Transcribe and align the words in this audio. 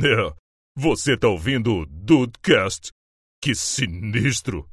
É, 0.00 0.32
você 0.76 1.16
tá 1.16 1.26
ouvindo 1.28 1.74
o 1.74 1.86
Dudecast? 1.86 2.92
Que 3.42 3.52
sinistro! 3.54 4.68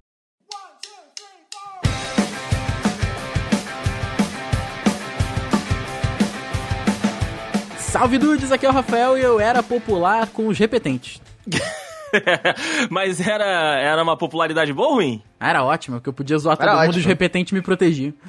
Salve 7.79 8.17
dudes, 8.17 8.51
aqui 8.51 8.65
é 8.65 8.69
o 8.69 8.73
Rafael 8.73 9.17
e 9.17 9.21
eu 9.21 9.39
era 9.39 9.63
popular 9.63 10.27
com 10.27 10.47
os 10.47 10.57
repetentes. 10.57 11.21
Mas 12.89 13.25
era, 13.25 13.45
era 13.79 14.01
uma 14.03 14.17
popularidade 14.17 14.71
boa 14.73 14.89
ou 14.89 14.93
ruim? 14.95 15.21
Ah, 15.39 15.49
era 15.49 15.63
ótimo, 15.63 15.97
porque 15.97 16.09
eu 16.09 16.13
podia 16.13 16.37
zoar 16.37 16.55
todo 16.57 16.63
Era 16.67 16.73
mundo 16.75 16.85
e 16.85 16.89
ótimo. 16.89 16.99
os 17.01 17.05
repetentes 17.05 17.53
me 17.53 17.61
protegiam. 17.61 18.13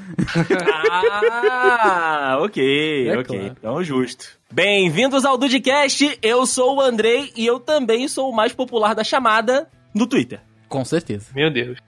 Ah, 1.29 2.39
ok, 2.41 3.09
É 3.09 3.19
ok. 3.19 3.25
claro. 3.39 3.55
Então, 3.59 3.83
justo. 3.85 4.39
Bem-vindos 4.53 5.25
ao 5.25 5.37
Dudcast, 5.37 6.19
eu 6.23 6.46
sou 6.46 6.77
o 6.77 6.81
Andrei 6.81 7.33
e 7.37 7.45
eu 7.45 7.59
também 7.59 8.07
sou 8.09 8.31
o 8.31 8.35
mais 8.35 8.53
popular 8.53 8.95
da 8.95 9.03
chamada 9.03 9.68
no 9.93 10.07
Twitter. 10.07 10.41
Com 10.68 10.85
certeza. 10.85 11.27
Meu 11.35 11.50
Deus. 11.50 11.79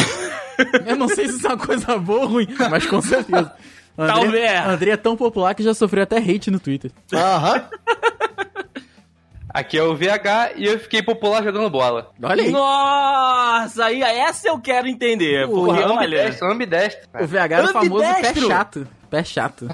Eu 0.87 0.95
não 0.95 1.09
sei 1.09 1.27
se 1.27 1.37
isso 1.39 1.47
é 1.47 1.51
uma 1.55 1.57
coisa 1.67 1.97
boa 1.99 2.21
ou 2.21 2.27
ruim, 2.27 2.47
mas 2.71 2.85
com 2.85 3.01
certeza. 3.01 3.51
André, 3.97 4.13
Talvez. 4.13 4.67
o 4.67 4.69
André 4.71 4.91
é 4.91 4.97
tão 4.97 5.17
popular 5.17 5.55
que 5.55 5.63
já 5.63 5.73
sofreu 5.73 6.03
até 6.03 6.19
hate 6.19 6.51
no 6.51 6.61
Twitter. 6.61 6.91
Aham. 7.15 7.65
Aqui 9.49 9.79
é 9.79 9.83
o 9.83 9.97
VH 9.97 10.53
e 10.57 10.67
eu 10.67 10.79
fiquei 10.79 11.03
popular 11.03 11.43
jogando 11.43 11.71
bola. 11.71 12.13
Olha 12.23 12.43
aí. 12.45 12.51
Nossa, 12.51 13.87
aí 13.87 14.01
essa 14.03 14.49
eu 14.49 14.61
quero 14.61 14.87
entender. 14.87 15.49
Porra, 15.49 15.79
Porque, 15.79 15.83
olha, 15.83 15.97
Ambidestro, 16.19 16.53
ambidestro. 16.53 17.09
O 17.21 17.27
VH 17.27 17.37
era 17.53 17.65
o 17.65 17.73
famoso 17.73 18.05
pé 18.21 18.35
chato. 18.35 18.87
Pé 19.09 19.25
chato. 19.25 19.67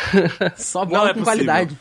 Só 0.56 0.80
Não 0.80 0.86
bola 0.86 1.10
é 1.10 1.14
com 1.14 1.20
possível. 1.20 1.24
qualidade. 1.24 1.78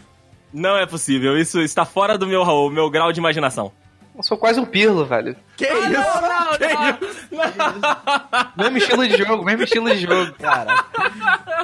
não 0.53 0.77
é 0.77 0.85
possível. 0.85 1.37
Isso 1.37 1.59
está 1.61 1.85
fora 1.85 2.17
do 2.17 2.27
meu, 2.27 2.43
meu 2.69 2.89
grau 2.89 3.11
de 3.11 3.19
imaginação. 3.19 3.71
Eu 4.15 4.23
sou 4.23 4.37
quase 4.37 4.59
um 4.59 4.65
pirlo, 4.65 5.05
velho. 5.05 5.35
Que 5.61 5.67
isso? 5.67 7.51
Mesmo 8.57 8.77
estilo 8.77 9.07
de 9.07 9.17
jogo, 9.17 9.45
mesmo 9.45 9.63
estilo 9.63 9.95
de 9.95 10.01
jogo. 10.01 10.33
Cara. 10.39 10.83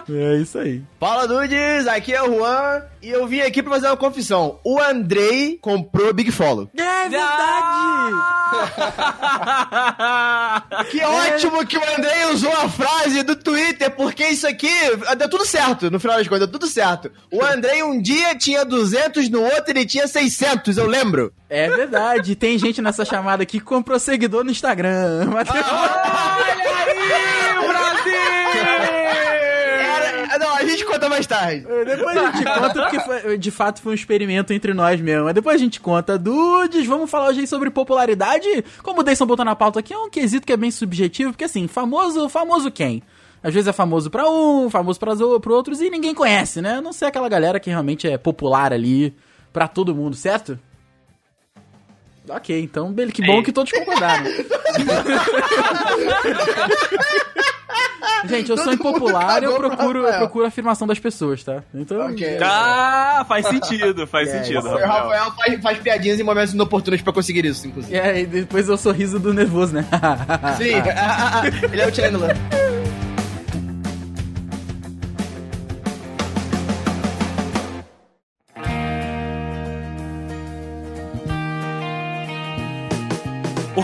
É 0.09 0.35
isso 0.37 0.59
aí. 0.59 0.83
Fala, 0.99 1.27
Dudes. 1.27 1.87
Aqui 1.87 2.13
é 2.13 2.21
o 2.21 2.37
Juan. 2.37 2.83
E 3.01 3.09
eu 3.09 3.25
vim 3.27 3.41
aqui 3.41 3.63
pra 3.63 3.73
fazer 3.73 3.87
uma 3.87 3.97
confissão. 3.97 4.59
O 4.63 4.79
Andrei 4.79 5.57
comprou 5.61 6.13
Big 6.13 6.31
Follow. 6.31 6.69
É 6.75 7.09
verdade! 7.09 8.15
Que 10.89 11.03
ótimo 11.03 11.65
que 11.65 11.77
o 11.77 11.95
Andrei 11.97 12.25
usou 12.33 12.51
a 12.51 12.69
frase 12.69 13.23
do 13.23 13.35
Twitter, 13.35 13.91
porque 13.91 14.27
isso 14.27 14.47
aqui 14.47 14.71
deu 15.17 15.29
tudo 15.29 15.45
certo, 15.45 15.91
no 15.91 15.99
final 15.99 16.17
das 16.17 16.27
contas, 16.27 16.39
deu 16.39 16.51
tudo 16.51 16.67
certo. 16.67 17.11
O 17.31 17.43
Andrei 17.43 17.83
um 17.83 18.01
dia 18.01 18.35
tinha 18.35 18.65
200, 18.65 19.29
no 19.29 19.43
outro 19.43 19.65
ele 19.67 19.85
tinha 19.85 20.07
600, 20.07 20.77
eu 20.77 20.87
lembro. 20.87 21.33
É 21.49 21.69
verdade. 21.69 22.35
Tem 22.35 22.57
gente 22.57 22.81
nessa 22.81 23.05
chamada 23.05 23.43
aqui 23.43 23.59
que 23.59 23.65
comprou 23.65 23.86
seguidor 23.99 24.43
no 24.43 24.51
Instagram. 24.51 25.25
Mateus. 25.31 25.65
Era- 29.79 30.37
não, 30.39 30.55
a 30.55 30.63
gente 30.63 30.85
conta 30.85 31.09
mais 31.09 31.25
tarde. 31.25 31.65
Depois 31.85 32.17
a 32.17 32.31
gente 32.31 32.43
conta, 32.45 32.73
porque 32.73 32.99
foi- 32.99 33.37
de 33.37 33.51
fato 33.51 33.81
foi 33.81 33.91
um 33.93 33.95
experimento 33.95 34.53
entre 34.53 34.73
nós 34.73 34.99
mesmo. 34.99 35.25
Mas 35.25 35.33
depois 35.33 35.55
a 35.55 35.59
gente 35.59 35.79
conta. 35.79 36.17
Dudes, 36.17 36.85
vamos 36.85 37.09
falar 37.09 37.29
hoje 37.29 37.41
aí 37.41 37.47
sobre 37.47 37.69
popularidade. 37.69 38.47
Como 38.83 39.01
o 39.01 39.03
Deison 39.03 39.25
botou 39.25 39.45
na 39.45 39.55
pauta 39.55 39.79
aqui, 39.79 39.93
é 39.93 39.97
um 39.97 40.09
quesito 40.09 40.45
que 40.45 40.53
é 40.53 40.57
bem 40.57 40.71
subjetivo, 40.71 41.31
porque 41.31 41.45
assim, 41.45 41.67
famoso, 41.67 42.27
famoso 42.29 42.69
quem? 42.71 43.01
Às 43.41 43.53
vezes 43.53 43.67
é 43.67 43.73
famoso 43.73 44.09
pra 44.09 44.27
um, 44.29 44.69
famoso 44.69 44.99
para 44.99 45.15
pro 45.39 45.53
outros, 45.53 45.79
e 45.79 45.89
ninguém 45.89 46.13
conhece, 46.13 46.61
né? 46.61 46.75
A 46.77 46.81
não 46.81 46.91
ser 46.91 47.05
aquela 47.05 47.29
galera 47.29 47.59
que 47.59 47.69
realmente 47.69 48.07
é 48.07 48.17
popular 48.17 48.73
ali 48.73 49.15
pra 49.53 49.67
todo 49.67 49.95
mundo, 49.95 50.15
certo? 50.15 50.59
Ok, 52.29 52.59
então, 52.61 52.91
bele- 52.91 53.11
que 53.11 53.25
bom 53.25 53.41
que 53.43 53.51
todos 53.51 53.71
concordaram. 53.71 54.25
Gente, 58.27 58.49
eu 58.49 58.57
sou 58.57 58.65
Todo 58.75 58.83
mundo 58.83 58.97
impopular 58.97 59.41
e 59.41 59.45
eu 59.45 59.55
procuro, 59.57 59.99
eu 59.99 60.03
Rafael. 60.05 60.19
procuro 60.21 60.45
a 60.45 60.47
afirmação 60.47 60.87
das 60.87 60.99
pessoas, 60.99 61.43
tá? 61.43 61.63
Então, 61.73 62.07
Ok. 62.07 62.37
Ah, 62.41 63.23
faz 63.27 63.45
sentido, 63.47 64.05
faz 64.07 64.29
sentido. 64.29 64.67
O 64.67 64.77
Rafael 64.77 65.31
faz, 65.31 65.61
faz 65.61 65.77
piadinhas 65.79 66.19
em 66.19 66.23
momentos 66.23 66.53
inoportunos 66.53 67.01
pra 67.01 67.13
conseguir 67.13 67.45
isso, 67.45 67.67
inclusive. 67.67 67.95
É, 67.95 68.21
e 68.21 68.25
depois 68.25 68.67
é 68.67 68.73
o 68.73 68.77
sorriso 68.77 69.19
do 69.19 69.33
nervoso, 69.33 69.73
né? 69.75 69.85
Sim, 70.57 70.73
ele 71.71 71.81
é 71.81 71.87
o 71.87 71.93
Chandler. 71.95 72.35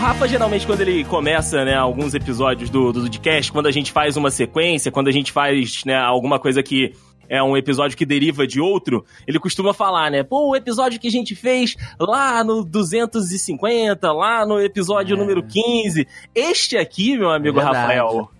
Rafa, 0.04 0.28
geralmente, 0.28 0.66
quando 0.66 0.82
ele 0.82 1.02
começa, 1.02 1.64
né, 1.64 1.74
alguns 1.74 2.14
episódios 2.14 2.68
do, 2.68 2.92
do 2.92 3.00
podcast, 3.00 3.50
quando 3.50 3.68
a 3.68 3.70
gente 3.70 3.90
faz 3.90 4.18
uma 4.18 4.30
sequência, 4.30 4.92
quando 4.92 5.08
a 5.08 5.10
gente 5.10 5.32
faz, 5.32 5.82
né, 5.86 5.96
alguma 5.96 6.38
coisa 6.38 6.62
que 6.62 6.92
é 7.26 7.42
um 7.42 7.56
episódio 7.56 7.96
que 7.96 8.04
deriva 8.04 8.46
de 8.46 8.60
outro, 8.60 9.02
ele 9.26 9.38
costuma 9.38 9.72
falar, 9.72 10.10
né, 10.10 10.22
pô, 10.22 10.50
o 10.50 10.54
episódio 10.54 11.00
que 11.00 11.08
a 11.08 11.10
gente 11.10 11.34
fez 11.34 11.74
lá 11.98 12.44
no 12.44 12.62
250, 12.62 14.12
lá 14.12 14.44
no 14.44 14.60
episódio 14.60 15.16
número 15.16 15.42
15. 15.42 16.06
Este 16.34 16.76
aqui, 16.76 17.16
meu 17.16 17.30
amigo 17.30 17.56
Verdade. 17.56 17.78
Rafael, 17.78 18.30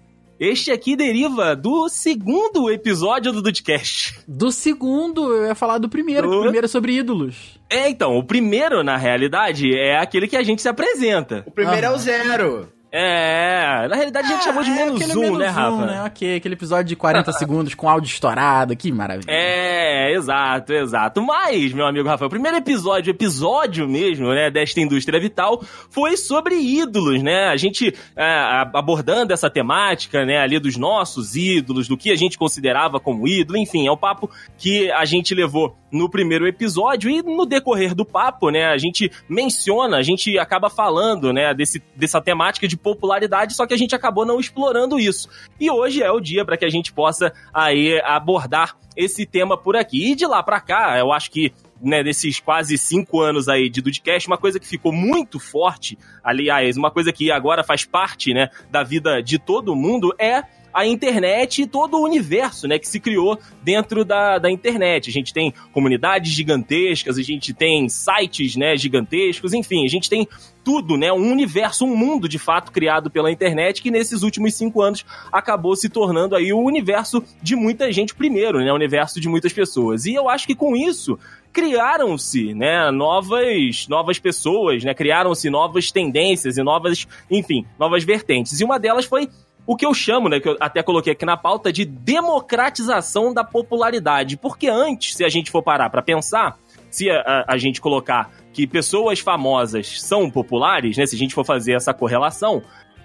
este 0.45 0.71
aqui 0.71 0.95
deriva 0.97 1.55
do 1.57 1.89
segundo 1.89 2.71
episódio 2.71 3.33
do 3.33 3.43
Dudcast. 3.43 4.19
Do 4.29 4.51
segundo, 4.53 5.33
eu 5.33 5.47
ia 5.47 5.55
falar 5.55 5.79
do 5.79 5.89
primeiro, 5.89 6.29
que 6.29 6.35
o 6.35 6.39
Do- 6.39 6.43
primeiro 6.43 6.65
é 6.67 6.69
sobre 6.69 6.93
ídolos. 6.97 7.59
É, 7.71 7.89
então, 7.89 8.17
o 8.17 8.23
primeiro, 8.25 8.83
na 8.85 8.97
realidade, 8.97 9.75
é 9.75 9.97
aquele 9.99 10.29
que 10.29 10.37
a 10.37 10.43
gente 10.43 10.63
se 10.63 10.69
apresenta. 10.69 11.43
O 11.47 11.51
primeiro 11.51 11.85
é 11.87 11.89
Aham. 11.89 11.97
o 11.97 11.99
zero. 11.99 12.69
É, 12.97 13.89
na 13.89 13.97
realidade 13.97 14.29
a 14.29 14.31
gente 14.31 14.45
chamou 14.45 14.63
de 14.63 14.71
é 14.71 14.75
menos 14.75 15.17
um, 15.17 15.21
menos 15.21 15.39
né, 15.41 15.49
Rafa? 15.49 15.71
um, 15.71 15.85
né? 15.85 16.03
Ok, 16.05 16.37
aquele 16.37 16.55
episódio 16.55 16.85
de 16.85 16.95
40 16.95 17.33
segundos 17.35 17.75
com 17.75 17.89
áudio 17.89 18.07
estourado, 18.07 18.77
que 18.77 18.93
maravilha. 18.93 19.27
É, 19.29 20.15
exato, 20.15 20.73
exato. 20.73 21.21
Mas, 21.21 21.73
meu 21.73 21.87
amigo 21.87 22.09
Rafael, 22.09 22.29
o 22.29 22.31
primeiro 22.31 22.57
episódio, 22.57 23.11
episódio 23.11 23.89
mesmo, 23.89 24.29
né, 24.29 24.49
desta 24.49 24.81
indústria 24.81 25.19
vital, 25.19 25.61
foi 25.91 26.17
sobre 26.17 26.55
ídolos, 26.55 27.21
né? 27.21 27.49
A 27.49 27.57
gente 27.57 27.93
é, 28.15 28.63
abordando 28.73 29.33
essa 29.33 29.51
temática, 29.51 30.25
né, 30.25 30.39
ali 30.39 30.61
dos 30.61 30.77
nossos 30.77 31.35
ídolos, 31.35 31.89
do 31.89 31.97
que 31.97 32.13
a 32.13 32.17
gente 32.17 32.39
considerava 32.39 33.01
como 33.01 33.27
ídolo, 33.27 33.59
enfim, 33.59 33.89
é 33.89 33.91
o 33.91 33.97
papo 33.97 34.31
que 34.57 34.89
a 34.93 35.05
gente 35.05 35.35
levou 35.35 35.77
no 35.91 36.09
primeiro 36.09 36.47
episódio 36.47 37.11
e 37.11 37.23
no 37.23 37.45
decorrer 37.45 37.95
do 37.95 38.05
papo, 38.05 38.51
né, 38.51 38.67
a 38.67 38.79
gente 38.79 39.11
menciona, 39.29 39.97
a 39.97 40.03
gente 40.03 40.39
acaba 40.39 40.71
falando, 40.71 41.33
né, 41.33 41.53
desse, 41.55 41.83
dessa 41.97 42.21
temática 42.21 42.69
de 42.69 42.84
popularidade, 42.85 43.55
só 43.55 43.67
que 43.67 43.73
a 43.75 43.77
gente 43.77 43.95
acabou 43.95 44.27
não 44.27 44.39
explorando 44.39 45.01
isso. 45.01 45.29
E 45.59 45.71
hoje 45.71 46.03
é 46.03 46.13
o 46.13 46.21
dia 46.21 46.45
para 46.45 46.57
que 46.59 46.65
a 46.67 46.71
gente 46.71 46.93
possa 46.93 47.33
aí 47.53 48.01
abordar 48.05 48.77
esse 48.95 49.25
tema 49.27 49.57
por 49.57 49.75
aqui. 49.75 50.13
E 50.13 50.15
de 50.15 50.27
lá 50.27 50.43
pra 50.43 50.61
cá, 50.61 50.97
eu 50.99 51.11
acho 51.11 51.31
que 51.31 51.53
né, 51.83 52.03
desses 52.03 52.39
quase 52.39 52.79
cinco 52.79 53.21
anos 53.21 53.49
aí 53.49 53.69
de 53.69 53.83
Dudcast, 53.83 54.29
uma 54.29 54.39
coisa 54.39 54.61
que 54.61 54.67
ficou 54.67 54.93
muito 54.93 55.41
forte, 55.41 55.99
aliás, 56.23 56.77
uma 56.77 56.91
coisa 56.91 57.13
que 57.13 57.31
agora 57.31 57.65
faz 57.65 57.85
parte, 57.85 58.33
né, 58.33 58.49
da 58.71 58.83
vida 58.83 59.23
de 59.23 59.39
todo 59.39 59.75
mundo 59.75 60.15
é 60.19 60.45
a 60.73 60.85
internet 60.85 61.63
e 61.63 61.67
todo 61.67 61.97
o 61.97 62.03
universo, 62.03 62.67
né, 62.67 62.79
que 62.79 62.89
se 62.89 62.99
criou 62.99 63.39
dentro 63.63 64.05
da, 64.05 64.39
da 64.39 64.51
internet. 64.51 65.09
A 65.09 65.13
gente 65.13 65.33
tem 65.33 65.55
comunidades 65.73 66.33
gigantescas, 66.33 67.17
a 67.17 67.23
gente 67.23 67.55
tem 67.55 67.89
sites, 67.89 68.57
né, 68.57 68.77
gigantescos, 68.77 69.53
enfim, 69.53 69.85
a 69.85 69.89
gente 69.89 70.11
tem 70.11 70.27
tudo, 70.65 70.97
né, 70.97 71.13
um 71.13 71.31
universo, 71.31 71.85
um 71.85 71.95
mundo 71.95 72.27
de 72.27 72.39
fato 72.39 72.73
criado 72.73 73.11
pela 73.11 73.31
internet 73.31 73.83
que 73.83 73.91
nesses 73.91 74.23
últimos 74.23 74.55
cinco 74.55 74.81
anos 74.81 75.05
acabou 75.31 75.77
se 75.77 75.89
tornando 75.91 76.35
aí 76.35 76.53
o 76.53 76.59
universo 76.59 77.23
de 77.43 77.55
muita 77.55 77.93
gente 77.93 78.15
primeiro, 78.15 78.59
né, 78.59 78.73
o 78.73 78.75
universo 78.75 79.21
de 79.21 79.29
muitas 79.29 79.53
pessoas. 79.53 80.07
E 80.07 80.15
eu 80.15 80.29
acho 80.29 80.47
que 80.47 80.55
com 80.55 80.75
isso 80.75 81.19
criaram-se, 81.53 82.55
né, 82.55 82.91
novas, 82.91 83.87
novas 83.89 84.19
pessoas, 84.19 84.83
né, 84.83 84.95
criaram-se 84.95 85.49
novas 85.51 85.91
tendências 85.93 86.57
e 86.57 86.63
novas, 86.63 87.07
enfim, 87.31 87.65
novas 87.79 88.03
vertentes. 88.05 88.59
E 88.61 88.65
uma 88.65 88.79
delas 88.79 89.05
foi 89.05 89.29
o 89.67 89.77
que 89.77 89.87
eu 89.87 89.95
chamo, 89.95 90.29
né, 90.29 90.41
que 90.41 90.49
eu 90.49 90.57
até 90.61 90.83
coloquei 90.83 91.13
aqui 91.13 91.25
na 91.25 91.37
pauta, 91.37 91.73
de 91.73 91.85
democratização 91.85 93.33
da 93.33 93.43
popularidade. 93.45 94.37
Porque 94.37 94.69
antes, 94.69 95.15
se 95.17 95.25
a 95.25 95.29
gente 95.29 95.51
for 95.51 95.63
parar 95.63 95.91
para 95.91 96.03
pensar, 96.03 96.57
se 96.91 97.11
a, 97.11 97.21
a- 97.21 97.45
a 97.49 97.57
gente 97.57 97.81
colocar 97.81 98.31
que 98.55 98.67
pessoas 98.67 99.19
famosas 99.19 100.01
são 100.01 100.31
populares, 100.31 100.97
né, 100.97 101.05
se 101.05 101.17
a 101.17 101.19
gente 101.19 101.35
for 101.35 101.45
fazer 101.45 101.73
essa 101.73 101.93
correlação, 101.93 102.63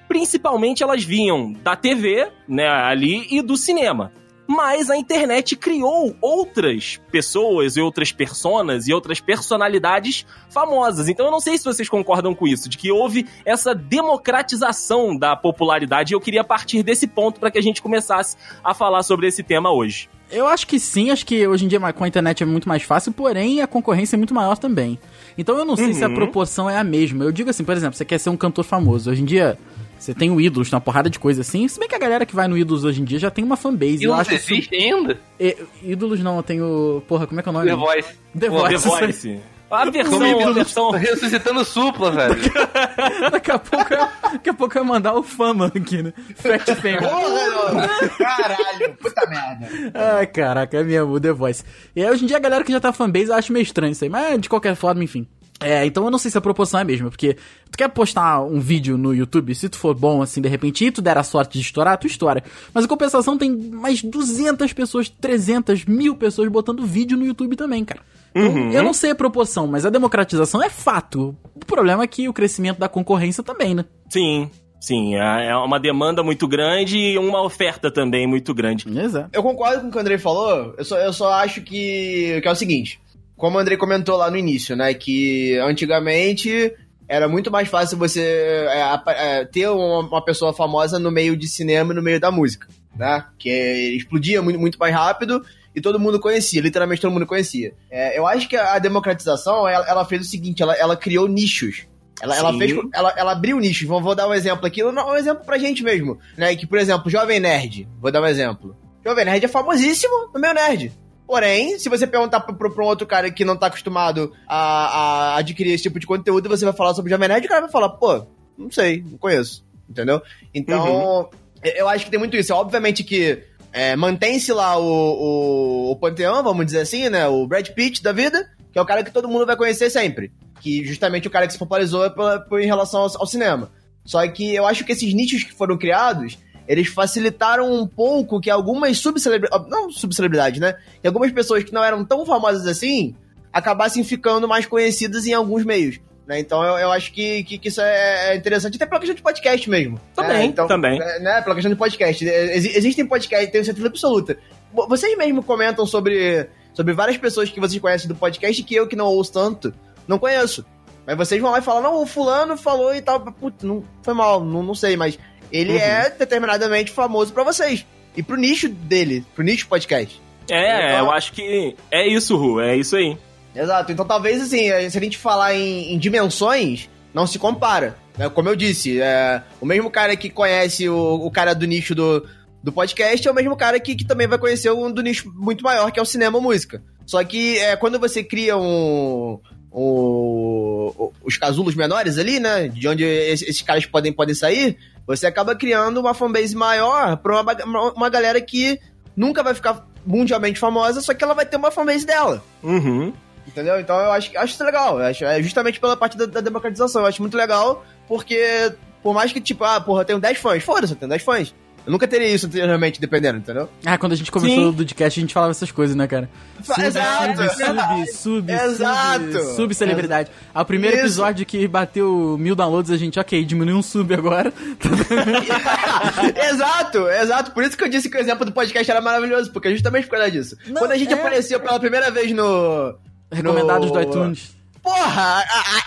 principalmente 0.08 0.84
elas 0.84 1.04
vinham 1.04 1.52
da 1.52 1.76
TV, 1.76 2.30
né, 2.48 2.68
ali 2.68 3.28
e 3.30 3.42
do 3.42 3.58
cinema. 3.58 4.14
Mas 4.48 4.90
a 4.90 4.98
internet 4.98 5.56
criou 5.56 6.16
outras 6.20 7.00
pessoas 7.12 7.78
e 7.78 7.82
outras 7.82 8.12
personas 8.12 8.88
e 8.88 8.94
outras 8.94 9.20
personalidades 9.20 10.26
famosas. 10.50 11.08
Então 11.08 11.28
eu 11.28 11.32
não 11.32 11.40
sei 11.40 11.56
se 11.56 11.64
vocês 11.64 11.88
concordam 11.88 12.34
com 12.34 12.48
isso, 12.48 12.68
de 12.68 12.76
que 12.76 12.92
houve 12.92 13.28
essa 13.46 13.76
democratização 13.76 15.16
da 15.16 15.36
popularidade. 15.36 16.14
E 16.14 16.16
eu 16.16 16.20
queria 16.20 16.44
partir 16.44 16.82
desse 16.82 17.06
ponto 17.06 17.40
para 17.40 17.52
que 17.52 17.60
a 17.60 17.62
gente 17.62 17.80
começasse 17.80 18.36
a 18.64 18.74
falar 18.74 19.04
sobre 19.04 19.28
esse 19.28 19.44
tema 19.44 19.72
hoje. 19.72 20.10
Eu 20.32 20.48
acho 20.48 20.68
que 20.68 20.80
sim, 20.80 21.10
acho 21.10 21.26
que 21.26 21.48
hoje 21.48 21.66
em 21.66 21.68
dia 21.68 21.80
com 21.94 22.04
a 22.04 22.08
internet 22.08 22.44
é 22.44 22.46
muito 22.46 22.68
mais 22.70 22.84
fácil, 22.84 23.12
porém 23.12 23.62
a 23.62 23.68
concorrência 23.68 24.16
é 24.16 24.18
muito 24.18 24.34
maior 24.34 24.58
também. 24.58 25.00
Então 25.38 25.58
eu 25.58 25.66
não 25.66 25.76
sei 25.76 25.94
se 25.94 26.04
a 26.04 26.08
Uhum. 26.08 26.14
proporção 26.16 26.70
é 26.70 26.78
a 26.78 26.84
mesma. 26.84 27.24
Eu 27.26 27.32
digo 27.32 27.50
assim, 27.50 27.64
por 27.64 27.76
exemplo, 27.76 27.98
você 27.98 28.06
quer 28.06 28.18
ser 28.20 28.30
um 28.30 28.38
cantor 28.38 28.64
famoso. 28.64 29.10
Hoje 29.10 29.22
em 29.22 29.26
dia, 29.26 29.58
você 29.98 30.14
tem 30.14 30.30
o 30.30 30.40
Ídolos, 30.40 30.70
tem 30.70 30.76
uma 30.78 30.82
porrada 30.82 31.10
de 31.10 31.18
coisa 31.20 31.42
assim. 31.42 31.68
Se 31.68 31.80
bem 31.80 31.90
que 31.90 31.96
a 31.96 32.00
galera 32.00 32.26
que 32.26 32.36
vai 32.36 32.48
no 32.48 32.58
Ídolos 32.58 32.84
hoje 32.84 33.02
em 33.02 33.06
dia 33.06 33.18
já 33.20 33.32
tem 33.32 33.44
uma 33.44 33.58
fanbase. 33.58 34.02
E 34.02 34.04
eu 34.04 34.14
acho 34.14 34.34
isso... 34.34 34.54
existe 34.54 34.76
ainda? 34.76 35.20
É, 35.40 35.58
Ídolos 35.84 36.20
não, 36.20 36.38
eu 36.38 36.44
tenho... 36.44 37.02
Porra, 37.08 37.26
como 37.26 37.40
é 37.40 37.44
que 37.44 37.50
é 37.50 37.52
o 37.52 37.54
nome? 37.54 37.66
The 37.70 37.76
Voice. 37.76 38.10
The 38.34 38.40
The 38.40 38.50
Voice. 38.78 39.40
A 39.72 39.86
versão, 39.90 40.48
a 40.50 40.52
versão... 40.54 40.92
Ressuscitando 40.92 41.64
supla, 41.64 42.12
velho. 42.12 42.36
Daqui 43.32 43.52
a 43.52 43.60
pouco, 43.60 43.94
eu- 43.94 44.08
daqui 44.32 44.50
a 44.50 44.54
pouco 44.54 44.78
eu 44.78 44.82
ia 44.84 44.88
mandar 44.88 45.14
o 45.14 45.22
Fama 45.24 45.68
aqui, 45.68 46.02
né? 46.02 46.14
Fat 46.36 46.66
Fame. 46.76 46.98
Porra, 46.98 48.10
caralho, 48.18 48.96
puta 49.00 49.30
merda. 49.30 49.92
Ai, 49.94 50.28
caraca, 50.28 50.78
é 50.78 50.84
mesmo, 50.84 51.14
o 51.14 51.20
The 51.20 51.32
Voice. 51.32 51.64
E 51.96 52.04
aí, 52.04 52.10
hoje 52.10 52.24
em 52.24 52.28
dia 52.28 52.38
a 52.38 52.40
galera 52.40 52.64
que 52.64 52.72
já 52.72 52.80
tá 52.80 52.92
fanbase 52.92 53.32
acha 53.32 53.52
meio 53.54 53.64
estranho 53.64 53.92
isso 53.92 54.04
aí, 54.04 54.10
mas 54.10 54.40
de 54.42 54.50
qualquer 54.50 54.76
forma, 54.76 55.04
enfim. 55.04 55.28
É, 55.62 55.86
então 55.86 56.06
eu 56.06 56.12
não 56.12 56.18
sei 56.18 56.32
se 56.32 56.38
a 56.38 56.42
proporção 56.42 56.80
é 56.80 56.84
a 56.84 56.86
mesma, 56.86 57.10
porque 57.10 57.36
tu 57.70 57.78
quer 57.78 57.90
postar 57.90 58.42
um 58.44 58.60
vídeo 58.60 58.98
no 58.98 59.14
YouTube, 59.14 59.54
se 59.54 59.68
tu 59.68 59.78
for 59.78 59.94
bom, 59.94 60.22
assim, 60.22 60.42
de 60.42 60.48
repente, 60.48 60.86
e 60.86 60.92
tu 60.92 61.02
der 61.02 61.18
a 61.18 61.24
sorte 61.24 61.58
de 61.58 61.66
estourar, 61.66 61.98
tu 61.98 62.08
estoura. 62.08 62.44
Mas 62.74 62.86
a 62.86 62.88
compensação 62.88 63.38
tem 63.38 63.52
mais 63.52 64.02
200 64.02 64.72
pessoas, 64.72 65.10
300, 65.10 65.84
mil 65.86 66.16
pessoas 66.16 66.50
botando 66.50 66.86
vídeo 66.86 67.18
no 67.18 67.26
YouTube 67.26 67.56
também, 67.56 67.84
cara. 67.84 68.02
Então, 68.34 68.72
Eu 68.72 68.84
não 68.84 68.94
sei 68.94 69.12
a 69.12 69.16
proporção, 69.16 69.68
mas 69.68 69.86
a 69.86 69.90
democratização 69.90 70.64
é 70.64 70.70
fato. 70.70 71.36
O 71.56 71.66
problema 71.66 72.04
é 72.04 72.08
que 72.08 72.30
o 72.30 72.34
crescimento 72.34 72.78
da 72.78 72.88
concorrência 72.88 73.44
também, 73.44 73.74
né? 73.74 73.86
Sim, 74.10 74.50
sim. 74.80 75.16
É 75.16 75.48
é 75.48 75.56
uma 75.56 75.80
demanda 75.80 76.24
muito 76.24 76.48
grande 76.48 76.98
e 76.98 77.18
uma 77.18 77.42
oferta 77.44 77.92
também 77.92 78.28
muito 78.28 78.54
grande. 78.54 78.86
Exato. 78.98 79.30
Eu 79.34 79.42
concordo 79.44 79.82
com 79.82 79.88
o 79.88 79.92
que 79.92 79.98
o 79.98 80.02
Andrei 80.02 80.18
falou, 80.18 80.74
eu 80.78 80.86
só, 80.86 80.98
eu 80.98 81.12
só 81.12 81.32
acho 81.34 81.62
que, 81.62 82.40
que 82.42 82.48
é 82.48 82.52
o 82.52 82.56
seguinte, 82.56 83.00
como 83.40 83.58
o 83.58 83.60
Andrei 83.60 83.78
comentou 83.78 84.18
lá 84.18 84.30
no 84.30 84.36
início, 84.36 84.76
né, 84.76 84.94
que 84.94 85.58
antigamente 85.60 86.76
era 87.08 87.28
muito 87.28 87.50
mais 87.50 87.70
fácil 87.70 87.98
você 87.98 88.22
é, 88.22 89.02
é, 89.08 89.46
ter 89.46 89.70
uma, 89.70 90.02
uma 90.02 90.24
pessoa 90.24 90.54
famosa 90.54 91.00
no 91.00 91.10
meio 91.10 91.38
de 91.38 91.48
cinema 91.48 91.94
e 91.94 91.96
no 91.96 92.04
meio 92.04 92.20
da 92.20 92.30
música, 92.30 92.68
né, 92.96 93.24
que 93.40 93.50
explodia 93.96 94.42
muito, 94.42 94.60
muito 94.60 94.78
mais 94.78 94.94
rápido 94.94 95.42
e 95.74 95.80
todo 95.80 95.98
mundo 95.98 96.20
conhecia, 96.20 96.62
literalmente 96.62 97.02
todo 97.02 97.14
mundo 97.14 97.26
conhecia. 97.26 97.74
É, 97.90 98.20
eu 98.20 98.28
acho 98.28 98.48
que 98.50 98.58
a 98.58 98.78
democratização, 98.78 99.66
ela, 99.66 99.88
ela 99.88 100.06
fez 100.06 100.22
o 100.22 100.30
seguinte, 100.30 100.62
ela, 100.62 100.76
ela 100.76 100.98
criou 100.98 101.26
nichos. 101.26 101.88
Ela, 102.22 102.36
ela 102.36 102.58
fez, 102.58 102.78
ela, 102.94 103.14
ela 103.16 103.32
abriu 103.32 103.58
nichos. 103.58 103.88
Vou, 103.88 104.02
vou 104.02 104.14
dar 104.14 104.28
um 104.28 104.34
exemplo 104.34 104.66
aqui, 104.66 104.84
um, 104.84 104.90
um 104.90 105.16
exemplo 105.16 105.46
pra 105.46 105.58
gente 105.58 105.82
mesmo, 105.82 106.20
né? 106.36 106.54
Que, 106.54 106.68
por 106.68 106.78
exemplo, 106.78 107.10
Jovem 107.10 107.40
Nerd. 107.40 107.88
Vou 108.02 108.12
dar 108.12 108.22
um 108.22 108.26
exemplo. 108.26 108.76
Jovem 109.06 109.24
Nerd 109.24 109.46
é 109.46 109.48
famosíssimo 109.48 110.30
no 110.34 110.42
meu 110.42 110.54
nerd. 110.54 110.92
Porém, 111.30 111.78
se 111.78 111.90
você 111.90 112.08
perguntar 112.08 112.40
pra, 112.40 112.56
pra, 112.56 112.72
pra 112.72 112.84
um 112.84 112.88
outro 112.88 113.06
cara 113.06 113.30
que 113.30 113.46
não 113.46 113.56
tá 113.56 113.68
acostumado 113.68 114.34
a, 114.48 114.56
a 114.56 115.38
adquirir 115.38 115.74
esse 115.74 115.84
tipo 115.84 116.00
de 116.00 116.08
conteúdo, 116.08 116.50
você 116.50 116.66
vai 116.66 116.74
falar 116.74 116.96
sobre 116.96 117.12
Jovem 117.12 117.28
Nerd, 117.30 117.46
o 117.46 117.48
cara 117.48 117.62
vai 117.62 117.70
falar, 117.70 117.90
pô, 117.90 118.26
não 118.58 118.72
sei, 118.72 119.04
não 119.08 119.16
conheço. 119.16 119.64
Entendeu? 119.88 120.24
Então, 120.52 121.30
eu- 121.64 121.72
eu 121.74 121.88
acho 121.88 122.06
que 122.06 122.10
tem 122.10 122.18
muito 122.20 122.36
isso. 122.36 122.52
Obviamente 122.56 123.04
que 123.04 123.44
é, 123.72 123.96
mantém-se 123.96 124.52
lá 124.52 124.76
o, 124.80 124.84
o, 124.84 125.92
o 125.92 125.96
panteão, 125.98 126.42
vamos 126.42 126.66
dizer 126.66 126.80
assim, 126.80 127.10
né? 127.10 127.28
O 127.28 127.46
Brad 127.46 127.68
Pitt 127.70 128.02
da 128.02 128.12
vida, 128.12 128.50
que 128.74 128.80
é 128.80 128.82
o 128.82 128.86
cara 128.86 129.04
que 129.04 129.12
todo 129.12 129.28
mundo 129.28 129.46
vai 129.46 129.56
conhecer 129.56 129.92
sempre. 129.92 130.32
Que 130.60 130.84
justamente 130.84 131.28
o 131.28 131.32
cara 131.32 131.46
que 131.46 131.54
se 131.54 131.60
popularizou 131.60 132.10
pela- 132.10 132.40
por, 132.40 132.60
em 132.60 132.66
relação 132.66 133.02
ao, 133.02 133.22
ao 133.22 133.28
cinema. 133.28 133.70
Só 134.04 134.28
que 134.28 134.56
eu 134.56 134.66
acho 134.66 134.84
que 134.84 134.94
esses 134.94 135.14
nichos 135.14 135.44
que 135.44 135.54
foram 135.54 135.78
criados, 135.78 136.40
eles 136.70 136.88
facilitaram 136.88 137.70
um 137.74 137.86
pouco 137.88 138.40
que 138.40 138.50
algumas 138.50 139.00
subcelebridades. 139.00 139.68
Não 139.70 139.90
subcelebridades, 139.92 140.62
né? 140.62 140.76
Que 141.02 141.08
algumas 141.08 141.32
pessoas 141.32 141.64
que 141.64 141.74
não 141.74 141.84
eram 141.84 142.06
tão 142.06 142.26
famosas 142.26 142.68
assim 142.68 143.16
acabassem 143.52 144.04
ficando 144.04 144.48
mais 144.48 144.66
conhecidas 144.68 145.26
em 145.26 145.34
alguns 145.34 145.66
meios. 145.66 146.00
Né? 146.28 146.40
Então 146.40 146.64
eu, 146.64 146.78
eu 146.78 146.92
acho 146.92 147.12
que, 147.12 147.44
que, 147.44 147.58
que 147.58 147.70
isso 147.70 147.82
é 147.82 148.34
é 148.34 148.36
interessante, 148.36 148.76
até 148.76 148.86
pela 148.86 149.00
questão 149.00 149.16
de 149.16 149.22
podcast 149.24 149.68
mesmo. 149.68 150.00
Também, 150.16 150.38
né? 150.38 150.46
então, 150.46 150.68
também. 150.68 151.02
é, 151.02 151.20
Né? 151.20 151.42
Pela 151.42 151.56
questão 151.56 151.72
de 151.72 151.78
podcast. 151.78 152.24
Exi- 152.24 152.78
existem 152.78 153.04
podcasts, 153.08 153.52
tenho 153.52 153.66
certeza 153.66 153.88
absoluta. 153.88 154.38
Vo- 154.72 154.88
Vocês 154.88 155.18
mesmo 155.18 155.42
comentam 155.42 155.88
sobre, 155.88 156.48
sobre 156.76 156.94
várias 156.94 157.18
pessoas 157.18 157.50
que 157.50 157.60
vocês 157.60 157.82
conhecem 157.82 158.08
do 158.08 158.14
podcast 158.14 158.62
que 158.62 158.76
eu 158.76 158.88
que 158.88 158.96
não 158.96 159.08
ouço 159.08 159.34
tanto, 159.34 159.74
não 160.08 160.20
conheço. 160.20 160.64
Mas 161.08 161.18
vocês 161.18 161.42
vão 161.42 161.50
lá 161.50 161.58
e 161.58 161.64
falam, 161.64 161.82
não, 161.82 162.04
o 162.04 162.06
fulano 162.06 162.56
falou 162.56 162.94
e 162.94 163.02
tal. 163.02 163.20
Putz, 163.20 163.64
não 163.64 163.84
foi 164.04 164.14
mal, 164.14 164.46
não, 164.46 164.62
não 164.62 164.76
sei, 164.76 164.96
mas 164.96 165.18
ele 165.52 165.78
é 165.78 166.10
determinadamente 166.10 166.92
famoso 166.92 167.34
pra 167.34 167.44
vocês. 167.44 167.86
E 168.16 168.24
pro 168.24 168.36
nicho 168.38 168.68
dele, 168.70 169.24
pro 169.36 169.44
nicho 169.44 169.68
podcast. 169.68 170.22
É, 170.50 170.94
Então- 170.94 171.06
eu 171.06 171.12
acho 171.12 171.32
que 171.32 171.76
é 171.92 172.08
isso, 172.08 172.36
Ru, 172.36 172.60
é 172.60 172.76
isso 172.76 172.96
aí. 172.96 173.18
Exato, 173.56 173.92
então 173.92 174.06
talvez 174.06 174.42
assim, 174.42 174.70
eh, 174.70 174.90
se 174.90 174.98
a 174.98 175.02
gente 175.02 175.18
falar 175.18 175.56
em, 175.56 175.94
em 175.94 175.98
dimensões, 175.98 176.90
não 177.14 177.26
se 177.28 177.38
compara. 177.40 177.96
né? 178.18 178.30
Como 178.30 178.50
eu 178.50 178.56
disse, 178.56 179.00
é, 179.02 179.42
o 179.62 179.66
mesmo 179.66 179.90
cara 179.90 180.16
que 180.16 180.30
conhece 180.30 180.88
o, 180.90 181.16
o 181.26 181.32
cara 181.32 181.54
do 181.56 181.66
nicho 181.66 181.96
do, 181.96 182.28
do 182.64 182.72
podcast 182.72 183.28
é 183.28 183.32
o 183.32 183.34
mesmo 183.34 183.56
cara 183.56 183.80
que, 183.80 183.96
que 183.96 184.06
também 184.06 184.28
vai 184.28 184.38
conhecer 184.38 184.72
um 184.72 184.92
do 184.92 185.02
nicho 185.02 185.32
muito 185.36 185.64
maior, 185.64 185.90
que 185.92 186.00
é 186.00 186.04
o 186.04 186.06
cinema 186.06 186.38
ou 186.38 186.44
música. 186.44 186.84
Só 187.06 187.24
que 187.24 187.58
é, 187.60 187.76
quando 187.76 187.98
você 188.00 188.24
cria 188.24 188.56
um, 188.58 189.40
um- 189.72 190.94
o- 190.98 191.14
os 191.24 191.38
casulos 191.38 191.76
menores 191.76 192.18
ali, 192.18 192.40
né? 192.40 192.68
De 192.68 192.88
onde 192.88 193.04
es- 193.04 193.42
esses 193.42 193.62
caras 193.62 193.86
podem, 193.86 194.12
podem 194.12 194.36
sair, 194.36 194.78
você 195.10 195.26
acaba 195.26 195.56
criando 195.56 196.00
uma 196.00 196.14
fanbase 196.14 196.56
maior 196.56 197.18
pra 197.18 197.42
uma, 197.42 197.92
uma, 197.94 198.10
galera 198.10 198.40
que 198.40 198.80
nunca 199.18 199.42
vai 199.42 199.56
ficar 199.56 199.88
mundialmente 200.06 200.60
famosa, 200.60 201.02
só 201.02 201.16
que 201.16 201.24
ela 201.24 201.34
vai 201.34 201.48
ter 201.48 201.58
uma 201.58 201.72
fanbase 201.72 202.06
dela. 202.06 202.44
Uhum. 202.62 203.12
Entendeu? 203.48 203.80
Então 203.80 204.00
eu 204.00 204.12
acho, 204.12 204.38
acho 204.38 204.54
isso 204.54 204.64
legal. 204.64 205.00
Acho, 205.00 205.26
é 205.26 205.42
justamente 205.42 205.80
pela 205.80 205.98
parte 205.98 206.16
da, 206.16 206.28
da 206.28 206.42
democratização. 206.42 207.02
Eu 207.02 207.08
acho 207.08 207.24
muito 207.24 207.36
legal, 207.36 207.84
porque 208.08 208.72
por 209.02 209.16
mais 209.16 209.34
que, 209.34 209.42
tipo, 209.42 209.64
ah, 209.64 209.82
porra, 209.82 210.02
eu 210.02 210.06
tenho 210.06 210.20
10 210.20 210.38
fãs. 210.38 210.64
Foda-se, 210.64 210.94
eu 210.94 211.00
tenho 211.00 211.10
10 211.10 211.24
fãs. 211.24 211.56
Eu 211.90 211.92
nunca 211.92 212.08
teria 212.08 212.28
isso 212.28 212.46
anteriormente, 212.46 213.02
dependendo, 213.02 213.40
entendeu? 213.40 213.68
Ah, 213.84 213.98
quando 213.98 214.12
a 214.12 214.16
gente 214.16 214.32
começou 214.32 214.70
o 214.70 214.74
podcast, 214.76 215.20
a 215.20 215.22
gente 215.22 215.34
falava 215.34 215.50
essas 215.50 215.72
coisas, 215.72 215.96
né, 215.96 216.06
cara? 216.06 216.30
Sub, 216.64 216.86
Exato. 216.86 217.36
sub, 217.36 217.50
sub, 217.50 218.12
sub, 218.14 218.52
Exato. 218.54 219.32
sub, 219.32 219.56
sub 219.56 219.74
celebridade. 219.74 220.30
Ao 220.54 220.64
primeiro 220.64 220.98
Isso. 220.98 221.06
episódio 221.08 221.48
que 221.48 221.68
bateu 221.68 222.38
mil 222.40 222.56
downloads, 222.56 222.92
a 222.92 222.96
gente, 222.98 223.20
ok, 223.20 223.44
diminuiu 223.44 223.78
um 223.78 223.82
sub 223.82 224.14
agora. 224.14 224.54
exato, 226.52 227.08
exato. 227.10 227.52
Por 227.54 227.64
isso 227.64 227.76
que 227.76 227.84
eu 227.84 227.90
disse 227.90 228.08
que 228.08 228.18
o 228.18 228.20
exemplo 228.20 228.46
do 228.46 228.52
podcast 228.52 228.90
era 228.90 229.02
maravilhoso, 229.02 229.52
porque 229.52 229.70
é 229.70 229.72
justamente 229.72 230.06
por 230.08 230.18
causa 230.18 230.30
disso. 230.32 230.56
Não, 230.68 230.76
Quando 230.82 230.92
a 230.92 230.98
gente 230.98 231.12
é. 231.12 231.16
apareceu 231.16 231.60
pela 231.60 231.80
primeira 231.80 232.12
vez 232.12 232.32
no. 232.32 232.96
Recomendados 233.32 233.88
no- 233.88 233.94
do 233.94 234.02
iTunes. 234.02 234.52
Porra, 234.82 235.22
a- 235.22 235.40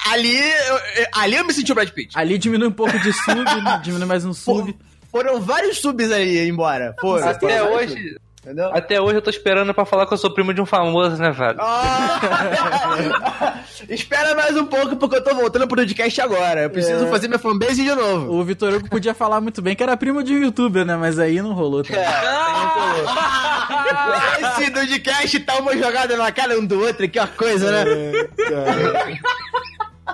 a- 0.08 0.12
ali, 0.12 0.36
eu, 0.36 1.06
ali 1.14 1.36
eu 1.36 1.44
me 1.46 1.52
senti 1.54 1.72
o 1.72 1.74
Brad 1.74 1.88
Pitt. 1.90 2.10
Ali 2.18 2.36
diminui 2.38 2.68
um 2.68 2.72
pouco 2.72 2.98
de 2.98 3.12
sub, 3.12 3.44
diminui 3.82 4.06
mais 4.06 4.24
um 4.24 4.32
sub. 4.34 4.76
Foram 5.12 5.40
vários 5.40 5.78
subs 5.78 6.10
ali 6.10 6.48
embora. 6.48 6.94
Foram. 7.00 7.28
Até 7.28 7.58
Foram 7.58 7.74
hoje, 7.74 8.16
Entendeu? 8.42 8.70
até 8.74 9.00
hoje 9.00 9.14
eu 9.16 9.22
tô 9.22 9.30
esperando 9.30 9.72
pra 9.72 9.84
falar 9.84 10.04
que 10.06 10.14
eu 10.14 10.18
sou 10.18 10.32
primo 10.34 10.52
de 10.54 10.60
um 10.60 10.66
famoso, 10.66 11.16
né, 11.22 11.30
velho? 11.30 11.56
Ah! 11.60 13.52
Espera 13.88 14.34
mais 14.34 14.56
um 14.56 14.64
pouco, 14.66 14.96
porque 14.96 15.16
eu 15.16 15.22
tô 15.24 15.34
voltando 15.34 15.66
pro 15.68 15.76
podcast 15.76 16.20
agora. 16.20 16.62
Eu 16.62 16.70
preciso 16.70 17.04
É. 17.04 17.08
fazer 17.08 17.28
minha 17.28 17.38
fanbase 17.38 17.84
de 17.84 17.94
novo. 17.94 18.32
O 18.32 18.42
Vitor 18.44 18.74
Hugo 18.74 18.88
podia 18.88 19.14
falar 19.14 19.40
muito 19.40 19.60
bem 19.62 19.74
que 19.76 19.82
era 19.82 19.96
primo 19.96 20.22
de 20.22 20.34
um 20.34 20.38
youtuber, 20.38 20.84
né? 20.84 20.96
Mas 20.96 21.18
aí 21.18 21.40
não 21.42 21.52
rolou. 21.52 21.82
Tá? 21.82 21.92
Esse 24.60 24.70
podcast 24.70 25.40
tá 25.40 25.56
uma 25.58 25.76
jogada 25.76 26.16
na 26.16 26.30
cara 26.32 26.58
um 26.58 26.64
do 26.64 26.80
outro, 26.80 27.08
que 27.08 27.18
ó 27.18 27.26
coisa, 27.26 27.70
né? 27.84 28.12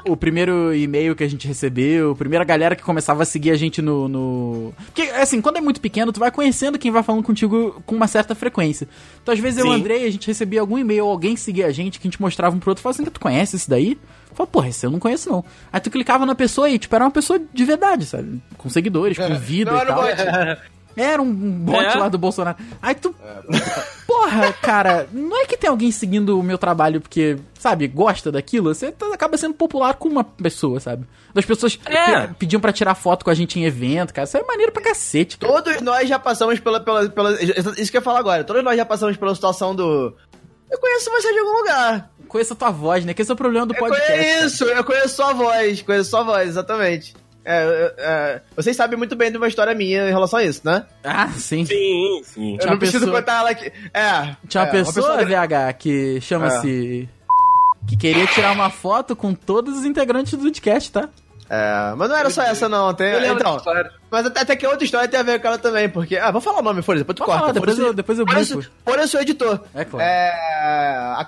O 0.07 0.17
primeiro 0.17 0.75
e-mail 0.75 1.15
que 1.17 1.25
a 1.25 1.29
gente 1.29 1.47
recebeu, 1.47 2.13
a 2.13 2.15
primeira 2.17 2.45
galera 2.45 2.75
que 2.77 2.83
começava 2.83 3.23
a 3.23 3.27
seguir 3.27 3.51
a 3.51 3.57
gente 3.57 3.81
no, 3.83 4.09
no. 4.09 4.75
Porque, 4.87 5.03
assim, 5.03 5.41
quando 5.41 5.57
é 5.57 5.61
muito 5.61 5.81
pequeno, 5.81 6.13
tu 6.13 6.21
vai 6.21 6.31
conhecendo 6.31 6.79
quem 6.79 6.91
vai 6.91 7.03
falando 7.03 7.23
contigo 7.23 7.83
com 7.87 7.95
uma 7.95 8.07
certa 8.07 8.35
frequência. 8.35 8.89
Então, 9.23 9.33
às 9.35 9.41
vezes, 9.41 9.59
eu 9.59 9.67
e 9.67 9.69
o 9.69 9.73
Sim. 9.73 9.81
Andrei, 9.81 10.07
a 10.07 10.11
gente 10.11 10.27
recebia 10.27 10.61
algum 10.61 10.79
e-mail, 10.79 11.05
alguém 11.07 11.37
seguia 11.37 11.67
a 11.67 11.73
gente, 11.73 11.99
que 11.99 12.07
a 12.07 12.11
gente 12.11 12.21
mostrava 12.21 12.55
um 12.55 12.59
pro 12.59 12.71
outro, 12.71 12.83
falava 12.83 13.01
assim, 13.03 13.11
tu 13.11 13.21
conhece 13.21 13.57
esse 13.57 13.69
daí? 13.69 13.99
Fala, 14.35 14.47
porra, 14.47 14.69
esse 14.69 14.87
eu 14.87 14.91
não 14.91 14.99
conheço, 14.99 15.29
não. 15.31 15.45
Aí 15.73 15.81
tu 15.81 15.91
clicava 15.91 16.25
na 16.25 16.35
pessoa 16.35 16.69
e, 16.71 16.79
tipo, 16.79 16.95
era 16.95 17.05
uma 17.05 17.11
pessoa 17.11 17.41
de 17.53 17.65
verdade, 17.65 18.07
sabe? 18.07 18.41
Com 18.57 18.69
seguidores, 18.69 19.17
com 19.19 19.35
vida 19.39 19.71
Não 19.73 19.79
e 19.79 19.81
era 19.81 19.95
tal. 19.95 20.03
bot. 20.03 20.61
Era 20.97 21.23
um 21.23 21.33
bot 21.33 21.85
É? 21.85 21.95
lá 21.95 22.09
do 22.09 22.19
Bolsonaro. 22.19 22.57
Aí 22.83 22.95
tu. 22.95 23.15
Porra, 24.09 24.55
cara, 24.55 25.07
não 25.13 25.37
é 25.37 25.45
que 25.45 25.55
tem 25.55 25.69
alguém 25.69 25.93
seguindo 25.93 26.41
o 26.41 26.43
meu 26.43 26.57
trabalho 26.57 26.99
porque, 26.99 27.37
sabe, 27.59 27.87
gosta 27.87 28.33
daquilo? 28.33 28.75
Você 28.75 28.91
tá- 28.91 29.13
acaba 29.13 29.37
sendo 29.37 29.53
popular 29.53 29.93
com 29.97 30.09
uma 30.09 30.25
pessoa, 30.25 30.81
sabe? 30.81 31.07
Das 31.35 31.45
pessoas 31.45 31.79
É. 31.85 32.27
pediam 32.29 32.59
pra 32.59 32.73
tirar 32.73 32.95
foto 32.95 33.23
com 33.23 33.31
a 33.31 33.35
gente 33.35 33.61
em 33.61 33.65
evento, 33.67 34.15
cara. 34.15 34.25
Isso 34.27 34.39
é 34.39 34.43
maneiro 34.43 34.73
pra 34.73 34.83
cacete, 34.83 35.37
cara. 35.37 35.53
Todos 35.53 35.83
nós 35.83 36.09
já 36.09 36.19
passamos 36.19 36.59
pela, 36.59 36.81
pela, 36.81 37.07
pela. 37.11 37.33
Isso 37.43 37.91
que 37.91 37.99
eu 37.99 38.01
ia 38.01 38.03
falar 38.03 38.21
agora. 38.21 38.45
Todos 38.45 38.65
nós 38.65 38.79
já 38.79 38.87
passamos 38.87 39.15
pela 39.19 39.35
situação 39.35 39.75
do. 39.75 40.15
Eu 40.71 40.79
conheço 40.79 41.11
você 41.11 41.31
de 41.31 41.39
algum 41.41 41.59
lugar. 41.59 42.11
Conheça 42.29 42.55
a 42.55 42.57
tua 42.57 42.71
voz, 42.71 43.05
né? 43.05 43.13
Que 43.13 43.21
esse 43.21 43.31
é 43.31 43.35
o 43.35 43.37
problema 43.37 43.67
do 43.67 43.75
Eu 43.75 43.79
podcast. 43.79 44.07
cara. 44.07 44.19
conheço, 44.23 44.65
eu 44.65 44.85
conheço 44.85 45.17
sua 45.17 45.33
voz. 45.35 45.83
Conheço 45.83 46.11
sua 46.11 46.23
voz, 46.23 46.49
exatamente. 46.49 47.15
É, 47.49 47.95
é, 47.99 48.41
vocês 48.55 48.77
sabem 48.77 48.99
muito 48.99 49.17
bem 49.17 49.31
de 49.31 49.39
uma 49.39 49.49
história 49.49 49.75
minha 49.75 50.07
em 50.09 50.13
relação 50.13 50.39
a 50.39 50.45
isso, 50.45 50.61
né? 50.65 50.85
Ah, 51.03 51.29
sim. 51.29 51.65
Sim, 51.65 52.21
sim. 52.25 52.53
Eu 52.53 52.59
Tinha 52.59 52.67
não 52.67 52.73
uma 52.75 52.79
preciso 52.79 53.05
pessoa- 53.07 53.21
contar 53.21 53.39
ela 53.41 53.51
aqui. 53.51 53.73
É. 53.95 54.37
Tinha 54.47 54.63
uma 54.65 54.69
é, 54.69 54.73
pessoa, 54.73 55.17
pessoa- 55.19 55.25
VH, 55.25 55.73
que 55.79 56.21
chama-se. 56.21 57.09
Que 57.89 57.97
queria 57.97 58.27
tirar 58.27 58.53
uma 58.53 58.69
foto 58.69 59.17
com 59.17 59.33
todos 59.33 59.79
os 59.79 59.85
integrantes 59.87 60.33
do 60.35 60.41
podcast, 60.45 60.93
tá? 60.93 61.09
É, 61.51 61.95
mas 61.97 62.11
não 62.11 62.17
era 62.17 62.29
só 62.29 62.43
essa, 62.43 62.69
não. 62.69 62.93
Tem, 62.93 63.15
então, 63.31 63.59
mas 64.11 64.27
até, 64.27 64.41
até 64.41 64.55
que 64.57 64.67
outra 64.67 64.85
história 64.85 65.09
tem 65.09 65.19
a 65.19 65.23
ver 65.23 65.41
com 65.41 65.49
ela 65.49 65.57
também, 65.57 65.89
porque. 65.89 66.19
Ah, 66.19 66.31
vou 66.31 66.43
falar 66.43 66.59
o 66.59 66.63
nome, 66.63 66.83
Folha, 66.83 66.99
depois 66.99 67.17
tu 67.17 67.21
Pode 67.25 67.31
corta. 67.31 67.41
falar, 67.41 67.53
depois 67.55 67.79
eu- 67.79 67.95
depois 67.95 68.19
eu 68.19 68.27
brinco. 68.27 68.63
Folha, 68.85 69.01
eu 69.01 69.09
sou 69.09 69.21
editor. 69.23 69.61
É 69.75 69.85
claro. 69.87 70.05
É. 70.05 70.31
A 71.17 71.27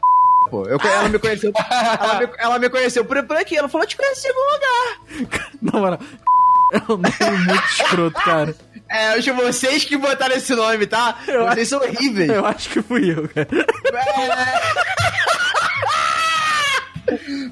pô, 0.49 0.67
eu, 0.67 0.79
ela 0.83 1.09
me 1.09 1.19
conheceu. 1.19 1.53
ela, 2.01 2.21
me, 2.21 2.29
ela 2.39 2.59
me 2.59 2.71
conheceu 2.71 3.05
por, 3.05 3.23
por 3.25 3.37
aqui. 3.37 3.57
Ela 3.57 3.69
falou: 3.69 3.85
eu 3.85 3.89
te 3.89 3.97
conheci 3.97 4.27
em 4.27 4.31
algum 4.31 4.53
lugar. 4.53 5.51
Na 5.61 5.81
moral. 5.81 5.99
É 6.73 6.79
um 6.89 6.97
nome 6.99 7.47
muito 7.49 7.65
escroto, 7.65 8.21
cara. 8.21 8.55
É, 8.89 9.09
acho 9.15 9.35
vocês 9.35 9.85
que 9.85 9.97
botaram 9.97 10.37
esse 10.37 10.55
nome, 10.55 10.87
tá? 10.87 11.19
Eu 11.27 11.45
vocês 11.49 11.69
são 11.69 11.81
horríveis. 11.81 12.31
Eu 12.31 12.47
acho 12.47 12.69
que 12.69 12.81
fui 12.81 13.11
eu, 13.11 13.29
cara. 13.29 13.49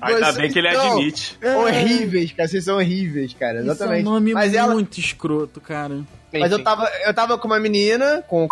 Ainda 0.00 0.26
Vocês 0.26 0.36
bem 0.36 0.52
que 0.52 0.58
ele 0.58 0.68
admite. 0.68 1.38
Horríveis, 1.42 2.32
cara. 2.32 2.48
Vocês 2.48 2.64
são 2.64 2.76
horríveis, 2.76 3.34
cara. 3.34 3.60
Isso 3.60 3.68
é 3.68 3.72
Exatamente. 3.72 4.06
um 4.06 4.10
nome 4.12 4.34
mas 4.34 4.54
ela, 4.54 4.72
muito 4.72 5.00
escroto, 5.00 5.60
cara. 5.60 6.00
Mas 6.32 6.52
eu 6.52 6.62
tava, 6.62 6.88
eu 7.04 7.14
tava 7.14 7.38
com 7.38 7.48
uma 7.48 7.58
menina, 7.58 8.22
com 8.28 8.46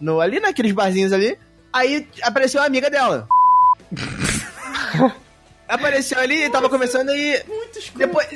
no, 0.00 0.20
ali 0.20 0.40
naqueles 0.40 0.72
barzinhos 0.72 1.12
ali. 1.12 1.36
Aí 1.72 2.06
apareceu 2.22 2.60
uma 2.60 2.66
amiga 2.66 2.88
dela. 2.88 3.28
apareceu 5.68 6.18
ali 6.18 6.44
e 6.44 6.50
tava 6.50 6.68
conversando 6.68 7.12
e. 7.12 7.42
Muito 7.46 7.78
escroto. 7.78 7.98
Depois, 7.98 8.28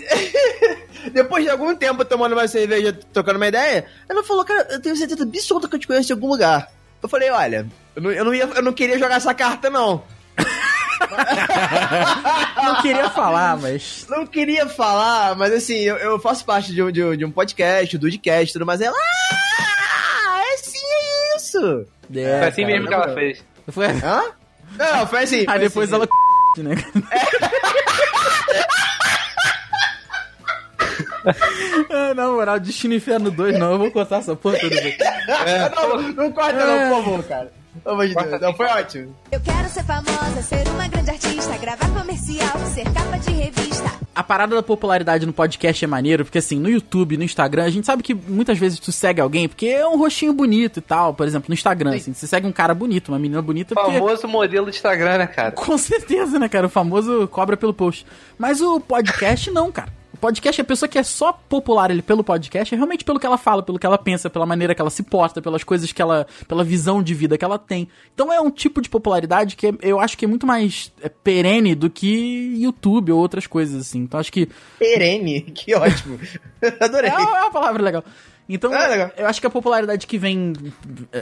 depois 1.13 1.45
de 1.45 1.51
algum 1.51 1.75
tempo 1.75 2.05
tomando 2.05 2.35
uma 2.35 2.47
cerveja, 2.47 2.93
trocando 3.13 3.39
uma 3.39 3.49
ideia, 3.49 3.87
ela 4.09 4.23
falou, 4.23 4.45
cara, 4.45 4.69
eu 4.71 4.81
tenho 4.81 4.97
certeza 4.97 5.23
absoluta 5.23 5.69
que 5.69 5.75
eu 5.75 5.81
te 5.81 5.87
conheço 5.87 6.13
em 6.13 6.15
algum 6.15 6.29
lugar. 6.29 6.71
Eu 7.03 7.09
falei, 7.09 7.31
olha, 7.31 7.67
eu 7.97 8.03
não, 8.03 8.13
eu 8.13 8.25
não, 8.25 8.35
ia, 8.35 8.45
eu 8.45 8.63
não 8.63 8.73
queria 8.73 8.99
jogar 8.99 9.17
essa 9.17 9.35
carta, 9.35 9.71
não. 9.71 10.05
Não 12.63 12.81
queria 12.81 13.11
falar, 13.11 13.57
mas. 13.57 14.07
Não 14.09 14.25
queria 14.25 14.69
falar, 14.69 15.35
mas 15.35 15.53
assim, 15.53 15.75
eu, 15.75 15.97
eu 15.97 16.19
faço 16.21 16.45
parte 16.45 16.73
de 16.73 16.81
um, 16.83 16.93
de 16.93 17.05
um, 17.05 17.17
de 17.17 17.25
um 17.25 17.31
podcast, 17.31 17.99
do 17.99 18.07
podcast 18.07 18.53
tudo 18.53 18.65
mais. 18.65 18.81
Ela, 18.81 18.97
ah, 18.97 20.41
é 20.41 20.57
sim, 20.59 20.79
é 20.79 21.37
isso. 21.37 21.87
É, 22.15 22.39
Foi 22.39 22.49
assim 22.49 22.63
cara. 22.63 22.73
mesmo 22.73 22.89
que 22.89 22.95
ela 22.95 23.15
fez. 23.15 23.45
Foi... 23.69 23.87
Hã? 23.87 24.23
Não, 24.79 25.07
foi 25.07 25.23
assim. 25.23 25.41
Aí 25.41 25.47
foi 25.47 25.59
depois 25.59 25.93
assim. 25.93 26.03
ela. 26.03 26.09
Né? 26.59 26.75
Ah, 31.91 32.15
Na 32.15 32.27
moral, 32.29 32.59
Destino 32.59 32.95
Inferno 32.95 33.31
2, 33.31 33.59
não, 33.59 33.73
eu 33.73 33.79
vou 33.79 33.91
contar 33.91 34.17
essa 34.19 34.35
porra 34.35 34.59
toda 34.59 34.75
vez. 34.75 34.97
Não, 35.77 35.99
não 36.13 36.33
corta 36.33 36.65
não, 36.67 36.89
por 36.97 37.05
favor, 37.05 37.25
cara. 37.25 37.53
Pelo 37.83 37.95
amor 37.95 38.09
de 38.09 38.15
Deus. 38.15 38.41
Não, 38.41 38.55
foi 38.55 38.67
ótimo. 38.67 39.15
Eu 39.31 39.41
quero 39.41 39.69
ser 39.69 39.83
famosa, 39.85 40.43
ser 40.43 40.69
uma 40.69 40.87
grande 40.89 41.11
artista, 41.11 41.57
gravar 41.59 41.89
comercial, 41.89 42.59
ser 42.75 42.85
capa 42.93 43.19
de 43.19 43.31
revista. 43.31 43.91
A 44.15 44.23
parada 44.23 44.55
da 44.55 44.63
popularidade 44.63 45.25
no 45.25 45.33
podcast 45.33 45.83
é 45.83 45.89
maneiro, 45.89 46.25
porque 46.25 46.39
assim, 46.39 46.59
no 46.59 46.69
YouTube, 46.69 47.17
no 47.17 47.25
Instagram, 47.25 47.65
a 47.65 47.71
gente 47.71 47.87
sabe 47.87 48.03
que 48.03 48.15
muitas 48.15 48.59
vezes 48.59 48.79
tu 48.79 48.93
segue 48.93 49.21
alguém 49.23 49.49
porque 49.49 49.67
é 49.67 49.87
um 49.87 49.97
rostinho 49.97 50.35
bonito 50.35 50.79
e 50.79 50.83
tal. 50.83 51.15
Por 51.15 51.27
exemplo, 51.27 51.47
no 51.49 51.55
Instagram, 51.55 51.95
assim, 51.95 52.13
você 52.13 52.27
segue 52.27 52.47
um 52.47 52.53
cara 52.53 52.75
bonito, 52.75 53.09
uma 53.09 53.19
menina 53.19 53.41
bonita, 53.41 53.75
porque. 53.75 53.93
Famoso 53.93 54.29
modelo 54.29 54.71
de 54.71 54.77
Instagram, 54.77 55.19
né, 55.19 55.27
cara? 55.27 55.53
Com 55.53 55.79
certeza, 55.79 56.39
né, 56.39 56.49
cara? 56.49 56.67
O 56.67 56.71
famoso 56.71 57.27
cobra 57.29 57.57
pelo 57.57 57.73
post. 57.73 58.05
Mas 58.37 58.61
o 58.61 58.79
podcast 58.81 59.51
não, 59.51 59.73
cara. 59.73 60.02
Podcast, 60.23 60.61
a 60.61 60.65
pessoa 60.65 60.89
que 60.89 60.97
é 61.01 61.03
só 61.03 61.33
popular 61.33 61.91
ele 61.91 62.01
pelo 62.01 62.23
podcast, 62.23 62.73
é 62.73 62.77
realmente 62.77 63.05
pelo 63.05 63.19
que 63.19 63.27
ela 63.27 63.37
fala, 63.37 63.61
pelo 63.61 63.77
que 63.77 63.85
ela 63.85 63.99
pensa, 63.99 64.31
pela 64.31 64.47
maneira 64.47 64.73
que 64.73 64.81
ela 64.81 64.89
se 64.89 65.03
porta, 65.03 65.43
pelas 65.43 65.65
coisas 65.65 65.91
que 65.91 66.01
ela. 66.01 66.29
pela 66.47 66.63
visão 66.63 67.03
de 67.03 67.13
vida 67.13 67.37
que 67.37 67.45
ela 67.45 67.59
tem. 67.59 67.89
Então 68.15 68.33
é 68.33 68.41
um 68.41 68.49
tipo 68.49 68.81
de 68.81 68.89
popularidade 68.89 69.57
que 69.57 69.67
é- 69.67 69.73
eu 69.83 69.99
acho 69.99 70.17
que 70.17 70.25
é 70.25 70.29
muito 70.29 70.47
mais 70.47 70.93
é, 71.03 71.09
perene 71.09 71.75
do 71.75 71.91
que 71.91 72.55
YouTube 72.57 73.11
ou 73.11 73.19
outras 73.19 73.49
coisas, 73.49 73.81
assim. 73.81 73.99
Então 73.99 74.21
acho 74.21 74.31
que. 74.33 74.49
Perene, 74.79 75.41
que 75.53 75.75
ótimo. 75.75 76.21
Adorei. 76.81 77.11
É 77.11 77.15
uma, 77.19 77.39
é 77.39 77.43
uma 77.43 77.51
palavra 77.51 77.83
legal. 77.83 78.05
Então, 78.49 78.73
É, 78.73 78.87
legal. 78.87 79.11
eu 79.17 79.27
acho 79.27 79.41
que 79.41 79.47
a 79.49 79.51
popularidade 79.51 80.07
que 80.07 80.19
vem, 80.19 80.53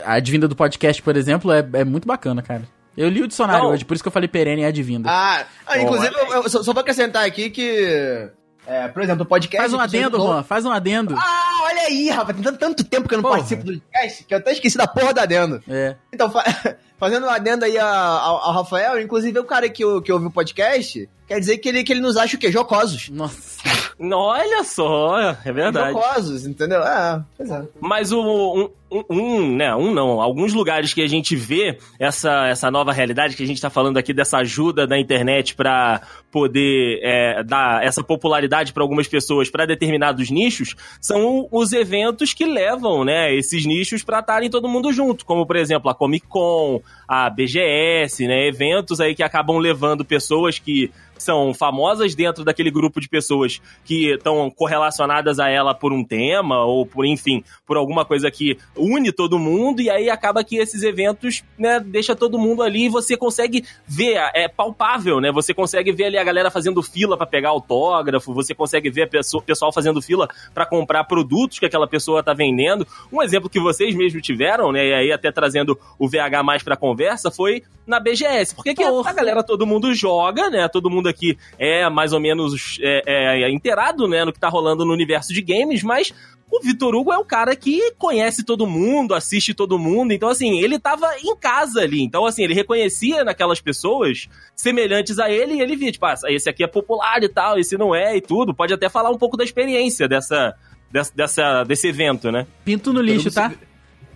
a 0.05 0.15
advinda 0.17 0.47
do 0.47 0.55
podcast, 0.55 1.01
por 1.01 1.17
exemplo, 1.17 1.51
é, 1.53 1.67
é 1.73 1.85
muito 1.85 2.07
bacana, 2.07 2.43
cara. 2.43 2.69
Eu 2.97 3.09
li 3.09 3.23
o 3.23 3.29
dicionário 3.29 3.65
Não. 3.65 3.71
hoje, 3.73 3.85
por 3.85 3.95
isso 3.95 4.03
que 4.05 4.09
eu 4.09 4.13
falei 4.13 4.29
perene 4.29 4.61
e 4.61 4.65
advinda. 4.67 5.09
Ah, 5.11 5.47
ah, 5.67 5.79
inclusive, 5.79 6.13
eu, 6.15 6.43
eu 6.43 6.49
só, 6.51 6.63
só 6.63 6.73
vou 6.75 6.83
acrescentar 6.83 7.25
aqui 7.25 7.49
que. 7.49 8.29
É, 8.71 8.87
por 8.89 9.03
exemplo, 9.03 9.25
o 9.25 9.27
podcast. 9.27 9.59
faz 9.69 9.73
um 9.75 9.81
adendo, 9.81 10.17
novo- 10.17 10.33
Juan, 10.33 10.43
faz 10.45 10.65
um 10.65 10.71
adendo. 10.71 11.15
Ah, 11.19 11.63
olha 11.65 11.83
aí, 11.83 12.09
rapaz. 12.11 12.39
Tem 12.41 12.55
tanto, 12.57 12.85
tempo 12.85 13.09
que 13.09 13.15
eu 13.15 13.19
não 13.19 13.23
Porra. 13.23 13.37
participo 13.39 13.65
do 13.65 13.81
podcast 13.81 14.25
que 14.25 14.33
eu 14.35 14.39
até 14.39 14.53
esqueci 14.53 14.79
da 14.79 14.87
porra 14.87 15.13
da 15.13 15.23
adendo. 15.23 15.61
É. 15.69 15.97
Então, 16.13 16.31
fa- 16.31 16.45
fazendo 16.99 17.27
um 17.27 17.31
adendo 17.31 17.65
aí 17.65 17.77
a- 17.77 17.85
ao, 17.87 18.37
ao 18.37 18.53
Rafael, 18.53 19.01
inclusive 19.01 19.37
o 19.41 19.45
cara 19.45 19.69
que, 19.69 19.85
o- 19.85 20.01
que 20.01 20.13
ouve 20.13 20.27
o 20.27 20.31
podcast, 20.31 21.09
quer 21.27 21.41
dizer 21.41 21.59
que 21.59 21.69
ele, 21.69 21.83
que 21.83 21.93
ele 21.93 22.01
nos 22.01 22.17
acha 22.17 22.37
o 22.37 22.39
quê? 22.39 22.53
Jocosos. 22.53 23.09
Nossa. 23.09 23.59
Olha 24.01 24.63
só, 24.65 25.19
é 25.45 25.53
verdade. 25.53 25.93
Jocosos, 25.93 26.47
entendeu? 26.47 26.81
É, 26.83 27.23
pois 27.37 27.51
é. 27.51 27.63
Mas 27.81 28.13
o, 28.13 28.21
um, 28.23 28.71
um, 28.91 29.57
né, 29.57 29.75
um 29.75 29.93
não, 29.93 30.21
alguns 30.21 30.53
lugares 30.53 30.93
que 30.93 31.03
a 31.03 31.07
gente 31.07 31.37
vê 31.37 31.79
essa, 31.99 32.49
essa 32.49 32.71
nova 32.71 32.93
realidade, 32.93 33.37
que 33.37 33.43
a 33.43 33.47
gente 33.47 33.61
tá 33.61 33.71
falando 33.71 33.97
aqui 33.97 34.13
dessa 34.13 34.39
ajuda 34.39 34.87
da 34.87 34.99
internet 34.99 35.55
pra 35.55 36.01
poder 36.31 37.01
é, 37.03 37.43
dar 37.45 37.85
essa 37.85 38.03
popularidade 38.03 38.73
pra 38.73 38.83
algumas 38.83 39.07
pessoas 39.07 39.51
pra 39.51 39.67
determinados 39.67 40.31
nichos, 40.31 40.75
são 41.01 41.49
os 41.51 41.73
eventos 41.73 42.33
que 42.33 42.45
levam, 42.45 43.05
né, 43.05 43.35
esses 43.35 43.65
nichos 43.65 44.03
pra 44.03 44.21
estarem 44.21 44.51
todo 44.51 44.69
mundo 44.69 44.93
junto, 44.93 45.25
como 45.25 45.47
por 45.47 45.57
exemplo 45.57 45.91
a 45.91 45.95
Comic 45.95 46.27
Con, 46.27 46.81
a 47.07 47.31
BGS, 47.31 48.27
né, 48.27 48.49
eventos 48.49 49.01
aí 49.01 49.15
que 49.15 49.23
acabam 49.23 49.59
levando 49.59 50.05
pessoas 50.05 50.59
que 50.59 50.91
são 51.21 51.53
famosas 51.55 52.15
dentro 52.15 52.45
daquele 52.45 52.71
grupo 52.71 53.01
de 53.01 53.09
pessoas 53.09 53.61
que 53.85 54.15
estão 54.15 54.51
correlacionadas 54.51 55.39
a 55.39 55.49
ela 55.49 55.75
por 55.75 55.93
um 55.93 56.05
tema 56.05 56.65
ou 56.65 56.87
por, 56.87 57.05
enfim, 57.05 57.45
por 57.67 57.77
alguma 57.77 58.05
coisa 58.05 58.31
que 58.31 58.57
une 58.77 59.13
todo 59.13 59.39
mundo 59.39 59.81
e 59.81 59.91
aí 59.91 60.09
acaba 60.09 60.43
que 60.43 60.57
esses 60.57 60.83
eventos, 60.83 61.43
né, 61.59 61.81
deixa 61.81 62.17
todo 62.17 62.39
mundo 62.39 62.63
ali 62.63 62.87
e 62.87 62.89
você 62.89 63.17
consegue 63.17 63.65
ver, 63.87 64.17
é 64.35 64.49
palpável, 64.49 65.21
né? 65.21 65.31
Você 65.33 65.53
consegue 65.53 65.93
ver 65.93 66.07
ali 66.07 66.19
a 66.19 66.25
galera 66.25 66.51
fazendo 66.51 66.83
fila 66.83 67.17
para 67.17 67.27
pegar 67.27 67.51
autógrafo, 67.51 68.33
você 68.33 68.55
consegue 68.55 68.91
ver 68.91 69.03
a 69.03 69.09
pessoa, 69.09 69.43
pessoal 69.43 69.73
fazendo 69.73 70.01
fila 70.01 70.29
para 70.55 70.67
comprar 70.67 71.05
produtos 71.05 71.59
que 71.59 71.67
aquela 71.67 71.87
pessoa 71.87 72.23
tá 72.23 72.33
vendendo. 72.33 72.87
Um 73.13 73.23
exemplo 73.23 73.51
que 73.51 73.61
vocês 73.61 73.95
mesmos 73.95 74.23
tiveram, 74.23 74.73
né, 74.73 74.87
e 74.87 74.95
aí 74.95 75.13
até 75.13 75.31
trazendo 75.31 75.79
o 75.99 76.09
VH 76.09 76.43
mais 76.43 76.63
pra 76.63 76.77
conversa 76.77 77.31
foi 77.31 77.63
na 77.87 77.99
BGS. 77.99 78.55
Porque 78.55 78.73
que 78.73 78.85
a 78.85 79.13
galera 79.13 79.43
todo 79.43 79.67
mundo 79.67 79.93
joga, 79.93 80.49
né? 80.49 80.69
Todo 80.69 80.89
mundo 80.89 81.10
aqui 81.11 81.37
é 81.59 81.89
mais 81.91 82.13
ou 82.13 82.21
menos 82.21 82.79
é, 82.81 83.45
é, 83.45 83.51
inteirado, 83.51 84.09
né, 84.09 84.25
no 84.25 84.33
que 84.33 84.41
tá 84.41 84.49
rolando 84.49 84.85
no 84.85 84.93
universo 84.93 85.33
de 85.35 85.43
games, 85.43 85.83
mas 85.83 86.13
o 86.51 86.61
Vitor 86.61 86.95
Hugo 86.97 87.13
é 87.13 87.19
um 87.19 87.25
cara 87.25 87.55
que 87.55 87.93
conhece 87.93 88.43
todo 88.45 88.67
mundo, 88.67 89.15
assiste 89.15 89.55
todo 89.55 89.79
mundo, 89.79 90.13
então 90.13 90.29
assim, 90.29 90.61
ele 90.61 90.79
tava 90.81 91.07
em 91.23 91.37
casa 91.37 91.81
ali, 91.83 92.03
então 92.03 92.27
assim, 92.27 92.43
ele 92.43 92.55
reconhecia 92.55 93.23
naquelas 93.23 93.61
pessoas 93.61 94.29
semelhantes 94.57 95.19
a 95.19 95.31
ele 95.31 95.55
e 95.55 95.61
ele 95.61 95.77
via, 95.77 95.93
tipo, 95.93 96.07
ah, 96.07 96.15
esse 96.27 96.49
aqui 96.49 96.65
é 96.65 96.67
popular 96.67 97.23
e 97.23 97.29
tal, 97.29 97.59
esse 97.59 97.79
não 97.79 97.95
é 97.95 98.17
e 98.17 98.21
tudo, 98.21 98.53
pode 98.53 98.75
até 98.75 98.89
falar 98.89 99.11
um 99.11 99.19
pouco 99.19 99.37
da 99.37 99.45
experiência 99.45 100.09
dessa, 100.09 100.55
dessa, 100.91 101.13
dessa 101.15 101.65
desse 101.65 101.87
evento, 101.87 102.33
né? 102.33 102.47
Pinto 102.65 102.93
no 102.93 103.01
lixo, 103.01 103.31
tá? 103.31 103.53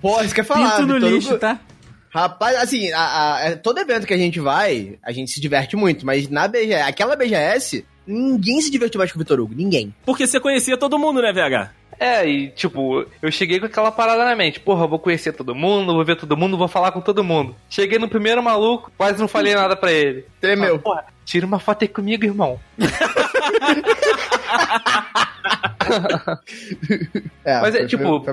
Pô, 0.03 0.21
isso 0.21 0.35
quer 0.35 0.45
falar. 0.45 0.73
Pinto 0.73 0.87
no 0.89 0.95
Vitor 0.95 1.11
lixo, 1.11 1.29
Hugo- 1.31 1.39
tá? 1.39 1.61
Rapaz, 2.15 2.57
assim, 2.57 2.93
a- 2.93 3.35
a- 3.35 3.41
é- 3.49 3.57
todo 3.57 3.79
evento 3.81 4.07
que 4.07 4.15
a 4.15 4.19
gente 4.19 4.39
vai, 4.39 4.97
a 5.03 5.11
gente 5.11 5.33
se 5.33 5.41
diverte 5.41 5.75
muito, 5.75 6.07
mas 6.07 6.29
na 6.29 6.47
BGS, 6.47 6.83
aquela 6.89 7.17
BGS, 7.17 7.85
ninguém 8.07 8.61
se 8.61 8.71
divertiu 8.71 8.99
mais 8.99 9.11
com 9.11 9.19
o 9.19 9.23
Vitor 9.23 9.41
Hugo, 9.41 9.53
ninguém. 9.55 9.93
Porque 10.07 10.25
você 10.27 10.39
conhecia 10.39 10.77
todo 10.77 10.97
mundo, 10.99 11.21
né, 11.21 11.33
VH? 11.33 11.71
É, 11.99 12.25
e 12.27 12.51
tipo, 12.51 13.05
eu 13.23 13.31
cheguei 13.33 13.59
com 13.61 13.67
aquela 13.67 13.91
parada 13.91 14.25
na 14.25 14.35
mente. 14.37 14.61
Porra, 14.61 14.85
eu 14.85 14.89
vou 14.89 14.99
conhecer 14.99 15.33
todo 15.33 15.55
mundo, 15.55 15.93
vou 15.95 16.05
ver 16.05 16.17
todo 16.17 16.37
mundo, 16.37 16.57
vou 16.57 16.69
falar 16.69 16.93
com 16.93 17.01
todo 17.01 17.23
mundo. 17.25 17.55
Cheguei 17.69 17.99
no 17.99 18.09
primeiro 18.09 18.43
maluco, 18.43 18.93
quase 18.97 19.19
não 19.21 19.27
falei 19.29 19.55
nada 19.55 19.75
pra 19.77 19.91
ele. 19.93 20.25
Tremeu. 20.41 20.79
Porra, 20.79 21.05
tira 21.25 21.45
uma 21.47 21.59
foto 21.59 21.83
aí 21.83 21.89
comigo, 21.89 22.25
irmão. 22.25 22.61
É, 27.45 27.61
Mas 27.61 27.75
é 27.75 27.79
foi- 27.81 27.87
tipo, 27.87 28.25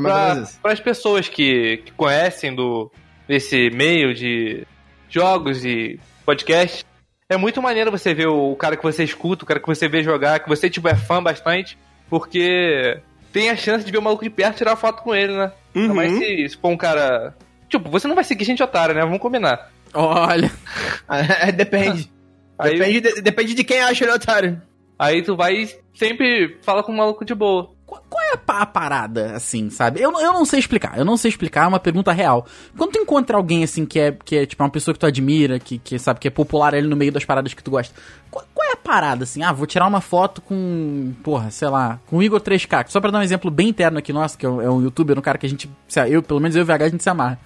isso. 0.41 0.59
as 0.63 0.79
pessoas 0.79 1.27
que, 1.27 1.77
que 1.85 1.91
conhecem 1.91 2.55
do 2.55 2.89
desse 3.31 3.69
meio 3.69 4.13
de 4.13 4.67
jogos 5.09 5.63
e 5.63 5.97
podcast, 6.25 6.83
é 7.29 7.37
muito 7.37 7.61
maneiro 7.61 7.89
você 7.89 8.13
ver 8.13 8.27
o 8.27 8.53
cara 8.57 8.75
que 8.75 8.83
você 8.83 9.05
escuta, 9.05 9.45
o 9.45 9.47
cara 9.47 9.57
que 9.57 9.67
você 9.67 9.87
vê 9.87 10.03
jogar, 10.03 10.41
que 10.41 10.49
você 10.49 10.69
tipo 10.69 10.89
é 10.89 10.95
fã 10.95 11.23
bastante, 11.23 11.77
porque 12.09 12.99
tem 13.31 13.49
a 13.49 13.55
chance 13.55 13.85
de 13.85 13.91
ver 13.91 13.99
o 13.99 14.01
maluco 14.01 14.25
de 14.25 14.29
perto 14.29 14.55
e 14.55 14.57
tirar 14.57 14.75
foto 14.75 15.01
com 15.01 15.15
ele, 15.15 15.31
né? 15.33 15.49
Uhum. 15.73 15.93
Mas 15.95 16.11
se, 16.11 16.49
se 16.49 16.57
for 16.57 16.67
um 16.71 16.75
cara. 16.77 17.33
Tipo, 17.69 17.89
você 17.89 18.05
não 18.05 18.15
vai 18.15 18.25
seguir 18.25 18.43
gente 18.43 18.61
otária, 18.61 18.93
né? 18.93 18.99
Vamos 19.01 19.19
combinar. 19.19 19.71
Olha. 19.93 20.51
É, 21.09 21.51
depende. 21.53 22.11
Aí- 22.59 22.77
Depende, 22.77 23.01
de, 23.01 23.21
depende 23.21 23.53
de 23.53 23.63
quem 23.63 23.79
acha 23.79 24.03
ele 24.03 24.11
otário. 24.13 24.61
Aí 24.99 25.21
tu 25.23 25.35
vai 25.37 25.53
e 25.55 25.75
sempre 25.93 26.57
fala 26.61 26.83
com 26.83 26.91
um 26.91 26.97
maluco 26.97 27.23
de 27.25 27.33
boa. 27.33 27.71
Qual, 28.09 28.23
é 28.23 28.33
a, 28.33 28.37
pa- 28.37 28.59
a 28.61 28.65
parada, 28.65 29.35
assim, 29.35 29.69
sabe? 29.69 29.99
Eu, 30.01 30.11
eu 30.19 30.31
não 30.33 30.45
sei 30.45 30.59
explicar, 30.59 30.97
eu 30.97 31.03
não 31.03 31.17
sei 31.17 31.29
explicar, 31.29 31.65
é 31.65 31.67
uma 31.67 31.79
pergunta 31.79 32.11
real. 32.13 32.45
Quando 32.77 32.91
tu 32.93 32.99
encontra 32.99 33.35
alguém, 33.35 33.63
assim, 33.63 33.85
que 33.85 33.99
é, 33.99 34.11
que 34.11 34.35
é 34.37 34.45
tipo, 34.45 34.63
uma 34.63 34.69
pessoa 34.69 34.93
que 34.93 34.99
tu 34.99 35.05
admira, 35.05 35.59
que, 35.59 35.77
que 35.77 35.99
sabe, 35.99 36.19
que 36.19 36.27
é 36.27 36.31
popular 36.31 36.73
ali 36.73 36.87
no 36.87 36.95
meio 36.95 37.11
das 37.11 37.25
paradas 37.25 37.53
que 37.53 37.61
tu 37.63 37.71
gosta, 37.71 37.93
qual, 38.29 38.45
qual 38.53 38.69
é 38.69 38.73
a 38.73 38.77
parada, 38.77 39.23
assim? 39.25 39.43
Ah, 39.43 39.51
vou 39.51 39.67
tirar 39.67 39.87
uma 39.87 39.99
foto 40.01 40.41
com, 40.41 41.13
porra, 41.23 41.51
sei 41.51 41.67
lá, 41.67 41.99
com 42.07 42.17
o 42.17 42.23
Igor 42.23 42.39
3K, 42.39 42.85
só 42.87 43.01
pra 43.01 43.11
dar 43.11 43.19
um 43.19 43.23
exemplo 43.23 43.51
bem 43.51 43.69
interno 43.69 43.99
aqui 43.99 44.13
nosso, 44.13 44.37
que 44.37 44.45
é 44.45 44.49
um, 44.49 44.61
é 44.61 44.69
um 44.69 44.81
youtuber, 44.81 45.17
um 45.19 45.21
cara 45.21 45.37
que 45.37 45.45
a 45.45 45.49
gente, 45.49 45.69
sei 45.87 46.03
lá, 46.03 46.09
eu, 46.09 46.23
pelo 46.23 46.39
menos 46.39 46.55
eu 46.55 46.61
e 46.61 46.63
o 46.63 46.65
VH, 46.65 46.83
a 46.85 46.89
gente 46.89 47.03
se 47.03 47.09
amarra. 47.09 47.37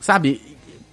Sabe? 0.00 0.42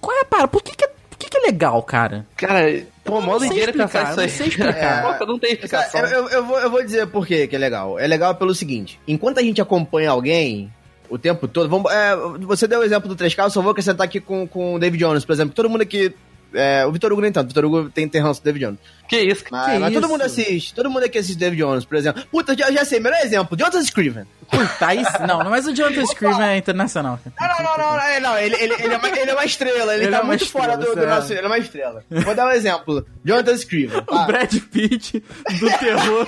Qual 0.00 0.16
é 0.16 0.20
a 0.22 0.24
parada? 0.24 0.48
Por 0.48 0.62
que 0.62 0.74
que 0.74 0.84
é, 0.84 0.93
por 1.14 1.18
que 1.18 1.30
que 1.30 1.36
é 1.38 1.40
legal, 1.40 1.82
cara? 1.82 2.26
Cara, 2.36 2.82
pô, 3.04 3.20
mó 3.20 3.38
doideira 3.38 3.72
pensar 3.72 4.10
isso 4.10 4.20
aí. 4.20 4.26
não 4.26 4.32
sei 4.34 4.46
explicar. 4.48 5.16
Pô, 5.18 5.26
não 5.26 5.38
tem 5.38 5.52
explicação. 5.52 6.00
Eu, 6.00 6.08
eu- 6.08 6.28
eu 6.28 6.44
vou, 6.44 6.58
eu 6.58 6.70
vou 6.70 6.82
dizer 6.84 7.06
por 7.06 7.26
que 7.26 7.48
é 7.50 7.58
legal. 7.58 7.98
É 7.98 8.06
legal 8.06 8.34
pelo 8.34 8.54
seguinte: 8.54 8.98
enquanto 9.06 9.38
a 9.38 9.42
gente 9.42 9.60
acompanha 9.60 10.10
alguém 10.10 10.72
o 11.08 11.18
tempo 11.18 11.46
todo, 11.46 11.68
vamos, 11.68 11.92
é, 11.92 12.16
você 12.40 12.66
deu 12.66 12.80
o 12.80 12.82
exemplo 12.82 13.08
do 13.08 13.14
3K, 13.16 13.44
eu 13.44 13.50
só 13.50 13.60
vou 13.62 13.72
acrescentar 13.72 14.04
aqui 14.06 14.20
com, 14.20 14.46
com 14.48 14.74
o 14.74 14.78
David 14.78 15.04
Jones, 15.04 15.24
por 15.24 15.32
exemplo. 15.32 15.54
Todo 15.54 15.68
mundo 15.70 15.82
aqui. 15.82 16.12
É, 16.54 16.86
o 16.86 16.92
Vitor 16.92 17.12
Hugo 17.12 17.20
nem 17.20 17.32
tanto, 17.32 17.46
o 17.46 17.48
Vitor 17.48 17.64
Hugo 17.64 17.90
tem, 17.90 18.08
tem 18.08 18.20
ranço 18.20 18.40
do 18.40 18.44
David 18.44 18.64
Jones. 18.64 18.80
Que 19.08 19.18
isso, 19.18 19.44
cara? 19.44 19.62
Mas, 19.64 19.72
Que 19.72 19.78
mas 19.80 19.92
todo 19.92 20.02
isso? 20.02 20.12
mundo 20.12 20.22
assiste, 20.22 20.74
todo 20.74 20.90
mundo 20.90 21.04
aqui 21.04 21.18
assiste 21.18 21.38
David 21.38 21.60
Jones, 21.62 21.84
por 21.84 21.96
exemplo. 21.96 22.24
Puta, 22.30 22.56
já, 22.56 22.70
já 22.70 22.84
sei, 22.84 23.00
melhor 23.00 23.20
exemplo, 23.20 23.56
Jonathan 23.56 23.80
Scriven. 23.80 24.24
Puta, 24.50 24.86
aí, 24.86 25.02
não, 25.26 25.44
mas 25.50 25.66
o 25.66 25.74
Jonathan 25.74 26.02
Scriven 26.02 26.46
é 26.46 26.56
internacional. 26.56 27.18
Não, 27.38 27.48
não, 27.48 27.56
não, 27.56 27.78
não, 27.78 27.96
não, 27.96 28.20
não, 28.20 28.38
ele, 28.38 28.56
ele, 28.56 28.74
ele, 28.74 28.94
é 28.94 28.96
uma, 28.96 29.08
ele 29.08 29.30
é 29.30 29.34
uma 29.34 29.44
estrela, 29.44 29.94
ele, 29.94 30.04
Ele 30.04 30.12
tá 30.12 30.18
é 30.18 30.22
muito 30.22 30.44
estrela, 30.44 30.66
fora 30.66 30.76
do, 30.78 30.94
do 30.94 31.06
nosso. 31.06 31.32
Ele 31.32 31.40
é 31.40 31.46
uma 31.46 31.58
estrela. 31.58 32.04
Vou 32.10 32.34
dar 32.34 32.46
um 32.46 32.50
exemplo: 32.50 33.06
Jonathan 33.24 33.52
Scriven. 33.54 34.02
O? 34.08 34.24
Brad 34.26 34.54
Pitt 34.70 35.22
do 35.60 35.78
terror 35.78 36.26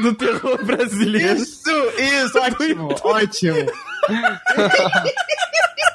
do 0.00 0.14
terror 0.14 0.64
brasileiro. 0.64 1.34
Isso, 1.34 1.70
isso, 1.98 2.38
ótimo, 2.38 2.94
ótimo. 3.04 3.66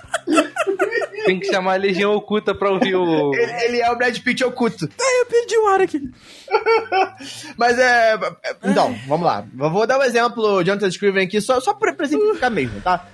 Tem 1.27 1.39
que 1.39 1.47
chamar 1.47 1.73
a 1.73 1.77
Legião 1.77 2.13
Oculta 2.15 2.55
pra 2.55 2.71
ouvir 2.71 2.95
o. 2.95 3.33
Ele, 3.33 3.63
ele 3.63 3.81
é 3.81 3.91
o 3.91 3.97
Brad 3.97 4.17
Pitt 4.19 4.43
oculto. 4.43 4.85
Eu 4.85 5.25
perdi 5.25 5.57
o 5.57 5.67
ar 5.67 5.81
aqui. 5.81 6.09
Mas 7.57 7.77
é. 7.77 8.13
é, 8.43 8.55
Então, 8.63 8.95
vamos 9.07 9.25
lá. 9.25 9.45
Eu 9.59 9.69
vou 9.69 9.85
dar 9.85 9.99
um 9.99 10.03
exemplo, 10.03 10.63
Jonathan 10.63 10.87
Scriven 10.87 11.25
aqui, 11.25 11.41
só, 11.41 11.59
só 11.59 11.73
pra, 11.73 11.93
pra 11.93 12.05
exemplificar 12.05 12.49
mesmo, 12.49 12.79
tá? 12.81 13.07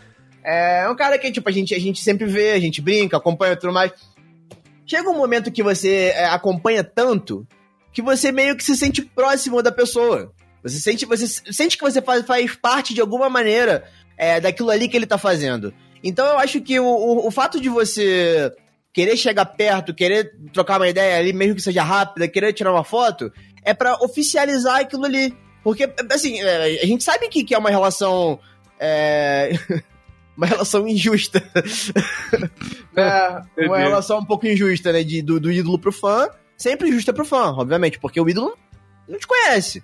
É 0.43 0.87
um 0.89 0.95
cara 0.95 1.17
que, 1.17 1.31
tipo, 1.31 1.49
a 1.49 1.51
gente, 1.51 1.73
a 1.73 1.79
gente 1.79 2.01
sempre 2.01 2.25
vê, 2.25 2.51
a 2.51 2.59
gente 2.59 2.81
brinca, 2.81 3.17
acompanha 3.17 3.53
e 3.53 3.57
tudo 3.57 3.73
mais. 3.73 3.91
Chega 4.85 5.09
um 5.09 5.17
momento 5.17 5.51
que 5.51 5.63
você 5.63 6.11
é, 6.13 6.25
acompanha 6.25 6.83
tanto 6.83 7.47
que 7.93 8.01
você 8.01 8.31
meio 8.31 8.55
que 8.55 8.63
se 8.63 8.75
sente 8.75 9.01
próximo 9.01 9.61
da 9.61 9.71
pessoa. 9.71 10.33
Você 10.61 10.79
sente, 10.79 11.05
você 11.05 11.27
sente 11.27 11.77
que 11.77 11.83
você 11.83 12.01
faz, 12.01 12.25
faz 12.25 12.55
parte 12.55 12.93
de 12.93 13.01
alguma 13.01 13.29
maneira 13.29 13.85
é, 14.17 14.39
daquilo 14.39 14.69
ali 14.69 14.87
que 14.87 14.97
ele 14.97 15.05
tá 15.05 15.17
fazendo. 15.17 15.73
Então 16.03 16.25
eu 16.25 16.37
acho 16.37 16.59
que 16.61 16.79
o, 16.79 16.85
o, 16.85 17.27
o 17.27 17.31
fato 17.31 17.61
de 17.61 17.69
você 17.69 18.51
querer 18.93 19.17
chegar 19.17 19.45
perto, 19.45 19.93
querer 19.93 20.31
trocar 20.53 20.79
uma 20.79 20.87
ideia 20.87 21.17
ali, 21.17 21.33
mesmo 21.33 21.55
que 21.55 21.61
seja 21.61 21.81
rápida, 21.83 22.27
querer 22.27 22.53
tirar 22.53 22.71
uma 22.71 22.83
foto, 22.83 23.31
é 23.63 23.73
pra 23.73 23.95
oficializar 24.01 24.81
aquilo 24.81 25.05
ali. 25.05 25.35
Porque, 25.63 25.89
assim, 26.11 26.39
é, 26.41 26.81
a 26.81 26.85
gente 26.85 27.03
sabe 27.03 27.27
que, 27.29 27.43
que 27.43 27.55
é 27.55 27.57
uma 27.57 27.69
relação. 27.69 28.39
é, 28.79 29.51
uma 30.37 30.45
relação 30.45 30.87
injusta. 30.87 31.41
é, 32.95 33.65
uma 33.65 33.77
relação 33.77 34.19
um 34.19 34.25
pouco 34.25 34.45
injusta, 34.45 34.91
né? 34.91 35.03
De, 35.03 35.21
do, 35.21 35.39
do 35.39 35.51
ídolo 35.51 35.79
pro 35.79 35.91
fã. 35.91 36.27
Sempre 36.57 36.89
injusta 36.89 37.13
pro 37.13 37.25
fã, 37.25 37.51
obviamente, 37.53 37.97
porque 37.99 38.19
o 38.19 38.29
ídolo 38.29 38.55
não 39.07 39.17
te 39.17 39.25
conhece. 39.25 39.83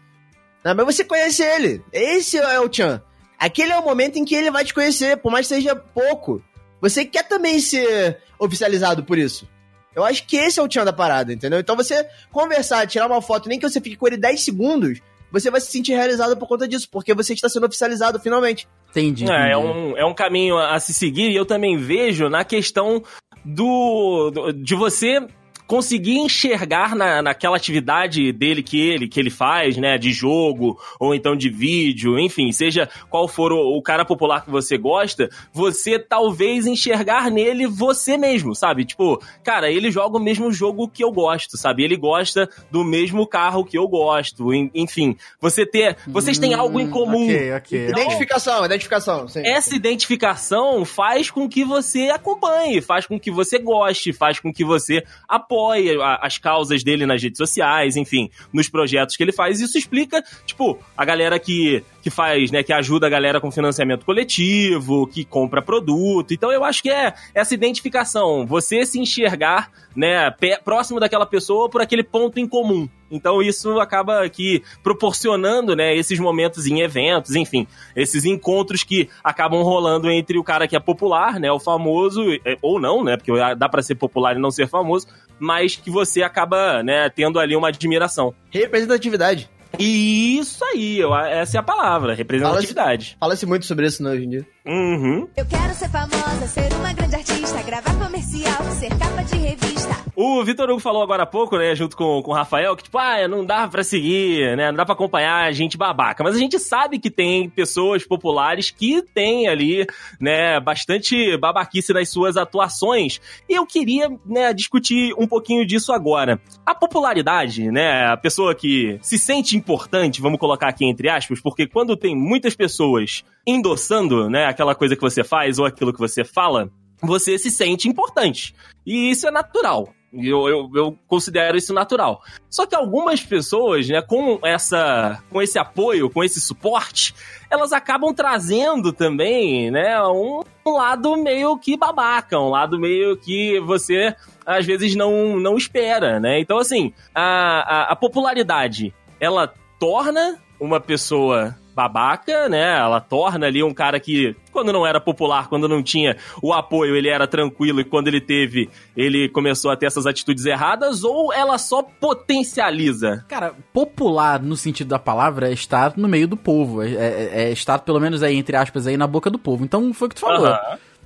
né, 0.63 0.73
Mas 0.73 0.85
você 0.85 1.03
conhece 1.03 1.41
ele. 1.41 1.83
Esse 1.91 2.37
é 2.37 2.59
o 2.59 2.71
Chan. 2.71 3.01
Aquele 3.39 3.71
é 3.71 3.77
o 3.79 3.83
momento 3.83 4.17
em 4.17 4.25
que 4.25 4.35
ele 4.35 4.51
vai 4.51 4.65
te 4.65 4.73
conhecer, 4.73 5.17
por 5.17 5.31
mais 5.31 5.47
que 5.47 5.55
seja 5.55 5.75
pouco. 5.75 6.43
Você 6.81 7.05
quer 7.05 7.23
também 7.27 7.59
ser 7.59 8.17
oficializado 8.37 9.03
por 9.03 9.17
isso. 9.17 9.47
Eu 9.95 10.03
acho 10.05 10.25
que 10.27 10.37
esse 10.37 10.59
é 10.59 10.63
o 10.63 10.67
tchan 10.67 10.85
da 10.85 10.93
parada, 10.93 11.33
entendeu? 11.33 11.59
Então 11.59 11.75
você 11.75 12.07
conversar, 12.31 12.85
tirar 12.87 13.07
uma 13.07 13.21
foto, 13.21 13.49
nem 13.49 13.59
que 13.59 13.67
você 13.69 13.81
fique 13.81 13.95
com 13.97 14.07
ele 14.07 14.17
10 14.17 14.41
segundos, 14.41 14.99
você 15.31 15.49
vai 15.51 15.59
se 15.61 15.71
sentir 15.71 15.93
realizado 15.93 16.37
por 16.37 16.47
conta 16.47 16.67
disso, 16.67 16.87
porque 16.91 17.13
você 17.13 17.33
está 17.33 17.49
sendo 17.49 17.65
oficializado 17.65 18.19
finalmente. 18.19 18.67
Entendi. 18.91 19.29
É, 19.29 19.51
é 19.51 19.57
um, 19.57 19.97
é 19.97 20.05
um 20.05 20.13
caminho 20.13 20.57
a 20.57 20.79
se 20.79 20.93
seguir 20.93 21.29
e 21.31 21.35
eu 21.35 21.45
também 21.45 21.77
vejo 21.77 22.29
na 22.29 22.43
questão 22.43 23.03
do, 23.45 24.31
do- 24.31 24.53
de 24.53 24.75
você 24.75 25.25
conseguir 25.69 26.17
enxergar 26.17 26.95
na, 26.95 27.21
naquela 27.21 27.55
atividade 27.55 28.31
dele 28.31 28.63
que 28.63 28.79
ele 28.81 29.07
que 29.07 29.19
ele 29.19 29.29
faz, 29.29 29.77
né, 29.77 29.99
de 29.99 30.11
jogo 30.11 30.79
ou 30.99 31.13
então 31.13 31.35
de 31.35 31.47
vídeo, 31.47 32.17
enfim, 32.17 32.51
seja 32.51 32.89
qual 33.07 33.27
for 33.27 33.51
o, 33.53 33.77
o 33.77 33.81
cara 33.83 34.03
popular 34.03 34.43
que 34.43 34.49
você 34.49 34.79
gosta, 34.79 35.29
você 35.53 35.99
talvez 35.99 36.65
enxergar 36.65 37.29
nele 37.29 37.67
você 37.67 38.17
mesmo, 38.17 38.55
sabe? 38.55 38.83
Tipo, 38.83 39.21
cara, 39.43 39.69
ele 39.69 39.91
joga 39.91 40.17
o 40.17 40.19
mesmo 40.19 40.51
jogo 40.51 40.87
que 40.89 41.03
eu 41.03 41.11
gosto, 41.11 41.55
sabe? 41.55 41.83
Ele 41.83 41.95
gosta 41.95 42.49
do 42.71 42.83
mesmo 42.83 43.27
carro 43.27 43.63
que 43.63 43.77
eu 43.77 43.87
gosto, 43.87 44.51
en- 44.51 44.71
enfim, 44.73 45.15
você 45.39 45.67
ter, 45.67 45.97
vocês 46.07 46.39
têm 46.39 46.55
algo 46.55 46.79
em 46.79 46.89
comum. 46.89 47.19
Hum, 47.19 47.29
Ok, 47.29 47.53
ok. 47.53 47.87
Então, 47.89 48.01
Identificação, 48.01 48.65
identificação. 48.65 49.27
Sim. 49.27 49.43
essa 49.45 49.75
identificação 49.75 50.83
faz 50.83 51.29
com 51.29 51.47
que 51.47 51.63
você 51.63 52.09
acompanhe, 52.09 52.81
faz 52.81 53.05
com 53.05 53.19
que 53.19 53.29
você 53.29 53.59
goste, 53.59 54.11
faz 54.11 54.39
com 54.39 54.51
que 54.51 54.65
você 54.65 55.03
apoie 55.27 55.58
a- 56.01 56.19
as 56.21 56.37
causas 56.37 56.83
dele 56.83 57.05
nas 57.05 57.21
redes 57.21 57.37
sociais, 57.37 57.95
enfim, 57.95 58.29
nos 58.53 58.69
projetos 58.69 59.15
que 59.15 59.23
ele 59.23 59.31
faz. 59.31 59.59
Isso 59.59 59.77
explica, 59.77 60.23
tipo, 60.45 60.79
a 60.97 61.05
galera 61.05 61.37
que, 61.39 61.83
que 62.01 62.09
faz, 62.09 62.51
né, 62.51 62.63
que 62.63 62.73
ajuda 62.73 63.07
a 63.07 63.09
galera 63.09 63.39
com 63.39 63.51
financiamento 63.51 64.05
coletivo, 64.05 65.07
que 65.07 65.25
compra 65.25 65.61
produto. 65.61 66.33
Então 66.33 66.51
eu 66.51 66.63
acho 66.63 66.81
que 66.81 66.89
é 66.89 67.13
essa 67.33 67.53
identificação, 67.53 68.45
você 68.45 68.85
se 68.85 68.99
enxergar, 68.99 69.71
né, 69.95 70.33
próximo 70.63 70.99
daquela 70.99 71.25
pessoa 71.25 71.69
por 71.69 71.81
aquele 71.81 72.03
ponto 72.03 72.39
em 72.39 72.47
comum. 72.47 72.87
Então 73.11 73.41
isso 73.41 73.79
acaba 73.79 74.23
aqui 74.23 74.63
proporcionando, 74.83 75.75
né, 75.75 75.95
esses 75.95 76.19
momentos 76.19 76.67
em 76.67 76.81
eventos, 76.81 77.35
enfim, 77.35 77.67
esses 77.95 78.23
encontros 78.25 78.83
que 78.83 79.09
acabam 79.23 79.61
rolando 79.61 80.09
entre 80.09 80.37
o 80.37 80.43
cara 80.43 80.67
que 80.67 80.75
é 80.75 80.79
popular, 80.79 81.39
né, 81.39 81.51
o 81.51 81.59
famoso, 81.59 82.21
é, 82.45 82.57
ou 82.61 82.79
não, 82.79 83.03
né, 83.03 83.17
porque 83.17 83.31
dá 83.57 83.67
pra 83.67 83.81
ser 83.81 83.95
popular 83.95 84.35
e 84.35 84.39
não 84.39 84.51
ser 84.51 84.67
famoso, 84.67 85.07
mas 85.39 85.75
que 85.75 85.89
você 85.89 86.21
acaba, 86.21 86.83
né, 86.83 87.09
tendo 87.09 87.39
ali 87.39 87.55
uma 87.55 87.69
admiração. 87.69 88.33
Representatividade. 88.51 89.49
Isso 89.77 90.63
aí, 90.65 90.99
eu- 90.99 91.15
essa 91.15 91.57
é 91.57 91.59
a 91.59 91.63
palavra, 91.63 92.13
representatividade. 92.15 93.15
Fala-se 93.19 93.45
muito 93.45 93.65
sobre 93.65 93.85
isso 93.85 94.01
né, 94.03 94.11
hoje 94.11 94.25
em 94.25 94.29
dia. 94.29 94.47
Uhum. 94.69 95.27
Eu 95.35 95.45
quero 95.47 95.73
ser 95.73 95.89
famosa, 95.89 96.47
ser 96.47 96.71
uma 96.75 96.93
grande 96.93 97.15
artista, 97.15 97.59
gravar 97.63 97.95
comercial, 97.95 98.63
ser 98.77 98.89
capa 98.89 99.23
de 99.23 99.35
revista. 99.35 99.97
O 100.15 100.43
Vitor 100.43 100.69
Hugo 100.69 100.79
falou 100.79 101.01
agora 101.01 101.23
há 101.23 101.25
pouco, 101.25 101.57
né, 101.57 101.73
junto 101.73 101.97
com, 101.97 102.21
com 102.21 102.31
o 102.31 102.33
Rafael, 102.33 102.75
que 102.75 102.83
tipo, 102.83 102.97
ah, 102.99 103.27
não 103.27 103.43
dá 103.43 103.67
pra 103.67 103.83
seguir, 103.83 104.55
né, 104.55 104.67
não 104.67 104.75
dá 104.75 104.85
pra 104.85 104.93
acompanhar 104.93 105.51
gente 105.53 105.75
babaca. 105.75 106.23
Mas 106.23 106.35
a 106.35 106.37
gente 106.37 106.59
sabe 106.59 106.99
que 106.99 107.09
tem 107.09 107.49
pessoas 107.49 108.05
populares 108.05 108.69
que 108.69 109.01
têm 109.01 109.47
ali, 109.47 109.87
né, 110.19 110.59
bastante 110.59 111.35
babaquice 111.37 111.91
nas 111.91 112.09
suas 112.09 112.37
atuações. 112.37 113.19
E 113.49 113.55
eu 113.55 113.65
queria, 113.65 114.11
né, 114.23 114.53
discutir 114.53 115.15
um 115.17 115.25
pouquinho 115.25 115.65
disso 115.65 115.91
agora. 115.91 116.39
A 116.63 116.75
popularidade, 116.75 117.71
né, 117.71 118.11
a 118.11 118.17
pessoa 118.17 118.53
que 118.53 118.99
se 119.01 119.17
sente 119.17 119.57
importante, 119.57 120.21
vamos 120.21 120.39
colocar 120.39 120.67
aqui 120.67 120.85
entre 120.85 121.09
aspas, 121.09 121.41
porque 121.41 121.65
quando 121.65 121.97
tem 121.97 122.15
muitas 122.15 122.55
pessoas 122.55 123.23
endossando, 123.47 124.29
né, 124.29 124.45
aquela 124.59 124.75
coisa 124.75 124.95
que 124.95 125.01
você 125.01 125.23
faz 125.23 125.57
ou 125.57 125.65
aquilo 125.65 125.93
que 125.93 125.99
você 125.99 126.25
fala, 126.25 126.69
você 127.01 127.37
se 127.37 127.49
sente 127.49 127.87
importante. 127.87 128.53
E 128.85 129.09
isso 129.09 129.25
é 129.25 129.31
natural. 129.31 129.93
Eu, 130.11 130.49
eu, 130.49 130.69
eu 130.75 130.99
considero 131.07 131.55
isso 131.55 131.73
natural. 131.73 132.21
Só 132.49 132.65
que 132.65 132.75
algumas 132.75 133.23
pessoas, 133.23 133.87
né, 133.87 134.01
com 134.01 134.39
essa, 134.43 135.23
com 135.29 135.41
esse 135.41 135.57
apoio, 135.57 136.09
com 136.09 136.23
esse 136.23 136.41
suporte, 136.41 137.13
elas 137.49 137.71
acabam 137.71 138.13
trazendo 138.13 138.91
também, 138.91 139.71
né, 139.71 140.01
um, 140.01 140.41
um 140.65 140.71
lado 140.71 141.15
meio 141.15 141.57
que 141.57 141.77
babaca, 141.77 142.39
um 142.39 142.49
lado 142.49 142.79
meio 142.79 143.15
que 143.17 143.59
você 143.61 144.15
às 144.45 144.65
vezes 144.65 144.95
não, 144.95 145.39
não 145.39 145.55
espera, 145.55 146.19
né? 146.19 146.39
Então, 146.39 146.57
assim, 146.57 146.91
a, 147.13 147.91
a, 147.91 147.91
a 147.91 147.95
popularidade, 147.95 148.91
ela 149.19 149.53
torna 149.79 150.39
uma 150.59 150.79
pessoa 150.79 151.55
babaca, 151.79 152.49
né? 152.49 152.77
Ela 152.77 152.99
torna 152.99 153.47
ali 153.47 153.63
um 153.63 153.73
cara 153.73 153.99
que, 153.99 154.35
quando 154.51 154.73
não 154.73 154.85
era 154.85 154.99
popular, 154.99 155.47
quando 155.47 155.67
não 155.67 155.81
tinha 155.81 156.17
o 156.41 156.51
apoio, 156.53 156.95
ele 156.95 157.07
era 157.07 157.25
tranquilo 157.27 157.79
e 157.79 157.85
quando 157.85 158.07
ele 158.09 158.19
teve, 158.19 158.69
ele 158.97 159.29
começou 159.29 159.71
a 159.71 159.77
ter 159.77 159.85
essas 159.85 160.05
atitudes 160.05 160.45
erradas, 160.45 161.03
ou 161.03 161.31
ela 161.33 161.57
só 161.57 161.81
potencializa? 161.83 163.23
Cara, 163.27 163.53
popular 163.73 164.41
no 164.41 164.55
sentido 164.55 164.87
da 164.89 164.99
palavra 164.99 165.49
é 165.49 165.53
estar 165.53 165.93
no 165.97 166.07
meio 166.07 166.27
do 166.27 166.35
povo. 166.37 166.81
É, 166.81 166.89
é- 166.91 167.29
é 167.43 167.51
estar, 167.51 167.79
pelo 167.79 167.99
menos 167.99 168.21
aí, 168.23 168.35
entre 168.35 168.55
aspas, 168.57 168.87
aí 168.87 168.97
na 168.97 169.07
boca 169.07 169.29
do 169.29 169.39
povo. 169.39 169.63
Então 169.63 169.93
foi 169.93 170.07
o 170.07 170.09
que 170.09 170.15
tu 170.15 170.21
falou. 170.21 170.55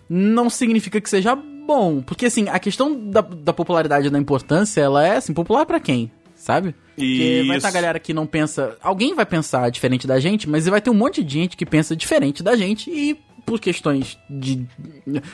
Não 0.10 0.50
significa 0.50 1.00
que 1.00 1.10
seja 1.10 1.36
bom. 1.36 2.02
Porque, 2.02 2.26
assim, 2.26 2.48
a 2.50 2.60
questão 2.60 3.10
da, 3.10 3.22
da 3.22 3.54
popularidade 3.54 4.08
e 4.08 4.10
da 4.10 4.20
importância, 4.20 4.82
ela 4.82 5.06
é, 5.06 5.16
assim, 5.18 5.34
popular 5.34 5.66
pra 5.66 5.80
quem? 5.80 6.12
Sabe? 6.44 6.76
Porque 6.96 7.44
vai 7.48 7.58
Isso. 7.58 7.58
estar 7.58 7.70
a 7.70 7.72
galera 7.72 8.00
que 8.00 8.14
não 8.14 8.26
pensa. 8.28 8.78
Alguém 8.82 9.16
vai 9.16 9.26
pensar 9.26 9.70
diferente 9.72 10.06
da 10.06 10.20
gente, 10.20 10.48
mas 10.48 10.66
vai 10.68 10.82
ter 10.82 10.90
um 10.90 10.94
monte 10.94 11.24
de 11.24 11.34
gente 11.34 11.58
que 11.58 11.66
pensa 11.66 11.96
diferente 11.96 12.44
da 12.44 12.56
gente 12.56 12.90
e 12.92 13.18
por 13.46 13.60
questões 13.60 14.18
de. 14.30 14.66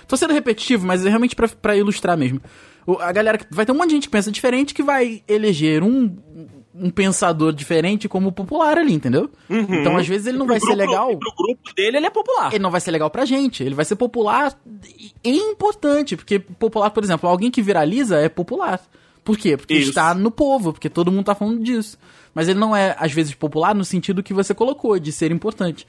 Tô 0.08 0.16
sendo 0.16 0.34
repetitivo, 0.34 0.86
mas 0.88 1.06
é 1.06 1.10
realmente 1.10 1.36
pra, 1.36 1.48
pra 1.48 1.76
ilustrar 1.76 2.18
mesmo. 2.18 2.42
A 3.02 3.12
galera 3.12 3.38
que. 3.38 3.46
Vai 3.52 3.66
ter 3.66 3.72
um 3.72 3.76
monte 3.76 3.90
de 3.90 3.96
gente 3.96 4.04
que 4.08 4.12
pensa 4.12 4.32
diferente 4.32 4.74
que 4.74 4.84
vai 4.84 5.22
eleger 5.28 5.84
um. 5.84 6.16
Um 6.82 6.90
pensador 6.92 7.52
diferente 7.52 8.08
como 8.08 8.32
popular 8.32 8.78
ali, 8.78 8.94
entendeu? 8.94 9.30
Então, 9.50 9.98
às 9.98 10.08
vezes, 10.08 10.28
ele 10.28 10.38
não 10.38 10.46
vai 10.48 10.60
Pro 10.60 10.70
ser 10.70 10.76
grupo- 10.78 10.90
legal. 10.92 11.18
Pro 11.18 11.34
grupo 11.36 11.74
dele, 11.76 11.98
ele 11.98 12.06
é 12.06 12.10
popular. 12.10 12.54
Ele 12.54 12.64
não 12.64 12.72
vai 12.72 12.80
ser 12.80 12.92
legal 12.92 13.10
pra 13.10 13.26
gente. 13.26 13.62
Ele 13.64 13.76
vai 13.76 13.84
ser 13.84 13.96
popular 13.98 14.58
e 15.24 15.36
importante. 15.38 16.16
Porque 16.16 16.40
popular, 16.40 16.90
por 16.92 17.04
exemplo, 17.04 17.28
alguém 17.28 17.52
que 17.52 17.62
viraliza 17.62 18.18
é 18.20 18.30
popular. 18.30 18.80
Por 19.30 19.38
quê? 19.38 19.56
Porque 19.56 19.76
Isso. 19.76 19.90
está 19.90 20.16
no 20.16 20.32
povo, 20.32 20.74
porque 20.74 20.90
todo 20.90 21.12
mundo 21.12 21.26
tá 21.26 21.36
falando 21.36 21.62
disso. 21.62 22.00
Mas 22.34 22.50
ele 22.50 22.58
não 22.58 22.76
é, 22.76 22.96
às 22.98 23.14
vezes, 23.14 23.36
popular 23.36 23.76
no 23.76 23.86
sentido 23.86 24.24
que 24.24 24.34
você 24.34 24.56
colocou, 24.56 24.98
de 24.98 25.12
ser 25.12 25.32
importante. 25.32 25.86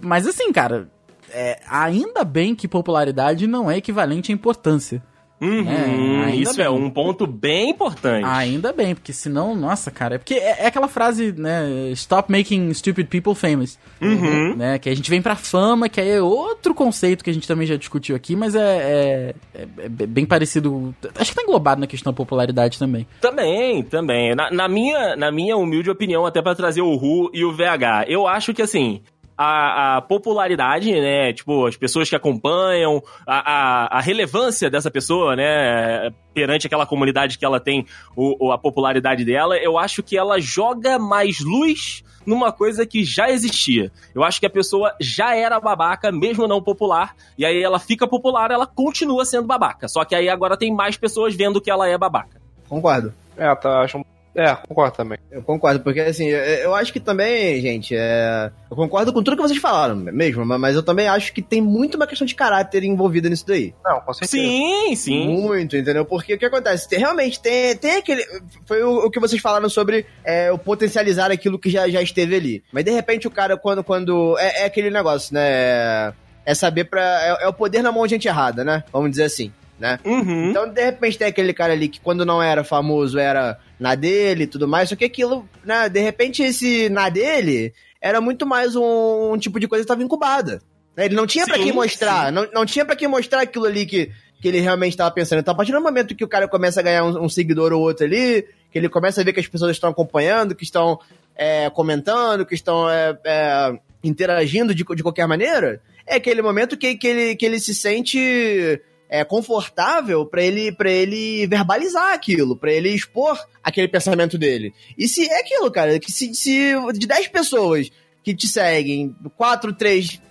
Mas 0.00 0.26
assim, 0.26 0.50
cara, 0.50 0.90
é, 1.28 1.60
ainda 1.68 2.24
bem 2.24 2.54
que 2.54 2.66
popularidade 2.66 3.46
não 3.46 3.70
é 3.70 3.76
equivalente 3.76 4.32
à 4.32 4.34
importância. 4.34 5.02
Uhum, 5.40 5.68
É, 5.68 6.24
ainda 6.26 6.36
isso 6.36 6.60
é 6.60 6.68
bem. 6.68 6.72
um 6.72 6.90
ponto 6.90 7.26
bem 7.26 7.70
importante. 7.70 8.24
Ainda 8.26 8.72
bem, 8.72 8.94
porque 8.94 9.12
senão, 9.12 9.54
nossa, 9.56 9.90
cara, 9.90 10.16
é 10.16 10.18
porque 10.18 10.34
é, 10.34 10.64
é 10.64 10.66
aquela 10.66 10.86
frase, 10.88 11.32
né? 11.36 11.90
Stop 11.92 12.30
making 12.30 12.72
stupid 12.74 13.06
people 13.08 13.34
famous. 13.34 13.78
Uhum. 14.02 14.54
Né, 14.56 14.78
que 14.78 14.88
a 14.88 14.94
gente 14.94 15.08
vem 15.10 15.22
pra 15.22 15.36
fama, 15.36 15.88
que 15.88 16.00
aí 16.00 16.10
é 16.10 16.20
outro 16.22 16.74
conceito 16.74 17.24
que 17.24 17.30
a 17.30 17.34
gente 17.34 17.48
também 17.48 17.66
já 17.66 17.76
discutiu 17.76 18.14
aqui, 18.16 18.36
mas 18.36 18.54
é, 18.54 18.60
é, 18.60 19.34
é- 19.54 19.68
é 19.84 19.88
bem 20.06 20.26
parecido. 20.26 20.94
Acho 21.16 21.30
que 21.30 21.36
tá 21.36 21.42
englobado 21.42 21.80
na 21.80 21.86
questão 21.86 22.12
da 22.12 22.16
popularidade 22.16 22.78
também. 22.78 23.06
Também, 23.20 23.82
também. 23.82 24.34
Na, 24.34 24.50
na 24.50 24.68
minha, 24.68 25.16
na 25.16 25.30
minha 25.32 25.56
humilde 25.56 25.90
opinião, 25.90 26.26
até 26.26 26.42
pra 26.42 26.54
trazer 26.54 26.82
o 26.82 26.94
Ru 26.96 27.30
e 27.32 27.44
o 27.44 27.52
VH, 27.52 28.04
eu 28.08 28.26
acho 28.26 28.52
que 28.52 28.62
assim. 28.62 29.00
A, 29.42 29.96
a 29.96 30.00
popularidade, 30.02 30.92
né? 30.92 31.32
Tipo, 31.32 31.64
as 31.66 31.74
pessoas 31.74 32.10
que 32.10 32.14
acompanham, 32.14 33.02
a, 33.26 33.52
a, 33.86 33.98
a 33.98 34.00
relevância 34.02 34.68
dessa 34.68 34.90
pessoa, 34.90 35.34
né? 35.34 36.10
Perante 36.34 36.66
aquela 36.66 36.84
comunidade 36.84 37.38
que 37.38 37.44
ela 37.46 37.58
tem, 37.58 37.86
o, 38.14 38.48
o- 38.48 38.52
a 38.52 38.58
popularidade 38.58 39.24
dela, 39.24 39.56
eu 39.56 39.78
acho 39.78 40.02
que 40.02 40.14
ela 40.14 40.38
joga 40.38 40.98
mais 40.98 41.40
luz 41.40 42.04
numa 42.26 42.52
coisa 42.52 42.84
que 42.84 43.02
já 43.02 43.30
existia. 43.30 43.90
Eu 44.14 44.22
acho 44.22 44.38
que 44.38 44.44
a 44.44 44.50
pessoa 44.50 44.94
já 45.00 45.34
era 45.34 45.58
babaca, 45.58 46.12
mesmo 46.12 46.46
não 46.46 46.62
popular, 46.62 47.16
e 47.38 47.46
aí 47.46 47.62
ela 47.62 47.78
fica 47.78 48.06
popular, 48.06 48.50
ela 48.50 48.66
continua 48.66 49.24
sendo 49.24 49.46
babaca. 49.46 49.88
Só 49.88 50.04
que 50.04 50.14
aí 50.14 50.28
agora 50.28 50.54
tem 50.54 50.70
mais 50.70 50.98
pessoas 50.98 51.34
vendo 51.34 51.62
que 51.62 51.70
ela 51.70 51.88
é 51.88 51.96
babaca. 51.96 52.38
Concordo. 52.68 53.14
É, 53.38 53.54
tá, 53.54 53.80
acho. 53.80 54.04
É, 54.34 54.54
concordo 54.54 54.96
também. 54.96 55.18
Eu 55.30 55.42
concordo, 55.42 55.80
porque 55.80 56.00
assim, 56.00 56.26
eu, 56.28 56.72
acho 56.74 56.92
que 56.92 57.00
também, 57.00 57.60
gente, 57.60 57.96
é... 57.96 58.50
eu 58.70 58.76
concordo 58.76 59.12
com 59.12 59.22
tudo 59.24 59.36
que 59.36 59.42
vocês 59.42 59.58
falaram 59.60 59.96
mesmo, 59.96 60.44
ma- 60.46 60.56
mas 60.58 60.76
eu 60.76 60.82
também 60.84 61.08
acho 61.08 61.32
que 61.32 61.42
tem 61.42 61.60
muito 61.60 61.96
uma 61.96 62.06
questão 62.06 62.24
de 62.24 62.34
caráter 62.36 62.84
envolvida 62.84 63.28
nisso 63.28 63.44
daí. 63.46 63.74
Não, 63.84 64.00
com 64.00 64.12
certeza. 64.14 64.30
Sim, 64.42 64.94
sim. 64.94 65.26
Muito, 65.26 65.76
entendeu? 65.76 66.04
Porque 66.04 66.34
o 66.34 66.38
que 66.38 66.44
acontece? 66.46 66.88
Tem- 66.88 67.00
realmente 67.00 67.40
tem, 67.40 67.74
tem 67.76 67.96
aquele. 67.96 68.24
Foi 68.66 68.80
o, 68.84 69.06
o 69.06 69.10
que 69.10 69.18
vocês 69.18 69.42
falaram 69.42 69.68
sobre 69.68 70.06
é, 70.24 70.52
o 70.52 70.58
potencializar 70.58 71.30
aquilo 71.32 71.58
que 71.58 71.68
já, 71.68 71.88
já 71.88 72.00
esteve 72.00 72.36
ali. 72.36 72.62
Mas 72.72 72.84
de 72.84 72.92
repente 72.92 73.26
o 73.26 73.30
cara, 73.32 73.56
quando. 73.56 73.82
quando 73.82 74.38
é, 74.38 74.62
é 74.62 74.64
aquele 74.66 74.90
negócio, 74.90 75.34
né? 75.34 76.12
É 76.46 76.54
saber 76.54 76.84
pra. 76.84 77.02
É, 77.02 77.44
é 77.44 77.48
o 77.48 77.52
poder 77.52 77.82
na 77.82 77.90
mão 77.92 78.04
de 78.06 78.10
gente 78.14 78.28
errada, 78.28 78.62
né? 78.64 78.84
Vamos 78.92 79.10
dizer 79.10 79.24
assim, 79.24 79.52
né? 79.80 79.98
Uhum. 80.04 80.50
Então, 80.50 80.68
de 80.68 80.84
repente, 80.84 81.18
tem 81.18 81.26
aquele 81.26 81.54
cara 81.54 81.72
ali 81.72 81.88
que 81.88 82.00
quando 82.00 82.24
não 82.24 82.42
era 82.42 82.62
famoso 82.62 83.18
era 83.18 83.58
na 83.78 83.94
dele 83.94 84.44
e 84.44 84.46
tudo 84.46 84.68
mais, 84.68 84.90
só 84.90 84.94
que 84.94 85.06
aquilo, 85.06 85.48
né, 85.64 85.88
de 85.88 86.00
repente 86.00 86.42
esse 86.42 86.90
na 86.90 87.08
dele 87.08 87.72
era 88.00 88.20
muito 88.20 88.46
mais 88.46 88.76
um, 88.76 89.32
um 89.32 89.38
tipo 89.38 89.58
de 89.58 89.66
coisa 89.66 89.82
que 89.82 89.86
estava 89.86 90.02
incubada. 90.02 90.60
né? 90.94 91.06
Ele 91.06 91.14
não 91.14 91.26
tinha 91.26 91.46
pra 91.46 91.56
Sim, 91.56 91.64
quem 91.64 91.72
mostrar, 91.72 92.30
não, 92.30 92.46
não 92.52 92.66
tinha 92.66 92.84
pra 92.84 92.94
quem 92.94 93.08
mostrar 93.08 93.40
aquilo 93.40 93.64
ali 93.64 93.86
que, 93.86 94.10
que 94.40 94.48
ele 94.48 94.60
realmente 94.60 94.92
estava 94.92 95.10
pensando. 95.10 95.40
Então, 95.40 95.52
a 95.52 95.56
partir 95.56 95.72
do 95.72 95.80
momento 95.80 96.14
que 96.14 96.24
o 96.24 96.28
cara 96.28 96.46
começa 96.46 96.80
a 96.80 96.82
ganhar 96.82 97.04
um, 97.04 97.24
um 97.24 97.28
seguidor 97.28 97.72
ou 97.72 97.80
outro 97.80 98.04
ali, 98.04 98.46
que 98.70 98.78
ele 98.78 98.88
começa 98.88 99.22
a 99.22 99.24
ver 99.24 99.32
que 99.32 99.40
as 99.40 99.48
pessoas 99.48 99.72
estão 99.72 99.90
acompanhando, 99.90 100.54
que 100.54 100.64
estão 100.64 100.98
é, 101.34 101.70
comentando, 101.70 102.44
que 102.44 102.54
estão 102.54 102.88
é, 102.88 103.18
é, 103.24 103.78
interagindo 104.04 104.74
de, 104.74 104.84
de 104.84 105.02
qualquer 105.02 105.26
maneira, 105.26 105.80
é 106.06 106.16
aquele 106.16 106.42
momento 106.42 106.76
que, 106.76 106.96
que, 106.96 107.06
ele, 107.06 107.36
que 107.36 107.46
ele 107.46 107.58
se 107.58 107.74
sente 107.74 108.80
é, 109.10 109.24
confortável 109.24 110.24
pra 110.24 110.40
ele 110.40 110.70
para 110.70 110.88
ele 110.88 111.44
verbalizar 111.48 112.12
aquilo, 112.12 112.56
pra 112.56 112.72
ele 112.72 112.90
expor 112.90 113.36
aquele 113.62 113.88
pensamento 113.88 114.38
dele. 114.38 114.72
E 114.96 115.08
se 115.08 115.28
é 115.28 115.40
aquilo, 115.40 115.68
cara, 115.70 115.98
que 115.98 116.12
se, 116.12 116.32
se 116.32 116.72
de 116.92 117.06
10 117.08 117.28
pessoas 117.28 117.90
que 118.22 118.32
te 118.34 118.46
seguem, 118.46 119.14
4, 119.36 119.72
3, 119.72 120.22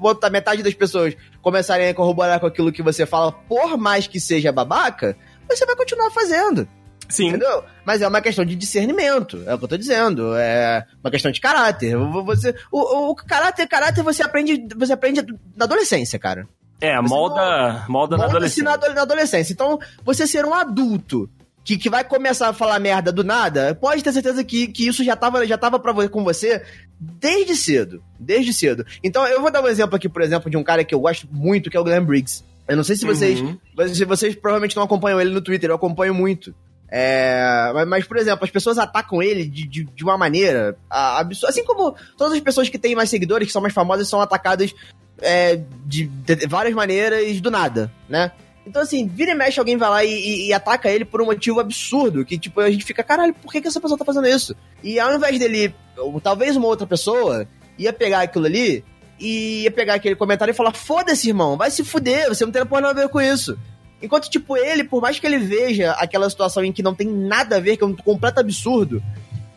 outra 0.00 0.28
metade 0.28 0.62
das 0.62 0.74
pessoas 0.74 1.16
começarem 1.40 1.88
a 1.88 1.94
corroborar 1.94 2.40
com 2.40 2.46
aquilo 2.46 2.72
que 2.72 2.82
você 2.82 3.06
fala, 3.06 3.30
por 3.30 3.76
mais 3.78 4.08
que 4.08 4.18
seja 4.18 4.50
babaca, 4.50 5.16
você 5.48 5.64
vai 5.64 5.76
continuar 5.76 6.10
fazendo. 6.10 6.68
Sim. 7.08 7.28
Entendeu? 7.28 7.62
Mas 7.84 8.02
é 8.02 8.08
uma 8.08 8.20
questão 8.20 8.44
de 8.44 8.56
discernimento, 8.56 9.40
é 9.46 9.54
o 9.54 9.58
que 9.58 9.64
eu 9.64 9.68
tô 9.68 9.76
dizendo. 9.76 10.34
É 10.34 10.84
uma 11.02 11.10
questão 11.10 11.30
de 11.30 11.40
caráter. 11.40 11.96
Você, 11.96 12.52
o, 12.72 12.80
o, 12.80 13.10
o 13.10 13.14
caráter, 13.14 13.68
caráter 13.68 14.02
você 14.02 14.24
aprende, 14.24 14.66
você 14.76 14.92
aprende 14.92 15.24
na 15.54 15.66
adolescência, 15.66 16.18
cara. 16.18 16.48
É, 16.80 16.96
Você 16.96 17.08
molda, 17.08 17.84
molda 17.88 18.16
na 18.16 18.24
adolescência. 18.26 18.62
na, 18.64 18.74
ado- 18.74 18.94
na 18.94 19.02
adolescência. 19.02 19.52
Então, 19.52 19.78
você 20.04 20.26
ser 20.26 20.44
um 20.44 20.52
adulto 20.54 21.28
que, 21.64 21.76
que 21.76 21.88
vai 21.90 22.04
começar 22.04 22.48
a 22.48 22.52
falar 22.52 22.78
merda 22.78 23.10
do 23.10 23.24
nada, 23.24 23.74
pode 23.74 24.02
ter 24.02 24.12
certeza 24.12 24.44
que, 24.44 24.68
que 24.68 24.86
isso 24.86 25.02
já 25.02 25.16
tava, 25.16 25.46
já 25.46 25.56
tava 25.58 25.78
pra, 25.78 26.08
com 26.08 26.22
você 26.22 26.62
desde 27.00 27.56
cedo. 27.56 28.02
Desde 28.20 28.52
cedo. 28.52 28.84
Então, 29.02 29.26
eu 29.26 29.40
vou 29.40 29.50
dar 29.50 29.62
um 29.62 29.66
exemplo 29.68 29.96
aqui, 29.96 30.08
por 30.08 30.22
exemplo, 30.22 30.50
de 30.50 30.56
um 30.56 30.62
cara 30.62 30.84
que 30.84 30.94
eu 30.94 31.00
gosto 31.00 31.26
muito, 31.30 31.70
que 31.70 31.76
é 31.76 31.80
o 31.80 31.84
Glenn 31.84 32.04
Briggs. 32.04 32.44
Eu 32.68 32.76
não 32.76 32.84
sei 32.84 32.96
se 32.96 33.06
vocês. 33.06 33.40
Uhum. 33.40 33.58
Se 33.94 34.04
vocês 34.04 34.34
provavelmente 34.34 34.76
não 34.76 34.82
acompanham 34.82 35.20
ele 35.20 35.30
no 35.30 35.40
Twitter, 35.40 35.70
eu 35.70 35.76
acompanho 35.76 36.12
muito. 36.14 36.54
É, 36.88 37.72
mas, 37.88 38.06
por 38.06 38.16
exemplo, 38.16 38.44
as 38.44 38.50
pessoas 38.50 38.78
atacam 38.78 39.22
ele 39.22 39.44
de, 39.46 39.66
de, 39.66 39.84
de 39.84 40.04
uma 40.04 40.16
maneira 40.16 40.76
absurda. 40.90 41.48
Assim 41.50 41.64
como 41.64 41.94
todas 42.16 42.32
as 42.34 42.40
pessoas 42.40 42.68
que 42.68 42.78
têm 42.78 42.94
mais 42.94 43.10
seguidores, 43.10 43.46
que 43.46 43.52
são 43.52 43.62
mais 43.62 43.74
famosas, 43.74 44.08
são 44.08 44.20
atacadas 44.20 44.74
é, 45.20 45.60
de, 45.84 46.06
de 46.06 46.46
várias 46.46 46.74
maneiras 46.74 47.40
do 47.40 47.50
nada, 47.50 47.90
né? 48.08 48.32
Então, 48.66 48.82
assim, 48.82 49.06
vira 49.06 49.30
e 49.30 49.34
mexe, 49.34 49.60
alguém 49.60 49.76
vai 49.76 49.88
lá 49.88 50.04
e, 50.04 50.10
e- 50.10 50.46
e 50.48 50.52
ataca 50.52 50.90
ele 50.90 51.04
por 51.04 51.22
um 51.22 51.26
motivo 51.26 51.60
absurdo. 51.60 52.24
Que, 52.24 52.36
tipo, 52.36 52.60
a 52.60 52.68
gente 52.70 52.84
fica, 52.84 53.02
caralho, 53.04 53.32
por 53.32 53.52
que, 53.52 53.60
que 53.60 53.68
essa 53.68 53.80
pessoa 53.80 53.96
tá 53.96 54.04
fazendo 54.04 54.26
isso? 54.26 54.56
E 54.82 54.98
ao 54.98 55.14
invés 55.14 55.38
dele, 55.38 55.72
ou 55.96 56.20
talvez 56.20 56.56
uma 56.56 56.66
outra 56.66 56.84
pessoa, 56.86 57.46
ia 57.78 57.92
pegar 57.92 58.22
aquilo 58.22 58.46
ali 58.46 58.84
e 59.20 59.62
ia 59.62 59.70
pegar 59.70 59.94
aquele 59.94 60.16
comentário 60.16 60.50
e 60.50 60.54
falar: 60.54 60.72
foda-se, 60.72 61.28
irmão, 61.28 61.56
vai 61.56 61.70
se 61.70 61.84
fuder, 61.84 62.28
você 62.28 62.44
não 62.44 62.50
tem 62.50 62.66
porra 62.66 62.80
nada 62.80 63.00
a 63.00 63.04
ver 63.04 63.08
com 63.08 63.20
isso. 63.20 63.56
Enquanto, 64.02 64.28
tipo, 64.28 64.56
ele, 64.56 64.82
por 64.82 65.00
mais 65.00 65.18
que 65.20 65.26
ele 65.26 65.38
veja 65.38 65.92
aquela 65.92 66.28
situação 66.28 66.64
em 66.64 66.72
que 66.72 66.82
não 66.82 66.94
tem 66.94 67.06
nada 67.06 67.56
a 67.56 67.60
ver, 67.60 67.76
que 67.76 67.84
é 67.84 67.86
um 67.86 67.94
completo 67.94 68.40
absurdo, 68.40 69.00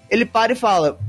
ele 0.07 0.23
para 0.23 0.53
e 0.53 0.55
fala: 0.55 0.99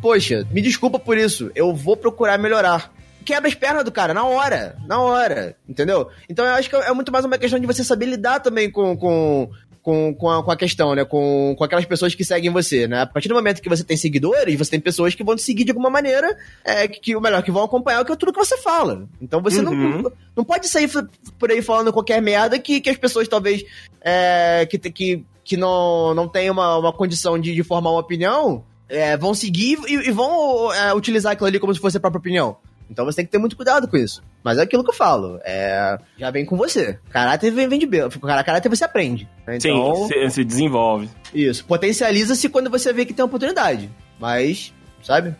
Poxa, 0.00 0.46
me 0.52 0.62
desculpa 0.62 1.00
por 1.00 1.18
isso, 1.18 1.50
eu 1.54 1.74
vou 1.74 1.96
procurar 1.96 2.38
melhorar. 2.38 2.92
Quebra 3.24 3.48
as 3.48 3.54
pernas 3.54 3.84
do 3.84 3.90
cara, 3.92 4.12
na 4.14 4.24
hora, 4.24 4.76
na 4.86 5.00
hora, 5.00 5.56
entendeu? 5.68 6.08
Então 6.28 6.44
eu 6.44 6.52
acho 6.54 6.68
que 6.68 6.76
é 6.76 6.92
muito 6.92 7.10
mais 7.10 7.24
uma 7.24 7.38
questão 7.38 7.58
de 7.58 7.66
você 7.66 7.82
saber 7.82 8.06
lidar 8.06 8.40
também 8.40 8.70
com, 8.70 8.96
com, 8.96 9.50
com, 9.82 10.14
com, 10.14 10.30
a, 10.30 10.42
com 10.42 10.50
a 10.50 10.56
questão, 10.56 10.94
né? 10.94 11.04
Com, 11.04 11.54
com 11.56 11.64
aquelas 11.64 11.84
pessoas 11.84 12.14
que 12.14 12.24
seguem 12.24 12.50
você, 12.50 12.86
né? 12.88 13.02
A 13.02 13.06
partir 13.06 13.28
do 13.28 13.34
momento 13.34 13.60
que 13.62 13.68
você 13.68 13.82
tem 13.84 13.96
seguidores, 13.96 14.56
você 14.58 14.70
tem 14.70 14.80
pessoas 14.80 15.14
que 15.14 15.22
vão 15.24 15.36
te 15.36 15.42
seguir 15.42 15.64
de 15.64 15.70
alguma 15.70 15.90
maneira, 15.90 16.36
é, 16.64 16.86
que, 16.88 17.00
que, 17.00 17.16
ou 17.16 17.20
melhor, 17.22 17.42
que 17.42 17.50
vão 17.50 17.62
acompanhar 17.64 18.02
o 18.02 18.04
que- 18.04 18.16
tudo 18.16 18.32
que 18.32 18.38
você 18.38 18.56
fala. 18.58 19.06
Então 19.20 19.40
você 19.42 19.60
Uhum. 19.60 20.02
não, 20.02 20.12
não 20.36 20.44
pode 20.44 20.68
sair 20.68 20.90
por 21.38 21.50
aí 21.50 21.60
falando 21.62 21.92
qualquer 21.92 22.20
merda 22.22 22.58
que, 22.58 22.80
que 22.80 22.90
as 22.90 22.96
pessoas 22.96 23.28
talvez 23.28 23.64
é, 24.02 24.66
que, 24.70 24.78
que, 24.78 25.24
que 25.44 25.56
não, 25.56 26.14
não 26.14 26.28
tem 26.28 26.50
uma, 26.50 26.76
uma 26.78 26.92
condição 26.92 27.38
de, 27.38 27.54
de 27.54 27.62
formar 27.62 27.90
uma 27.90 28.00
opinião 28.00 28.64
é, 28.88 29.16
vão 29.16 29.34
seguir 29.34 29.78
e, 29.86 29.94
e 30.08 30.10
vão 30.10 30.72
é, 30.72 30.92
utilizar 30.94 31.32
aquilo 31.32 31.46
ali 31.48 31.58
como 31.58 31.74
se 31.74 31.80
fosse 31.80 31.96
a 31.96 32.00
própria 32.00 32.18
opinião. 32.18 32.56
Então 32.90 33.04
você 33.04 33.16
tem 33.16 33.24
que 33.24 33.30
ter 33.32 33.38
muito 33.38 33.56
cuidado 33.56 33.88
com 33.88 33.96
isso. 33.96 34.22
Mas 34.42 34.58
é 34.58 34.62
aquilo 34.62 34.84
que 34.84 34.90
eu 34.90 34.94
falo. 34.94 35.38
É, 35.44 35.96
já 36.18 36.30
vem 36.30 36.44
com 36.44 36.56
você. 36.56 36.98
Caráter 37.10 37.50
vem, 37.50 37.66
vem 37.68 37.78
de 37.78 37.86
berço. 37.86 38.20
Caráter 38.20 38.68
você 38.68 38.84
aprende. 38.84 39.28
né? 39.46 39.56
Então, 39.56 39.94
Sim, 40.06 40.08
se, 40.08 40.30
se 40.30 40.44
desenvolve. 40.44 41.08
isso. 41.34 41.64
Potencializa-se 41.64 42.48
quando 42.48 42.68
você 42.70 42.92
vê 42.92 43.04
que 43.04 43.14
tem 43.14 43.24
oportunidade. 43.24 43.90
Mas, 44.20 44.72
sabe? 45.02 45.34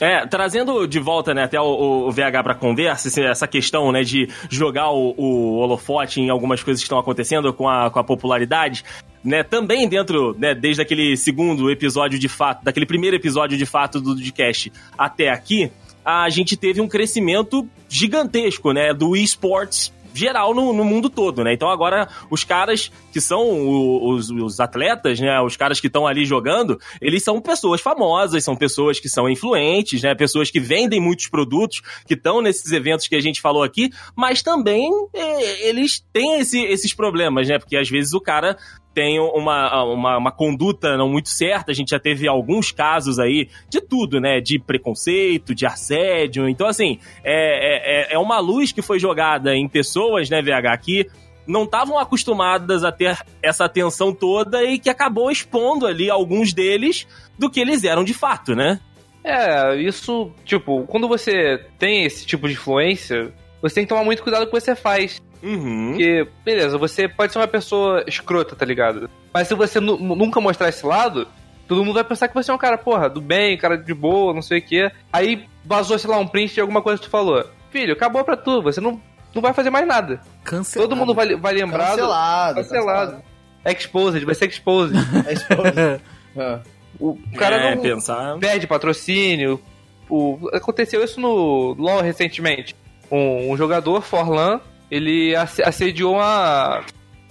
É, 0.00 0.24
trazendo 0.28 0.86
de 0.86 1.00
volta, 1.00 1.34
né, 1.34 1.42
até 1.42 1.60
o, 1.60 2.06
o- 2.06 2.12
VH 2.12 2.42
pra 2.44 2.54
conversa, 2.54 3.20
essa 3.20 3.48
questão, 3.48 3.90
né, 3.90 4.04
de 4.04 4.28
jogar 4.48 4.90
o, 4.92 5.12
o 5.18 5.56
holofote 5.56 6.20
em 6.20 6.30
algumas 6.30 6.62
coisas 6.62 6.80
que 6.80 6.84
estão 6.84 7.00
acontecendo 7.00 7.52
com 7.52 7.68
a, 7.68 7.90
com 7.90 7.98
a 7.98 8.04
popularidade, 8.04 8.84
né, 9.24 9.42
também 9.42 9.88
dentro, 9.88 10.36
né, 10.38 10.54
desde 10.54 10.80
aquele 10.82 11.16
segundo 11.16 11.68
episódio 11.68 12.16
de 12.16 12.28
fato, 12.28 12.62
daquele 12.62 12.86
primeiro 12.86 13.16
episódio 13.16 13.58
de 13.58 13.66
fato 13.66 14.00
do 14.00 14.14
podcast 14.14 14.72
até 14.96 15.30
aqui, 15.30 15.72
a 16.04 16.28
gente 16.30 16.56
teve 16.56 16.80
um 16.80 16.88
crescimento 16.88 17.68
gigantesco, 17.88 18.72
né, 18.72 18.92
do 18.92 19.16
esports 19.16 19.92
geral 20.14 20.54
no, 20.54 20.74
no 20.74 20.84
mundo 20.84 21.08
todo, 21.08 21.42
né? 21.42 21.54
Então 21.54 21.70
agora 21.70 22.06
os 22.30 22.44
caras 22.44 22.92
que 23.14 23.18
são 23.18 23.48
o- 23.48 24.10
os, 24.12 24.28
os 24.28 24.60
atletas, 24.60 25.18
né? 25.18 25.40
Os 25.40 25.56
caras 25.56 25.80
que 25.80 25.86
estão 25.86 26.06
ali 26.06 26.26
jogando, 26.26 26.78
eles 27.00 27.24
são 27.24 27.40
pessoas 27.40 27.80
famosas, 27.80 28.44
são 28.44 28.54
pessoas 28.54 29.00
que 29.00 29.08
são 29.08 29.26
influentes, 29.26 30.02
né? 30.02 30.14
Pessoas 30.14 30.50
que 30.50 30.60
vendem 30.60 31.00
muitos 31.00 31.28
produtos, 31.28 31.80
que 32.06 32.12
estão 32.12 32.42
nesses 32.42 32.70
eventos 32.72 33.08
que 33.08 33.16
a 33.16 33.22
gente 33.22 33.40
falou 33.40 33.62
aqui, 33.62 33.88
mas 34.14 34.42
também 34.42 34.90
eh, 35.14 35.68
eles 35.70 36.04
têm 36.12 36.40
esse- 36.40 36.60
esses 36.62 36.92
problemas, 36.92 37.48
né? 37.48 37.58
Porque 37.58 37.78
às 37.78 37.88
vezes 37.88 38.12
o 38.12 38.20
cara 38.20 38.58
tem 38.94 39.18
uma, 39.18 39.84
uma, 39.84 40.18
uma 40.18 40.32
conduta 40.32 40.96
não 40.96 41.08
muito 41.08 41.28
certa. 41.28 41.70
A 41.70 41.74
gente 41.74 41.90
já 41.90 41.98
teve 41.98 42.28
alguns 42.28 42.72
casos 42.72 43.18
aí 43.18 43.48
de 43.68 43.80
tudo, 43.80 44.20
né? 44.20 44.40
De 44.40 44.58
preconceito, 44.58 45.54
de 45.54 45.66
assédio. 45.66 46.48
Então, 46.48 46.66
assim, 46.66 46.98
é, 47.24 48.10
é, 48.10 48.14
é 48.14 48.18
uma 48.18 48.38
luz 48.38 48.72
que 48.72 48.82
foi 48.82 48.98
jogada 48.98 49.54
em 49.54 49.68
pessoas, 49.68 50.28
né, 50.30 50.42
VH, 50.42 50.76
que 50.80 51.06
não 51.46 51.64
estavam 51.64 51.98
acostumadas 51.98 52.84
a 52.84 52.92
ter 52.92 53.18
essa 53.42 53.64
atenção 53.64 54.12
toda 54.12 54.62
e 54.64 54.78
que 54.78 54.88
acabou 54.88 55.30
expondo 55.30 55.86
ali 55.86 56.08
alguns 56.08 56.52
deles 56.52 57.06
do 57.38 57.50
que 57.50 57.60
eles 57.60 57.84
eram 57.84 58.04
de 58.04 58.14
fato, 58.14 58.54
né? 58.54 58.80
É, 59.24 59.76
isso, 59.76 60.32
tipo, 60.44 60.84
quando 60.86 61.08
você 61.08 61.64
tem 61.78 62.04
esse 62.04 62.26
tipo 62.26 62.48
de 62.48 62.54
influência, 62.54 63.32
você 63.60 63.76
tem 63.76 63.84
que 63.84 63.88
tomar 63.88 64.04
muito 64.04 64.22
cuidado 64.22 64.46
com 64.46 64.56
o 64.56 64.60
que 64.60 64.64
você 64.64 64.74
faz. 64.74 65.22
Uhum. 65.42 65.88
Porque, 65.90 66.28
beleza, 66.44 66.78
você 66.78 67.08
pode 67.08 67.32
ser 67.32 67.38
uma 67.38 67.48
pessoa 67.48 68.04
escrota, 68.06 68.54
tá 68.54 68.64
ligado? 68.64 69.10
Mas 69.32 69.48
se 69.48 69.54
você 69.54 69.80
nu- 69.80 69.98
nunca 69.98 70.40
mostrar 70.40 70.68
esse 70.68 70.84
lado, 70.86 71.26
todo 71.66 71.84
mundo 71.84 71.94
vai 71.94 72.04
pensar 72.04 72.28
que 72.28 72.34
você 72.34 72.50
é 72.50 72.54
um 72.54 72.58
cara, 72.58 72.78
porra, 72.78 73.08
do 73.08 73.20
bem, 73.20 73.56
cara 73.58 73.76
de 73.76 73.92
boa, 73.94 74.32
não 74.32 74.42
sei 74.42 74.58
o 74.58 74.62
quê. 74.62 74.90
Aí 75.12 75.46
vazou, 75.64 75.98
sei 75.98 76.08
lá, 76.10 76.18
um 76.18 76.26
print 76.26 76.54
de 76.54 76.60
alguma 76.60 76.80
coisa 76.82 76.98
que 77.00 77.06
tu 77.08 77.10
falou. 77.10 77.44
Filho, 77.70 77.92
acabou 77.94 78.22
pra 78.24 78.36
tu, 78.36 78.62
você 78.62 78.80
não, 78.80 79.00
não 79.34 79.42
vai 79.42 79.52
fazer 79.52 79.70
mais 79.70 79.86
nada. 79.86 80.20
Cancelado. 80.44 80.88
Todo 80.88 80.96
mundo 80.98 81.14
vai, 81.14 81.34
vai 81.36 81.54
lembrar. 81.54 81.90
do- 81.92 81.96
Cancelado. 81.96 82.54
Cancelado. 82.56 83.22
Exposed, 83.64 84.24
vai 84.24 84.34
ser 84.34 84.48
exposed. 84.48 84.94
É 85.26 85.32
esposa. 85.32 86.00
É. 86.34 86.60
O 86.98 87.18
cara 87.36 87.56
é, 87.56 87.74
não 87.74 87.82
pensar. 87.82 88.38
perde 88.38 88.66
patrocínio. 88.66 89.60
O, 90.08 90.38
aconteceu 90.52 91.02
isso 91.04 91.20
no 91.20 91.74
LoL 91.78 92.00
recentemente. 92.00 92.74
Um, 93.10 93.50
um 93.52 93.56
jogador, 93.56 94.00
Forlan, 94.02 94.60
ele 94.94 95.34
asse- 95.34 95.62
assediou 95.62 96.14
uma, 96.16 96.82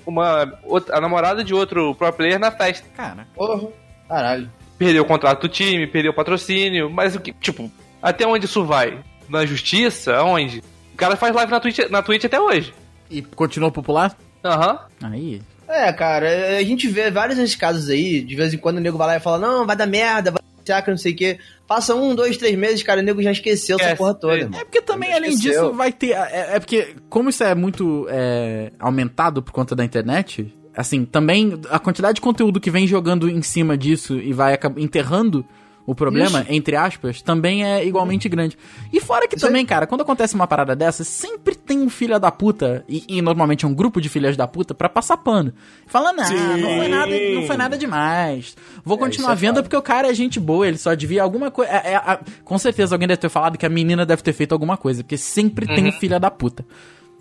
uma 0.06 0.60
outra- 0.64 0.98
a 0.98 1.02
namorada 1.02 1.44
de 1.44 1.54
outro 1.54 1.94
pro 1.96 2.12
player 2.12 2.40
na 2.40 2.52
festa. 2.52 2.88
Cara, 2.96 3.28
Porra. 3.36 3.68
Caralho. 4.08 4.52
Perdeu 4.78 5.04
o 5.04 5.06
contrato 5.06 5.42
do 5.44 5.48
time, 5.50 5.86
perdeu 5.88 6.12
o 6.12 6.16
patrocínio, 6.16 6.90
mas 6.90 7.16
o 7.16 7.20
que, 7.20 7.32
tipo, 7.34 7.72
até 8.02 8.26
onde 8.26 8.46
isso 8.46 8.66
vai? 8.66 8.98
Na 9.30 9.46
justiça? 9.46 10.16
Aonde? 10.18 10.64
O 10.94 10.98
cara 10.98 11.16
faz 11.16 11.34
live 11.36 11.52
na 11.52 11.60
Twitch, 11.60 11.80
na 11.90 12.02
Twitch 12.02 12.26
até 12.26 12.40
hoje. 12.42 12.74
e 13.10 13.22
continuou 13.22 13.72
popular? 13.72 14.16
Aham. 14.44 14.80
Aí. 15.04 15.42
É, 15.68 15.94
cara, 15.94 16.58
a 16.58 16.64
gente 16.64 16.88
vê 16.90 17.10
vários 17.12 17.38
desses 17.38 17.56
casos 17.56 17.90
aí, 17.90 18.22
de 18.22 18.36
vez 18.36 18.54
em 18.54 18.58
quando 18.58 18.78
o 18.78 18.82
nego 18.82 18.98
vai 18.98 19.08
lá 19.08 19.16
e 19.18 19.20
fala, 19.22 19.38
não, 19.38 19.66
vai 19.68 19.76
dar 19.76 19.86
merda, 19.86 20.32
vai 20.32 20.42
dar 20.72 20.88
não 20.88 20.98
sei 20.98 21.14
o 21.14 21.16
quê. 21.16 21.40
Passa 21.68 21.96
um, 21.96 22.14
dois, 22.14 22.38
três 22.38 22.58
meses, 22.58 22.84
cara, 22.84 23.02
o 23.02 23.04
nego 23.04 23.22
já 23.22 23.32
esqueceu 23.32 23.78
essa 23.80 23.96
porra 23.96 24.14
toda, 24.14 24.36
é. 24.36 24.42
É 24.42 24.64
porque 24.66 24.82
também, 24.82 25.14
além 25.14 25.32
Esqueceu. 25.32 25.64
disso, 25.64 25.74
vai 25.74 25.92
ter. 25.92 26.12
É, 26.12 26.56
é 26.56 26.60
porque, 26.60 26.96
como 27.10 27.30
isso 27.30 27.44
é 27.44 27.56
muito 27.56 28.08
é, 28.10 28.72
aumentado 28.80 29.42
por 29.42 29.52
conta 29.52 29.76
da 29.76 29.86
internet, 29.86 30.54
assim, 30.76 31.06
também 31.06 31.60
a 31.70 31.80
quantidade 31.80 32.16
de 32.16 32.22
conteúdo 32.22 32.60
que 32.60 32.72
vem 32.72 32.88
jogando 32.88 33.30
em 33.30 33.42
cima 33.42 33.78
disso 33.78 34.18
e 34.18 34.34
vai 34.34 34.58
enterrando 34.78 35.46
o 35.92 35.96
problema, 35.96 36.46
entre 36.50 36.76
aspas, 36.76 37.22
também 37.22 37.66
é 37.66 37.86
igualmente 37.86 38.28
grande. 38.30 38.58
E 38.92 39.00
fora 39.00 39.28
que 39.28 39.36
Isso 39.36 39.46
também, 39.46 39.66
cara, 39.66 39.86
quando 39.88 40.02
acontece 40.02 40.36
uma 40.36 40.48
parada 40.48 40.76
dessa, 40.76 41.04
sempre 41.04 41.56
tem 41.56 41.80
um 41.80 41.90
filho 41.90 42.20
da 42.20 42.32
puta, 42.32 42.84
e, 42.88 43.04
e 43.08 43.22
normalmente 43.22 43.66
é 43.66 43.68
um 43.68 43.74
grupo 43.74 44.00
de 44.02 44.10
filhas 44.10 44.36
da 44.38 44.48
puta, 44.48 44.74
pra 44.74 44.90
passar 44.90 45.18
pano. 45.18 45.54
Fala, 45.88 46.14
não, 46.14 46.24
não 46.58 46.78
foi 46.78 46.88
nada, 46.88 47.12
não 47.36 47.44
foi 47.44 47.58
nada 47.58 47.78
demais. 47.78 48.56
Vou 48.84 48.98
continuar 48.98 49.34
isso 49.36 49.46
é 49.46 49.48
vendo 49.48 49.62
porque 49.64 49.76
o 49.76 49.82
cara 49.82 50.10
é 50.10 50.14
gente 50.14 50.40
boa, 50.40 50.68
ele 50.68 50.78
só 50.78 50.94
devia 50.94 51.24
alguma 51.24 51.52
coisa. 51.52 51.72
é- 51.72 51.94
é- 51.96 52.20
com 52.44 52.58
certeza 52.58 52.96
alguém 52.96 53.08
deve 53.08 53.20
ter 53.22 53.30
falado 53.30 53.58
que 53.58 53.66
a 53.66 53.70
menina 53.70 54.06
deve 54.06 54.22
ter 54.22 54.34
feito 54.34 54.54
alguma 54.54 54.78
coisa, 54.78 55.04
porque 55.04 55.18
sempre 55.18 55.66
tem 55.68 55.88
um 55.88 55.92
filha 55.92 56.20
da 56.20 56.32
puta. 56.32 56.66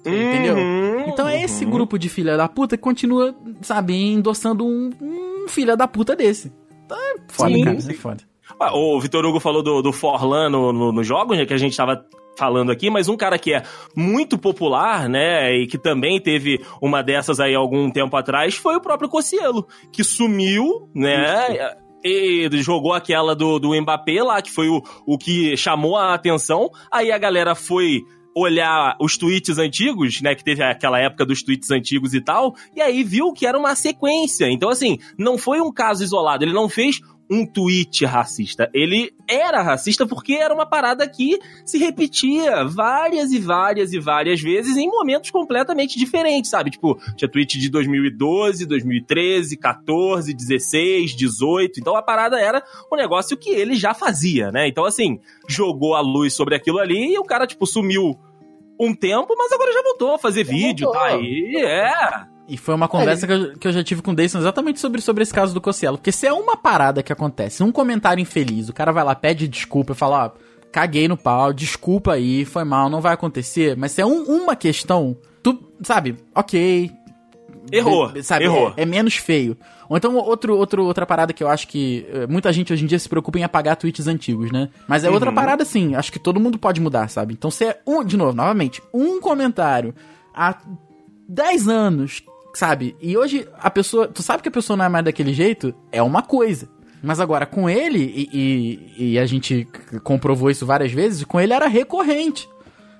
Entendeu? 0.04 0.56
Então 1.08 1.28
é 1.28 1.42
esse 1.42 1.64
grupo 1.64 1.98
de 1.98 2.08
filha 2.08 2.36
da 2.36 2.48
puta 2.48 2.76
que 2.76 2.82
continua, 2.82 3.34
sabe, 3.60 3.94
endossando 3.94 4.64
um, 4.66 4.90
um 5.00 5.48
filha 5.48 5.76
da 5.76 5.86
puta 5.86 6.16
desse. 6.16 6.50
Tá 6.88 6.96
foda, 7.28 7.54
Sim, 7.54 7.64
cara, 7.64 7.80
sim. 7.80 7.90
é 7.90 7.94
foda. 7.94 8.29
O 8.72 9.00
Vitor 9.00 9.24
Hugo 9.24 9.40
falou 9.40 9.62
do, 9.62 9.80
do 9.80 9.92
Forlan 9.92 10.50
no, 10.50 10.72
no, 10.72 10.92
no 10.92 11.02
jogo, 11.02 11.34
né, 11.34 11.46
que 11.46 11.54
a 11.54 11.58
gente 11.58 11.76
tava 11.76 12.04
falando 12.36 12.70
aqui, 12.70 12.90
mas 12.90 13.08
um 13.08 13.16
cara 13.16 13.38
que 13.38 13.54
é 13.54 13.62
muito 13.96 14.38
popular, 14.38 15.08
né, 15.08 15.52
e 15.54 15.66
que 15.66 15.78
também 15.78 16.20
teve 16.20 16.60
uma 16.80 17.02
dessas 17.02 17.40
aí 17.40 17.54
algum 17.54 17.90
tempo 17.90 18.16
atrás, 18.16 18.54
foi 18.54 18.76
o 18.76 18.80
próprio 18.80 19.08
Cossielo, 19.08 19.66
que 19.92 20.04
sumiu, 20.04 20.88
né, 20.94 21.74
e 22.04 22.48
jogou 22.62 22.92
aquela 22.92 23.34
do, 23.34 23.58
do 23.58 23.78
Mbappé 23.80 24.22
lá, 24.22 24.40
que 24.40 24.50
foi 24.50 24.68
o, 24.68 24.82
o 25.06 25.18
que 25.18 25.56
chamou 25.56 25.96
a 25.96 26.14
atenção, 26.14 26.70
aí 26.90 27.12
a 27.12 27.18
galera 27.18 27.54
foi 27.54 28.02
olhar 28.34 28.96
os 29.00 29.18
tweets 29.18 29.58
antigos, 29.58 30.20
né, 30.22 30.34
que 30.34 30.44
teve 30.44 30.62
aquela 30.62 30.98
época 30.98 31.26
dos 31.26 31.42
tweets 31.42 31.70
antigos 31.70 32.14
e 32.14 32.20
tal, 32.20 32.54
e 32.74 32.80
aí 32.80 33.02
viu 33.02 33.32
que 33.32 33.46
era 33.46 33.58
uma 33.58 33.74
sequência. 33.74 34.46
Então, 34.50 34.70
assim, 34.70 34.98
não 35.18 35.36
foi 35.36 35.60
um 35.60 35.72
caso 35.72 36.02
isolado, 36.02 36.44
ele 36.44 36.52
não 36.52 36.68
fez 36.68 37.00
um 37.30 37.46
tweet 37.46 38.04
racista. 38.04 38.68
Ele 38.74 39.12
era 39.28 39.62
racista 39.62 40.04
porque 40.04 40.34
era 40.34 40.52
uma 40.52 40.66
parada 40.66 41.08
que 41.08 41.38
se 41.64 41.78
repetia 41.78 42.64
várias 42.64 43.30
e 43.30 43.38
várias 43.38 43.92
e 43.92 44.00
várias 44.00 44.40
vezes 44.40 44.76
em 44.76 44.88
momentos 44.88 45.30
completamente 45.30 45.96
diferentes, 45.96 46.50
sabe? 46.50 46.72
Tipo, 46.72 46.98
tinha 47.16 47.30
tweet 47.30 47.56
de 47.58 47.70
2012, 47.70 48.66
2013, 48.66 49.56
14, 49.56 50.34
16, 50.34 51.14
18. 51.14 51.78
Então 51.78 51.94
a 51.94 52.02
parada 52.02 52.40
era 52.40 52.62
um 52.92 52.96
negócio 52.96 53.36
que 53.36 53.50
ele 53.50 53.76
já 53.76 53.94
fazia, 53.94 54.50
né? 54.50 54.66
Então, 54.66 54.84
assim, 54.84 55.20
jogou 55.48 55.94
a 55.94 56.00
luz 56.00 56.34
sobre 56.34 56.56
aquilo 56.56 56.78
ali 56.78 57.14
e 57.14 57.18
o 57.18 57.24
cara, 57.24 57.46
tipo, 57.46 57.64
sumiu 57.64 58.18
um 58.80 58.92
tempo, 58.92 59.36
mas 59.36 59.52
agora 59.52 59.72
já 59.72 59.82
voltou 59.82 60.14
a 60.14 60.18
fazer 60.18 60.42
vídeo, 60.42 60.86
voltou. 60.86 61.02
tá 61.02 61.08
aí, 61.14 61.54
é. 61.56 61.90
E 62.50 62.56
foi 62.56 62.74
uma 62.74 62.88
conversa 62.88 63.26
que, 63.26 63.32
eu, 63.32 63.52
que 63.58 63.68
eu 63.68 63.72
já 63.72 63.82
tive 63.84 64.02
com 64.02 64.10
o 64.10 64.14
Dayson 64.14 64.38
exatamente 64.38 64.80
sobre, 64.80 65.00
sobre 65.00 65.22
esse 65.22 65.32
caso 65.32 65.54
do 65.54 65.60
Cossielo. 65.60 65.96
Porque 65.96 66.10
se 66.12 66.26
é 66.26 66.32
uma 66.32 66.56
parada 66.56 67.02
que 67.02 67.12
acontece, 67.12 67.62
um 67.62 67.70
comentário 67.70 68.20
infeliz, 68.20 68.68
o 68.68 68.72
cara 68.72 68.90
vai 68.92 69.04
lá, 69.04 69.14
pede 69.14 69.46
desculpa 69.46 69.92
e 69.92 69.96
fala, 69.96 70.26
ó, 70.26 70.30
caguei 70.72 71.06
no 71.06 71.16
pau, 71.16 71.52
desculpa 71.52 72.12
aí, 72.14 72.44
foi 72.44 72.64
mal, 72.64 72.90
não 72.90 73.00
vai 73.00 73.14
acontecer. 73.14 73.76
Mas 73.76 73.92
se 73.92 74.00
é 74.00 74.06
um- 74.06 74.24
uma 74.24 74.56
questão, 74.56 75.16
tu, 75.42 75.58
sabe, 75.82 76.16
ok. 76.34 76.90
Errou, 77.70 78.08
be- 78.08 78.22
sabe, 78.22 78.44
errou. 78.46 78.72
É, 78.76 78.82
é 78.82 78.84
menos 78.84 79.14
feio. 79.16 79.56
Ou 79.88 79.96
então 79.96 80.16
outro, 80.16 80.56
outro, 80.56 80.84
outra 80.84 81.04
parada 81.06 81.32
que 81.32 81.42
eu 81.42 81.48
acho 81.48 81.68
que 81.68 82.06
eh, 82.12 82.26
muita 82.26 82.52
gente 82.52 82.72
hoje 82.72 82.82
em 82.84 82.86
dia 82.86 82.98
se 82.98 83.08
preocupa 83.08 83.38
em 83.38 83.44
apagar 83.44 83.76
tweets 83.76 84.06
antigos, 84.06 84.50
né? 84.50 84.70
Mas 84.88 85.04
é 85.04 85.08
Uhum. 85.08 85.14
outra 85.14 85.32
parada 85.32 85.62
assim, 85.62 85.94
acho 85.94 86.10
que 86.12 86.18
todo 86.18 86.40
mundo 86.40 86.58
pode 86.58 86.80
mudar, 86.80 87.08
sabe? 87.08 87.34
Então 87.34 87.50
se 87.50 87.64
é 87.64 87.80
um, 87.86 88.02
de 88.04 88.16
novo, 88.16 88.32
novamente, 88.32 88.80
um 88.94 89.20
comentário 89.20 89.94
há 90.34 90.56
10 91.28 91.68
anos, 91.68 92.22
sabe? 92.54 92.96
E 93.00 93.16
hoje 93.16 93.46
a 93.58 93.70
pessoa, 93.70 94.06
tu 94.08 94.22
sabe 94.22 94.42
que 94.42 94.48
a 94.48 94.52
pessoa 94.52 94.76
não 94.76 94.84
é 94.84 94.88
mais 94.88 95.04
daquele 95.04 95.32
jeito, 95.32 95.74
é 95.92 96.02
uma 96.02 96.22
coisa. 96.22 96.68
Mas 97.02 97.18
agora, 97.18 97.46
com 97.46 97.68
ele, 97.68 97.98
e, 97.98 98.28
e- 98.98 99.12
e 99.12 99.18
a 99.18 99.24
gente 99.24 99.66
comprovou 100.04 100.50
isso 100.50 100.66
várias 100.66 100.92
vezes, 100.92 101.24
com 101.24 101.40
ele 101.40 101.52
era 101.54 101.66
recorrente. 101.66 102.48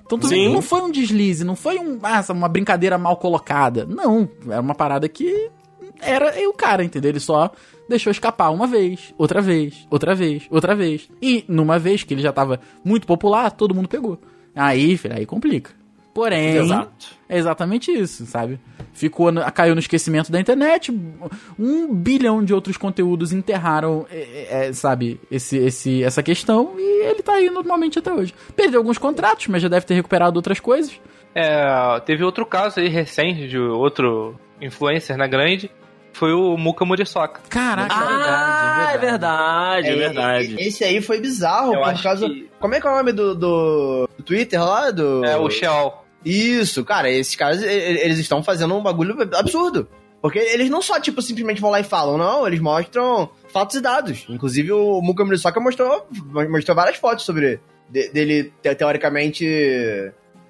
Então 0.07 0.19
tu 0.19 0.27
vê 0.27 0.37
não 0.55 0.63
foi 0.63 0.81
um 0.81 0.91
deslize, 0.91 1.45
não 1.45 1.55
foi 1.55 1.79
um, 1.79 1.99
ah, 2.03 2.25
uma 2.31 2.49
brincadeira 2.49 2.97
mal 2.99 3.17
colocada. 3.19 3.85
Não, 3.87 4.29
era 4.49 4.61
uma 4.61 4.75
parada 4.75 5.09
que 5.09 5.51
era 6.01 6.33
o 6.49 6.53
cara, 6.55 6.83
entendeu? 6.83 7.11
Ele 7.11 7.21
só 7.21 7.51
deixou 7.89 8.11
escapar 8.11 8.51
uma 8.51 8.67
vez, 8.67 9.13
outra 9.19 9.41
vez, 9.43 9.87
outra 9.91 10.15
vez, 10.15 10.45
outra 10.51 10.75
vez. 10.75 11.09
E 11.21 11.45
numa 11.47 11.79
vez 11.79 12.03
que 12.03 12.15
ele 12.15 12.23
já 12.23 12.33
tava 12.33 12.59
muito 12.83 13.07
popular, 13.07 13.51
todo 13.53 13.75
mundo 13.75 13.89
pegou. 13.89 14.19
Aí, 14.55 14.97
filho, 14.97 15.15
aí 15.15 15.27
complica. 15.27 15.71
Porém, 16.13 16.57
Exato. 16.57 17.07
é 17.29 17.39
exatamente 17.39 17.91
isso, 17.93 18.27
sabe? 18.27 18.59
Ficou, 18.93 19.33
caiu 19.55 19.75
no 19.75 19.81
esquecimento 19.81 20.31
da 20.33 20.41
internet, 20.41 20.91
um 21.59 21.95
bilhão 21.95 22.45
de 22.45 22.53
outros 22.53 22.77
conteúdos 22.77 23.33
enterraram, 23.33 24.05
é, 24.11 24.67
é, 24.69 24.73
sabe, 24.73 25.21
esse, 25.31 25.57
esse, 25.57 26.03
essa 26.03 26.23
questão 26.23 26.75
e 26.77 27.07
ele 27.07 27.23
tá 27.23 27.35
aí 27.35 27.49
normalmente 27.49 27.99
até 27.99 28.13
hoje. 28.13 28.35
Perdeu 28.57 28.81
alguns 28.81 28.99
contratos, 28.99 29.47
mas 29.47 29.63
já 29.63 29.69
deve 29.69 29.87
ter 29.87 29.95
recuperado 29.95 30.37
outras 30.37 30.59
coisas. 30.59 30.93
É, 31.35 32.01
teve 32.05 32.25
outro 32.25 32.45
caso 32.45 32.81
aí 32.81 32.89
recente 32.89 33.47
de 33.49 33.59
outro 33.59 34.35
influencer 34.61 35.17
na 35.17 35.29
grande, 35.29 35.71
foi 36.13 36.33
o 36.33 36.57
Muka 36.57 36.85
Muriçoca. 36.85 37.41
Caraca, 37.49 37.95
Ah, 37.95 38.91
é 38.93 38.99
verdade, 38.99 39.89
é 39.89 39.95
verdade. 39.95 40.57
e- 40.59 40.67
Esse 40.67 40.83
aí 40.83 41.01
foi 41.01 41.21
bizarro, 41.21 41.73
Eu 41.75 41.83
por 41.83 42.03
causa... 42.03 42.27
que- 42.29 42.51
Como 42.59 42.75
é 42.75 42.81
que 42.81 42.87
é 42.87 42.91
o 42.91 42.97
nome 42.97 43.13
do, 43.13 43.35
do, 43.35 44.09
Twitter 44.25 44.61
lá? 44.63 44.91
Do... 44.91 45.25
É 45.25 45.37
o 45.39 45.49
Sheol. 45.49 46.00
Isso, 46.25 46.85
cara, 46.85 47.11
esses 47.11 47.35
caras, 47.37 47.63
eles 47.63 48.19
estão 48.19 48.43
fazendo 48.43 48.75
um 48.77 48.83
bagulho 48.83 49.17
absurdo. 49.37 49.89
Porque 50.21 50.39
eles 50.39 50.69
não 50.69 50.83
só, 50.83 51.01
tipo, 51.01 51.23
simplesmente 51.23 51.63
vão 51.63 51.71
lá 51.71 51.81
e 51.81 51.85
falam, 51.85 52.19
não, 52.19 52.47
eles 52.47 52.61
mostram 52.61 53.31
fatos 53.49 53.77
e 53.77 53.81
dados. 53.81 54.27
Inclusive, 54.29 54.71
o 54.71 55.01
Muka 55.01 55.25
Muriçoka 55.25 55.59
mostrou, 55.61 56.07
mostrou 56.51 56.77
várias 56.77 56.97
fotos 56.99 57.25
sobre 57.25 57.59
de- 57.89 58.11
dele, 58.11 58.53
te- 58.63 58.75
teoricamente, 58.75 59.47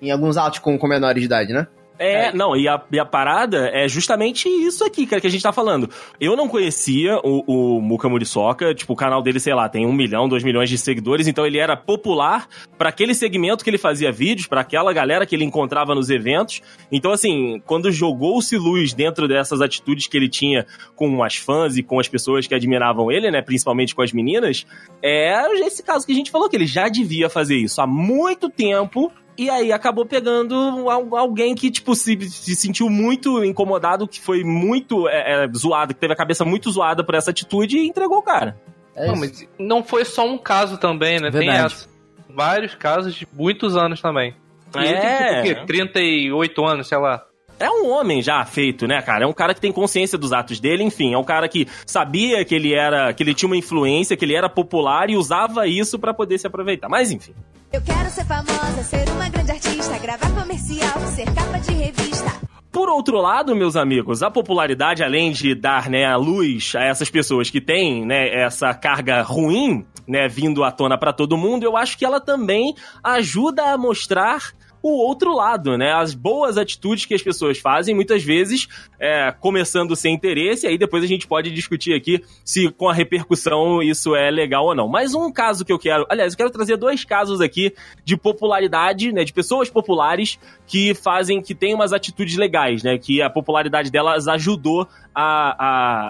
em 0.03 0.11
alguns 0.11 0.37
atos 0.37 0.59
com, 0.59 0.77
com 0.77 0.89
menores 0.89 1.21
de 1.21 1.27
idade, 1.27 1.53
né? 1.53 1.69
É, 2.03 2.33
não, 2.33 2.57
e 2.57 2.67
a, 2.67 2.83
e 2.91 2.99
a 2.99 3.05
parada 3.05 3.71
é 3.75 3.87
justamente 3.87 4.49
isso 4.49 4.83
aqui, 4.83 5.05
cara, 5.07 5.21
que 5.21 5.27
a 5.27 5.31
gente 5.31 5.43
tá 5.43 5.53
falando. 5.53 5.91
Eu 6.19 6.35
não 6.35 6.49
conhecia 6.49 7.19
o, 7.23 7.77
o 7.77 7.81
Muka 7.83 8.09
Muriçoca, 8.09 8.75
tipo, 8.75 8.95
o 8.95 8.97
canal 8.97 9.21
dele, 9.21 9.39
sei 9.39 9.53
lá, 9.53 9.69
tem 9.69 9.87
um 9.87 9.93
milhão, 9.93 10.27
dois 10.27 10.43
milhões 10.43 10.71
de 10.71 10.79
seguidores, 10.79 11.27
então 11.27 11.45
ele 11.45 11.59
era 11.59 11.77
popular 11.77 12.49
pra 12.79 12.89
aquele 12.89 13.15
segmento 13.15 13.63
que 13.63 13.69
ele 13.69 13.77
fazia 13.77 14.11
vídeos, 14.11 14.47
pra 14.47 14.63
aquela 14.63 14.95
galera 14.95 15.27
que 15.27 15.35
ele 15.37 15.45
encontrava 15.45 15.95
nos 15.95 16.09
eventos. 16.09 16.63
Então, 16.91 17.13
assim, 17.13 17.61
quando 17.67 17.93
jogou-se 17.93 18.57
luz 18.57 18.95
dentro 18.95 19.29
dessas 19.29 19.61
atitudes 19.61 20.07
que 20.07 20.17
ele 20.17 20.31
tinha 20.31 20.67
com 20.97 21.23
as 21.23 21.37
fãs 21.37 21.77
e 21.77 21.83
com 21.83 22.01
as 22.01 22.09
pessoas 22.09 22.47
que 22.47 22.55
admiravam 22.55 23.13
ele, 23.13 23.31
né, 23.31 23.43
principalmente 23.43 23.95
com 23.95 24.01
as 24.01 24.11
meninas, 24.11 24.65
é 25.03 25.51
esse 25.67 25.83
caso 25.83 26.07
que 26.07 26.13
a 26.13 26.17
gente 26.17 26.31
falou, 26.31 26.49
que 26.49 26.57
ele 26.57 26.67
já 26.67 26.89
devia 26.89 27.29
fazer 27.29 27.57
isso 27.57 27.79
há 27.83 27.87
muito 27.87 28.49
tempo, 28.49 29.13
e 29.45 29.51
aí 29.51 29.73
acabou 29.73 30.05
pegando 30.07 30.55
al- 30.91 31.17
alguém 31.17 31.55
que, 31.55 31.71
tipo, 31.71 31.95
se, 31.95 32.19
se 32.29 32.55
sentiu 32.57 32.89
muito 32.91 33.43
incomodado, 33.45 34.07
que 34.09 34.21
foi 34.21 34.43
muito 34.45 35.09
é, 35.09 35.45
é, 35.45 35.49
zoado, 35.57 35.95
que 35.95 36.01
teve 36.01 36.13
a 36.13 36.17
cabeça 36.17 36.45
muito 36.45 36.71
zoada 36.71 37.03
por 37.05 37.15
essa 37.15 37.31
atitude 37.31 37.79
e 37.79 37.87
entregou 37.89 38.19
o 38.19 38.23
cara. 38.23 38.61
É 38.95 39.07
Não, 39.07 39.17
mas 39.17 39.47
não 39.59 39.83
foi 39.85 40.05
só 40.05 40.27
um 40.27 40.37
caso 40.37 40.77
também, 40.79 41.21
né? 41.21 41.31
Tem 41.31 41.41
Verdade. 41.47 41.75
essa. 41.75 41.89
vários 42.35 42.75
casos 42.75 43.15
de 43.15 43.27
muitos 43.33 43.77
anos 43.77 44.01
também. 44.01 44.35
E 44.77 44.79
ele 44.85 45.01
tem, 45.01 45.09
É. 45.11 45.43
tipo, 45.43 45.61
o 45.61 45.61
quê? 45.63 45.67
38 45.67 46.65
anos, 46.67 46.87
sei 46.89 46.99
lá. 46.99 47.25
É 47.61 47.71
um 47.71 47.91
homem 47.91 48.23
já 48.23 48.43
feito, 48.47 48.87
né, 48.87 49.03
cara? 49.03 49.25
É 49.25 49.27
um 49.27 49.35
cara 49.35 49.53
que 49.53 49.61
tem 49.61 49.71
consciência 49.71 50.17
dos 50.17 50.33
atos 50.33 50.59
dele, 50.59 50.83
enfim, 50.83 51.13
é 51.13 51.19
um 51.19 51.23
cara 51.23 51.47
que 51.47 51.69
sabia 51.85 52.43
que 52.43 52.55
ele 52.55 52.73
era, 52.73 53.13
que 53.13 53.23
ele 53.23 53.35
tinha 53.35 53.47
uma 53.47 53.57
influência, 53.57 54.17
que 54.17 54.25
ele 54.25 54.35
era 54.35 54.49
popular 54.49 55.11
e 55.11 55.17
usava 55.17 55.67
isso 55.67 55.99
pra 55.99 56.15
poder 56.15 56.39
se 56.39 56.47
aproveitar. 56.47 56.89
Mas 56.89 57.11
enfim. 57.11 57.35
Eu 57.71 57.83
quero 57.83 58.09
ser 58.09 58.25
famosa, 58.25 58.83
ser 58.83 59.07
uma 59.11 59.29
grande 59.29 59.53
artista, 59.53 59.99
gravar 59.99 60.31
comercial, 60.31 60.99
ser 61.15 61.27
capa 61.27 61.59
de 61.59 61.73
revista. 61.75 62.33
Por 62.73 62.89
outro 62.89 63.21
lado, 63.21 63.55
meus 63.55 63.77
amigos, 63.77 64.23
a 64.23 64.31
popularidade, 64.31 65.03
além 65.03 65.31
de 65.31 65.55
dar 65.55 65.91
né, 65.91 66.07
a 66.07 66.17
luz 66.17 66.73
a 66.75 66.85
essas 66.85 67.11
pessoas 67.11 67.51
que 67.51 67.61
têm 67.61 68.07
né, 68.07 68.43
essa 68.43 68.73
carga 68.73 69.21
ruim 69.23 69.85
né, 70.09 70.29
vindo 70.29 70.65
à 70.65 70.71
tona 70.73 70.97
pra 70.97 71.13
todo 71.13 71.37
mundo, 71.37 71.65
eu 71.65 71.77
acho 71.77 71.99
que 71.99 72.05
ela 72.05 72.21
também 72.21 72.75
ajuda 73.05 73.73
a 73.73 73.77
mostrar 73.79 74.53
o 74.83 74.91
outro 74.91 75.35
lado, 75.35 75.77
né? 75.77 75.93
As 75.93 76.15
boas 76.15 76.57
atitudes 76.57 77.05
que 77.05 77.15
as 77.15 77.23
pessoas 77.23 77.59
fazem, 77.59 77.95
muitas 77.95 78.23
vezes, 78.23 78.69
é, 78.99 79.33
começando 79.33 79.95
sem 79.95 80.15
interesse, 80.15 80.67
aí 80.67 80.79
depois 80.79 81.05
a 81.05 81.07
gente 81.07 81.27
pode 81.27 81.51
discutir 81.51 81.95
aqui 81.95 82.23
se 82.45 82.71
com 82.71 82.89
a 82.89 82.95
repercussão 82.95 83.83
isso 83.83 84.15
é 84.15 84.31
legal 84.31 84.65
ou 84.67 84.75
não. 84.75 84.89
Mas 84.89 85.15
um 85.15 85.31
caso 85.31 85.65
que 85.65 85.73
eu 85.73 85.79
quero. 85.79 86.07
Aliás, 86.09 86.33
eu 86.33 86.37
quero 86.37 86.51
trazer 86.51 86.77
dois 86.77 87.05
casos 87.05 87.41
aqui 87.41 87.75
de 88.05 88.17
popularidade, 88.17 89.13
né? 89.13 89.25
De 89.25 89.33
pessoas 89.33 89.69
populares 89.69 90.39
que 90.67 90.95
fazem, 90.95 91.43
que 91.43 91.55
têm 91.55 91.75
umas 91.75 91.93
atitudes 91.93 92.37
legais, 92.37 92.83
né? 92.83 92.99
Que 92.99 93.21
a 93.21 93.29
popularidade 93.29 93.91
delas 93.91 94.29
ajudou 94.29 94.89
a, 95.15 95.23
a, 95.59 96.09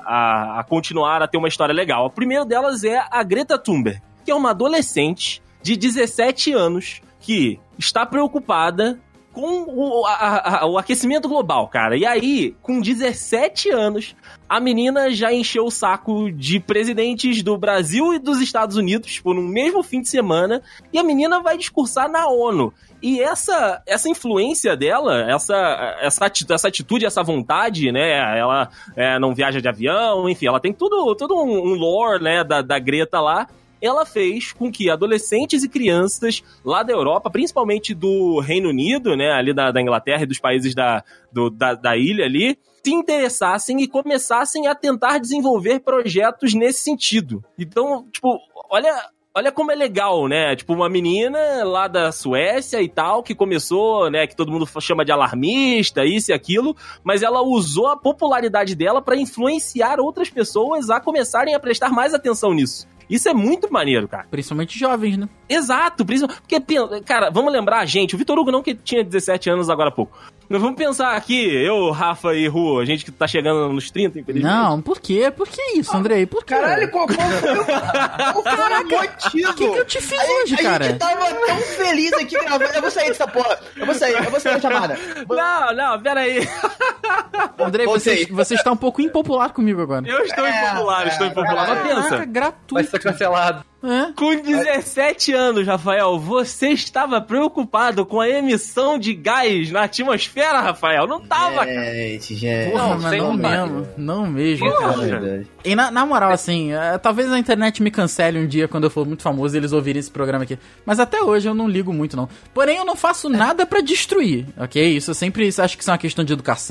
a, 0.56 0.60
a 0.60 0.64
continuar 0.64 1.22
a 1.22 1.26
ter 1.26 1.38
uma 1.38 1.48
história 1.48 1.74
legal. 1.74 2.06
O 2.06 2.10
primeiro 2.10 2.44
delas 2.44 2.84
é 2.84 3.02
a 3.10 3.22
Greta 3.22 3.58
Thunberg, 3.58 4.00
que 4.24 4.30
é 4.30 4.34
uma 4.34 4.50
adolescente 4.50 5.42
de 5.62 5.76
17 5.76 6.52
anos 6.52 7.02
que 7.20 7.60
está 7.78 8.04
preocupada 8.06 8.98
com 9.32 9.62
o, 9.68 10.04
a- 10.06 10.62
a- 10.62 10.66
o 10.66 10.76
aquecimento 10.76 11.28
global, 11.28 11.68
cara. 11.68 11.96
E 11.96 12.04
aí, 12.04 12.52
com 12.62 12.80
17 12.80 13.70
anos, 13.70 14.16
a 14.48 14.58
menina 14.58 15.08
já 15.12 15.32
encheu 15.32 15.66
o 15.66 15.70
saco 15.70 16.32
de 16.32 16.58
presidentes 16.58 17.40
do 17.40 17.56
Brasil 17.56 18.12
e 18.12 18.18
dos 18.18 18.40
Estados 18.40 18.76
Unidos, 18.76 19.12
tipo, 19.12 19.32
no 19.32 19.40
mesmo 19.42 19.84
fim 19.84 20.00
de 20.00 20.08
semana, 20.10 20.60
e 20.92 20.98
a 20.98 21.04
menina 21.04 21.40
vai 21.40 21.56
discursar 21.56 22.10
na 22.10 22.26
ONU. 22.26 22.74
E 23.00 23.20
essa, 23.20 23.80
essa 23.86 24.08
influência 24.08 24.76
dela, 24.76 25.22
essa, 25.30 25.96
essa, 26.02 26.26
ati- 26.26 26.44
essa 26.52 26.66
atitude, 26.68 27.06
essa 27.06 27.22
vontade, 27.22 27.92
né? 27.92 28.36
Ela 28.38 28.68
é, 28.96 29.16
não 29.18 29.32
viaja 29.32 29.60
de 29.60 29.68
avião, 29.68 30.28
enfim, 30.28 30.46
ela 30.48 30.58
tem 30.60 30.72
tudo, 30.72 31.14
todo 31.14 31.36
um, 31.36 31.68
um 31.68 31.74
lore, 31.74 32.22
né, 32.22 32.42
da, 32.42 32.62
da 32.62 32.78
Greta 32.80 33.20
lá. 33.20 33.46
Ela 33.80 34.04
fez 34.04 34.52
com 34.52 34.70
que 34.70 34.90
adolescentes 34.90 35.62
e 35.62 35.68
crianças 35.68 36.42
lá 36.64 36.82
da 36.82 36.92
Europa, 36.92 37.30
principalmente 37.30 37.94
do 37.94 38.40
Reino 38.40 38.68
Unido, 38.68 39.16
né, 39.16 39.30
ali 39.32 39.52
da, 39.54 39.70
da 39.70 39.80
Inglaterra 39.80 40.22
e 40.22 40.26
dos 40.26 40.38
países 40.38 40.74
da, 40.74 41.02
do- 41.32 41.50
da, 41.50 41.74
da 41.74 41.96
ilha 41.96 42.24
ali, 42.24 42.58
se 42.84 42.92
interessassem 42.94 43.80
e 43.82 43.86
começassem 43.88 44.66
a 44.66 44.74
tentar 44.74 45.18
desenvolver 45.18 45.80
projetos 45.80 46.54
nesse 46.54 46.82
sentido. 46.82 47.44
Então, 47.58 48.06
tipo, 48.10 48.38
olha, 48.70 48.94
olha 49.34 49.52
como 49.52 49.70
é 49.70 49.74
legal, 49.74 50.26
né? 50.26 50.56
Tipo, 50.56 50.72
uma 50.72 50.88
menina 50.88 51.38
lá 51.62 51.86
da 51.86 52.10
Suécia 52.10 52.80
e 52.80 52.88
tal, 52.88 53.22
que 53.22 53.34
começou, 53.34 54.10
né, 54.10 54.26
que 54.26 54.34
todo 54.34 54.50
mundo 54.50 54.66
chama 54.80 55.04
de 55.04 55.12
alarmista, 55.12 56.04
isso 56.04 56.30
e 56.30 56.34
aquilo, 56.34 56.74
mas 57.04 57.22
ela 57.22 57.42
usou 57.42 57.86
a 57.88 57.96
popularidade 57.98 58.74
dela 58.74 59.02
pra 59.02 59.14
influenciar 59.16 60.00
outras 60.00 60.30
pessoas 60.30 60.88
a 60.90 61.00
começarem 61.00 61.54
a 61.54 61.60
prestar 61.60 61.90
mais 61.90 62.14
atenção 62.14 62.52
nisso. 62.54 62.88
Isso 63.10 63.28
é 63.28 63.34
muito 63.34 63.70
maneiro, 63.72 64.06
cara. 64.06 64.26
Principalmente 64.30 64.78
jovens, 64.78 65.16
né? 65.16 65.28
Exato, 65.48 66.04
principalmente. 66.04 66.40
Porque, 66.42 67.02
cara, 67.02 67.28
vamos 67.30 67.52
lembrar 67.52 67.80
a 67.80 67.86
gente, 67.86 68.14
o 68.14 68.18
Vitor 68.18 68.38
Hugo 68.38 68.52
não 68.52 68.62
que 68.62 68.74
tinha 68.74 69.02
17 69.02 69.50
anos 69.50 69.68
agora 69.68 69.88
há 69.88 69.92
pouco. 69.92 70.16
Mas 70.48 70.60
vamos 70.60 70.76
pensar 70.76 71.14
aqui, 71.14 71.46
eu, 71.46 71.92
Rafa 71.92 72.34
e 72.34 72.48
Ru, 72.48 72.80
a 72.80 72.84
gente 72.84 73.04
que 73.04 73.12
tá 73.12 73.24
chegando 73.24 73.72
nos 73.72 73.88
30, 73.88 74.18
infelizmente. 74.18 74.52
Não, 74.52 74.82
por 74.82 75.00
quê? 75.00 75.30
Por 75.30 75.46
que 75.46 75.78
isso, 75.78 75.96
Andrei? 75.96 76.26
Por 76.26 76.44
quê? 76.44 76.54
Caralho, 76.54 76.90
qual, 76.90 77.06
qual 77.06 77.28
foi 77.28 77.52
o, 77.52 77.64
qual 77.64 78.56
foi 78.56 78.64
o 78.64 78.88
motivo? 78.88 79.50
O 79.50 79.54
que, 79.54 79.70
que 79.70 79.78
eu 79.78 79.84
te 79.84 80.00
fiz 80.00 80.18
A, 80.18 80.24
hoje, 80.42 80.54
a 80.56 80.58
cara? 80.58 80.84
gente 80.86 80.98
tava 80.98 81.32
tão 81.32 81.56
feliz 81.56 82.12
aqui 82.14 82.36
gravando. 82.36 82.64
Eu 82.74 82.80
vou 82.80 82.90
sair 82.90 83.08
dessa 83.10 83.28
porra. 83.28 83.60
Eu 83.76 83.86
vou 83.86 83.94
sair, 83.94 84.12
eu 84.12 84.28
vou 84.28 84.40
sair 84.40 84.54
da 84.54 84.60
chamada. 84.60 84.98
Não, 85.28 85.72
não, 85.72 86.02
pera 86.02 86.20
aí. 86.22 86.40
Andrei, 87.58 87.86
você, 87.86 88.26
você 88.30 88.54
está 88.54 88.72
um 88.72 88.76
pouco 88.76 89.00
impopular 89.00 89.52
comigo 89.52 89.80
agora. 89.80 90.06
Eu 90.08 90.22
estou 90.24 90.44
É, 90.44 90.50
impopular, 90.72 91.04
é, 91.06 91.08
estou 91.08 91.26
impopular. 91.26 91.68
Mas 91.68 91.78
Caraca, 91.78 91.94
pensa, 92.02 92.16
Vai 92.16 92.26
gratuito. 92.26 92.90
ser 92.90 92.98
cancelado. 93.00 93.64
É? 93.82 94.12
com 94.14 94.36
17 94.36 95.32
anos, 95.32 95.66
Rafael, 95.66 96.18
você 96.18 96.68
estava 96.68 97.18
preocupado 97.18 98.04
com 98.04 98.20
a 98.20 98.28
emissão 98.28 98.98
de 98.98 99.14
gás 99.14 99.70
na 99.70 99.84
atmosfera, 99.84 100.60
Rafael? 100.60 101.06
Não 101.06 101.18
tava, 101.18 101.64
cara. 101.64 101.94
Gente, 101.94 102.34
gente. 102.34 102.72
Porra, 102.72 102.88
Não, 102.88 102.98
mas 103.00 103.18
não 103.22 103.32
mesmo. 103.32 103.88
Não 103.96 104.26
mesmo, 104.26 104.70
Porra. 104.70 105.08
cara. 105.08 105.46
E 105.64 105.74
na, 105.74 105.90
na 105.90 106.04
moral, 106.04 106.30
assim, 106.30 106.74
é, 106.74 106.98
talvez 106.98 107.32
a 107.32 107.38
internet 107.38 107.82
me 107.82 107.90
cancele 107.90 108.38
um 108.38 108.46
dia 108.46 108.68
quando 108.68 108.84
eu 108.84 108.90
for 108.90 109.06
muito 109.06 109.22
famoso 109.22 109.56
e 109.56 109.58
eles 109.58 109.72
ouvirem 109.72 109.98
esse 109.98 110.10
programa 110.10 110.44
aqui. 110.44 110.58
Mas 110.84 111.00
até 111.00 111.22
hoje 111.22 111.48
eu 111.48 111.54
não 111.54 111.66
ligo 111.66 111.90
muito, 111.90 112.18
não. 112.18 112.28
Porém, 112.52 112.76
eu 112.76 112.84
não 112.84 112.96
faço 112.96 113.30
nada 113.30 113.64
pra 113.64 113.80
destruir, 113.80 114.44
ok? 114.58 114.94
Isso 114.94 115.10
eu 115.10 115.14
sempre 115.14 115.48
acho 115.48 115.76
que 115.78 115.82
isso 115.82 115.90
é 115.90 115.92
uma 115.94 115.98
questão 115.98 116.22
de 116.22 116.34
educação. 116.34 116.69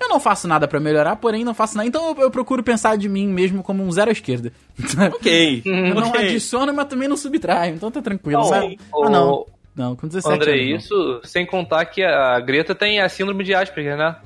Eu 0.00 0.08
não 0.08 0.20
faço 0.20 0.46
nada 0.48 0.66
pra 0.68 0.78
melhorar, 0.80 1.16
porém 1.16 1.44
não 1.44 1.54
faço 1.54 1.76
nada. 1.76 1.88
Então 1.88 2.08
eu, 2.16 2.22
eu 2.22 2.30
procuro 2.30 2.62
pensar 2.62 2.96
de 2.96 3.08
mim 3.08 3.26
mesmo 3.28 3.62
como 3.62 3.82
um 3.82 3.90
zero 3.90 4.10
à 4.10 4.12
esquerda. 4.12 4.52
Ok. 5.14 5.62
eu 5.64 5.94
não 5.94 6.08
ok. 6.08 6.20
adiciono, 6.20 6.72
mas 6.74 6.86
também 6.86 7.08
não 7.08 7.16
subtraio. 7.16 7.74
Então 7.74 7.90
tá 7.90 8.00
tranquilo. 8.02 8.40
Não, 8.42 8.48
sabe? 8.48 8.78
Ah, 8.94 9.10
não. 9.10 9.46
Não, 9.74 9.96
com 9.96 10.06
17 10.06 10.34
André, 10.34 10.52
anos. 10.70 10.84
isso 10.84 11.20
sem 11.24 11.46
contar 11.46 11.84
que 11.86 12.02
a 12.02 12.38
Greta 12.40 12.74
tem 12.74 13.00
a 13.00 13.08
síndrome 13.08 13.42
de 13.42 13.54
Asperger, 13.54 13.96
né? 13.96 14.16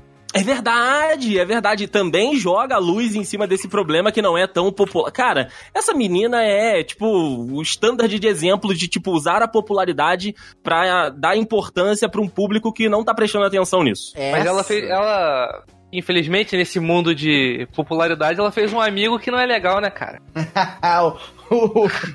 É 0.41 0.43
verdade, 0.43 1.39
é 1.39 1.45
verdade. 1.45 1.87
Também 1.87 2.35
joga 2.35 2.75
a 2.75 2.79
luz 2.79 3.15
em 3.15 3.23
cima 3.23 3.45
desse 3.47 3.67
problema 3.67 4.11
que 4.11 4.21
não 4.21 4.37
é 4.37 4.45
tão 4.47 4.71
popular. 4.71 5.11
Cara, 5.11 5.49
essa 5.73 5.93
menina 5.93 6.43
é, 6.43 6.83
tipo, 6.83 7.05
o 7.05 7.61
standard 7.61 8.19
de 8.19 8.27
exemplo 8.27 8.73
de, 8.73 8.87
tipo, 8.87 9.11
usar 9.11 9.41
a 9.41 9.47
popularidade 9.47 10.35
pra 10.63 11.09
dar 11.09 11.35
importância 11.37 12.09
pra 12.09 12.21
um 12.21 12.27
público 12.27 12.71
que 12.73 12.87
não 12.89 13.03
tá 13.03 13.13
prestando 13.13 13.45
atenção 13.45 13.83
nisso. 13.83 14.13
Mas 14.15 14.45
ela 14.45 14.59
Essa- 14.59 14.67
fez. 14.67 14.89
Ela. 14.89 15.63
Infelizmente, 15.91 16.57
nesse 16.57 16.81
mundo 16.81 17.15
de 17.15 17.65
popularidade, 17.73 18.37
ela 18.39 18.51
fez 18.51 18.73
um 18.73 18.81
amigo 18.81 19.17
que 19.17 19.31
não 19.31 19.39
é 19.39 19.45
legal, 19.45 19.79
né, 19.79 19.89
cara? 19.89 20.21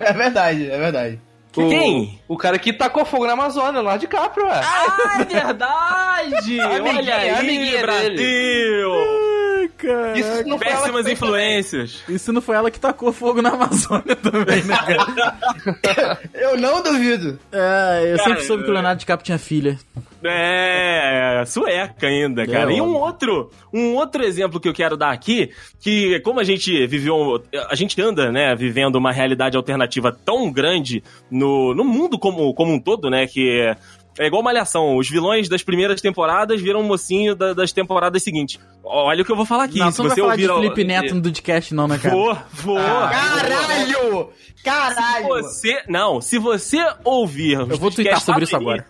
É 0.00 0.12
verdade, 0.12 0.70
é 0.70 0.78
verdade. 0.78 1.20
O- 1.56 1.68
Quem? 1.68 2.18
O 2.26 2.36
cara 2.36 2.58
que 2.58 2.72
tacou 2.72 3.04
fogo 3.04 3.26
na 3.26 3.34
Amazônia, 3.34 3.80
lá 3.82 3.96
de 3.96 4.06
Capra, 4.06 4.44
ué. 4.44 4.60
Ah, 4.64 5.16
é 5.20 5.24
verdade! 5.24 6.60
Olha 6.64 7.38
Amiguinha, 7.38 7.76
aí, 7.76 7.82
Brasil! 7.82 8.90
Ai, 9.62 9.68
cara. 9.76 10.18
Isso 10.18 10.48
não 10.48 10.58
Péssimas 10.58 11.06
influências. 11.06 12.02
Isso 12.08 12.32
não 12.32 12.42
foi 12.42 12.56
ela 12.56 12.70
que 12.70 12.80
tacou 12.80 13.12
fogo 13.12 13.40
na 13.40 13.50
Amazônia 13.50 14.16
também, 14.16 14.62
né, 14.64 14.76
cara? 14.76 16.20
Eu 16.34 16.56
não 16.58 16.82
duvido. 16.82 17.38
É, 17.52 18.12
eu 18.12 18.16
Cara, 18.16 18.28
sempre 18.28 18.44
soube 18.44 18.64
que 18.64 18.70
o 18.70 18.72
Leonardo 18.72 18.98
DiCaprio 18.98 19.24
tinha 19.24 19.38
filha. 19.38 19.78
É, 20.24 21.42
sueca 21.46 22.06
ainda, 22.06 22.46
cara. 22.46 22.72
É, 22.72 22.76
e 22.76 22.80
um 22.80 22.94
outro, 22.94 23.50
um 23.72 23.94
outro 23.94 24.24
exemplo 24.24 24.60
que 24.60 24.68
eu 24.68 24.72
quero 24.74 24.96
dar 24.96 25.10
aqui, 25.10 25.50
que 25.80 26.20
como 26.20 26.38
a 26.38 26.44
gente 26.44 26.86
viveu, 26.86 27.42
a 27.68 27.74
gente 27.74 28.00
anda, 28.00 28.30
né, 28.30 28.54
vivendo 28.54 28.96
uma 28.96 29.12
realidade 29.12 29.56
alternativa 29.56 30.16
tão 30.24 30.50
grande 30.50 31.02
no, 31.30 31.74
no 31.74 31.84
mundo 31.84 32.18
como, 32.18 32.54
como 32.54 32.72
um 32.72 32.78
todo, 32.78 33.10
né, 33.10 33.26
que 33.26 33.74
é, 34.18 34.26
igual 34.26 34.42
Malhação, 34.42 34.96
os 34.96 35.08
vilões 35.08 35.48
das 35.48 35.62
primeiras 35.62 36.00
temporadas 36.00 36.60
viram 36.60 36.82
mocinho 36.82 37.34
da- 37.34 37.52
das 37.54 37.72
temporadas 37.72 38.22
seguintes. 38.22 38.58
Olha 38.84 39.22
o 39.22 39.24
que 39.24 39.32
eu 39.32 39.36
vou 39.36 39.46
falar 39.46 39.64
aqui, 39.64 39.78
não, 39.78 39.90
se 39.90 39.96
tu 39.96 40.02
não 40.02 40.08
vai 40.08 40.14
você 40.16 40.20
falar 40.22 40.36
de 40.36 40.48
ouvir... 40.48 40.62
Felipe 40.62 40.84
Neto 40.84 41.14
no 41.14 41.20
Dudcast 41.20 41.74
não, 41.74 41.88
né, 41.88 41.98
cara? 41.98 42.14
Vou, 42.14 42.36
vou. 42.52 42.76
Caralho! 42.78 44.28
Caralho! 44.64 45.28
Você, 45.28 45.82
não, 45.88 46.20
se 46.20 46.38
você 46.38 46.78
ouvir... 47.04 47.54
Eu 47.58 47.78
vou 47.78 47.90
twittar 47.90 48.20
sobre 48.20 48.44
isso 48.44 48.56
agora. 48.56 48.86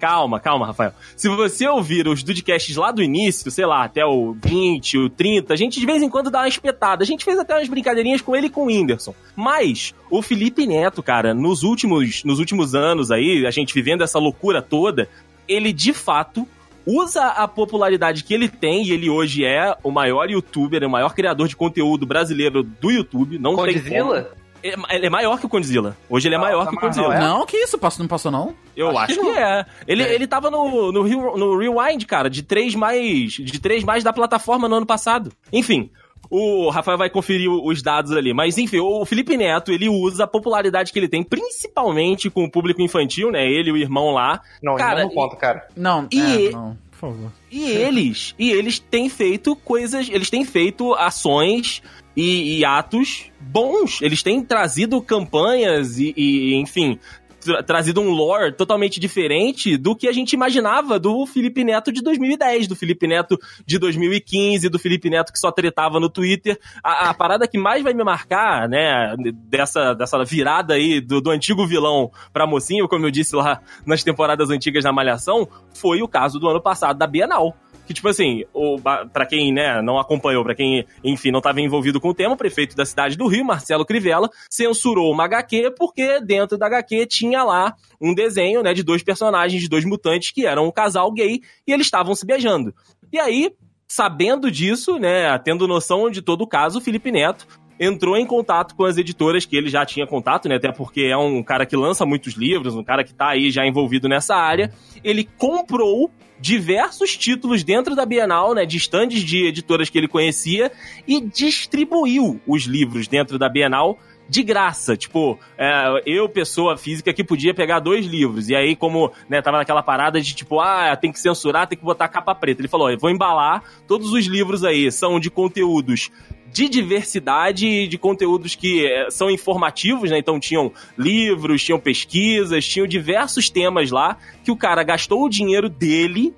Calma, 0.00 0.40
calma, 0.40 0.66
Rafael. 0.66 0.94
Se 1.14 1.28
você 1.28 1.68
ouvir 1.68 2.08
os 2.08 2.22
Dudcasts 2.22 2.74
lá 2.74 2.90
do 2.90 3.02
início, 3.02 3.50
sei 3.50 3.66
lá, 3.66 3.84
até 3.84 4.02
o 4.02 4.34
20, 4.42 4.96
o 4.96 5.10
30, 5.10 5.52
a 5.52 5.56
gente 5.56 5.78
de 5.78 5.84
vez 5.84 6.02
em 6.02 6.08
quando 6.08 6.30
dá 6.30 6.38
uma 6.40 6.48
espetada. 6.48 7.02
A 7.04 7.06
gente 7.06 7.22
fez 7.22 7.38
até 7.38 7.54
umas 7.54 7.68
brincadeirinhas 7.68 8.22
com 8.22 8.34
ele 8.34 8.46
e 8.46 8.50
com 8.50 8.62
o 8.62 8.66
Whindersson. 8.66 9.14
Mas 9.36 9.94
o 10.10 10.22
Felipe 10.22 10.66
Neto, 10.66 11.02
cara, 11.02 11.34
nos 11.34 11.62
últimos, 11.62 12.24
nos 12.24 12.38
últimos 12.38 12.74
anos 12.74 13.10
aí, 13.10 13.46
a 13.46 13.50
gente 13.50 13.74
vivendo 13.74 14.02
essa 14.02 14.18
loucura 14.18 14.62
toda, 14.62 15.06
ele 15.46 15.70
de 15.70 15.92
fato 15.92 16.48
usa 16.86 17.26
a 17.26 17.46
popularidade 17.46 18.24
que 18.24 18.32
ele 18.32 18.48
tem, 18.48 18.84
e 18.84 18.92
ele 18.92 19.10
hoje 19.10 19.44
é 19.44 19.76
o 19.82 19.90
maior 19.90 20.30
youtuber, 20.30 20.82
o 20.82 20.90
maior 20.90 21.14
criador 21.14 21.46
de 21.46 21.54
conteúdo 21.54 22.06
brasileiro 22.06 22.62
do 22.62 22.90
YouTube. 22.90 23.38
Não 23.38 23.54
tem 23.64 23.80
como. 23.82 24.39
É- 24.62 24.96
Ele 24.96 25.06
é 25.06 25.10
maior 25.10 25.38
que 25.38 25.46
o 25.46 25.48
Condzilla. 25.48 25.96
Hoje 26.08 26.28
ele 26.28 26.34
é 26.34 26.38
maior 26.38 26.68
que 26.68 26.74
o 26.76 26.78
Condzilla. 26.80 27.18
Não, 27.18 27.46
que 27.46 27.56
isso? 27.56 27.78
Passou, 27.78 28.02
não 28.02 28.08
passou, 28.08 28.30
não? 28.30 28.54
Eu 28.76 28.96
acho, 28.98 29.20
que, 29.20 29.28
é. 29.28 29.64
Ele, 29.86 30.02
ele 30.02 30.26
tava 30.26 30.50
no, 30.50 30.92
no, 30.92 31.02
no 31.36 31.58
Rewind, 31.58 32.04
cara, 32.06 32.28
de 32.30 32.42
três 32.42 32.74
mais. 32.74 33.32
De 33.32 33.60
três 33.60 33.82
mais 33.84 34.02
da 34.04 34.12
plataforma 34.12 34.68
no 34.68 34.76
ano 34.76 34.86
passado. 34.86 35.32
Enfim. 35.52 35.90
O 36.30 36.68
Rafael 36.70 36.96
vai 36.98 37.10
conferir 37.10 37.50
os 37.50 37.82
dados 37.82 38.12
ali. 38.12 38.32
Mas, 38.32 38.56
enfim, 38.56 38.78
o 38.78 39.04
Felipe 39.04 39.36
Neto, 39.36 39.72
ele 39.72 39.88
usa 39.88 40.24
a 40.24 40.26
popularidade 40.28 40.92
que 40.92 40.98
ele 40.98 41.08
tem, 41.08 41.24
principalmente 41.24 42.30
com 42.30 42.44
o 42.44 42.50
público 42.50 42.80
infantil, 42.82 43.32
né? 43.32 43.44
Ele 43.50 43.70
e 43.70 43.72
o 43.72 43.76
irmão 43.76 44.10
lá. 44.12 44.40
Não, 44.62 44.76
Cara, 44.76 45.02
não 45.02 45.10
conta, 45.10 45.34
cara. 45.36 45.66
Não, 45.76 46.06
E- 46.12 46.48
é, 46.48 46.50
não, 46.50 46.76
por 46.90 46.98
favor. 46.98 47.32
E 47.50 47.68
eles, 47.70 48.34
e 48.38 48.50
eles 48.52 48.78
têm 48.78 49.08
feito 49.08 49.56
coisas, 49.56 50.08
eles 50.08 50.30
têm 50.30 50.44
feito 50.44 50.94
ações 50.94 51.82
e, 52.16 52.58
e 52.58 52.64
atos 52.64 53.30
bons. 53.40 54.00
Eles 54.02 54.22
têm 54.22 54.42
trazido 54.42 55.00
campanhas 55.00 55.98
e, 55.98 56.12
e, 56.16 56.54
enfim, 56.56 56.98
tra- 57.40 57.62
trazido 57.62 58.00
um 58.00 58.10
lore 58.10 58.52
totalmente 58.52 59.00
diferente 59.00 59.76
do 59.76 59.96
que 59.96 60.06
a 60.06 60.12
gente 60.12 60.32
imaginava 60.32 60.98
do 60.98 61.26
Felipe 61.26 61.64
Neto 61.64 61.90
de 61.90 62.02
2010, 62.02 62.68
do 62.68 62.76
Felipe 62.76 63.06
Neto 63.06 63.38
de 63.66 63.78
2015, 63.78 64.68
do 64.68 64.78
Felipe 64.78 65.10
Neto 65.10 65.32
que 65.32 65.38
só 65.38 65.50
tretava 65.50 65.98
no 65.98 66.08
Twitter. 66.08 66.58
A, 66.82 67.10
a 67.10 67.14
parada 67.14 67.48
que 67.48 67.58
mais 67.58 67.82
vai 67.82 67.94
me 67.94 68.04
marcar, 68.04 68.68
né, 68.68 69.14
dessa, 69.48 69.94
dessa 69.94 70.22
virada 70.24 70.74
aí 70.74 71.00
do, 71.00 71.20
do 71.20 71.30
antigo 71.30 71.66
vilão 71.66 72.10
pra 72.32 72.46
mocinho, 72.46 72.88
como 72.88 73.06
eu 73.06 73.10
disse 73.10 73.34
lá 73.34 73.60
nas 73.86 74.04
temporadas 74.04 74.50
antigas 74.50 74.84
da 74.84 74.92
Malhação, 74.92 75.48
foi 75.74 76.02
o 76.02 76.08
caso 76.08 76.38
do 76.38 76.48
ano 76.48 76.60
passado 76.60 76.98
da 76.98 77.06
Bienal. 77.06 77.56
Que, 77.90 77.94
tipo 77.94 78.06
assim, 78.06 78.44
o, 78.54 78.76
pra 79.12 79.26
quem 79.26 79.52
né, 79.52 79.82
não 79.82 79.98
acompanhou, 79.98 80.44
pra 80.44 80.54
quem, 80.54 80.86
enfim, 81.02 81.32
não 81.32 81.40
estava 81.40 81.60
envolvido 81.60 82.00
com 82.00 82.10
o 82.10 82.14
tema, 82.14 82.34
o 82.34 82.36
prefeito 82.36 82.76
da 82.76 82.86
cidade 82.86 83.16
do 83.16 83.26
Rio, 83.26 83.44
Marcelo 83.44 83.84
Crivella, 83.84 84.30
censurou 84.48 85.10
uma 85.10 85.24
HQ 85.24 85.74
porque 85.76 86.20
dentro 86.20 86.56
da 86.56 86.66
HQ 86.66 87.06
tinha 87.06 87.42
lá 87.42 87.74
um 88.00 88.14
desenho 88.14 88.62
né, 88.62 88.72
de 88.74 88.84
dois 88.84 89.02
personagens, 89.02 89.60
de 89.60 89.68
dois 89.68 89.84
mutantes 89.84 90.30
que 90.30 90.46
eram 90.46 90.68
um 90.68 90.70
casal 90.70 91.10
gay 91.10 91.40
e 91.66 91.72
eles 91.72 91.88
estavam 91.88 92.14
se 92.14 92.24
beijando. 92.24 92.72
E 93.12 93.18
aí, 93.18 93.50
sabendo 93.88 94.52
disso, 94.52 94.96
né, 94.96 95.36
tendo 95.40 95.66
noção 95.66 96.08
de 96.08 96.22
todo 96.22 96.42
o 96.42 96.46
caso, 96.46 96.78
o 96.78 96.80
Felipe 96.80 97.10
Neto 97.10 97.44
entrou 97.80 98.16
em 98.16 98.24
contato 98.24 98.76
com 98.76 98.84
as 98.84 98.98
editoras 98.98 99.44
que 99.44 99.56
ele 99.56 99.68
já 99.68 99.84
tinha 99.84 100.06
contato, 100.06 100.48
né, 100.48 100.54
até 100.54 100.70
porque 100.70 101.06
é 101.06 101.16
um 101.16 101.42
cara 101.42 101.66
que 101.66 101.74
lança 101.74 102.06
muitos 102.06 102.34
livros, 102.34 102.76
um 102.76 102.84
cara 102.84 103.02
que 103.02 103.12
tá 103.12 103.30
aí 103.30 103.50
já 103.50 103.66
envolvido 103.66 104.08
nessa 104.08 104.36
área. 104.36 104.72
Ele 105.02 105.28
comprou 105.36 106.08
diversos 106.40 107.16
títulos 107.16 107.62
dentro 107.62 107.94
da 107.94 108.06
Bienal, 108.06 108.54
né, 108.54 108.64
de 108.64 108.76
estandes 108.76 109.22
de 109.22 109.46
editoras 109.46 109.90
que 109.90 109.98
ele 109.98 110.08
conhecia 110.08 110.72
e 111.06 111.20
distribuiu 111.20 112.40
os 112.46 112.62
livros 112.62 113.06
dentro 113.06 113.38
da 113.38 113.48
Bienal 113.48 113.98
de 114.30 114.44
graça, 114.44 114.96
tipo, 114.96 115.36
é, 115.58 116.02
eu, 116.06 116.28
pessoa 116.28 116.76
física, 116.76 117.12
que 117.12 117.24
podia 117.24 117.52
pegar 117.52 117.80
dois 117.80 118.06
livros, 118.06 118.48
e 118.48 118.54
aí 118.54 118.76
como, 118.76 119.10
né, 119.28 119.42
tava 119.42 119.58
naquela 119.58 119.82
parada 119.82 120.20
de 120.20 120.32
tipo, 120.32 120.60
ah, 120.60 120.96
tem 120.96 121.10
que 121.10 121.18
censurar, 121.18 121.66
tem 121.66 121.76
que 121.76 121.84
botar 121.84 122.06
capa 122.06 122.32
preta, 122.32 122.60
ele 122.60 122.68
falou, 122.68 122.96
vou 122.96 123.10
embalar 123.10 123.64
todos 123.88 124.12
os 124.12 124.26
livros 124.26 124.62
aí, 124.62 124.90
são 124.92 125.18
de 125.18 125.28
conteúdos 125.30 126.12
de 126.52 126.68
diversidade 126.68 127.88
de 127.88 127.98
conteúdos 127.98 128.54
que 128.54 128.84
eh, 128.84 129.08
são 129.08 129.30
informativos, 129.30 130.10
né? 130.10 130.18
Então 130.18 130.40
tinham 130.40 130.72
livros, 130.98 131.62
tinham 131.62 131.78
pesquisas, 131.78 132.66
tinham 132.66 132.88
diversos 132.88 133.48
temas 133.48 133.92
lá 133.92 134.16
que 134.42 134.50
o 134.50 134.56
cara 134.56 134.82
gastou 134.82 135.24
o 135.24 135.28
dinheiro 135.28 135.68
dele 135.68 136.34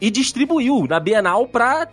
e 0.00 0.10
distribuiu 0.10 0.84
na 0.88 0.98
Bienal 0.98 1.46
pra 1.46 1.86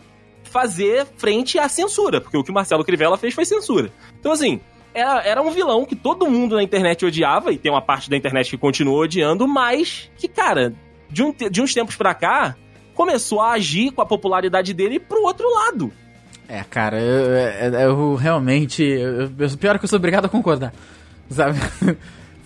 fazer 0.43 1.05
frente 1.15 1.59
à 1.59 1.69
censura, 1.69 2.19
porque 2.19 2.35
o 2.35 2.43
que 2.43 2.49
o 2.49 2.53
Marcelo 2.53 2.83
Crivella 2.83 3.17
fez 3.17 3.35
foi 3.35 3.45
censura. 3.45 3.93
Então, 4.19 4.31
assim, 4.31 4.59
era, 4.93 5.21
era 5.21 5.41
um 5.41 5.51
vilão 5.51 5.85
que 5.85 5.95
todo 5.95 6.29
mundo 6.29 6.55
na 6.55 6.63
internet 6.63 7.05
odiava, 7.05 7.51
e 7.51 7.57
tem 7.57 7.71
uma 7.71 7.81
parte 7.81 8.09
da 8.09 8.17
internet 8.17 8.49
que 8.49 8.57
continua 8.57 8.99
odiando, 9.03 9.47
mas 9.47 10.09
que, 10.17 10.27
cara, 10.27 10.73
de, 11.09 11.23
um 11.23 11.33
de 11.33 11.61
uns 11.61 11.73
tempos 11.73 11.95
pra 11.95 12.13
cá, 12.13 12.55
começou 12.93 13.39
a 13.41 13.51
agir 13.51 13.91
com 13.91 14.01
a 14.01 14.05
popularidade 14.05 14.73
dele 14.73 14.99
pro 14.99 15.23
outro 15.23 15.47
lado. 15.53 15.91
É, 16.47 16.63
cara, 16.63 16.99
eu, 16.99 17.73
eu- 17.73 17.79
eu 17.79 18.15
realmente. 18.15 18.83
Eu, 18.83 19.29
eu- 19.37 19.57
pior 19.59 19.77
que 19.77 19.85
eu 19.85 19.89
sou 19.89 19.97
obrigado 19.97 20.25
a 20.25 20.29
concordar. 20.29 20.73
Sabe? 21.29 21.59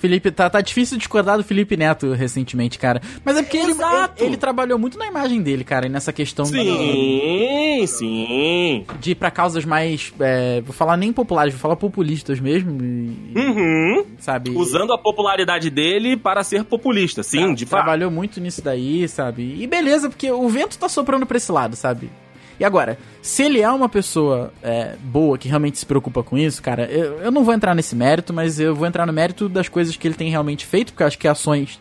Felipe, 0.04 0.32
tá, 0.32 0.50
tá 0.50 0.60
difícil 0.60 0.98
discordar 0.98 1.38
do 1.38 1.46
Felipe 1.46 1.78
Neto 1.78 2.12
recentemente, 2.12 2.78
cara. 2.78 3.02
Mas 3.24 3.38
é 3.38 3.42
porque 3.42 3.56
ele, 3.56 3.72
ele, 3.72 4.10
ele 4.18 4.36
trabalhou 4.38 4.78
muito 4.78 4.98
na 5.00 5.08
imagem 5.08 5.42
dele, 5.42 5.64
cara, 5.64 5.86
e 5.86 5.90
nessa 5.90 6.12
questão 6.12 6.44
de, 6.44 6.52
Sim, 6.52 7.86
sim. 7.88 8.86
de 9.00 9.12
ir 9.12 9.16
pra 9.16 9.32
causas 9.32 9.64
mais. 9.64 10.14
é, 10.20 10.60
vou 10.60 10.74
falar 10.74 10.98
nem 10.98 11.14
populares, 11.14 11.54
vou 11.54 11.62
falar 11.62 11.78
populistas 11.78 12.38
mesmo. 12.42 12.78
e- 12.84 13.34
Uhum. 13.34 14.06
sabe? 14.20 14.50
Usando 14.52 14.92
a 14.92 14.98
popularidade 14.98 15.70
dele 15.70 16.18
para 16.18 16.44
ser 16.44 16.66
populista, 16.66 17.24
sim, 17.24 17.54
de 17.54 17.66
fato. 17.66 17.84
Trabalhou 17.84 18.12
muito 18.12 18.42
nisso 18.42 18.62
daí, 18.62 19.08
sabe? 19.08 19.56
E 19.58 19.66
beleza, 19.68 20.10
porque 20.10 20.30
o 20.30 20.50
vento 20.50 20.78
tá 20.78 20.90
soprando 20.90 21.26
pra 21.26 21.38
esse 21.38 21.50
lado, 21.52 21.78
sabe? 21.78 22.10
E 22.64 22.66
agora, 22.66 22.98
se 23.22 23.44
ele 23.44 23.60
é 23.60 23.70
uma 23.70 23.90
pessoa 23.90 24.54
é, 24.64 24.96
boa, 25.04 25.38
que 25.38 25.50
realmente 25.50 25.78
se 25.78 25.86
preocupa 25.86 26.24
com 26.24 26.38
isso, 26.38 26.64
cara, 26.64 26.86
eu, 26.86 27.20
eu 27.20 27.30
não 27.30 27.44
vou 27.44 27.54
entrar 27.54 27.76
nesse 27.76 27.94
mérito, 27.94 28.34
mas 28.34 28.58
eu 28.58 28.74
vou 28.74 28.88
entrar 28.88 29.06
no 29.06 29.12
mérito 29.12 29.50
das 29.50 29.68
coisas 29.68 29.98
que 29.98 30.08
ele 30.08 30.16
tem 30.16 30.30
realmente 30.30 30.66
feito, 30.66 30.94
porque 30.94 31.04
eu 31.04 31.08
acho 31.08 31.20
que 31.20 31.28
ações 31.28 31.78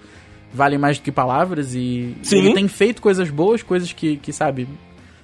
valem 0.52 0.80
mais 0.80 0.98
do 0.98 1.04
que 1.04 1.12
palavras 1.12 1.72
e 1.72 2.16
Sim. 2.24 2.38
ele 2.38 2.54
tem 2.54 2.66
feito 2.66 3.00
coisas 3.00 3.30
boas, 3.30 3.62
coisas 3.62 3.92
que, 3.92 4.16
que 4.16 4.32
sabe, 4.32 4.66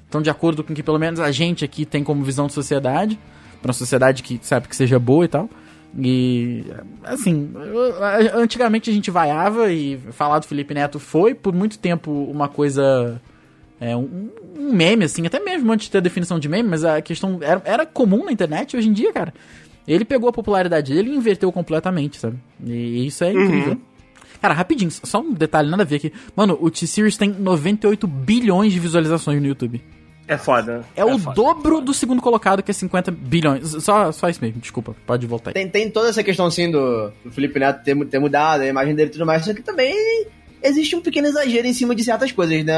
estão 0.05 0.23
de 0.23 0.31
acordo 0.31 0.63
com 0.63 0.73
o 0.73 0.77
que 0.77 0.83
pelo 0.83 0.97
menos 0.97 1.19
a 1.19 1.33
gente 1.33 1.65
aqui 1.65 1.85
tem 1.85 2.05
como 2.05 2.23
visão 2.23 2.47
de 2.47 2.53
sociedade, 2.53 3.19
pra 3.61 3.71
uma 3.71 3.75
sociedade 3.75 4.23
que 4.23 4.39
sabe 4.41 4.69
que 4.69 4.77
seja 4.77 4.97
boa 4.97 5.25
e 5.25 5.29
tal. 5.29 5.51
E 5.99 6.67
assim, 7.03 7.51
antigamente 8.33 8.91
a 8.91 8.93
gente 8.93 9.11
vaiava 9.11 9.73
e 9.73 9.99
falar 10.13 10.39
do 10.39 10.47
Felipe 10.47 10.73
Neto 10.73 11.01
foi 11.01 11.35
por 11.35 11.53
muito 11.53 11.81
tempo 11.81 12.13
uma 12.13 12.49
coisa 12.49 13.21
é, 13.81 13.97
um, 13.97 14.31
um 14.59 14.73
meme, 14.73 15.05
assim, 15.05 15.27
até 15.27 15.39
mesmo 15.39 15.73
antes 15.73 15.87
de 15.87 15.93
ter 15.93 15.99
a 15.99 16.03
definição 16.03 16.39
de 16.39 16.49
meme, 16.49 16.69
mas 16.69 16.85
a 16.85 17.01
questão 17.01 17.39
era, 17.41 17.63
era 17.65 17.87
comum 17.87 18.25
na 18.25 18.33
internet 18.33 18.77
hoje 18.77 18.89
em 18.89 18.93
dia, 18.93 19.13
cara. 19.13 19.33
Ele 19.87 20.05
pegou 20.05 20.29
a 20.29 20.33
popularidade 20.33 20.93
dele 20.93 21.11
e 21.11 21.15
inverteu 21.15 21.51
completamente, 21.51 22.19
sabe? 22.19 22.39
E 22.65 23.07
isso 23.07 23.25
é 23.25 23.33
incrível. 23.33 23.79
Cara, 24.41 24.55
rapidinho, 24.55 24.91
só 24.91 25.21
um 25.21 25.33
detalhe, 25.33 25.71
nada 25.71 25.83
a 25.83 25.87
ver 25.87 25.97
aqui. 25.97 26.13
Mano, 26.37 26.57
o 26.61 26.71
T-Series 26.71 27.17
tem 27.17 27.31
98 27.31 28.07
bilhões 28.07 28.73
de 28.73 28.79
visualizações 28.79 29.41
no 29.41 29.49
YouTube. 29.49 29.83
É 30.29 30.37
foda. 30.37 30.85
É, 30.95 31.03
o 31.03 31.17
dobro 31.17 31.81
do 31.81 31.95
segundo 31.95 32.21
colocado, 32.21 32.63
que 32.63 32.71
é 32.71 32.75
50 32.75 33.11
bilhões. 33.11 33.67
Só, 33.83 34.13
só 34.13 34.29
isso 34.29 34.41
mesmo, 34.43 34.61
desculpa, 34.61 34.95
pode 35.07 35.27
voltar 35.27 35.51
aí. 35.51 35.55
Tem, 35.55 35.69
tem 35.69 35.91
toda 35.91 36.11
essa 36.11 36.23
questão, 36.23 36.47
assim, 36.47 36.71
do, 36.71 37.11
do 37.25 37.33
Felipe 37.33 37.59
Neto 37.59 37.83
ter, 37.83 37.97
ter 38.07 38.19
mudado 38.19 38.61
a 38.61 38.67
imagem 38.67 38.95
dele 38.95 39.09
e 39.09 39.13
tudo 39.13 39.25
mais, 39.25 39.45
só 39.45 39.55
que 39.55 39.63
também 39.63 40.27
existe 40.63 40.95
um 40.97 41.01
pequeno 41.01 41.29
exagero 41.29 41.67
em 41.67 41.73
cima 41.73 41.95
de 41.95 42.03
certas 42.05 42.33
coisas, 42.33 42.65
né? 42.65 42.75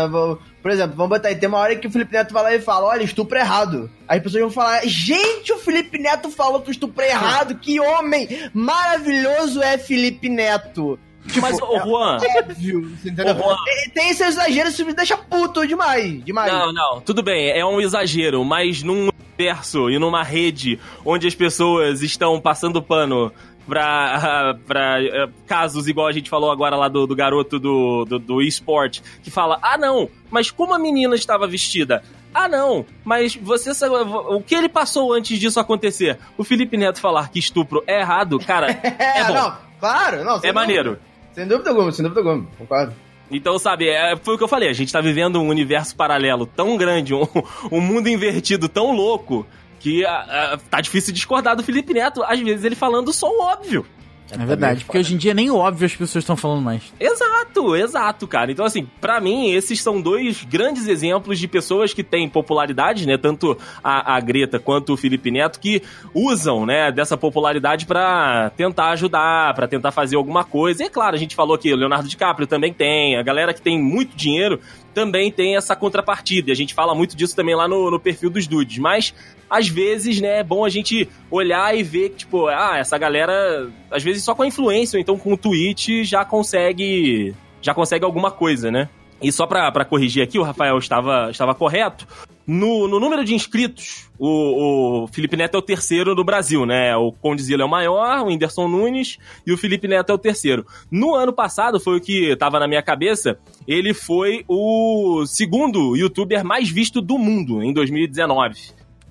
Por 0.62 0.70
exemplo, 0.70 0.96
vamos 0.96 1.10
botar 1.10 1.28
aí, 1.28 1.36
tem 1.36 1.48
uma 1.48 1.58
hora 1.58 1.76
que 1.76 1.86
o 1.86 1.90
Felipe 1.90 2.12
Neto 2.12 2.32
vai 2.32 2.42
lá 2.42 2.54
e 2.54 2.60
fala, 2.60 2.86
olha, 2.88 3.02
estupro 3.02 3.36
é 3.38 3.40
errado. 3.40 3.90
Aí 4.08 4.18
as 4.18 4.22
pessoas 4.22 4.42
vão 4.42 4.50
falar, 4.50 4.82
gente, 4.86 5.52
o 5.52 5.58
Felipe 5.58 5.98
Neto 5.98 6.30
falou 6.30 6.60
que 6.60 6.70
o 6.70 6.72
estupro 6.72 7.02
é 7.02 7.10
errado, 7.10 7.54
que 7.56 7.80
homem 7.80 8.28
maravilhoso 8.52 9.62
é 9.62 9.76
Felipe 9.78 10.28
Neto. 10.28 10.98
Tipo, 11.26 11.42
Mas, 11.42 11.60
ô, 11.60 11.78
Juan, 11.80 12.18
é 12.22 12.38
óbvio, 12.40 12.88
você 12.96 13.10
entendeu? 13.10 13.36
Juan. 13.36 13.56
Tem- 13.64 13.90
Tem 13.92 14.10
esse 14.10 14.24
exagero, 14.24 14.68
isso 14.70 14.84
me 14.86 14.94
deixa 14.94 15.16
puto 15.18 15.66
demais, 15.66 16.24
demais. 16.24 16.50
Não, 16.50 16.72
não, 16.72 17.00
tudo 17.00 17.22
bem, 17.22 17.50
é 17.50 17.64
um 17.64 17.80
exagero, 17.80 18.42
mas 18.44 18.82
num 18.82 19.10
universo 19.38 19.90
e 19.90 19.98
numa 19.98 20.22
rede 20.22 20.78
onde 21.04 21.26
as 21.26 21.34
pessoas 21.34 22.02
estão 22.02 22.40
passando 22.40 22.82
pano 22.82 23.30
pra, 23.70 24.56
pra 24.66 25.00
eh, 25.00 25.28
casos 25.46 25.86
igual 25.86 26.08
a 26.08 26.12
gente 26.12 26.28
falou 26.28 26.50
agora 26.50 26.76
lá 26.76 26.88
do, 26.88 27.06
do 27.06 27.14
garoto 27.14 27.58
do, 27.60 28.04
do, 28.04 28.18
do 28.18 28.42
eSport, 28.42 29.00
que 29.22 29.30
fala, 29.30 29.58
ah 29.62 29.78
não, 29.78 30.10
mas 30.28 30.50
como 30.50 30.74
a 30.74 30.78
menina 30.78 31.14
estava 31.14 31.46
vestida? 31.46 32.02
Ah 32.34 32.48
não, 32.48 32.84
mas 33.04 33.34
você 33.36 33.72
sabe 33.72 33.94
o 33.94 34.40
que 34.40 34.54
ele 34.54 34.68
passou 34.68 35.12
antes 35.12 35.38
disso 35.38 35.58
acontecer? 35.58 36.18
O 36.36 36.44
Felipe 36.44 36.76
Neto 36.76 37.00
falar 37.00 37.30
que 37.30 37.38
estupro 37.38 37.82
é 37.86 38.00
errado, 38.00 38.38
cara, 38.40 38.70
É, 38.82 39.20
é 39.20 39.24
bom, 39.24 39.34
não, 39.34 39.56
claro, 39.78 40.16
não. 40.24 40.32
é 40.32 40.34
dúvida. 40.34 40.52
maneiro. 40.52 40.98
Sem 41.32 41.46
dúvida 41.46 41.70
alguma, 41.70 41.92
sem 41.92 42.02
dúvida 42.02 42.20
alguma, 42.20 42.46
concordo. 42.58 42.92
Então, 43.30 43.56
sabe, 43.60 43.88
é, 43.88 44.16
foi 44.16 44.34
o 44.34 44.38
que 44.38 44.42
eu 44.42 44.48
falei, 44.48 44.68
a 44.68 44.72
gente 44.72 44.92
tá 44.92 45.00
vivendo 45.00 45.40
um 45.40 45.48
universo 45.48 45.94
paralelo 45.94 46.46
tão 46.46 46.76
grande, 46.76 47.14
um, 47.14 47.24
um 47.70 47.80
mundo 47.80 48.08
invertido 48.08 48.68
tão 48.68 48.92
louco, 48.92 49.46
que 49.80 50.04
ah, 50.04 50.26
ah, 50.28 50.58
tá 50.70 50.80
difícil 50.80 51.12
discordar 51.12 51.56
do 51.56 51.62
Felipe 51.64 51.92
Neto, 51.92 52.22
às 52.22 52.38
vezes 52.38 52.64
ele 52.64 52.76
falando 52.76 53.12
só 53.12 53.28
o 53.28 53.42
óbvio. 53.42 53.84
É 54.32 54.46
verdade, 54.46 54.84
porque 54.84 54.98
hoje 54.98 55.14
em 55.14 55.16
dia 55.16 55.34
nem 55.34 55.50
o 55.50 55.56
óbvio 55.56 55.86
as 55.86 55.96
pessoas 55.96 56.22
estão 56.22 56.36
falando 56.36 56.62
mais. 56.62 56.92
Exato, 57.00 57.74
exato, 57.74 58.28
cara. 58.28 58.52
Então, 58.52 58.64
assim, 58.64 58.86
pra 59.00 59.20
mim, 59.20 59.50
esses 59.50 59.82
são 59.82 60.00
dois 60.00 60.44
grandes 60.44 60.86
exemplos 60.86 61.38
de 61.38 61.48
pessoas 61.48 61.92
que 61.92 62.04
têm 62.04 62.28
popularidade, 62.28 63.06
né? 63.06 63.16
Tanto 63.16 63.58
a, 63.82 64.16
a 64.16 64.20
Greta 64.20 64.58
quanto 64.58 64.92
o 64.92 64.96
Felipe 64.96 65.30
Neto, 65.30 65.58
que 65.58 65.82
usam, 66.14 66.64
né, 66.64 66.92
dessa 66.92 67.16
popularidade 67.16 67.86
pra 67.86 68.52
tentar 68.56 68.90
ajudar, 68.90 69.54
pra 69.54 69.66
tentar 69.66 69.90
fazer 69.90 70.16
alguma 70.16 70.44
coisa. 70.44 70.82
E 70.82 70.86
é 70.86 70.90
claro, 70.90 71.16
a 71.16 71.18
gente 71.18 71.34
falou 71.34 71.58
que 71.58 71.72
o 71.72 71.76
Leonardo 71.76 72.08
DiCaprio 72.08 72.46
também 72.46 72.72
tem, 72.72 73.16
a 73.16 73.22
galera 73.22 73.52
que 73.52 73.60
tem 73.60 73.80
muito 73.82 74.16
dinheiro 74.16 74.60
também 75.00 75.32
tem 75.32 75.56
essa 75.56 75.74
contrapartida. 75.74 76.50
E 76.50 76.52
a 76.52 76.54
gente 76.54 76.74
fala 76.74 76.94
muito 76.94 77.16
disso 77.16 77.34
também 77.34 77.54
lá 77.54 77.66
no, 77.66 77.90
no 77.90 77.98
perfil 77.98 78.28
dos 78.28 78.46
dudes. 78.46 78.76
Mas, 78.76 79.14
às 79.48 79.66
vezes, 79.66 80.20
né, 80.20 80.40
é 80.40 80.44
bom 80.44 80.62
a 80.62 80.68
gente 80.68 81.08
olhar 81.30 81.74
e 81.74 81.82
ver 81.82 82.10
que, 82.10 82.16
tipo, 82.18 82.48
ah, 82.48 82.76
essa 82.76 82.98
galera, 82.98 83.70
às 83.90 84.02
vezes 84.02 84.22
só 84.22 84.34
com 84.34 84.42
a 84.42 84.46
influência, 84.46 84.98
ou 84.98 85.00
então 85.00 85.16
com 85.16 85.32
o 85.32 85.38
tweet, 85.38 86.04
já 86.04 86.22
consegue. 86.22 87.34
Já 87.62 87.72
consegue 87.72 88.04
alguma 88.04 88.30
coisa, 88.30 88.70
né? 88.70 88.90
E 89.22 89.32
só 89.32 89.46
pra 89.46 89.84
corrigir 89.84 90.22
aqui, 90.22 90.38
o 90.38 90.42
Rafael 90.42 90.76
estava, 90.78 91.30
estava 91.30 91.54
correto. 91.54 92.06
No, 92.52 92.88
no 92.88 92.98
número 92.98 93.24
de 93.24 93.32
inscritos, 93.32 94.10
o, 94.18 95.04
o 95.04 95.06
Felipe 95.06 95.36
Neto 95.36 95.54
é 95.54 95.58
o 95.58 95.62
terceiro 95.62 96.16
no 96.16 96.24
Brasil, 96.24 96.66
né? 96.66 96.96
O 96.96 97.12
Condizila 97.12 97.62
é 97.62 97.64
o 97.64 97.68
maior, 97.68 98.22
o 98.22 98.26
Whindersson 98.26 98.66
Nunes 98.66 99.18
e 99.46 99.52
o 99.52 99.56
Felipe 99.56 99.86
Neto 99.86 100.10
é 100.10 100.14
o 100.16 100.18
terceiro. 100.18 100.66
No 100.90 101.14
ano 101.14 101.32
passado, 101.32 101.78
foi 101.78 101.98
o 101.98 102.00
que 102.00 102.32
estava 102.32 102.58
na 102.58 102.66
minha 102.66 102.82
cabeça, 102.82 103.38
ele 103.68 103.94
foi 103.94 104.44
o 104.48 105.24
segundo 105.26 105.96
youtuber 105.96 106.44
mais 106.44 106.68
visto 106.68 107.00
do 107.00 107.16
mundo 107.16 107.62
em 107.62 107.72
2019. 107.72 108.56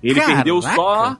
Ele 0.02 0.16
Caraca! 0.16 0.34
perdeu 0.34 0.60
só. 0.60 1.16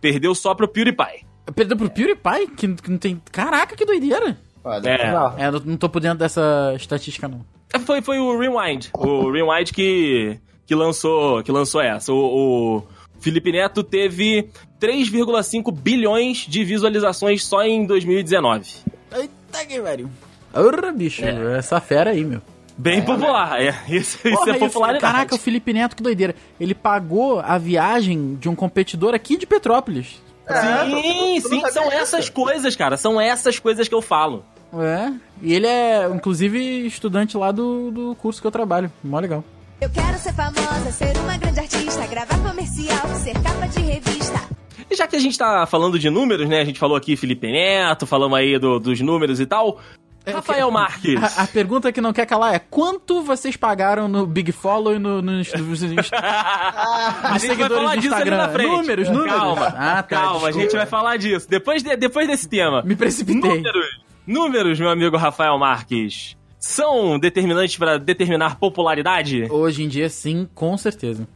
Perdeu 0.00 0.34
só 0.34 0.54
pro 0.54 0.68
PewDiePie. 0.68 1.26
Perdeu 1.54 1.76
pro 1.76 1.90
PewDiePie, 1.90 2.46
que, 2.56 2.74
que 2.76 2.90
não 2.90 2.96
tem. 2.96 3.20
Caraca, 3.30 3.76
que 3.76 3.84
doideira! 3.84 4.38
Foda. 4.62 4.88
É. 4.88 5.12
Não. 5.12 5.38
É, 5.38 5.50
não 5.50 5.76
tô 5.76 5.90
por 5.90 6.00
dentro 6.00 6.18
dessa 6.18 6.72
estatística, 6.76 7.28
não. 7.28 7.44
Foi, 7.84 8.00
foi 8.00 8.18
o 8.18 8.38
Rewind. 8.38 8.86
O 8.94 9.30
Rewind 9.30 9.70
que, 9.70 10.40
que, 10.68 10.74
lançou, 10.74 11.42
que 11.42 11.50
lançou 11.50 11.80
essa. 11.80 12.12
O, 12.12 12.76
o 12.76 12.82
Felipe 13.18 13.50
Neto 13.50 13.82
teve 13.82 14.50
3,5 14.78 15.72
bilhões 15.72 16.46
de 16.46 16.62
visualizações 16.62 17.42
só 17.44 17.62
em 17.62 17.86
2019. 17.86 18.70
Eita 19.16 19.66
que 19.66 19.80
velho. 19.80 20.10
Ora, 20.52 20.92
bicho, 20.92 21.24
essa 21.24 21.80
fera 21.80 22.10
aí, 22.10 22.22
meu. 22.22 22.42
Bem 22.76 23.02
popular. 23.02 23.60
É, 23.60 23.74
isso, 23.88 24.18
isso 24.28 24.36
Porra, 24.36 24.50
é 24.50 24.58
popularidade. 24.58 25.12
Caraca, 25.12 25.34
o 25.34 25.38
Felipe 25.38 25.72
Neto, 25.72 25.96
que 25.96 26.02
doideira. 26.02 26.34
Ele 26.60 26.74
pagou 26.74 27.40
a 27.40 27.56
viagem 27.56 28.34
de 28.34 28.48
um 28.48 28.54
competidor 28.54 29.14
aqui 29.14 29.38
de 29.38 29.46
Petrópolis. 29.46 30.22
Sim, 30.46 31.40
tu 31.42 31.48
sim, 31.48 31.60
não 31.60 31.70
são 31.70 31.90
essas 31.90 32.28
coisas, 32.28 32.76
cara. 32.76 32.96
São 32.96 33.20
essas 33.20 33.58
coisas 33.58 33.88
que 33.88 33.94
eu 33.94 34.00
falo. 34.00 34.44
É. 34.72 35.12
E 35.42 35.54
ele 35.54 35.66
é, 35.66 36.08
inclusive, 36.14 36.86
estudante 36.86 37.36
lá 37.36 37.52
do, 37.52 37.90
do 37.90 38.14
curso 38.16 38.40
que 38.40 38.46
eu 38.46 38.50
trabalho. 38.50 38.92
Mó 39.02 39.18
legal. 39.18 39.42
Eu 39.80 39.88
quero 39.90 40.18
ser 40.18 40.32
famosa, 40.34 40.90
ser 40.92 41.16
uma 41.18 41.36
grande 41.36 41.60
artista, 41.60 42.06
gravar 42.06 42.38
comercial, 42.38 43.06
ser 43.22 43.34
capa 43.34 43.66
de 43.68 43.80
revista. 43.80 44.40
E 44.90 44.96
já 44.96 45.06
que 45.06 45.16
a 45.16 45.18
gente 45.20 45.38
tá 45.38 45.66
falando 45.66 45.98
de 45.98 46.10
números, 46.10 46.48
né? 46.48 46.60
A 46.60 46.64
gente 46.64 46.78
falou 46.78 46.96
aqui 46.96 47.16
Felipe 47.16 47.46
Neto, 47.50 48.06
falamos 48.06 48.36
aí 48.38 48.58
do- 48.58 48.80
dos 48.80 49.00
números 49.00 49.38
e 49.38 49.46
tal. 49.46 49.78
Rafael 50.26 50.70
Marques. 50.70 51.38
A, 51.38 51.44
a 51.44 51.46
pergunta 51.46 51.90
que 51.92 52.00
não 52.00 52.12
quer 52.12 52.26
calar 52.26 52.54
é: 52.54 52.58
quanto 52.58 53.22
vocês 53.22 53.56
pagaram 53.56 54.08
no 54.08 54.26
Big 54.26 54.50
Follow 54.52 54.94
e 54.94 54.98
no, 54.98 55.22
nos, 55.22 55.52
nos, 55.52 55.60
nos 55.62 55.82
a 55.84 55.88
gente 55.88 56.10
vai 56.10 57.38
seguidores 57.38 57.76
falar 57.76 57.96
do 57.96 58.06
Instagram? 58.06 58.36
na 58.36 58.48
frente. 58.48 58.70
Números, 58.70 59.08
números? 59.08 59.32
Calma, 59.34 59.66
Ah, 59.76 59.96
tá, 59.96 60.02
calma, 60.02 60.28
a 60.30 60.32
desculpa. 60.34 60.52
gente 60.60 60.76
vai 60.76 60.86
falar 60.86 61.16
disso. 61.16 61.48
Depois, 61.48 61.82
de- 61.82 61.96
depois 61.96 62.26
desse 62.26 62.48
tema. 62.48 62.82
Me 62.82 62.94
precipitei. 62.96 63.40
Números, 63.56 63.86
números, 64.26 64.80
meu 64.80 64.90
amigo 64.90 65.16
Rafael 65.16 65.56
Marques, 65.58 66.36
são 66.58 67.18
determinantes 67.18 67.76
pra 67.76 67.98
determinar 67.98 68.56
popularidade? 68.58 69.46
Hoje 69.50 69.82
em 69.82 69.88
dia, 69.88 70.08
sim, 70.08 70.48
com 70.54 70.76
certeza. 70.76 71.26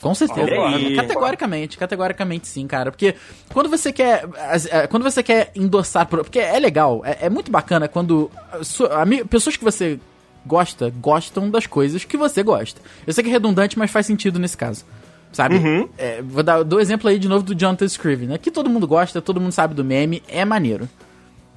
Com 0.00 0.14
certeza. 0.14 0.50
Aí. 0.50 0.96
Categoricamente, 0.96 1.76
categoricamente 1.76 2.48
sim, 2.48 2.66
cara. 2.66 2.90
Porque 2.90 3.14
quando 3.52 3.68
você 3.68 3.92
quer. 3.92 4.26
é, 4.70 4.86
Quando 4.86 5.02
você 5.02 5.22
quer 5.22 5.52
endossar. 5.54 6.06
Porque 6.06 6.38
é 6.38 6.58
legal, 6.58 7.02
é, 7.04 7.26
é 7.26 7.30
muito 7.30 7.50
bacana 7.50 7.86
quando. 7.86 8.30
a 8.52 9.26
pessoas 9.26 9.56
que 9.56 9.64
você 9.64 10.00
gosta, 10.46 10.90
gostam 11.00 11.50
das 11.50 11.66
coisas 11.66 12.04
que 12.04 12.16
você 12.16 12.42
gosta. 12.42 12.80
Eu 13.06 13.12
sei 13.12 13.22
que 13.22 13.28
é 13.28 13.32
redundante, 13.32 13.78
mas 13.78 13.90
faz 13.90 14.06
sentido 14.06 14.38
nesse 14.38 14.56
caso. 14.56 14.86
Sabe? 15.32 15.56
Uhum. 15.56 15.88
É, 15.96 16.22
vou 16.22 16.42
dar 16.42 16.64
dou 16.64 16.80
exemplo 16.80 17.08
aí 17.08 17.18
de 17.18 17.28
novo 17.28 17.44
do 17.44 17.54
Jonathan 17.54 17.84
Scriven, 17.84 18.28
né? 18.28 18.38
Que 18.38 18.50
todo 18.50 18.70
mundo 18.70 18.86
gosta, 18.88 19.20
todo 19.20 19.40
mundo 19.40 19.52
sabe 19.52 19.74
do 19.74 19.84
meme, 19.84 20.22
é 20.26 20.44
maneiro. 20.44 20.88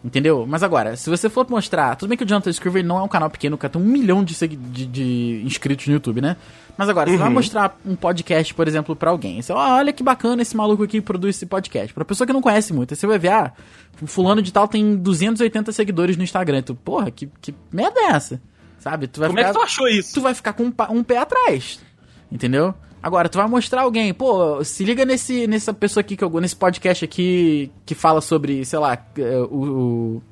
Entendeu? 0.03 0.45
Mas 0.45 0.61
agora, 0.63 0.97
se 0.97 1.09
você 1.09 1.29
for 1.29 1.49
mostrar. 1.49 1.95
Tudo 1.95 2.09
bem 2.09 2.17
que 2.17 2.25
o 2.25 2.27
Jonathan 2.27 2.49
Scriven 2.49 2.83
não 2.83 2.97
é 2.97 3.03
um 3.03 3.07
canal 3.07 3.29
pequeno, 3.29 3.57
cara 3.57 3.71
tem 3.71 3.81
um 3.81 3.85
milhão 3.85 4.21
de, 4.21 4.35
de, 4.47 4.85
de 4.85 5.41
inscritos 5.45 5.87
no 5.87 5.93
YouTube, 5.93 6.19
né? 6.19 6.35
Mas 6.77 6.89
agora, 6.89 7.09
você 7.09 7.15
vai 7.17 7.29
mostrar 7.29 7.77
um 7.85 7.95
podcast, 7.95 8.53
por 8.53 8.67
exemplo, 8.67 8.95
pra 8.97 9.11
alguém. 9.11 9.41
Você, 9.41 9.53
"Ah, 9.53 9.75
olha 9.75 9.93
que 9.93 10.03
bacana 10.03 10.41
esse 10.41 10.57
maluco 10.57 10.83
aqui 10.83 10.99
que 10.99 11.05
produz 11.05 11.37
esse 11.37 11.45
podcast. 11.45 11.93
Pra 11.93 12.03
pessoa 12.03 12.27
que 12.27 12.33
não 12.33 12.41
conhece 12.41 12.73
muito, 12.73 12.93
aí 12.93 12.97
você 12.97 13.07
vai 13.07 13.17
ver, 13.17 13.29
ah, 13.29 13.53
o 14.01 14.05
fulano 14.07 14.41
de 14.41 14.51
tal 14.51 14.67
tem 14.67 14.97
280 14.97 15.71
seguidores 15.71 16.17
no 16.17 16.23
Instagram. 16.23 16.61
Tu, 16.63 16.75
porra, 16.75 17.09
que, 17.09 17.29
que 17.41 17.55
merda 17.71 17.99
é 18.01 18.05
essa? 18.07 18.41
Sabe? 18.79 19.07
Tu 19.07 19.21
vai 19.21 19.29
Como 19.29 19.39
é 19.39 19.43
ficar 19.43 19.53
que 19.53 19.59
tu 19.59 19.63
achou 19.63 19.87
isso? 19.87 20.13
tu 20.15 20.19
vai 20.21 20.33
ficar 20.33 20.51
com 20.51 20.63
um, 20.65 20.73
um 20.89 21.03
pé 21.03 21.17
atrás. 21.19 21.79
Entendeu? 22.29 22.73
Agora, 23.03 23.27
tu 23.27 23.37
vai 23.37 23.47
mostrar 23.49 23.81
alguém, 23.81 24.13
pô, 24.13 24.63
se 24.63 24.83
liga 24.85 25.03
nesse, 25.05 25.45
nessa 25.45 25.73
pessoa 25.73 25.99
aqui, 26.01 26.15
que 26.15 26.23
eu, 26.23 26.29
nesse 26.39 26.55
podcast 26.55 27.03
aqui 27.03 27.69
que 27.85 27.93
fala 27.93 28.21
sobre, 28.21 28.63
sei 28.63 28.79
lá, 28.79 28.97
é, 29.17 29.37
o. 29.39 29.43
o- 30.17 30.23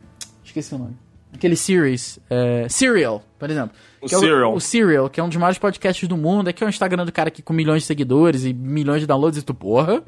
esqueci 0.43 0.73
o 0.73 0.77
nome. 0.77 0.95
Aquele 1.33 1.55
series. 1.57 2.17
É, 2.29 2.67
Serial, 2.69 3.23
por 3.37 3.49
exemplo. 3.49 3.71
O 4.01 4.07
Que 4.07 4.15
é 4.15 4.17
Serial. 4.17 4.53
O, 4.55 4.59
Serial, 4.61 5.09
que 5.09 5.19
é 5.19 5.23
um 5.23 5.27
dos 5.27 5.37
maiores 5.37 5.57
podcasts 5.57 6.07
do 6.07 6.15
mundo. 6.17 6.47
Aqui 6.47 6.63
é 6.63 6.67
o 6.67 6.69
Instagram 6.69 7.05
do 7.05 7.11
cara 7.11 7.27
aqui 7.27 7.41
com 7.41 7.51
milhões 7.53 7.81
de 7.83 7.87
seguidores 7.87 8.45
e 8.45 8.53
milhões 8.53 9.01
de 9.01 9.07
downloads 9.07 9.39
e 9.39 9.43
tu, 9.43 9.53
porra. 9.53 10.01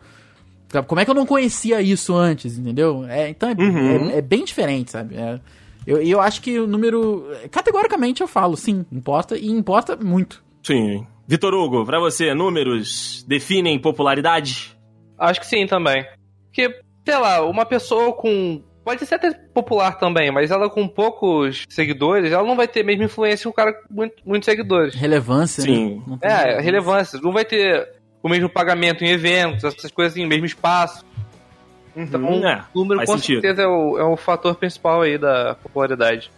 Como 0.87 0.99
é 0.99 1.05
que 1.05 1.11
eu 1.11 1.15
não 1.15 1.25
conhecia 1.25 1.81
isso 1.81 2.15
antes, 2.15 2.57
entendeu? 2.57 3.05
É, 3.07 3.29
então 3.29 3.47
é, 3.49 3.53
Uhum. 3.53 4.09
é- 4.09 4.17
é 4.17 4.21
bem 4.21 4.43
diferente, 4.43 4.89
sabe? 4.91 5.15
É, 5.15 5.39
eu, 5.85 6.01
e 6.01 6.09
eu 6.09 6.19
acho 6.19 6.41
que 6.41 6.59
o 6.59 6.65
número. 6.67 7.25
Categoricamente 7.51 8.21
eu 8.21 8.27
falo, 8.27 8.57
sim, 8.57 8.85
importa 8.91 9.37
e 9.37 9.49
importa 9.49 9.95
muito. 9.95 10.41
Sim. 10.63 11.05
Vitor 11.27 11.53
Hugo, 11.53 11.85
pra 11.85 11.99
você, 11.99 12.33
números 12.33 13.23
definem 13.27 13.79
popularidade? 13.79 14.77
Acho 15.17 15.39
que 15.39 15.45
sim 15.47 15.65
também. 15.65 16.05
Porque, 16.45 16.79
sei 17.05 17.17
lá, 17.17 17.41
uma 17.45 17.65
pessoa 17.65 18.13
com. 18.13 18.61
Pode 18.83 19.05
ser 19.05 19.15
até 19.15 19.31
popular 19.33 19.97
também, 19.97 20.29
mas 20.29 20.51
ela 20.51 20.69
com 20.69 20.85
poucos 20.89 21.63
seguidores, 21.69 22.33
ela 22.33 22.45
não 22.45 22.55
vai 22.57 22.67
ter 22.67 22.81
a 22.81 22.83
mesma 22.83 23.05
influência 23.05 23.43
que 23.43 23.47
o 23.47 23.53
cara 23.53 23.71
com 23.71 23.93
muito, 23.93 24.15
muitos 24.25 24.43
seguidores. 24.45 24.93
Relevância, 24.93 25.63
Sim. 25.63 25.95
né? 25.95 26.01
Não 26.05 26.17
tem 26.17 26.29
É, 26.29 26.59
relevância. 26.59 27.17
Não 27.23 27.31
vai 27.31 27.45
ter 27.45 27.87
o 28.21 28.27
mesmo 28.27 28.49
pagamento 28.49 29.01
em 29.05 29.07
eventos, 29.09 29.63
essas 29.63 29.89
coisas 29.89 30.13
assim, 30.13 30.25
o 30.25 30.27
mesmo 30.27 30.45
espaço. 30.45 31.05
Então, 31.95 32.45
É, 32.45 32.63
o 32.73 32.79
número 32.79 33.05
com 33.05 33.17
sentido. 33.17 33.39
certeza 33.41 33.61
é 33.61 33.67
o, 33.67 33.97
é 33.97 34.03
o 34.03 34.17
fator 34.17 34.55
principal 34.55 35.01
aí 35.03 35.17
da 35.17 35.55
popularidade. 35.55 36.29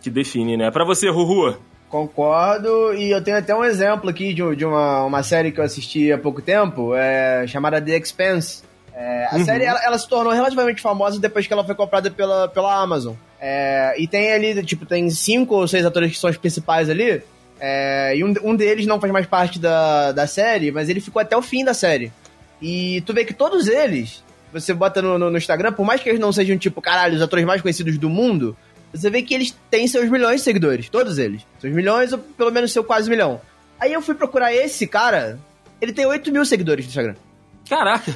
Que 0.00 0.08
define, 0.10 0.56
né? 0.56 0.70
Pra 0.70 0.84
você, 0.84 1.08
Ruhu. 1.10 1.56
Concordo, 1.88 2.92
e 2.94 3.10
eu 3.10 3.22
tenho 3.22 3.38
até 3.38 3.54
um 3.54 3.64
exemplo 3.64 4.10
aqui 4.10 4.34
de, 4.34 4.56
de 4.56 4.64
uma, 4.64 5.04
uma 5.04 5.22
série 5.22 5.50
que 5.50 5.58
eu 5.58 5.64
assisti 5.64 6.12
há 6.12 6.18
pouco 6.18 6.42
tempo, 6.42 6.94
é, 6.94 7.46
chamada 7.46 7.80
The 7.80 7.96
Expanse. 7.96 8.62
É, 8.94 9.26
a 9.30 9.44
série 9.44 9.64
ela, 9.64 9.80
ela 9.84 9.98
se 9.98 10.08
tornou 10.08 10.32
relativamente 10.32 10.82
famosa 10.82 11.20
depois 11.20 11.46
que 11.46 11.52
ela 11.52 11.64
foi 11.64 11.74
comprada 11.74 12.10
pela, 12.10 12.48
pela 12.48 12.74
Amazon. 12.82 13.14
É, 13.40 13.94
e 13.96 14.06
tem 14.06 14.32
ali, 14.32 14.62
tipo, 14.64 14.84
tem 14.84 15.08
cinco 15.08 15.54
ou 15.54 15.68
seis 15.68 15.86
atores 15.86 16.12
que 16.12 16.18
são 16.18 16.28
os 16.28 16.36
principais 16.36 16.90
ali. 16.90 17.22
é, 17.60 18.14
e 18.16 18.24
um, 18.24 18.34
um 18.42 18.54
deles 18.56 18.86
não 18.86 19.00
faz 19.00 19.12
mais 19.12 19.26
parte 19.26 19.58
da, 19.58 20.12
da 20.12 20.26
série, 20.26 20.70
mas 20.70 20.88
ele 20.88 21.00
ficou 21.00 21.22
até 21.22 21.36
o 21.36 21.42
fim 21.42 21.64
da 21.64 21.72
série. 21.72 22.12
E 22.60 23.00
tu 23.06 23.14
vê 23.14 23.24
que 23.24 23.32
todos 23.32 23.68
eles, 23.68 24.22
você 24.52 24.74
bota 24.74 25.00
no, 25.00 25.18
no, 25.18 25.30
no 25.30 25.38
Instagram, 25.38 25.72
por 25.72 25.86
mais 25.86 26.02
que 26.02 26.08
eles 26.08 26.20
não 26.20 26.32
sejam, 26.32 26.58
tipo, 26.58 26.82
caralho, 26.82 27.14
os 27.14 27.22
atores 27.22 27.44
mais 27.44 27.62
conhecidos 27.62 27.98
do 27.98 28.10
mundo, 28.10 28.56
você 28.92 29.10
vê 29.10 29.22
que 29.22 29.34
eles 29.34 29.54
têm 29.70 29.86
seus 29.86 30.08
milhões 30.10 30.36
de 30.40 30.44
seguidores. 30.44 30.88
Todos 30.88 31.18
eles. 31.18 31.42
Seus 31.60 31.72
milhões 31.74 32.12
ou 32.12 32.18
pelo 32.18 32.50
menos 32.50 32.72
seu 32.72 32.82
quase 32.84 33.08
milhão. 33.10 33.40
Aí 33.80 33.92
eu 33.92 34.02
fui 34.02 34.14
procurar 34.14 34.52
esse 34.52 34.86
cara, 34.86 35.38
ele 35.80 35.92
tem 35.92 36.06
8 36.06 36.32
mil 36.32 36.44
seguidores 36.44 36.84
no 36.84 36.88
Instagram. 36.88 37.14
Caraca. 37.68 38.14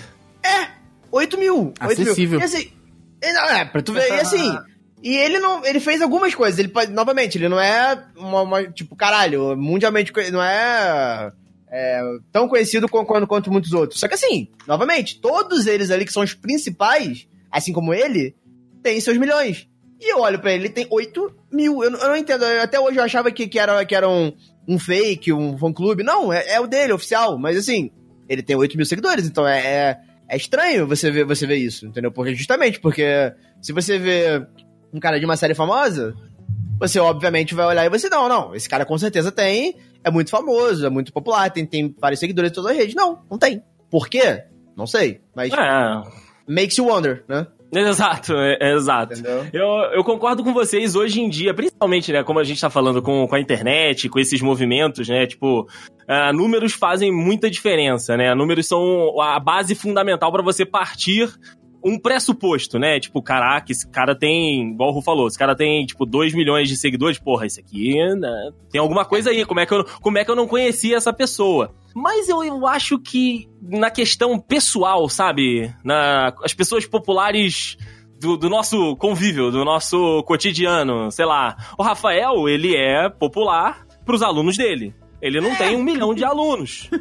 8 1.11 1.39
mil. 1.39 1.73
8 1.81 2.01
mil. 2.01 2.13
Acessível. 2.13 2.41
E 2.41 2.43
assim, 2.43 2.73
e 3.23 3.33
não, 3.33 3.49
é, 3.51 3.65
pra 3.65 3.83
tu 3.83 3.93
ver, 3.93 4.09
e 4.09 4.13
assim. 4.21 4.59
E 5.03 5.17
ele 5.17 5.39
não. 5.39 5.65
Ele 5.65 5.79
fez 5.81 6.01
algumas 6.01 6.35
coisas. 6.35 6.59
Ele, 6.59 6.73
novamente, 6.91 7.37
ele 7.37 7.49
não 7.49 7.61
é 7.61 8.03
uma, 8.17 8.43
uma- 8.43 8.65
tipo, 8.65 8.97
caralho, 8.97 9.57
mundialmente 9.57 10.13
não 10.33 10.43
é, 10.43 11.31
é, 11.71 12.01
tão 12.33 12.49
conhecido 12.49 12.89
quanto, 12.89 13.07
quanto, 13.07 13.27
quanto 13.27 13.53
muitos 13.53 13.73
outros. 13.73 14.01
Só 14.01 14.09
que 14.09 14.15
assim, 14.15 14.49
novamente, 14.67 15.21
todos 15.21 15.67
eles 15.67 15.91
ali 15.91 16.05
que 16.05 16.13
são 16.13 16.23
os 16.23 16.35
principais, 16.35 17.27
assim 17.51 17.73
como 17.73 17.93
ele, 17.93 18.35
têm 18.83 19.01
seus 19.01 19.19
milhões. 19.19 19.69
E 20.05 20.13
eu 20.13 20.19
olho 20.21 20.39
pra 20.41 20.53
ele, 20.53 20.65
ele 20.65 20.73
tem 20.73 20.87
8 20.91 21.33
mil. 21.53 21.85
Eu, 21.85 21.91
não- 21.93 22.01
eu 22.01 22.09
não 22.09 22.17
entendo. 22.17 22.45
eu- 22.45 22.63
até 22.63 22.81
hoje 22.81 22.99
eu 22.99 23.05
achava 23.05 23.31
que, 23.31 23.47
que 23.47 23.59
era, 23.59 23.85
que 23.85 23.95
era 23.95 24.09
um, 24.09 24.33
um 24.67 24.77
fake, 24.79 25.33
um 25.33 25.57
fã 25.57 25.73
clube. 25.73 26.03
Não, 26.03 26.33
é, 26.33 26.55
é 26.55 26.61
o 26.61 26.67
dele, 26.67 26.93
oficial. 26.93 27.39
Mas 27.39 27.57
assim, 27.57 27.91
ele 28.29 28.43
tem 28.43 28.57
8 28.57 28.77
mil 28.77 28.85
seguidores, 28.85 29.27
então 29.27 29.47
é, 29.47 29.61
é, 29.65 29.99
é 30.29 30.37
estranho 30.37 30.87
você 30.89 31.09
ver, 31.11 31.25
você 31.25 31.47
ver 31.47 31.57
isso, 31.57 31.87
entendeu? 31.87 32.11
Porque 32.11 32.35
justamente, 32.35 32.81
porque 32.81 33.33
se 33.61 33.73
você 33.73 33.97
vê 33.97 34.45
um 34.93 34.99
cara 34.99 35.21
de 35.21 35.25
uma 35.25 35.37
série 35.37 35.55
famosa, 35.55 36.15
você 36.81 36.99
obviamente 36.99 37.55
vai 37.55 37.67
olhar 37.67 37.85
e 37.87 37.89
você, 37.89 38.09
não, 38.09 38.29
não, 38.29 38.55
esse 38.57 38.69
cara 38.69 38.85
com 38.85 38.99
certeza 38.99 39.31
tem, 39.31 39.77
é 40.03 40.11
muito 40.11 40.31
famoso, 40.31 40.85
é 40.85 40.91
muito 40.91 41.13
popular, 41.13 41.49
tem, 41.51 41.65
tem 41.65 41.95
vários 42.01 42.19
seguidores 42.19 42.51
em 42.51 42.55
todas 42.55 42.73
as 42.73 42.77
redes. 42.77 42.95
Não, 42.97 43.21
não 43.31 43.39
tem. 43.39 43.63
Por 43.89 44.09
quê? 44.09 44.43
Não 44.77 44.87
sei, 44.87 45.21
mas 45.37 45.53
É. 45.53 46.03
makes 46.49 46.77
you 46.77 46.87
wonder, 46.89 47.25
né? 47.29 47.47
Exato, 47.81 48.35
é- 48.35 48.59
é 48.61 48.75
exato. 48.75 49.15
Entendeu? 49.15 49.47
Eu, 49.53 49.67
eu 49.95 50.05
concordo 50.05 50.45
com 50.45 50.53
vocês 50.53 50.95
hoje 50.95 51.21
em 51.21 51.29
dia, 51.29 51.55
principalmente, 51.55 52.13
né, 52.13 52.23
como 52.23 52.39
a 52.39 52.45
gente 52.45 52.61
tá 52.61 52.69
falando 52.69 53.01
com, 53.01 53.27
com 53.27 53.35
a 53.35 53.41
internet, 53.41 54.09
com 54.09 54.19
esses 54.19 54.41
movimentos, 54.43 55.09
né, 55.09 55.27
tipo, 55.27 55.67
ah, 56.07 56.33
números 56.33 56.75
fazem 56.75 57.11
muita 57.11 57.51
diferença, 57.51 58.17
né, 58.17 58.35
números 58.35 58.67
são 58.69 59.19
a 59.21 59.41
base 59.41 59.75
fundamental 59.75 60.31
para 60.31 60.43
você 60.43 60.67
partir 60.67 61.33
um 61.85 61.99
pressuposto, 61.99 62.79
né, 62.79 63.01
tipo, 63.01 63.23
caraca, 63.23 63.73
esse 63.73 63.89
cara 63.89 64.15
tem, 64.15 64.71
igual 64.71 64.91
o 64.91 64.93
Ru 64.93 65.03
falou, 65.03 65.27
esse 65.27 65.39
cara 65.39 65.55
tem, 65.55 65.85
tipo, 65.85 66.07
2 66.07 66.35
milhões 66.35 66.69
de 66.69 66.77
seguidores, 66.77 67.19
porra, 67.19 67.47
esse 67.47 67.61
aqui, 67.61 67.95
né, 68.15 68.51
tem 68.71 68.81
alguma 68.81 69.05
coisa 69.05 69.31
aí, 69.31 69.45
como 69.45 69.61
é 69.61 69.67
que 69.67 69.75
eu, 69.75 69.85
como 70.01 70.19
é 70.19 70.25
que 70.25 70.31
eu 70.31 70.37
não 70.37 70.47
conhecia 70.47 70.97
essa 70.97 71.13
pessoa? 71.13 71.75
Mas 71.95 72.29
eu, 72.29 72.43
eu 72.43 72.67
acho 72.67 72.99
que 72.99 73.49
na 73.61 73.91
questão 73.91 74.39
pessoal, 74.39 75.09
sabe? 75.09 75.71
Na, 75.85 76.33
as 76.43 76.55
pessoas 76.55 76.87
populares 76.87 77.77
do, 78.19 78.37
do 78.37 78.49
nosso 78.49 78.97
convívio, 78.97 79.51
do 79.51 79.65
nosso 79.65 80.23
cotidiano, 80.23 81.11
sei 81.11 81.27
lá. 81.27 81.57
O 81.77 81.83
Rafael, 81.83 82.49
ele 82.49 82.75
é 82.75 83.09
popular 83.11 83.87
pros 84.05 84.23
alunos 84.23 84.57
dele. 84.57 84.95
Ele 85.23 85.41
não 85.41 85.55
tem 85.55 85.77
um 85.77 85.83
milhão 85.85 86.13
de 86.13 86.25
alunos. 86.25 86.91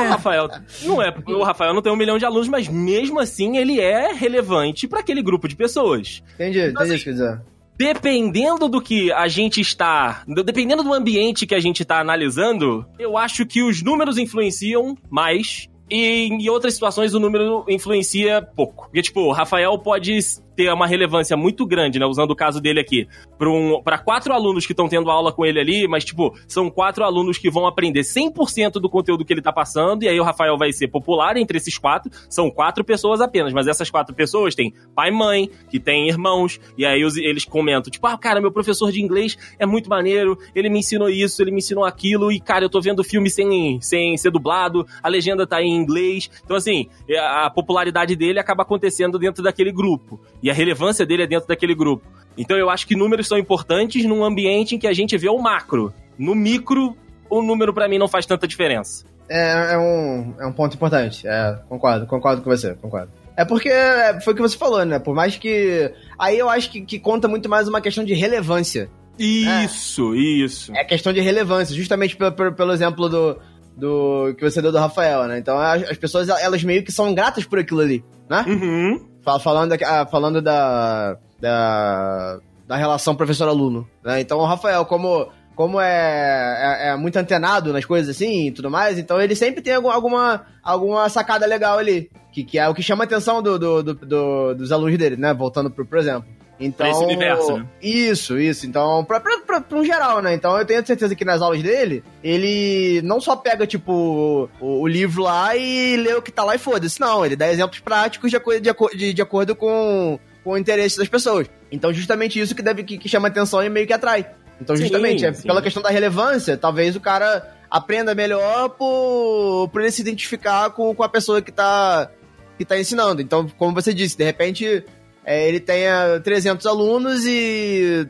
O 0.00 0.08
Rafael 0.10 0.48
não 0.82 1.02
é, 1.02 1.14
o 1.26 1.42
Rafael 1.42 1.72
não 1.72 1.80
tem 1.82 1.92
um 1.92 1.96
milhão 1.96 2.18
de 2.18 2.24
alunos, 2.24 2.48
mas 2.48 2.68
mesmo 2.68 3.18
assim 3.18 3.56
ele 3.56 3.80
é 3.80 4.12
relevante 4.12 4.86
para 4.86 5.00
aquele 5.00 5.22
grupo 5.22 5.48
de 5.48 5.56
pessoas. 5.56 6.22
entendi, 6.34 6.60
entendi 6.60 6.94
isso 6.94 6.98
que 6.98 7.04
quer 7.04 7.12
dizer. 7.12 7.40
Dependendo 7.76 8.68
do 8.68 8.80
que 8.80 9.10
a 9.12 9.26
gente 9.26 9.60
está. 9.60 10.22
Dependendo 10.44 10.82
do 10.82 10.92
ambiente 10.92 11.46
que 11.46 11.54
a 11.54 11.60
gente 11.60 11.82
está 11.82 12.00
analisando, 12.00 12.84
eu 12.98 13.16
acho 13.16 13.46
que 13.46 13.62
os 13.62 13.82
números 13.82 14.18
influenciam 14.18 14.96
mais. 15.08 15.66
E 15.88 16.28
em 16.28 16.48
outras 16.48 16.74
situações 16.74 17.14
o 17.14 17.20
número 17.20 17.64
influencia 17.68 18.42
pouco. 18.54 18.84
Porque, 18.84 19.02
tipo, 19.02 19.20
o 19.22 19.32
Rafael 19.32 19.76
pode 19.78 20.18
ter 20.56 20.72
uma 20.72 20.86
relevância 20.86 21.36
muito 21.36 21.64
grande, 21.66 21.98
né? 21.98 22.06
Usando 22.06 22.30
o 22.32 22.36
caso 22.36 22.60
dele 22.60 22.80
aqui. 22.80 23.06
Para 23.38 23.48
um, 23.50 23.80
quatro 24.04 24.32
alunos 24.34 24.66
que 24.66 24.72
estão 24.72 24.88
tendo 24.88 25.10
aula 25.10 25.32
com 25.32 25.44
ele 25.46 25.58
ali, 25.60 25.88
mas, 25.88 26.04
tipo, 26.04 26.36
são 26.46 26.68
quatro 26.70 27.04
alunos 27.04 27.38
que 27.38 27.50
vão 27.50 27.66
aprender 27.66 28.00
100% 28.00 28.72
do 28.72 28.88
conteúdo 28.88 29.24
que 29.24 29.32
ele 29.32 29.42
tá 29.42 29.52
passando. 29.52 30.02
E 30.02 30.08
aí 30.08 30.18
o 30.20 30.22
Rafael 30.24 30.56
vai 30.58 30.72
ser 30.72 30.88
popular 30.88 31.36
entre 31.36 31.56
esses 31.56 31.78
quatro. 31.78 32.10
São 32.28 32.50
quatro 32.50 32.84
pessoas 32.84 33.20
apenas, 33.20 33.52
mas 33.52 33.66
essas 33.66 33.90
quatro 33.90 34.14
pessoas 34.14 34.54
têm 34.54 34.72
pai 34.94 35.08
e 35.08 35.12
mãe, 35.12 35.50
que 35.70 35.78
têm 35.80 36.08
irmãos. 36.08 36.60
E 36.76 36.84
aí 36.84 37.04
os- 37.04 37.16
eles 37.16 37.44
comentam, 37.44 37.90
tipo, 37.90 38.06
ah, 38.06 38.18
cara, 38.18 38.40
meu 38.40 38.52
professor 38.52 38.90
de 38.92 39.00
inglês 39.02 39.36
é 39.58 39.66
muito 39.66 39.88
maneiro. 39.88 40.38
Ele 40.54 40.68
me 40.68 40.78
ensinou 40.80 41.08
isso, 41.08 41.40
ele 41.42 41.50
me 41.50 41.58
ensinou 41.58 41.84
aquilo. 41.84 42.30
E, 42.32 42.40
cara, 42.40 42.64
eu 42.64 42.68
tô 42.70 42.80
vendo 42.80 43.02
filme 43.04 43.30
sem, 43.30 43.80
sem 43.80 44.16
ser 44.16 44.30
dublado. 44.30 44.86
A 45.02 45.08
legenda 45.08 45.46
tá 45.46 45.62
em 45.62 45.74
inglês. 45.74 46.30
Então, 46.44 46.56
assim, 46.56 46.88
a 47.18 47.50
popularidade 47.50 48.14
dele 48.16 48.38
acaba 48.38 48.62
acontecendo 48.62 49.18
dentro 49.18 49.42
daquele 49.42 49.72
grupo. 49.72 50.20
E 50.42 50.50
a 50.50 50.54
relevância 50.54 51.04
dele 51.04 51.24
é 51.24 51.26
dentro 51.26 51.48
daquele 51.48 51.74
grupo. 51.74 52.06
Então 52.36 52.56
eu 52.56 52.70
acho 52.70 52.86
que 52.86 52.96
números 52.96 53.28
são 53.28 53.38
importantes 53.38 54.04
num 54.04 54.24
ambiente 54.24 54.74
em 54.74 54.78
que 54.78 54.86
a 54.86 54.92
gente 54.92 55.16
vê 55.16 55.28
o 55.28 55.38
macro. 55.38 55.92
No 56.18 56.34
micro, 56.34 56.96
o 57.28 57.42
número 57.42 57.72
pra 57.72 57.88
mim 57.88 57.98
não 57.98 58.08
faz 58.08 58.26
tanta 58.26 58.46
diferença. 58.46 59.04
É, 59.28 59.74
é 59.74 59.78
um, 59.78 60.34
é 60.40 60.46
um 60.46 60.52
ponto 60.52 60.74
importante. 60.74 61.26
É, 61.26 61.58
concordo, 61.68 62.06
concordo 62.06 62.42
com 62.42 62.50
você, 62.50 62.74
concordo. 62.74 63.12
É 63.36 63.44
porque 63.44 63.68
é, 63.68 64.20
foi 64.20 64.32
o 64.32 64.36
que 64.36 64.42
você 64.42 64.56
falou, 64.56 64.84
né? 64.84 64.98
Por 64.98 65.14
mais 65.14 65.36
que. 65.36 65.92
Aí 66.18 66.38
eu 66.38 66.48
acho 66.48 66.70
que, 66.70 66.80
que 66.80 66.98
conta 66.98 67.28
muito 67.28 67.48
mais 67.48 67.68
uma 67.68 67.80
questão 67.80 68.04
de 68.04 68.12
relevância. 68.12 68.90
Isso, 69.18 70.14
isso. 70.14 70.72
É 70.74 70.82
questão 70.84 71.12
de 71.12 71.20
relevância, 71.20 71.74
justamente 71.76 72.16
pelo, 72.16 72.32
pelo, 72.32 72.52
pelo 72.54 72.72
exemplo 72.72 73.08
do, 73.08 73.38
do. 73.76 74.34
que 74.34 74.42
você 74.42 74.60
deu 74.60 74.72
do 74.72 74.78
Rafael, 74.78 75.26
né? 75.26 75.38
Então 75.38 75.58
as, 75.58 75.82
as 75.84 75.96
pessoas, 75.96 76.28
elas 76.28 76.64
meio 76.64 76.82
que 76.82 76.90
são 76.90 77.14
gratas 77.14 77.44
por 77.44 77.58
aquilo 77.58 77.80
ali, 77.80 78.04
né? 78.28 78.44
Uhum. 78.46 79.09
Fal- 79.22 79.40
Falando, 79.40 79.76
da- 79.76 80.00
ah, 80.02 80.06
falando 80.06 80.40
da, 80.42 81.16
da, 81.40 82.38
da 82.66 82.76
relação 82.76 83.14
professor-aluno, 83.14 83.88
né? 84.04 84.20
Então 84.20 84.38
o 84.38 84.44
Rafael, 84.46 84.84
como, 84.86 85.28
como 85.54 85.80
é, 85.80 86.86
é, 86.86 86.88
é 86.90 86.96
muito 86.96 87.16
antenado 87.16 87.72
nas 87.72 87.84
coisas 87.84 88.14
assim 88.16 88.46
e 88.48 88.52
tudo 88.52 88.70
mais, 88.70 88.98
então 88.98 89.20
ele 89.20 89.34
sempre 89.34 89.60
tem 89.62 89.74
algum- 89.74 89.90
alguma, 89.90 90.46
alguma 90.62 91.08
sacada 91.08 91.46
legal 91.46 91.78
ali, 91.78 92.10
que, 92.32 92.42
que 92.44 92.58
é 92.58 92.68
o 92.68 92.74
que 92.74 92.82
chama 92.82 93.04
a 93.04 93.06
atenção 93.06 93.42
do, 93.42 93.58
do- 93.58 93.82
do- 93.82 93.94
do- 93.94 94.54
dos 94.54 94.72
alunos 94.72 94.96
dele, 94.96 95.16
né? 95.16 95.34
Voltando 95.34 95.70
pro, 95.70 95.84
por 95.84 95.98
exemplo. 95.98 96.24
Então, 96.60 96.86
Pra 96.86 96.90
esse 96.90 97.02
universo, 97.02 97.56
né? 97.56 97.66
Isso, 97.80 98.38
isso. 98.38 98.66
Então, 98.66 99.02
pra, 99.04 99.18
pra, 99.18 99.38
pra, 99.46 99.60
pra 99.62 99.78
um 99.78 99.84
geral, 99.84 100.20
né? 100.20 100.34
Então 100.34 100.58
eu 100.58 100.64
tenho 100.66 100.86
certeza 100.86 101.14
que 101.14 101.24
nas 101.24 101.40
aulas 101.40 101.62
dele, 101.62 102.04
ele 102.22 103.00
não 103.02 103.18
só 103.20 103.34
pega, 103.34 103.66
tipo, 103.66 104.48
o, 104.60 104.80
o 104.82 104.86
livro 104.86 105.22
lá 105.22 105.56
e 105.56 105.96
lê 105.96 106.12
o 106.14 106.20
que 106.22 106.30
tá 106.30 106.44
lá 106.44 106.54
e 106.54 106.58
foda-se. 106.58 107.00
Não, 107.00 107.24
ele 107.24 107.34
dá 107.34 107.50
exemplos 107.50 107.80
práticos 107.80 108.30
de, 108.30 108.36
aco- 108.36 108.60
de, 108.60 108.68
de, 108.96 109.12
de 109.14 109.22
acordo 109.22 109.56
com, 109.56 110.18
com 110.44 110.50
o 110.50 110.58
interesse 110.58 110.98
das 110.98 111.08
pessoas. 111.08 111.48
Então, 111.72 111.92
justamente 111.94 112.38
isso 112.38 112.54
que 112.54 112.62
deve 112.62 112.84
que, 112.84 112.98
que 112.98 113.08
chama 113.08 113.28
atenção 113.28 113.62
e 113.64 113.68
meio 113.70 113.86
que 113.86 113.92
atrai. 113.94 114.26
Então, 114.60 114.76
Sim, 114.76 114.82
justamente, 114.82 115.24
é 115.24 115.32
sim. 115.32 115.46
pela 115.46 115.62
questão 115.62 115.82
da 115.82 115.88
relevância, 115.88 116.54
talvez 116.58 116.94
o 116.94 117.00
cara 117.00 117.54
aprenda 117.70 118.14
melhor 118.14 118.68
por, 118.70 119.68
por 119.72 119.80
ele 119.80 119.90
se 119.90 120.02
identificar 120.02 120.68
com, 120.70 120.94
com 120.94 121.02
a 121.02 121.08
pessoa 121.08 121.40
que 121.40 121.50
tá, 121.50 122.10
que 122.58 122.64
tá 122.66 122.78
ensinando. 122.78 123.22
Então, 123.22 123.48
como 123.56 123.72
você 123.74 123.94
disse, 123.94 124.18
de 124.18 124.24
repente 124.24 124.84
é, 125.24 125.48
ele 125.48 125.60
tenha 125.60 126.20
300 126.22 126.66
alunos 126.66 127.24
e 127.26 128.06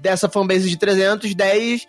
dessa 0.00 0.28
fanbase 0.28 0.68
de 0.68 0.76
300, 0.78 1.34
10 1.34 1.86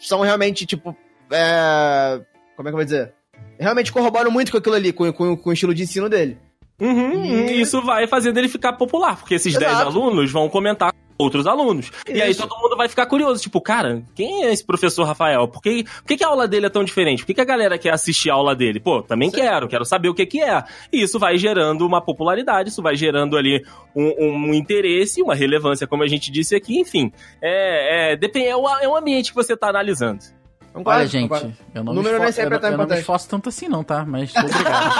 são 0.00 0.20
realmente, 0.20 0.66
tipo, 0.66 0.96
é, 1.30 2.20
como 2.56 2.68
é 2.68 2.70
que 2.70 2.74
eu 2.74 2.78
vou 2.78 2.84
dizer? 2.84 3.12
Realmente 3.58 3.92
corroboram 3.92 4.30
muito 4.30 4.50
com 4.52 4.58
aquilo 4.58 4.74
ali, 4.74 4.92
com, 4.92 5.12
com, 5.12 5.36
com 5.36 5.50
o 5.50 5.52
estilo 5.52 5.74
de 5.74 5.82
ensino 5.84 6.08
dele. 6.08 6.38
Uhum, 6.80 7.24
E- 7.24 7.52
e 7.52 7.60
isso 7.60 7.80
vai 7.82 8.06
fazer 8.08 8.32
dele 8.32 8.48
ficar 8.48 8.72
popular, 8.74 9.16
porque 9.16 9.34
esses 9.34 9.54
Exato. 9.54 9.64
10 9.76 9.80
alunos 9.80 10.30
vão 10.32 10.48
comentar 10.48 10.92
com 10.92 10.98
outros 11.18 11.46
alunos. 11.46 11.90
E 12.08 12.20
aí 12.20 12.30
Isso. 12.30 12.46
todo 12.46 12.60
mundo 12.60 12.76
vai 12.76 12.88
ficar 12.88 13.06
curioso, 13.06 13.42
tipo, 13.42 13.60
cara, 13.60 14.02
quem 14.14 14.44
é 14.44 14.52
esse 14.52 14.64
professor 14.64 15.04
Rafael? 15.04 15.48
Por 15.48 15.62
que, 15.62 15.84
por 15.84 16.04
que, 16.04 16.16
que 16.16 16.24
a 16.24 16.28
aula 16.28 16.48
dele 16.48 16.66
é 16.66 16.70
tão 16.70 16.84
diferente? 16.84 17.20
Por 17.20 17.26
que, 17.26 17.34
que 17.34 17.40
a 17.40 17.44
galera 17.44 17.78
quer 17.78 17.92
assistir 17.92 18.30
a 18.30 18.34
aula 18.34 18.54
dele? 18.54 18.80
Pô, 18.80 19.02
também 19.02 19.30
quero, 19.30 19.68
quero 19.68 19.84
saber 19.84 20.08
o 20.08 20.14
que 20.14 20.26
que 20.26 20.42
é. 20.42 20.62
E 20.92 21.02
isso 21.02 21.18
vai 21.18 21.38
gerando 21.38 21.86
uma 21.86 22.00
popularidade, 22.00 22.70
isso 22.70 22.82
vai 22.82 22.96
gerando 22.96 23.36
ali 23.36 23.64
um, 23.94 24.48
um 24.48 24.54
interesse, 24.54 25.22
uma 25.22 25.34
relevância, 25.34 25.86
como 25.86 26.02
a 26.02 26.08
gente 26.08 26.30
disse 26.30 26.54
aqui, 26.54 26.78
enfim. 26.78 27.12
É, 27.40 28.12
é, 28.12 28.16
depende, 28.16 28.46
é, 28.46 28.56
o, 28.56 28.68
é 28.68 28.88
o 28.88 28.96
ambiente 28.96 29.30
que 29.30 29.36
você 29.36 29.56
tá 29.56 29.68
analisando. 29.68 30.33
Concordo, 30.74 30.98
Olha, 30.98 31.06
gente, 31.08 31.30
eu 31.72 31.84
não, 31.84 31.92
O 31.92 31.94
me 31.94 32.02
número 32.02 32.18
nem 32.18 32.28
esforço, 32.30 32.40
eu, 32.40 32.46
é 32.46 32.50
não- 32.50 32.58
tão 32.58 32.70
eu 32.72 32.78
não 32.78 32.86
me 32.86 32.98
esforço 32.98 33.28
tanto 33.28 33.48
assim 33.48 33.68
não, 33.68 33.84
tá? 33.84 34.04
Mas 34.04 34.32
obrigado. 34.34 34.90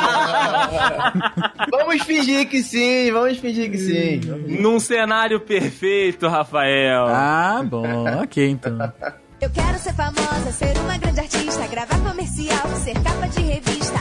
Vamos 1.70 2.02
fingir 2.04 2.48
que 2.48 2.62
sim, 2.62 3.10
vamos 3.10 3.38
fingir 3.38 3.68
que 3.70 3.78
sim. 3.78 4.20
Num 4.60 4.78
cenário 4.78 5.40
perfeito, 5.40 6.28
Rafael. 6.28 7.06
ah, 7.08 7.60
bom, 7.64 8.04
ok, 8.22 8.48
então. 8.48 8.92
Eu 9.40 9.50
quero 9.50 9.76
ser 9.78 9.92
famosa, 9.94 10.52
ser 10.52 10.78
uma 10.78 10.96
grande 10.96 11.18
artista, 11.20 11.66
gravar 11.66 11.98
comercial, 11.98 12.68
ser 12.82 12.94
capa 13.02 13.26
de 13.28 13.40
revista. 13.42 14.00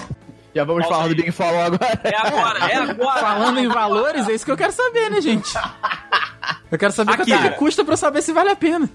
Já 0.56 0.64
vamos 0.64 0.86
falar 0.86 1.08
do. 1.08 1.16
Big 1.16 1.32
Follow 1.32 1.60
agora. 1.60 2.00
É 2.04 2.16
agora, 2.16 2.60
é 2.72 2.76
agora. 2.76 3.20
Falando 3.20 3.60
em 3.60 3.68
valores, 3.68 4.30
é 4.30 4.34
isso 4.34 4.46
que 4.46 4.52
eu 4.52 4.58
quero 4.58 4.72
saber, 4.72 5.10
né, 5.10 5.20
gente? 5.22 5.52
Eu 6.72 6.78
quero 6.78 6.92
saber 6.92 7.14
Aqui. 7.14 7.32
quanto 7.32 7.46
é 7.46 7.50
que 7.50 7.56
custa 7.58 7.84
pra 7.86 7.94
eu 7.94 7.98
saber 7.98 8.22
se 8.22 8.34
vale 8.34 8.50
a 8.50 8.56
pena. 8.56 8.90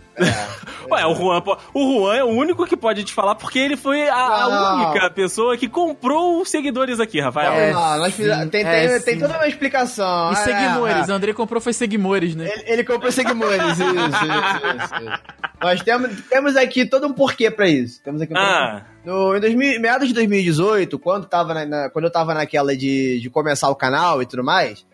Ué, 0.90 1.06
o 1.06 1.14
Juan, 1.14 1.42
o 1.74 1.80
Juan 2.00 2.16
é 2.16 2.24
o 2.24 2.28
único 2.28 2.66
que 2.66 2.76
pode 2.76 3.04
te 3.04 3.12
falar 3.14 3.34
porque 3.34 3.58
ele 3.58 3.76
foi 3.76 4.08
a, 4.08 4.14
a 4.16 4.74
única 4.74 5.10
pessoa 5.10 5.56
que 5.56 5.68
comprou 5.68 6.40
os 6.40 6.50
seguidores 6.50 6.98
aqui, 7.00 7.20
Rafael. 7.20 7.52
É, 7.52 7.70
Ah, 7.72 7.96
nós 7.98 8.14
fizemos- 8.14 8.44
sim, 8.44 8.48
tem, 8.50 8.64
é, 8.66 8.88
tem, 8.88 9.00
tem 9.02 9.18
toda 9.18 9.34
uma 9.34 9.46
explicação. 9.46 10.30
E 10.30 10.32
É, 10.32 10.36
Seguimores, 10.36 11.08
é. 11.08 11.12
o 11.12 11.14
André 11.14 11.32
comprou 11.32 11.60
foi 11.60 11.72
Seguimores, 11.72 12.34
né? 12.34 12.48
Ele, 12.50 12.64
ele 12.66 12.84
comprou 12.84 13.12
seguidores, 13.12 13.62
isso, 13.72 13.82
isso, 13.84 14.24
isso, 14.24 15.04
isso. 15.04 15.20
Nós 15.60 15.82
temos, 15.82 16.20
temos 16.28 16.56
aqui 16.56 16.84
todo 16.86 17.06
um 17.06 17.12
porquê 17.12 17.50
pra 17.50 17.68
isso. 17.68 18.02
Temos 18.02 18.20
aqui 18.22 18.32
um 18.32 18.36
Ah, 18.36 18.82
No, 19.04 19.36
em 19.36 19.40
2000, 19.40 19.80
meados 19.80 20.08
de 20.08 20.14
2018, 20.14 20.98
quando, 20.98 21.26
tava 21.26 21.54
na- 21.54 21.66
na- 21.66 21.90
quando 21.90 22.04
eu 22.06 22.12
tava 22.12 22.34
naquela 22.34 22.76
de, 22.76 23.20
de 23.20 23.30
começar 23.30 23.68
o 23.68 23.74
canal 23.76 24.20
e 24.22 24.26
tudo 24.26 24.42
mais, 24.44 24.86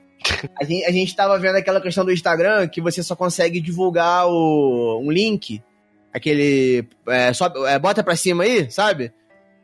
a 0.61 0.65
gente, 0.65 0.85
a 0.85 0.91
gente 0.91 1.15
tava 1.17 1.39
vendo 1.39 1.57
aquela 1.57 1.81
questão 1.81 2.05
do 2.05 2.13
Instagram 2.13 2.67
que 2.69 2.81
você 2.81 3.03
só 3.03 3.15
consegue 3.17 3.61
divulgar 3.61 4.27
o, 4.27 5.01
um 5.03 5.11
link, 5.11 5.63
aquele. 6.13 6.87
É, 7.09 7.33
sobe- 7.33 7.61
é, 7.67 7.79
bota 7.79 8.03
pra 8.03 8.17
cima 8.17 8.45
aí, 8.45 8.71
sabe? 8.71 9.13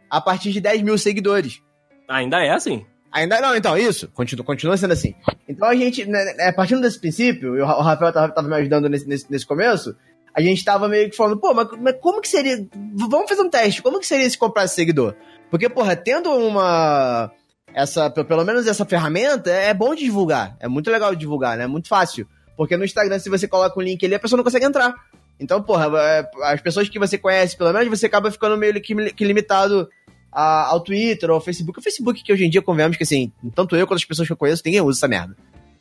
A 0.08 0.20
partir 0.20 0.50
de 0.52 0.60
10 0.60 0.82
mil 0.82 0.98
seguidores. 0.98 1.60
ainda 2.08 2.44
é 2.44 2.50
assim. 2.50 2.84
Ainda 3.12 3.40
não, 3.40 3.56
então, 3.56 3.76
isso. 3.76 4.06
Continua, 4.08 4.44
continua 4.44 4.76
sendo 4.76 4.92
assim. 4.92 5.14
Então 5.48 5.68
a 5.68 5.74
gente, 5.74 6.04
né, 6.06 6.32
né, 6.36 6.52
partindo 6.52 6.80
desse 6.80 7.00
princípio, 7.00 7.56
e 7.56 7.60
o 7.60 7.64
Ra- 7.66 7.78
o 7.78 7.82
Rafael 7.82 8.12
tava, 8.12 8.32
tava 8.32 8.46
me 8.48 8.54
ajudando 8.54 8.88
nesse, 8.88 9.08
nesse, 9.08 9.30
nesse 9.30 9.44
começo, 9.46 9.96
a 10.32 10.40
gente 10.40 10.64
tava 10.64 10.88
meio 10.88 11.10
que 11.10 11.16
falando, 11.16 11.40
pô, 11.40 11.52
mas, 11.52 11.66
mas 11.80 11.96
como 12.00 12.20
que 12.20 12.28
seria. 12.28 12.64
Vamos 12.94 13.28
fazer 13.28 13.42
um 13.42 13.50
teste, 13.50 13.82
como 13.82 13.98
que 13.98 14.06
seria 14.06 14.30
se 14.30 14.38
comprar 14.38 14.68
seguidor? 14.68 15.16
Porque, 15.50 15.68
porra, 15.68 15.96
tendo 15.96 16.30
uma. 16.30 17.32
Essa, 17.74 18.10
pe- 18.10 18.24
pelo 18.24 18.44
menos 18.44 18.66
essa 18.66 18.84
ferramenta, 18.84 19.50
é 19.50 19.72
bom 19.72 19.94
de 19.94 20.04
divulgar. 20.04 20.56
É 20.60 20.66
muito 20.68 20.90
legal 20.90 21.14
de 21.14 21.20
divulgar, 21.20 21.56
né? 21.56 21.64
É 21.64 21.66
muito 21.68 21.88
fácil. 21.88 22.26
Porque 22.56 22.76
no 22.76 22.84
Instagram, 22.84 23.18
se 23.18 23.30
você 23.30 23.46
coloca 23.48 23.78
um 23.78 23.82
link 23.82 24.04
ali, 24.04 24.14
a 24.14 24.18
pessoa 24.20 24.36
não 24.36 24.44
consegue 24.44 24.66
entrar. 24.66 24.92
Então, 25.38 25.62
porra, 25.62 25.86
é, 25.98 26.30
as 26.44 26.60
pessoas 26.60 26.88
que 26.88 26.98
você 26.98 27.16
conhece, 27.16 27.56
pelo 27.56 27.72
menos, 27.72 27.88
você 27.88 28.06
acaba 28.06 28.30
ficando 28.30 28.56
meio 28.58 28.74
que, 28.82 28.94
que 29.12 29.24
limitado 29.24 29.88
a- 30.30 30.66
ao 30.66 30.80
Twitter 30.80 31.30
ou 31.30 31.36
ao 31.36 31.40
Facebook. 31.40 31.78
O 31.78 31.82
Facebook, 31.82 32.22
que 32.22 32.32
hoje 32.32 32.44
em 32.44 32.50
dia, 32.50 32.60
convenhamos 32.60 32.96
que, 32.96 33.04
assim, 33.04 33.32
tanto 33.54 33.74
eu 33.76 33.86
quanto 33.86 33.98
as 33.98 34.04
pessoas 34.04 34.28
que 34.28 34.32
eu 34.32 34.36
conheço, 34.36 34.62
ninguém 34.64 34.80
usa 34.82 34.98
essa 34.98 35.08
merda. 35.08 35.34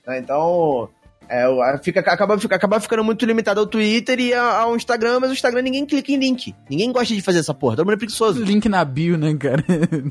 Né? 0.08 0.20
Então, 0.20 0.90
é, 1.30 1.48
o- 1.48 1.60
fica, 1.84 2.00
acaba, 2.00 2.38
fica, 2.40 2.56
acaba 2.56 2.80
ficando 2.80 3.04
muito 3.04 3.26
limitado 3.26 3.60
ao 3.60 3.66
Twitter 3.68 4.20
e 4.20 4.34
ao 4.34 4.76
Instagram, 4.76 5.20
mas 5.20 5.30
o 5.30 5.34
Instagram 5.34 5.62
ninguém 5.62 5.86
clica 5.86 6.12
em 6.12 6.18
link. 6.18 6.56
Ninguém 6.70 6.92
gosta 6.92 7.14
de 7.14 7.22
fazer 7.22 7.40
essa 7.40 7.54
porra, 7.54 7.76
todo 7.76 7.86
mundo 7.86 7.94
é 7.96 7.98
preguiçoso. 7.98 8.44
Link 8.44 8.68
na 8.68 8.84
bio, 8.84 9.18
né, 9.18 9.36
cara? 9.40 9.64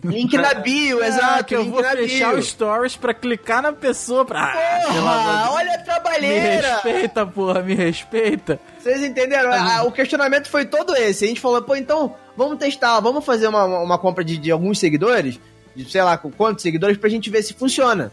Link 0.05 0.37
na 0.37 0.55
bio, 0.55 1.03
exato. 1.03 1.41
Ah, 1.41 1.43
que 1.43 1.55
eu 1.57 1.63
link 1.63 1.71
vou 1.73 1.83
na 1.83 1.91
fechar 1.91 2.31
bio. 2.31 2.39
os 2.39 2.47
stories 2.49 2.97
pra 2.97 3.13
clicar 3.13 3.61
na 3.63 3.73
pessoa 3.73 4.25
pra... 4.25 4.41
Ah, 4.45 4.81
Porra, 4.87 4.93
Deus. 4.93 5.51
olha 5.51 5.75
a 5.75 5.79
Me 5.79 5.85
trabalheira! 5.85 6.73
respeita, 6.75 7.27
porra, 7.27 7.63
me 7.63 7.75
respeita. 7.75 8.61
Vocês 8.79 9.03
entenderam? 9.03 9.53
A- 9.53 9.83
o 9.85 9.93
questionamento 9.93 10.49
foi 10.49 10.65
todo 10.65 10.95
esse. 10.97 11.25
A 11.25 11.29
gente 11.29 11.41
falou, 11.41 11.61
pô, 11.63 11.75
então 11.77 12.15
vamos 12.37 12.59
testar, 12.59 13.01
vamos 13.01 13.25
fazer 13.25 13.49
uma, 13.49 13.65
uma 13.65 13.99
compra 13.99 14.23
de, 14.25 14.37
de 14.39 14.51
alguns 14.51 14.79
seguidores, 14.79 15.39
de 15.75 15.91
sei 15.91 16.03
lá 16.03 16.17
quantos 16.17 16.63
seguidores, 16.63 16.97
pra 16.97 17.09
gente 17.11 17.29
ver 17.31 17.43
se 17.43 17.53
funciona. 17.55 18.13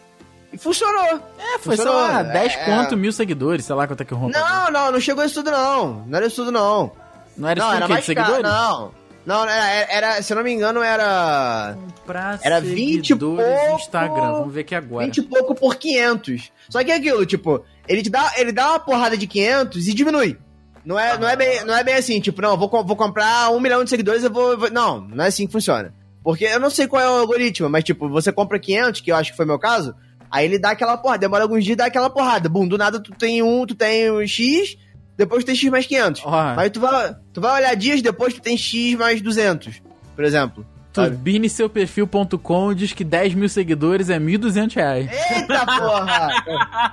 E 0.55 0.57
funcionou. 0.57 1.19
É, 1.37 1.59
foi, 1.59 1.75
sei 1.75 1.85
Funcionou, 1.85 1.93
lá, 1.95 2.19
é. 2.21 2.23
10 2.23 2.55
conto, 2.65 2.97
mil 2.97 3.11
seguidores, 3.11 3.65
sei 3.65 3.75
lá 3.75 3.85
quanto 3.87 4.01
é 4.01 4.05
que 4.05 4.13
o 4.13 4.17
Ron 4.17 4.31
pagou. 4.31 4.49
Não, 4.49 4.71
não, 4.71 4.91
não 4.93 4.99
chegou 4.99 5.23
isso 5.23 5.35
tudo 5.35 5.51
não. 5.51 6.05
Não 6.07 6.17
era 6.17 6.27
isso 6.27 6.37
tudo 6.37 6.51
não. 6.51 6.91
Não 7.37 7.49
era 7.49 7.59
não, 7.61 7.73
isso 7.73 7.83
era 7.83 7.95
de 7.99 8.05
seguidores? 8.05 8.43
Não. 8.43 8.91
Não, 9.25 9.43
era, 9.49 9.91
era, 9.91 10.21
se 10.21 10.31
eu 10.31 10.37
não 10.37 10.43
me 10.43 10.53
engano, 10.53 10.83
era 10.83 11.75
Pra 12.05 12.37
Era 12.43 12.61
20 12.61 13.09
e 13.09 13.15
pouco, 13.15 13.41
Instagram, 13.75 14.31
vamos 14.33 14.53
ver 14.53 14.61
aqui 14.61 14.75
agora. 14.75 15.05
20 15.05 15.17
e 15.17 15.21
pouco 15.23 15.55
por 15.55 15.75
500. 15.75 16.51
Só 16.69 16.83
que 16.83 16.91
é 16.91 16.95
aquilo, 16.95 17.25
tipo, 17.25 17.65
ele 17.87 18.03
te 18.03 18.09
dá, 18.11 18.33
ele 18.37 18.51
dá 18.51 18.69
uma 18.69 18.79
porrada 18.79 19.17
de 19.17 19.25
500 19.25 19.87
e 19.87 19.93
diminui. 19.95 20.37
Não 20.85 20.99
é, 20.99 21.17
não 21.17 21.27
é, 21.27 21.35
bem, 21.35 21.65
não 21.65 21.75
é 21.75 21.83
bem 21.83 21.95
assim, 21.95 22.19
tipo, 22.21 22.39
não, 22.39 22.55
vou, 22.55 22.69
vou 22.69 22.95
comprar 22.95 23.49
um 23.49 23.59
milhão 23.59 23.83
de 23.83 23.89
seguidores, 23.89 24.23
eu 24.23 24.31
vou, 24.31 24.55
vou- 24.55 24.69
Não, 24.69 25.01
não 25.01 25.25
é 25.25 25.27
assim 25.29 25.47
que 25.47 25.51
funciona. 25.51 25.91
Porque 26.23 26.45
eu 26.45 26.59
não 26.59 26.69
sei 26.69 26.87
qual 26.87 27.01
é 27.01 27.09
o 27.09 27.15
algoritmo, 27.21 27.67
mas, 27.67 27.83
tipo, 27.83 28.07
você 28.07 28.31
compra 28.31 28.59
500, 28.59 29.01
que 29.01 29.11
eu 29.11 29.15
acho 29.15 29.31
que 29.31 29.37
foi 29.37 29.45
meu 29.47 29.57
caso, 29.57 29.95
aí 30.35 30.45
ele 30.45 30.59
dá 30.59 30.71
aquela 30.71 30.97
porrada, 30.97 31.19
demora 31.19 31.43
alguns 31.43 31.63
dias 31.63 31.73
e 31.73 31.77
dá 31.77 31.85
aquela 31.85 32.09
porrada. 32.09 32.47
Bum, 32.49 32.67
do 32.67 32.77
nada 32.77 32.99
tu 32.99 33.11
tem 33.11 33.41
um, 33.41 33.65
tu 33.65 33.73
tem 33.75 34.11
um 34.11 34.25
X, 34.25 34.77
depois 35.17 35.43
tu 35.43 35.47
tem 35.47 35.55
X 35.55 35.69
mais 35.69 35.85
500. 35.85 36.21
Ó, 36.25 36.53
Aí 36.57 36.69
tu 36.69 36.79
vai, 36.79 37.15
tu 37.33 37.41
vai 37.41 37.61
olhar 37.61 37.75
dias 37.75 38.01
depois, 38.01 38.33
tu 38.33 38.41
tem 38.41 38.57
X 38.57 38.95
mais 38.95 39.21
200, 39.21 39.81
por 40.15 40.23
exemplo. 40.25 40.65
sabe? 40.93 41.09
turbineseuperfil.com 41.15 42.73
diz 42.73 42.93
que 42.93 43.03
10 43.03 43.33
mil 43.33 43.49
seguidores 43.49 44.09
é 44.09 44.19
1.200 44.19 44.73
reais. 44.75 45.09
Eita 45.11 45.65
porra! 45.65 46.29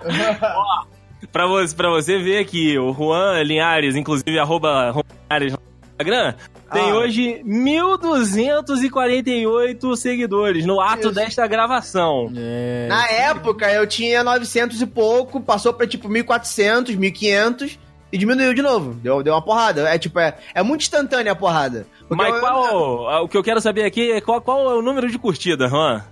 Pra 1.30 1.46
você, 1.46 1.74
pra 1.74 1.88
você 1.88 2.18
ver 2.18 2.38
aqui, 2.40 2.76
o 2.78 2.92
Juan 2.92 3.40
Linhares, 3.44 3.94
inclusive, 3.94 4.38
arroba 4.40 4.90
Juan 4.92 5.02
Linhares 5.30 5.56
Instagram, 5.98 6.34
tem 6.72 6.90
Ah. 6.90 6.94
hoje 6.96 7.42
1.248 7.44 9.96
seguidores 9.96 10.64
no 10.66 10.80
ato 10.80 11.08
Isso. 11.08 11.12
desta 11.12 11.46
gravação. 11.46 12.30
É... 12.36 12.86
Na 12.88 13.06
época 13.08 13.70
eu 13.70 13.86
tinha 13.86 14.24
900 14.24 14.80
e 14.80 14.86
pouco, 14.86 15.40
passou 15.40 15.72
pra 15.72 15.86
tipo 15.86 16.08
1400, 16.08 16.94
1500 16.96 17.78
e 18.12 18.18
diminuiu 18.18 18.52
de 18.54 18.62
novo. 18.62 18.94
Deu, 18.94 19.22
deu 19.22 19.34
uma 19.34 19.42
porrada. 19.42 19.88
É 19.88 19.98
tipo, 19.98 20.18
é, 20.18 20.36
é 20.54 20.62
muito 20.62 20.82
instantânea 20.82 21.32
a 21.32 21.36
porrada. 21.36 21.86
Mas 22.08 22.34
eu- 22.34 22.40
qual. 22.40 23.24
O 23.24 23.28
que 23.28 23.36
eu 23.36 23.42
quero 23.42 23.60
saber 23.60 23.84
aqui 23.84 24.12
é 24.12 24.20
qual, 24.20 24.40
qual 24.40 24.70
é 24.70 24.74
o 24.74 24.82
número 24.82 25.10
de 25.10 25.18
curtida, 25.18 25.68
Juan? 25.68 26.02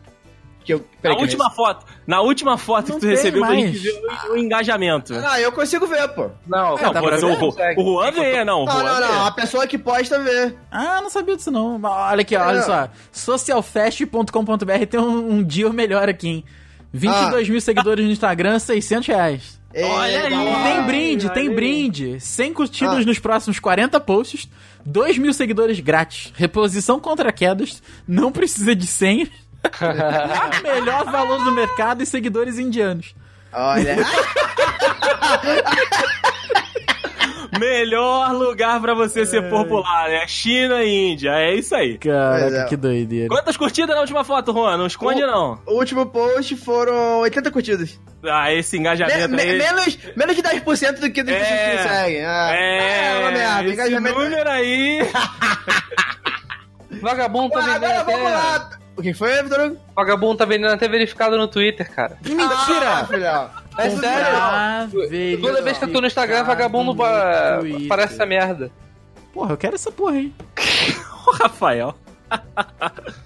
Que 0.65 0.75
eu, 0.75 0.85
Na 1.03 1.11
que 1.11 1.17
eu 1.17 1.21
última 1.23 1.51
foto. 1.51 1.87
Na 2.07 2.21
última 2.21 2.59
foto 2.59 2.91
Não 2.91 2.95
que 2.97 3.07
tu 3.07 3.09
recebeu 3.09 3.41
pra 3.41 3.51
mais. 3.51 3.65
gente 3.73 3.79
ver 3.79 4.03
o, 4.29 4.33
o 4.33 4.37
engajamento. 4.37 5.15
Ah, 5.15 5.41
eu 5.41 5.51
consigo 5.53 5.87
ver, 5.87 6.07
pô. 6.09 6.29
Não, 6.47 6.79
É, 6.79 6.83
Não, 6.83 6.93
pra 6.93 7.19
ser 7.19 7.27
ver? 7.27 7.43
o, 7.43 7.81
o 7.81 7.95
Juan 7.95 8.13
vê, 8.13 8.45
não. 8.45 8.65
Não, 8.67 8.73
Juan 8.73 9.01
não, 9.01 9.01
não. 9.01 9.27
A 9.27 9.31
pessoa 9.33 9.67
que 9.67 9.79
posta 9.79 10.19
vê. 10.23 10.55
Ah, 10.71 11.01
não 11.01 11.09
sabia 11.09 11.35
disso 11.37 11.51
não. 11.51 11.81
Olha 11.83 12.21
aqui, 12.21 12.37
ó, 12.37 12.47
olha 12.47 12.59
É. 12.59 12.63
só. 12.63 12.89
Socialfest.com.br 13.11 14.87
tem 14.89 15.01
um, 15.01 15.33
um 15.35 15.43
dia 15.43 15.71
melhor 15.73 16.09
aqui, 16.09 16.29
hein? 16.29 16.45
22 16.93 17.49
Ah. 17.49 17.51
mil 17.53 17.61
seguidores 17.61 18.05
no 18.05 18.11
Instagram, 18.11 18.59
600 18.59 19.09
reais. 19.09 19.61
Olha 19.75 20.23
aí. 20.25 20.63
Tem 20.65 20.83
brinde, 20.87 21.27
olha 21.27 21.35
tem 21.35 21.49
aí. 21.49 21.55
brinde. 21.55 22.21
100 22.21 22.53
curtidas 22.53 22.97
Ah. 22.99 23.05
nos 23.07 23.19
próximos 23.19 23.61
40 23.61 24.01
posts, 24.01 24.49
2 24.85 25.17
mil 25.17 25.33
seguidores 25.33 25.79
grátis. 25.79 26.33
Reposição 26.37 26.99
contra 26.99 27.31
quedas, 27.33 27.81
não 28.07 28.33
precisa 28.33 28.75
de 28.75 28.87
senha. 28.87 29.29
Melhor 30.63 31.05
valor 31.11 31.45
do 31.45 31.53
mercado 31.53 32.03
e 32.03 32.07
seguidores 32.07 32.59
indianos. 32.59 33.15
Olha. 33.53 33.97
Melhor 37.59 38.33
lugar 38.33 38.81
pra 38.81 38.95
você 38.95 39.27
ser 39.27 39.51
popular, 39.51 40.09
né? 40.09 40.25
China 40.29 40.83
e 40.83 41.13
Índia. 41.13 41.31
É 41.31 41.55
isso 41.57 41.75
aí. 41.75 41.99
Caraca, 41.99 42.57
é. 42.59 42.65
que 42.65 42.77
doideira. 42.77 43.29
Quantas 43.29 43.57
curtidas 43.57 43.95
na 43.95 44.01
última 44.01 44.23
foto, 44.25 44.53
Juan? 44.53 44.77
Não 44.77 44.87
esconde, 44.87 45.23
O- 45.23 45.27
não. 45.27 45.61
o 45.67 45.75
último 45.75 46.07
post 46.07 46.57
foram 46.57 47.19
80 47.21 47.51
curtidas. 47.51 48.01
Ah, 48.25 48.53
esse 48.53 48.77
Me- 48.77 48.81
engajamento 48.81 49.29
me- 49.31 49.43
aí. 49.43 49.59
menos, 49.59 49.99
menos 50.17 50.37
de 50.37 50.43
10% 50.43 51.01
do 51.01 51.11
que 51.11 51.23
do 51.23 51.33
que 51.33 51.37
É. 51.37 51.83
seguem. 51.83 52.25
Ah, 52.25 52.51
É, 52.55 53.19
uma 53.19 53.31
merda. 53.33 53.65
esse 53.65 53.73
Engajamento. 53.73 54.19
número 54.21 54.49
aí. 54.51 55.01
Vagabundo 57.03 57.59
Ah, 57.59 57.61
vendendo 57.63 57.85
agora 57.85 58.05
vamos 58.05 58.31
lá. 58.33 58.71
O 58.97 59.03
que 59.03 59.15
foi, 59.15 59.43
Vitor? 59.43 59.77
Vagabundo 59.97 60.37
tá 60.37 60.45
vendendo 60.45 60.73
até 60.73 60.87
verificado 60.89 61.39
no 61.39 61.49
Twitter, 61.49 61.91
cara. 61.91 62.19
Que 62.23 62.35
mentira! 62.35 62.91
Ah, 62.99 63.07
filhão. 63.07 63.51
É 63.79 63.89
Isso 63.89 64.01
sério? 64.01 64.37
Ah, 64.37 64.89
Toda 65.41 65.63
vez 65.63 65.79
que 65.79 65.85
eu 65.85 65.93
tô 65.93 66.01
no 66.01 66.07
Instagram, 66.07 66.45
vagabundo 66.45 66.93
no 66.93 67.89
parece 67.89 68.15
essa 68.15 68.27
merda. 68.27 68.71
Porra, 69.33 69.53
eu 69.53 69.57
quero 69.57 69.75
essa 69.77 69.91
porra 69.91 70.17
aí. 70.17 70.33
Ô, 71.27 71.31
Rafael. 71.33 71.95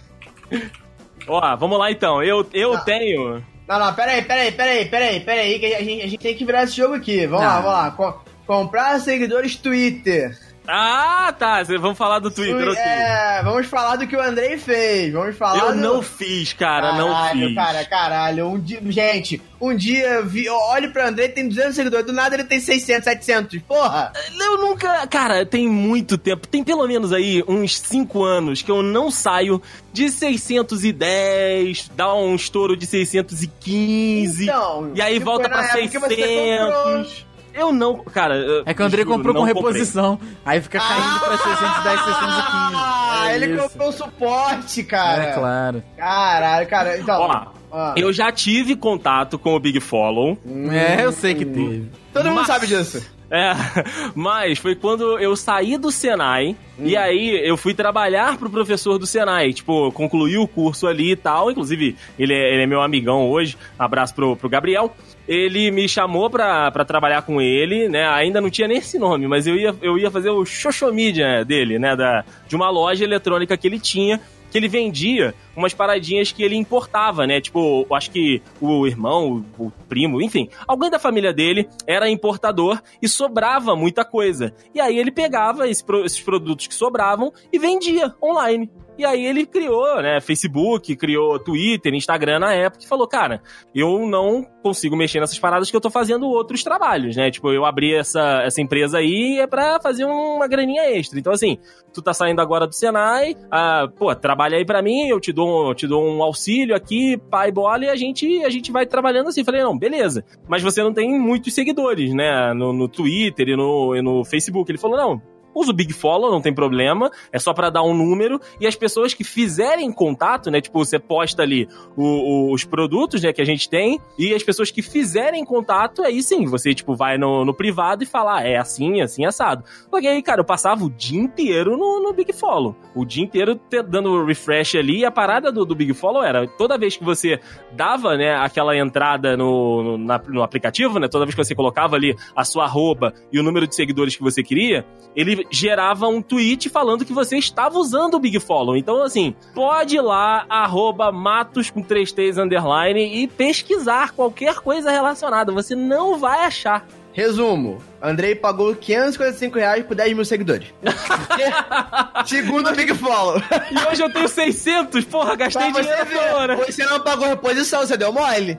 Ó, 1.26 1.56
vamos 1.56 1.78
lá 1.78 1.90
então. 1.90 2.22
Eu, 2.22 2.46
eu 2.52 2.72
Tá. 2.74 2.80
tenho. 2.80 3.42
Não, 3.66 3.78
não, 3.78 3.94
peraí, 3.94 4.22
peraí, 4.22 4.52
peraí, 4.52 4.84
peraí, 4.86 5.20
peraí, 5.20 5.58
que 5.58 5.74
a 5.74 5.82
gente, 5.82 6.02
a 6.02 6.06
gente 6.06 6.18
tem 6.18 6.36
que 6.36 6.44
virar 6.44 6.64
esse 6.64 6.76
jogo 6.76 6.94
aqui. 6.94 7.26
Vamos 7.26 7.44
Não. 7.46 7.50
lá, 7.50 7.60
vamos 7.60 7.72
lá. 7.72 7.90
Com- 7.92 8.14
comprar 8.46 9.00
seguidores 9.00 9.56
Twitter. 9.56 10.36
Ah, 10.66 11.34
tá. 11.38 11.62
Vamos 11.62 11.98
falar 11.98 12.20
do 12.20 12.30
Twitter, 12.30 12.56
Twi- 12.56 12.70
ok. 12.70 12.82
É, 12.82 13.42
vamos 13.44 13.66
falar 13.66 13.96
do 13.96 14.06
que 14.06 14.16
o 14.16 14.20
Andrei 14.22 14.56
fez. 14.56 15.12
Vamos 15.12 15.36
falar 15.36 15.58
Eu 15.58 15.72
do... 15.74 15.80
não 15.80 16.02
fiz, 16.02 16.52
cara, 16.54 16.94
não 16.96 17.08
Caralho, 17.12 17.46
fiz. 17.48 17.54
cara, 17.54 17.84
caralho. 17.84 18.46
Um 18.48 18.58
dia, 18.58 18.80
gente, 18.88 19.42
um 19.60 19.76
dia 19.76 20.06
eu 20.08 20.26
vi, 20.26 20.46
eu 20.46 20.54
olho 20.56 20.90
pro 20.90 21.06
Andrei, 21.06 21.28
tem 21.28 21.46
200 21.48 21.74
seguidores, 21.74 22.06
do 22.06 22.12
nada 22.14 22.34
ele 22.34 22.44
tem 22.44 22.60
600, 22.60 23.04
700. 23.04 23.60
Porra! 23.62 24.10
Eu 24.40 24.58
nunca. 24.58 25.06
Cara, 25.06 25.44
tem 25.44 25.68
muito 25.68 26.16
tempo. 26.16 26.48
Tem 26.48 26.64
pelo 26.64 26.86
menos 26.88 27.12
aí 27.12 27.44
uns 27.46 27.78
5 27.78 28.22
anos 28.24 28.62
que 28.62 28.70
eu 28.70 28.82
não 28.82 29.10
saio 29.10 29.60
de 29.92 30.10
610, 30.10 31.90
dá 31.94 32.14
um 32.14 32.34
estouro 32.34 32.74
de 32.76 32.86
615. 32.86 34.44
Então, 34.44 34.92
e 34.94 35.02
aí 35.02 35.18
que 35.18 35.24
volta 35.24 35.48
na 35.48 35.58
pra 35.58 35.64
época 35.78 35.88
que 35.88 35.98
você 35.98 36.58
comprou. 36.58 37.04
600. 37.04 37.33
Eu 37.54 37.72
não. 37.72 37.98
Cara. 38.04 38.36
eu 38.36 38.62
É 38.66 38.74
que 38.74 38.82
o 38.82 38.84
André 38.84 39.02
juro, 39.02 39.14
comprou 39.14 39.34
com 39.34 39.40
não 39.46 39.54
comprei. 39.54 39.72
reposição. 39.72 40.18
Aí 40.44 40.60
fica 40.60 40.78
caindo 40.80 41.20
pra 41.20 41.38
610, 41.38 42.00
615. 42.00 42.74
Ah, 42.76 43.24
É 43.30 43.34
ele 43.36 43.46
isso. 43.54 43.62
comprou 43.62 43.88
o 43.88 43.92
suporte, 43.92 44.82
cara. 44.82 45.22
É 45.22 45.32
claro. 45.32 45.82
Caralho, 45.96 46.66
cara. 46.68 46.98
Então, 46.98 47.20
Ó, 47.20 47.46
ó, 47.70 47.92
Eu 47.96 48.12
já 48.12 48.30
tive 48.32 48.74
contato 48.76 49.38
com 49.38 49.54
o 49.54 49.60
Big 49.60 49.78
Follow. 49.80 50.36
É, 50.70 51.04
eu 51.04 51.12
sei 51.12 51.34
que 51.34 51.44
teve. 51.44 51.88
todo 52.12 52.24
mundo 52.26 52.36
mas- 52.38 52.46
sabe 52.46 52.66
disso. 52.66 53.04
É, 53.34 53.52
mas 54.14 54.58
foi 54.58 54.76
quando 54.76 55.18
eu 55.18 55.34
saí 55.34 55.76
do 55.76 55.90
Senai 55.90 56.54
e 56.78 56.96
aí 56.96 57.40
eu 57.44 57.56
fui 57.56 57.74
trabalhar 57.74 58.38
pro 58.38 58.48
professor 58.48 58.96
do 58.96 59.06
Senai. 59.06 59.52
Tipo, 59.52 59.90
concluí 59.90 60.38
o 60.38 60.46
curso 60.46 60.86
ali 60.86 61.12
e 61.12 61.16
tal. 61.16 61.50
Inclusive, 61.50 61.96
ele 62.16 62.32
é, 62.32 62.52
ele 62.52 62.62
é 62.62 62.66
meu 62.66 62.80
amigão 62.80 63.28
hoje. 63.28 63.56
Abraço 63.76 64.14
pro, 64.14 64.36
pro 64.36 64.48
Gabriel. 64.48 64.94
Ele 65.26 65.70
me 65.72 65.88
chamou 65.88 66.30
pra, 66.30 66.70
pra 66.70 66.84
trabalhar 66.84 67.22
com 67.22 67.40
ele, 67.40 67.88
né? 67.88 68.06
Ainda 68.08 68.40
não 68.40 68.50
tinha 68.50 68.68
nem 68.68 68.78
esse 68.78 68.98
nome, 68.98 69.26
mas 69.26 69.46
eu 69.46 69.56
ia, 69.56 69.74
eu 69.82 69.98
ia 69.98 70.10
fazer 70.10 70.30
o 70.30 70.44
media 70.92 71.44
dele, 71.44 71.78
né? 71.78 71.96
Da, 71.96 72.24
de 72.46 72.54
uma 72.54 72.70
loja 72.70 73.04
eletrônica 73.04 73.56
que 73.56 73.66
ele 73.66 73.80
tinha 73.80 74.20
que 74.54 74.58
ele 74.58 74.68
vendia 74.68 75.34
umas 75.56 75.74
paradinhas 75.74 76.30
que 76.30 76.40
ele 76.40 76.54
importava, 76.54 77.26
né? 77.26 77.40
Tipo, 77.40 77.92
acho 77.92 78.08
que 78.12 78.40
o 78.60 78.86
irmão, 78.86 79.44
o, 79.58 79.64
o 79.64 79.72
primo, 79.88 80.22
enfim, 80.22 80.48
alguém 80.64 80.88
da 80.88 80.98
família 81.00 81.32
dele 81.32 81.68
era 81.88 82.08
importador 82.08 82.80
e 83.02 83.08
sobrava 83.08 83.74
muita 83.74 84.04
coisa. 84.04 84.54
E 84.72 84.80
aí 84.80 84.96
ele 84.96 85.10
pegava 85.10 85.68
esse 85.68 85.82
esses 86.04 86.20
produtos 86.20 86.68
que 86.68 86.74
sobravam 86.74 87.32
e 87.52 87.58
vendia 87.58 88.14
online. 88.22 88.70
E 88.98 89.04
aí 89.04 89.24
ele 89.24 89.46
criou, 89.46 90.02
né, 90.02 90.20
Facebook, 90.20 90.94
criou 90.96 91.38
Twitter, 91.38 91.94
Instagram 91.94 92.40
na 92.40 92.52
época 92.52 92.84
e 92.84 92.88
falou, 92.88 93.06
cara, 93.06 93.42
eu 93.74 94.06
não 94.06 94.44
consigo 94.62 94.96
mexer 94.96 95.20
nessas 95.20 95.38
paradas 95.38 95.70
que 95.70 95.76
eu 95.76 95.80
tô 95.80 95.90
fazendo 95.90 96.26
outros 96.26 96.62
trabalhos, 96.62 97.16
né? 97.16 97.30
Tipo, 97.30 97.52
eu 97.52 97.64
abri 97.64 97.94
essa, 97.94 98.42
essa 98.42 98.60
empresa 98.60 98.98
aí 98.98 99.38
é 99.38 99.46
pra 99.46 99.80
fazer 99.80 100.04
uma 100.04 100.46
graninha 100.48 100.90
extra. 100.90 101.18
Então, 101.18 101.32
assim, 101.32 101.58
tu 101.92 102.02
tá 102.02 102.12
saindo 102.12 102.40
agora 102.40 102.66
do 102.66 102.74
Senai, 102.74 103.34
ah, 103.50 103.88
pô, 103.96 104.14
trabalha 104.14 104.56
aí 104.56 104.64
pra 104.64 104.82
mim, 104.82 105.08
eu 105.08 105.20
te 105.20 105.32
dou 105.32 105.44
dou, 105.44 105.74
te 105.74 105.86
dou 105.86 106.04
um 106.04 106.22
auxílio 106.22 106.74
aqui, 106.74 107.16
pai 107.30 107.52
bola, 107.52 107.84
e 107.84 107.88
a 107.88 107.96
gente, 107.96 108.42
a 108.44 108.50
gente 108.50 108.72
vai 108.72 108.86
trabalhando 108.86 109.28
assim. 109.28 109.44
Falei, 109.44 109.62
não, 109.62 109.76
beleza. 109.76 110.24
Mas 110.48 110.62
você 110.62 110.82
não 110.82 110.92
tem 110.92 111.18
muitos 111.18 111.54
seguidores, 111.54 112.12
né? 112.14 112.52
No, 112.54 112.72
no 112.72 112.88
Twitter 112.88 113.48
e 113.48 113.56
no, 113.56 113.94
e 113.94 114.02
no 114.02 114.24
Facebook. 114.24 114.70
Ele 114.70 114.78
falou, 114.78 114.96
não, 114.96 115.22
usa 115.54 115.70
o 115.70 115.74
Big 115.74 115.92
Follow, 115.92 116.30
não 116.30 116.40
tem 116.40 116.52
problema, 116.54 117.10
é 117.32 117.38
só 117.38 117.52
pra 117.54 117.70
dar 117.70 117.82
um 117.82 117.94
número, 117.94 118.40
e 118.60 118.66
as 118.66 118.74
pessoas 118.76 119.14
que 119.14 119.24
fizerem 119.24 119.92
contato, 119.92 120.50
né, 120.50 120.60
tipo, 120.60 120.84
você 120.84 120.98
posta 120.98 121.42
ali 121.42 121.68
o- 121.96 122.02
o- 122.50 122.52
os 122.52 122.64
produtos, 122.64 123.22
né, 123.22 123.32
que 123.32 123.40
a 123.40 123.44
gente 123.44 123.68
tem, 123.68 124.00
e 124.18 124.34
as 124.34 124.42
pessoas 124.42 124.70
que 124.70 124.82
fizerem 124.82 125.44
contato, 125.44 126.02
aí 126.02 126.22
sim, 126.22 126.44
você, 126.46 126.74
tipo, 126.74 126.94
vai 126.94 127.16
no, 127.18 127.44
no 127.44 127.54
privado 127.54 128.02
e 128.02 128.06
fala, 128.06 128.38
ah, 128.38 128.42
é 128.46 128.56
assim, 128.56 129.00
assim, 129.00 129.24
assado. 129.24 129.64
Porque 129.90 130.06
aí, 130.06 130.22
cara, 130.22 130.40
eu 130.40 130.44
passava 130.44 130.84
o 130.84 130.90
dia 130.90 131.20
inteiro 131.20 131.76
no, 131.76 132.00
no 132.02 132.12
Big 132.12 132.32
Follow, 132.32 132.74
o 132.94 133.04
dia 133.04 133.22
inteiro 133.24 133.54
te- 133.54 133.82
dando 133.82 134.24
refresh 134.24 134.74
ali, 134.76 135.00
e 135.00 135.04
a 135.04 135.10
parada 135.10 135.52
do, 135.52 135.64
do 135.64 135.74
Big 135.74 135.92
Follow 135.94 136.22
era, 136.22 136.46
toda 136.46 136.76
vez 136.78 136.96
que 136.96 137.04
você 137.04 137.38
dava, 137.72 138.16
né, 138.16 138.34
aquela 138.34 138.76
entrada 138.76 139.36
no, 139.36 139.82
no, 139.82 139.98
na- 139.98 140.22
no 140.28 140.42
aplicativo, 140.42 140.98
né, 140.98 141.08
toda 141.08 141.24
vez 141.24 141.34
que 141.34 141.44
você 141.44 141.54
colocava 141.54 141.96
ali 141.96 142.14
a 142.34 142.44
sua 142.44 142.64
arroba 142.64 143.12
e 143.32 143.38
o 143.38 143.42
número 143.42 143.66
de 143.66 143.74
seguidores 143.74 144.16
que 144.16 144.22
você 144.22 144.42
queria, 144.42 144.84
ele 145.14 145.43
gerava 145.50 146.08
um 146.08 146.22
tweet 146.22 146.68
falando 146.68 147.04
que 147.04 147.12
você 147.12 147.36
estava 147.36 147.78
usando 147.78 148.14
o 148.14 148.18
Big 148.20 148.38
Follow. 148.40 148.76
Então, 148.76 149.02
assim, 149.02 149.34
pode 149.54 149.96
ir 149.96 150.00
lá, 150.00 150.44
arroba 150.48 151.10
matos 151.12 151.70
com 151.70 151.82
3 151.82 152.12
T's 152.12 152.38
underline 152.38 153.22
e 153.22 153.26
pesquisar 153.26 154.12
qualquer 154.12 154.56
coisa 154.56 154.90
relacionada. 154.90 155.52
Você 155.52 155.74
não 155.74 156.18
vai 156.18 156.44
achar. 156.44 156.86
Resumo. 157.14 157.80
Andrei 158.02 158.34
pagou 158.34 158.74
555 158.74 159.56
reais 159.56 159.86
por 159.86 159.94
10 159.94 160.14
mil 160.14 160.24
seguidores. 160.24 160.74
Segundo 162.26 162.70
o 162.70 162.74
Big 162.74 162.92
Follow. 162.92 163.40
E 163.70 163.88
hoje 163.88 164.02
eu 164.02 164.12
tenho 164.12 164.28
600, 164.28 165.04
porra, 165.04 165.36
gastei 165.36 165.72
Pra 165.72 165.80
dinheiro 165.80 166.56
você 166.56 166.72
você 166.72 166.84
não 166.84 167.00
pagou 167.00 167.28
reposição, 167.28 167.80
você 167.86 167.96
deu 167.96 168.12
mole. 168.12 168.58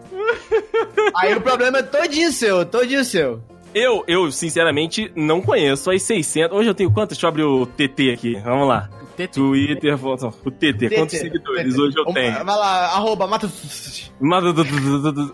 Aí 1.17 1.35
o 1.35 1.41
problema 1.41 1.79
é 1.79 1.83
todinho 1.83 2.31
seu, 2.31 2.65
todinho 2.65 3.03
seu. 3.03 3.43
Eu, 3.75 4.05
eu, 4.07 4.31
sinceramente, 4.31 5.11
não 5.13 5.41
conheço 5.41 5.91
as 5.91 6.01
600. 6.01 6.57
Hoje 6.57 6.69
eu 6.69 6.73
tenho 6.73 6.89
quantos? 6.89 7.17
Deixa 7.17 7.25
eu 7.25 7.27
abrir 7.27 7.43
o 7.43 7.65
TT 7.65 8.13
aqui. 8.13 8.35
Vamos 8.35 8.69
lá. 8.69 8.89
TT. 9.15 9.27
Twitter, 9.27 9.97
o 10.05 10.51
TT, 10.51 10.89
quantos 10.95 11.17
seguidores 11.17 11.77
hoje 11.77 11.97
eu 11.97 12.05
tenho? 12.05 12.33
Vai 12.33 12.57
lá, 12.57 12.85
arroba, 12.95 13.27
mata... 13.27 13.49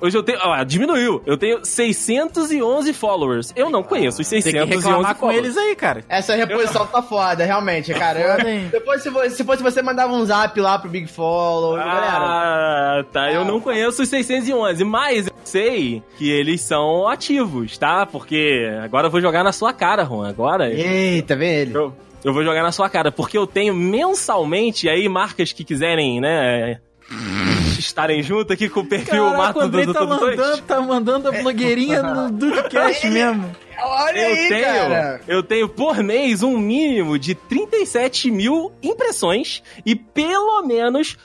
Hoje 0.02 0.18
eu 0.18 0.24
tenho. 0.24 0.40
Ah, 0.42 0.64
diminuiu. 0.64 1.22
Eu 1.26 1.38
tenho 1.38 1.64
611 1.64 2.94
followers. 2.94 3.54
Eu 3.56 3.70
não 3.70 3.84
conheço 3.84 4.22
os 4.22 4.30
Tem 4.30 4.40
que 4.42 4.50
611 4.52 4.76
reclamar 4.88 5.16
com 5.16 5.32
eles 5.32 5.56
aí, 5.58 5.76
cara. 5.76 6.04
Essa 6.10 6.36
reposição 6.36 6.86
tá 6.88 7.02
foda, 7.02 7.44
realmente, 7.46 7.94
cara. 7.94 8.38
Depois, 8.72 9.04
se, 9.04 9.44
fosse 9.44 9.62
você, 9.64 9.82
mandava 9.82 10.14
um 10.14 10.26
zap 10.26 10.60
lá 10.60 10.80
pro 10.80 10.90
Big 10.90 11.08
Follow. 11.08 11.76
galera. 11.76 12.18
Ah, 12.18 13.06
tá. 13.12 13.32
Eu 13.32 13.42
Ah. 13.42 13.46
não 13.46 13.60
conheço 13.60 14.02
os 14.02 14.10
611, 14.10 14.84
mas 14.84 15.28
eu 15.28 15.34
sei 15.44 16.02
que 16.18 16.30
eles 16.30 16.62
são 16.62 17.08
ativos, 17.08 17.78
tá? 17.78 18.06
Porque 18.06 18.68
agora 18.84 19.08
eu 19.08 19.12
vou 19.12 19.22
jogar 19.22 19.44
na 19.44 19.52
sua 19.52 19.74
cara, 19.74 20.06
Juan. 20.06 20.28
Agora 20.30 20.72
Eita, 20.72 21.36
vem 21.36 21.52
ele. 21.54 21.74
Eu, 22.24 22.34
vou 22.34 22.44
jogar 22.44 22.64
na 22.64 22.72
sua 22.72 22.90
cara, 22.90 23.12
porque 23.12 23.38
eu 23.38 23.48
tenho 23.48 23.74
mensalmente, 23.74 24.88
aí 24.90 25.08
marcas 25.10 25.52
que 25.52 25.64
quiserem, 25.64 26.20
né, 26.22 26.80
estarem 27.78 28.22
junto 28.24 28.54
aqui 28.54 28.70
com 28.70 28.82
o 28.82 28.86
perfil 28.86 29.24
Caraca, 29.26 29.38
Mato 29.38 29.60
o 29.60 29.62
Andrei 29.64 29.86
do 29.86 29.94
tá 29.94 30.00
Tudo 30.00 30.18
Dois. 30.18 30.38
mandando, 30.38 30.62
tá 30.62 30.82
mandando 30.82 31.28
a 31.30 31.32
blogueirinha 31.32 32.02
no 32.04 32.32
Dudecast 32.32 33.08
mesmo. 33.10 33.52
Olha 33.84 34.20
Eu 34.20 34.28
aí, 34.36 34.50
tenho, 34.50 34.64
cara. 34.64 35.22
eu 35.28 35.44
tenho 35.44 35.68
por 35.68 35.98
mês 36.04 36.44
um 36.44 36.58
mínimo 36.58 37.18
de 37.18 37.34
37 37.34 38.30
mil 38.30 38.72
impressões 38.84 39.64
e 39.86 39.96
pelo 39.96 40.62
menos 40.64 41.18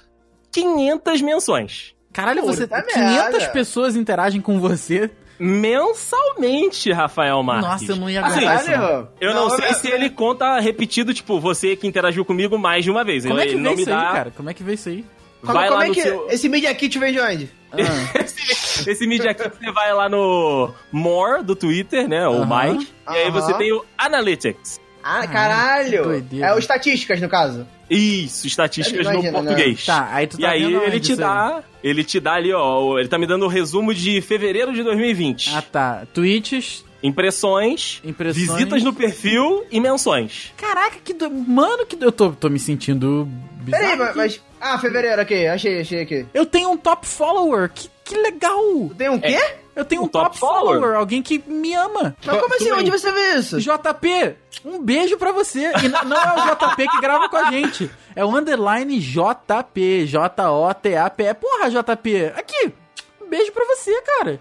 500 0.51 1.21
menções. 1.21 1.95
Caralho, 2.13 2.43
você, 2.43 2.67
Puta 2.67 2.83
500 2.83 3.13
merda. 3.13 3.49
pessoas 3.53 3.95
interagem 3.95 4.41
com 4.41 4.59
você. 4.59 5.11
Mensalmente, 5.39 6.93
Rafael 6.93 7.43
Marques. 7.43 7.68
Nossa, 7.68 7.93
eu 7.93 7.97
não 7.97 8.11
ia 8.11 8.24
Assim, 8.24 8.45
isso. 8.45 8.70
não. 8.70 9.09
Eu 9.20 9.34
não, 9.34 9.51
sei 9.51 9.74
se 9.74 9.89
ele 9.89 10.11
conta 10.11 10.59
repetido, 10.59 11.12
tipo, 11.14 11.39
você 11.41 11.76
que 11.76 11.87
interagiu 11.87 12.24
comigo 12.24 12.59
mais 12.59 12.84
de 12.84 12.91
uma 12.91 13.05
vez. 13.05 13.24
Como 13.24 13.39
ele 13.39 13.51
é 13.51 13.53
que 13.55 13.59
não 13.61 13.70
vê 13.70 13.76
me 13.76 13.82
isso 13.82 13.91
aí, 13.91 13.97
dá. 13.97 14.12
cara? 14.12 14.32
Como 14.37 14.51
é 14.51 14.55
que 14.55 14.62
vê 14.62 14.74
isso 14.74 14.89
aí? 14.89 15.05
Como, 15.41 15.53
Vai 15.53 15.68
como 15.68 15.78
lá 15.78 15.84
é 15.84 15.89
no 15.89 15.95
que 15.95 16.03
seu. 16.03 16.26
esse 16.28 16.49
Media 16.49 16.74
Kit 16.74 16.99
vem 16.99 17.12
de 17.12 17.20
onde? 17.20 17.51
Ah, 17.72 17.76
esse, 18.20 18.91
esse 18.91 19.07
mídia 19.07 19.30
aqui 19.32 19.49
você 19.49 19.70
vai 19.70 19.93
lá 19.93 20.09
no 20.09 20.70
More 20.91 21.43
do 21.43 21.55
Twitter, 21.55 22.09
né? 22.09 22.26
Ou 22.26 22.37
Aham. 22.39 22.47
mais. 22.47 22.82
E 23.11 23.16
aí 23.16 23.30
você 23.30 23.53
tem 23.55 23.72
o 23.72 23.84
Analytics. 23.99 24.80
Ah, 25.09 25.27
caralho. 25.27 26.03
doideira. 26.05 26.47
É 26.47 26.55
o 26.55 26.59
Estatísticas, 26.59 27.21
no 27.21 27.29
caso. 27.29 27.67
Isso, 27.89 28.49
estatísticas 28.49 29.07
Imagina, 29.07 29.31
no 29.31 29.43
né? 29.45 29.51
português. 29.51 29.87
tá, 29.87 30.09
aí 30.11 30.27
tu 30.27 30.37
E 30.39 30.43
tá 30.43 30.51
aí 30.51 30.65
vendo 30.65 30.83
ele 30.83 30.99
te 30.99 31.13
isso 31.13 31.23
aí? 31.23 31.29
dá, 31.29 31.63
ele 31.85 32.03
te 32.03 32.19
dá 32.19 32.33
ali, 32.33 32.53
ó, 32.53 32.99
ele 32.99 33.07
tá 33.09 33.17
me 33.17 33.29
dando 33.29 33.45
o 33.45 33.49
resumo 33.49 33.95
de 33.95 34.21
fevereiro 34.21 34.73
de 34.73 34.83
2020. 34.83 35.55
Ah, 35.55 35.63
tá. 35.63 36.03
Tweets, 36.13 36.85
Impressões, 37.01 38.01
impressões... 38.05 38.45
visitas 38.49 38.83
no 38.83 38.93
perfil 38.93 39.65
e 39.71 39.79
menções. 39.81 40.53
Caraca, 40.57 40.97
que 41.05 41.15
do... 41.15 41.31
Mano, 41.31 41.87
que 41.87 41.95
do... 41.95 42.07
eu 42.07 42.11
tô, 42.13 42.31
tô 42.33 42.49
me 42.49 42.59
sentindo 42.59 43.29
bizarro. 43.61 43.83
Peraí, 43.85 43.97
mas, 43.97 44.09
aqui. 44.09 44.17
mas- 44.19 44.43
Ah, 44.61 44.79
fevereiro, 44.79 45.23
ok. 45.23 45.47
Achei, 45.49 45.81
achei 45.81 46.01
aqui. 46.03 46.27
Eu 46.35 46.45
tenho 46.45 46.71
um 46.71 46.77
top 46.77 47.07
follower, 47.07 47.71
que, 47.73 47.89
que 48.05 48.17
legal! 48.17 48.91
Tem 48.99 49.09
um 49.09 49.21
quê? 49.21 49.39
Eu 49.77 49.85
tenho 49.85 50.03
um, 50.03 50.05
Um 50.07 50.09
top, 50.09 50.24
top 50.29 50.39
follower. 50.39 50.74
follower? 50.81 50.97
alguém 50.97 51.22
que 51.22 51.39
me 51.47 51.74
ama. 51.74 52.16
Mas 52.24 52.41
como 52.41 52.55
assim? 52.55 52.72
Onde 52.72 52.91
você 52.91 53.12
vê 53.12 53.35
isso? 53.35 53.59
JP, 53.61 54.35
um 54.64 54.83
beijo 54.83 55.18
pra 55.18 55.31
você. 55.33 55.70
E 55.85 55.89
não, 55.89 56.16
é 56.16 56.35
o 56.53 56.57
JP 56.57 56.89
que 56.89 57.01
grava 57.01 57.29
com 57.29 57.37
a 57.37 57.51
gente. 57.51 57.91
É 58.16 58.24
o 58.24 58.35
underline 58.35 58.99
JP. 58.99 60.07
J-O-T-A-P. 60.07 61.35
Porra, 61.35 61.70
JP. 61.70 62.33
Aqui. 62.35 62.72
Um 63.20 63.29
beijo 63.29 63.53
pra 63.53 63.64
você, 63.66 64.01
cara. 64.03 64.41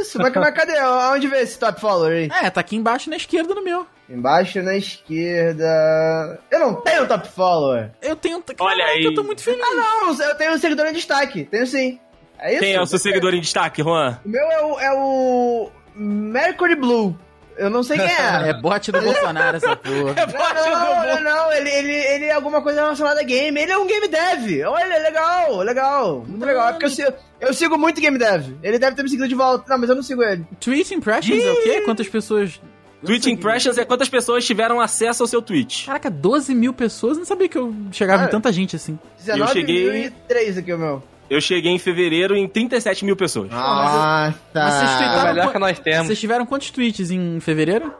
Isso. 0.00 0.18
Mas, 0.18 0.32
mas 0.34 0.54
cadê? 0.54 0.76
Aonde 0.78 1.26
vê 1.28 1.40
esse 1.40 1.58
top 1.58 1.80
follower 1.80 2.12
aí? 2.12 2.30
É, 2.46 2.50
tá 2.50 2.60
aqui 2.60 2.76
embaixo 2.76 3.08
na 3.10 3.16
esquerda 3.16 3.54
no 3.54 3.64
meu. 3.64 3.86
Embaixo 4.08 4.62
na 4.62 4.76
esquerda. 4.76 6.40
Eu 6.50 6.58
não 6.60 6.74
tenho 6.82 7.06
top 7.06 7.28
follower. 7.28 7.90
Eu 8.00 8.14
tenho. 8.16 8.36
Olha 8.60 8.76
Caraca, 8.84 8.98
aí. 8.98 9.04
eu 9.04 9.14
tô 9.14 9.22
muito 9.22 9.42
feliz. 9.42 9.60
Ah, 9.62 9.74
não. 9.74 10.22
Eu 10.22 10.34
tenho 10.36 10.52
um 10.54 10.58
seguidor 10.58 10.86
em 10.86 10.92
destaque. 10.92 11.44
Tenho 11.44 11.66
sim. 11.66 11.98
É 12.40 12.52
isso? 12.52 12.60
Quem 12.60 12.74
é 12.74 12.80
o 12.80 12.86
seu 12.86 12.98
seguidor 12.98 13.34
em 13.34 13.40
destaque, 13.40 13.82
Juan? 13.82 14.18
O 14.24 14.28
meu 14.28 14.42
é 14.50 14.62
o, 14.64 14.80
é 14.80 14.92
o 14.92 15.70
Mercury 15.94 16.76
Blue. 16.76 17.16
Eu 17.56 17.68
não 17.68 17.82
sei 17.82 17.98
quem 17.98 18.06
é. 18.06 18.48
É 18.50 18.54
bot 18.54 18.92
do 18.92 19.00
Bolsonaro 19.00 19.56
essa 19.56 19.74
porra. 19.74 20.14
Não, 20.14 20.54
não, 20.54 21.14
não, 21.16 21.20
não, 21.24 21.52
ele, 21.52 21.68
ele, 21.70 21.92
ele 21.92 22.24
é 22.26 22.32
alguma 22.32 22.62
coisa 22.62 22.80
relacionada 22.82 23.20
a 23.20 23.24
game. 23.24 23.60
Ele 23.60 23.72
é 23.72 23.76
um 23.76 23.86
game 23.86 24.06
dev. 24.06 24.64
Olha, 24.64 24.98
legal, 25.02 25.56
legal. 25.58 26.24
Muito 26.26 26.44
legal. 26.46 26.68
É 26.68 26.72
porque 26.72 26.86
eu 26.86 26.90
sigo, 26.90 27.12
eu 27.40 27.52
sigo 27.52 27.76
muito 27.76 28.00
game 28.00 28.16
dev. 28.16 28.52
Ele 28.62 28.78
deve 28.78 28.94
ter 28.94 29.02
me 29.02 29.08
seguido 29.08 29.28
de 29.28 29.34
volta. 29.34 29.64
Não, 29.68 29.76
mas 29.78 29.90
eu 29.90 29.96
não 29.96 30.02
sigo 30.04 30.22
ele. 30.22 30.46
Tweet 30.60 30.94
Impressions 30.94 31.42
é 31.44 31.50
o 31.50 31.62
quê? 31.62 31.80
Quantas 31.80 32.06
pessoas. 32.08 32.60
Tweet 33.04 33.28
Impressions 33.30 33.76
é 33.78 33.84
quantas 33.84 34.08
pessoas 34.08 34.44
tiveram 34.46 34.80
acesso 34.80 35.24
ao 35.24 35.26
seu 35.26 35.42
tweet. 35.42 35.86
Caraca, 35.86 36.08
12 36.10 36.54
mil 36.54 36.72
pessoas? 36.72 37.18
Não 37.18 37.24
sabia 37.24 37.48
que 37.48 37.58
eu 37.58 37.74
chegava 37.90 38.22
em 38.22 38.26
Ah. 38.26 38.28
tanta 38.28 38.52
gente 38.52 38.76
assim. 38.76 38.96
19 39.18 39.52
cheguei- 39.52 40.06
e 40.06 40.10
3 40.28 40.58
aqui 40.58 40.72
o 40.72 40.78
meu. 40.78 41.02
Eu 41.30 41.40
cheguei 41.40 41.70
em 41.72 41.78
fevereiro 41.78 42.34
em 42.36 42.48
37 42.48 43.04
mil 43.04 43.16
pessoas. 43.16 43.50
Ah, 43.52 44.32
Mas 44.54 44.74
vocês 44.74 44.90
É 44.90 45.24
melhor 45.32 45.52
que 45.52 45.58
nós 45.58 45.78
temos. 45.78 46.06
Vocês 46.06 46.18
tiveram 46.20 46.46
quantos 46.46 46.70
tweets 46.70 47.10
em 47.10 47.38
fevereiro? 47.40 47.92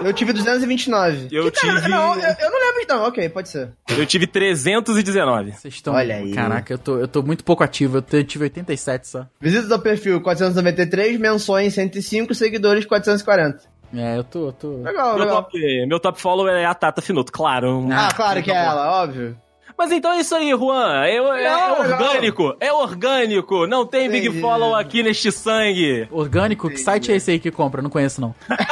Eu 0.00 0.12
tive 0.12 0.32
229. 0.32 1.28
Eu 1.30 1.44
Que 1.50 1.60
tive- 1.60 1.88
Não, 1.88 2.14
eu, 2.16 2.20
eu 2.40 2.50
não 2.50 2.60
lembro 2.60 2.80
então. 2.82 3.02
Ok, 3.04 3.28
pode 3.28 3.48
ser. 3.48 3.70
Eu 3.88 4.04
tive 4.04 4.26
319. 4.26 5.52
Vocês 5.52 5.74
estão. 5.74 5.94
Olha 5.94 6.16
aí. 6.16 6.32
Caraca, 6.32 6.72
eu 6.72 6.78
tô, 6.78 6.98
eu 6.98 7.06
tô 7.06 7.22
muito 7.22 7.44
pouco 7.44 7.62
ativo. 7.62 8.02
Eu 8.12 8.24
tive 8.24 8.44
87 8.44 9.06
só. 9.06 9.26
Visitas 9.40 9.70
ao 9.70 9.78
perfil 9.78 10.20
493, 10.20 11.18
menções 11.20 11.74
105, 11.74 12.34
seguidores 12.34 12.84
440. 12.84 13.60
É, 13.94 14.16
eu 14.16 14.24
tô, 14.24 14.46
eu 14.48 14.52
tô. 14.52 14.76
Legal, 14.82 15.14
Meu 15.16 15.24
legal. 15.26 15.42
top, 15.44 15.86
meu 15.86 16.00
top 16.00 16.20
follow 16.20 16.48
é 16.48 16.64
a 16.64 16.74
Tata 16.74 17.02
Finoto, 17.02 17.30
claro. 17.30 17.86
Ah, 17.92 18.08
claro 18.16 18.42
que 18.42 18.50
é 18.50 18.54
ela, 18.54 19.02
óbvio. 19.02 19.36
Mas 19.82 19.90
então 19.90 20.12
é 20.12 20.20
isso 20.20 20.32
aí, 20.36 20.50
Juan. 20.50 21.04
É, 21.04 21.16
é- 21.16 21.44
é 21.44 21.72
orgânico. 21.72 22.56
É 22.60 22.72
orgânico. 22.72 23.66
Não 23.66 23.84
tem 23.84 24.08
Big 24.08 24.28
Entendi. 24.28 24.40
Follow 24.40 24.76
aqui 24.76 25.02
neste 25.02 25.32
sangue. 25.32 26.06
Orgânico? 26.08 26.70
Que 26.70 26.76
site 26.76 27.10
é 27.10 27.16
esse 27.16 27.32
aí 27.32 27.40
que 27.40 27.50
compra? 27.50 27.82
Não 27.82 27.90
conheço, 27.90 28.20
não. 28.20 28.32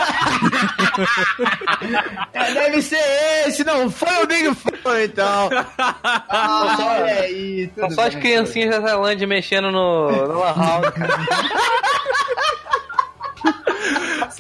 É, 2.33 2.53
deve 2.55 2.81
ser 2.83 2.99
esse, 3.47 3.65
não 3.65 3.91
foi 3.91 4.23
o 4.23 4.27
Big 4.27 4.55
Four, 4.55 5.01
então. 5.01 5.51
Ah, 5.79 6.77
olha 6.79 7.15
aí. 7.23 7.71
Só 7.95 8.03
as 8.07 8.15
criancinhas 8.15 8.71
da 8.71 8.81
Tailândia 8.83 9.27
mexendo 9.27 9.71
no, 9.71 10.11
no 10.11 10.39
Lan 10.39 10.55
House, 10.55 10.91
cara. 10.91 11.19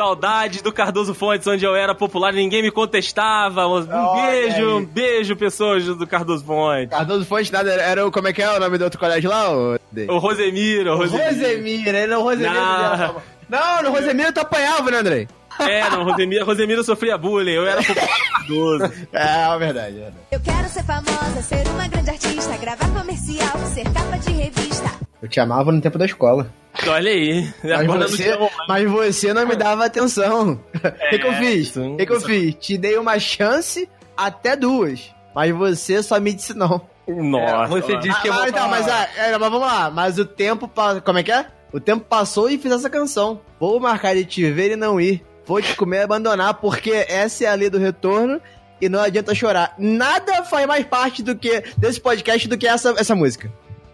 Saudades 0.00 0.62
do 0.62 0.72
Cardoso 0.72 1.12
Fontes, 1.12 1.46
onde 1.46 1.62
eu 1.62 1.76
era 1.76 1.94
popular 1.94 2.32
e 2.32 2.36
ninguém 2.36 2.62
me 2.62 2.70
contestava. 2.70 3.66
Um 3.66 3.86
Olha 3.86 4.30
beijo, 4.30 4.56
aí. 4.56 4.64
um 4.64 4.82
beijo, 4.86 5.36
pessoas 5.36 5.84
do 5.84 6.06
Cardoso 6.06 6.42
Fontes. 6.42 6.88
Cardoso 6.88 7.26
Fonte 7.26 7.52
nada, 7.52 7.70
era, 7.70 7.82
era 7.82 8.06
o, 8.06 8.10
como 8.10 8.26
é 8.26 8.32
que 8.32 8.40
é 8.40 8.50
o 8.50 8.58
nome 8.58 8.78
do 8.78 8.84
outro 8.84 8.98
colégio 8.98 9.28
lá? 9.28 9.52
O, 9.52 9.78
O 10.08 10.18
Rosemiro, 10.18 10.94
o 10.94 10.96
Rosemiro. 10.96 11.24
Rosemiro, 11.28 11.96
ele 11.98 12.06
não, 12.06 12.22
Rosemiro. 12.22 12.54
Não. 12.54 13.16
Não, 13.50 13.82
no 13.82 13.90
Rosemiro 13.90 14.32
tu 14.32 14.40
apanhava, 14.40 14.90
né, 14.90 14.98
Andrei? 15.00 15.28
É, 15.58 15.90
não, 15.90 16.04
Rosemiro, 16.04 16.46
Rosemiro 16.46 16.82
sofria 16.82 17.18
bullying, 17.18 17.52
eu 17.52 17.66
era 17.66 17.82
popular 17.82 18.08
Cardoso. 18.38 18.92
É, 19.12 19.58
verdade, 19.58 19.96
é 19.98 20.00
verdade. 20.00 20.16
Eu 20.32 20.40
quero 20.40 20.68
ser 20.70 20.82
famosa, 20.84 21.42
ser 21.42 21.68
uma 21.68 21.86
grande 21.88 22.08
artista, 22.08 22.56
gravar 22.56 22.88
comercial, 22.88 23.58
ser 23.74 23.84
capa 23.92 24.16
de 24.16 24.32
revista. 24.32 24.90
Eu 25.22 25.28
te 25.28 25.38
amava 25.40 25.70
no 25.72 25.80
tempo 25.80 25.98
da 25.98 26.04
escola. 26.06 26.52
Olha 26.86 27.10
aí. 27.10 27.52
Mas 27.64 27.86
você, 28.10 28.22
tinha 28.22 28.38
mais. 28.38 28.52
mas 28.68 28.90
você 28.90 29.32
não 29.34 29.46
me 29.46 29.56
dava 29.56 29.84
atenção. 29.84 30.60
O 30.74 31.10
que, 31.10 31.18
que 31.18 31.26
eu 31.26 31.34
fiz? 31.34 31.54
isso- 31.68 31.82
O 31.82 31.96
que, 31.96 32.06
que 32.06 32.12
eu 32.12 32.20
fiz? 32.20 32.54
Te 32.54 32.78
dei 32.78 32.96
uma 32.96 33.18
chance, 33.18 33.88
até 34.16 34.56
duas. 34.56 35.12
Mas 35.34 35.54
você 35.54 36.02
só 36.02 36.18
me 36.20 36.32
disse 36.32 36.54
não. 36.54 36.80
Nossa. 37.06 37.66
Você 37.68 37.96
disse 37.98 38.20
que 38.22 38.28
eu 38.28 38.32
Ah, 38.32 38.36
vou 38.36 38.48
então, 38.48 38.68
mas, 38.68 38.88
ah, 38.88 39.08
é, 39.16 39.30
mas 39.32 39.40
vamos 39.50 39.60
lá. 39.60 39.90
Mas 39.90 40.18
o 40.18 40.24
tempo. 40.24 40.68
pa- 40.68 41.00
Como 41.00 41.18
é 41.18 41.22
que 41.22 41.32
é? 41.32 41.46
O 41.72 41.80
tempo 41.80 42.04
passou 42.08 42.48
e 42.48 42.56
fiz 42.58 42.70
essa 42.72 42.88
canção. 42.88 43.40
Vou 43.58 43.78
marcar 43.80 44.14
de 44.14 44.24
te 44.24 44.50
ver 44.50 44.72
e 44.72 44.76
não 44.76 45.00
ir. 45.00 45.24
Vou 45.44 45.60
te 45.60 45.74
comer 45.76 45.98
e 45.98 46.02
abandonar, 46.02 46.54
porque 46.54 46.92
essa 47.08 47.44
é 47.44 47.46
a 47.48 47.54
lei 47.54 47.68
do 47.68 47.78
retorno 47.78 48.40
e 48.80 48.88
não 48.88 49.00
adianta 49.00 49.34
chorar. 49.34 49.74
Nada 49.76 50.44
faz 50.44 50.66
mais 50.66 50.86
parte 50.86 51.22
do 51.22 51.34
que 51.36 51.62
desse 51.76 52.00
podcast 52.00 52.46
do 52.48 52.56
que 52.56 52.66
essa, 52.68 52.94
essa 52.96 53.14
música. 53.14 53.50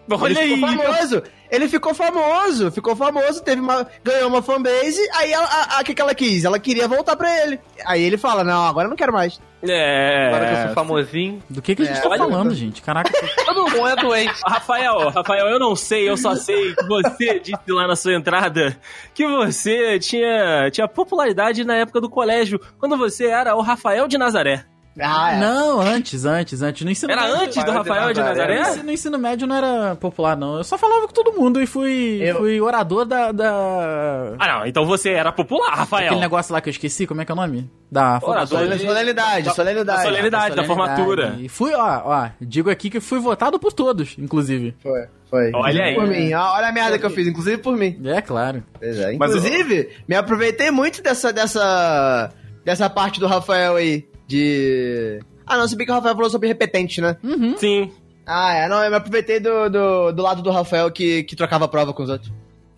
Olha 0.09 0.31
ele 0.31 0.39
aí. 0.39 0.53
ficou 0.55 0.69
famoso. 0.69 1.23
Ele 1.49 1.67
ficou 1.69 1.93
famoso. 1.93 2.71
Ficou 2.71 2.95
famoso, 2.95 3.43
teve 3.43 3.61
uma, 3.61 3.87
ganhou 4.03 4.29
uma 4.29 4.41
fanbase. 4.41 4.99
Aí 5.13 5.31
o 5.35 5.83
que, 5.83 5.93
que 5.93 6.01
ela 6.01 6.13
quis? 6.15 6.43
Ela 6.45 6.59
queria 6.59 6.87
voltar 6.87 7.15
pra 7.15 7.43
ele. 7.43 7.59
Aí 7.85 8.01
ele 8.01 8.17
fala: 8.17 8.43
Não, 8.43 8.65
agora 8.65 8.85
eu 8.85 8.89
não 8.89 8.97
quero 8.97 9.13
mais. 9.13 9.39
É. 9.63 10.27
Agora 10.27 10.45
que 10.45 10.53
eu 10.53 10.65
sou 10.65 10.73
famosinho. 10.73 11.43
Do 11.49 11.61
que, 11.61 11.75
que 11.75 11.81
a 11.81 11.85
gente 11.85 11.97
É, 11.97 12.01
tá 12.01 12.17
falando, 12.17 12.53
gente? 12.53 12.81
Caraca. 12.81 13.11
Todo 13.45 13.69
mundo 13.71 13.87
é 13.87 13.95
doente. 13.95 14.39
Rafael, 14.45 15.09
Rafael, 15.09 15.47
eu 15.47 15.59
não 15.59 15.75
sei, 15.75 16.07
eu 16.07 16.15
só 16.15 16.35
sei 16.35 16.75
que 16.75 16.85
você 16.85 17.39
disse 17.39 17.57
lá 17.71 17.87
na 17.87 17.95
sua 17.95 18.13
entrada 18.13 18.77
que 19.15 19.25
você 19.27 19.97
tinha, 19.99 20.69
tinha 20.71 20.87
popularidade 20.87 21.63
na 21.63 21.75
época 21.75 21.99
do 21.99 22.09
colégio, 22.09 22.59
quando 22.77 22.95
você 22.97 23.25
era 23.27 23.55
o 23.55 23.61
Rafael 23.61 24.07
de 24.07 24.17
Nazaré. 24.17 24.65
Ah, 24.99 25.33
é. 25.35 25.39
Não, 25.39 25.79
antes, 25.79 26.25
antes, 26.25 26.61
antes. 26.61 26.83
No 26.83 26.91
ensino 26.91 27.11
Era 27.11 27.21
médio, 27.27 27.37
antes 27.43 27.63
do 27.63 27.71
Rafael 27.71 28.13
de 28.13 28.19
Nazaré? 28.19 28.55
No 28.55 28.61
ensino- 28.69 28.83
No 28.83 28.91
ensino 28.91 29.17
médio 29.19 29.47
não 29.47 29.55
era 29.55 29.95
popular, 29.95 30.35
não. 30.35 30.57
Eu 30.57 30.63
só 30.63 30.77
falava 30.77 31.07
com 31.07 31.13
todo 31.13 31.33
mundo 31.33 31.61
e 31.61 31.67
fui, 31.67 32.19
Eu- 32.21 32.37
fui 32.37 32.59
orador 32.61 33.05
da. 33.05 33.31
da... 33.31 34.33
Ah, 34.39 34.59
não, 34.59 34.65
então 34.65 34.85
você 34.85 35.11
era 35.11 35.31
popular, 35.31 35.73
Rafael. 35.75 36.07
Aquele 36.07 36.21
negócio 36.21 36.51
lá 36.53 36.61
que 36.61 36.69
eu 36.69 36.71
esqueci, 36.71 37.05
como 37.05 37.21
é 37.21 37.25
que 37.25 37.31
é 37.31 37.33
o 37.33 37.37
nome? 37.37 37.69
Da 37.91 38.19
Orador. 38.21 38.47
formatura. 38.59 38.77
Solenidade, 38.79 39.55
solenidade. 39.55 39.97
Da 39.97 40.03
solenidade, 40.03 40.55
da 40.55 40.63
formatura. 40.63 41.35
E 41.39 41.47
fui, 41.47 41.73
ó, 41.73 42.01
ó, 42.03 42.29
digo 42.41 42.69
aqui 42.69 42.89
que 42.89 42.99
fui 42.99 43.19
votado 43.19 43.59
por 43.59 43.71
todos, 43.71 44.15
inclusive. 44.17 44.75
Foi, 44.81 45.05
foi. 45.29 45.51
Olha 45.53 45.83
aí. 45.85 45.95
Por 45.95 46.07
mim. 46.07 46.33
Olha 46.33 46.67
a 46.67 46.71
merda 46.71 46.97
que 46.99 47.05
eu 47.05 47.09
fiz, 47.09 47.27
inclusive 47.27 47.57
por 47.59 47.77
mim. 47.77 47.97
É, 48.03 48.21
claro. 48.21 48.63
Pois 48.79 48.97
é. 48.99 49.15
Mas 49.17 49.35
Inclusive, 49.35 49.89
me 50.07 50.15
aproveitei 50.15 50.69
muito 50.71 51.01
dessa, 51.01 51.31
dessa, 51.31 52.29
dessa 52.65 52.89
parte 52.89 53.19
do 53.19 53.27
Rafael 53.27 53.75
aí, 53.77 54.05
de... 54.27 55.19
Ah, 55.45 55.57
não, 55.57 55.67
se 55.67 55.75
bem 55.75 55.85
que 55.85 55.91
o 55.91 55.95
Rafael 55.95 56.13
falou 56.15 56.29
sobre 56.29 56.47
repetente, 56.47 56.99
né? 57.01 57.15
Sim. 57.57 57.91
Ah, 58.25 58.53
é, 58.53 58.67
não, 58.67 58.83
eu 58.83 58.89
me 58.89 58.97
aproveitei 58.97 59.39
do, 59.39 59.69
do, 59.69 60.11
do 60.11 60.21
lado 60.21 60.41
do 60.41 60.51
Rafael 60.51 60.91
que, 60.91 61.23
que 61.23 61.35
trocava 61.35 61.65
a 61.65 61.67
prova 61.69 61.93
com 61.93 62.03
os 62.03 62.09
outros. 62.09 62.31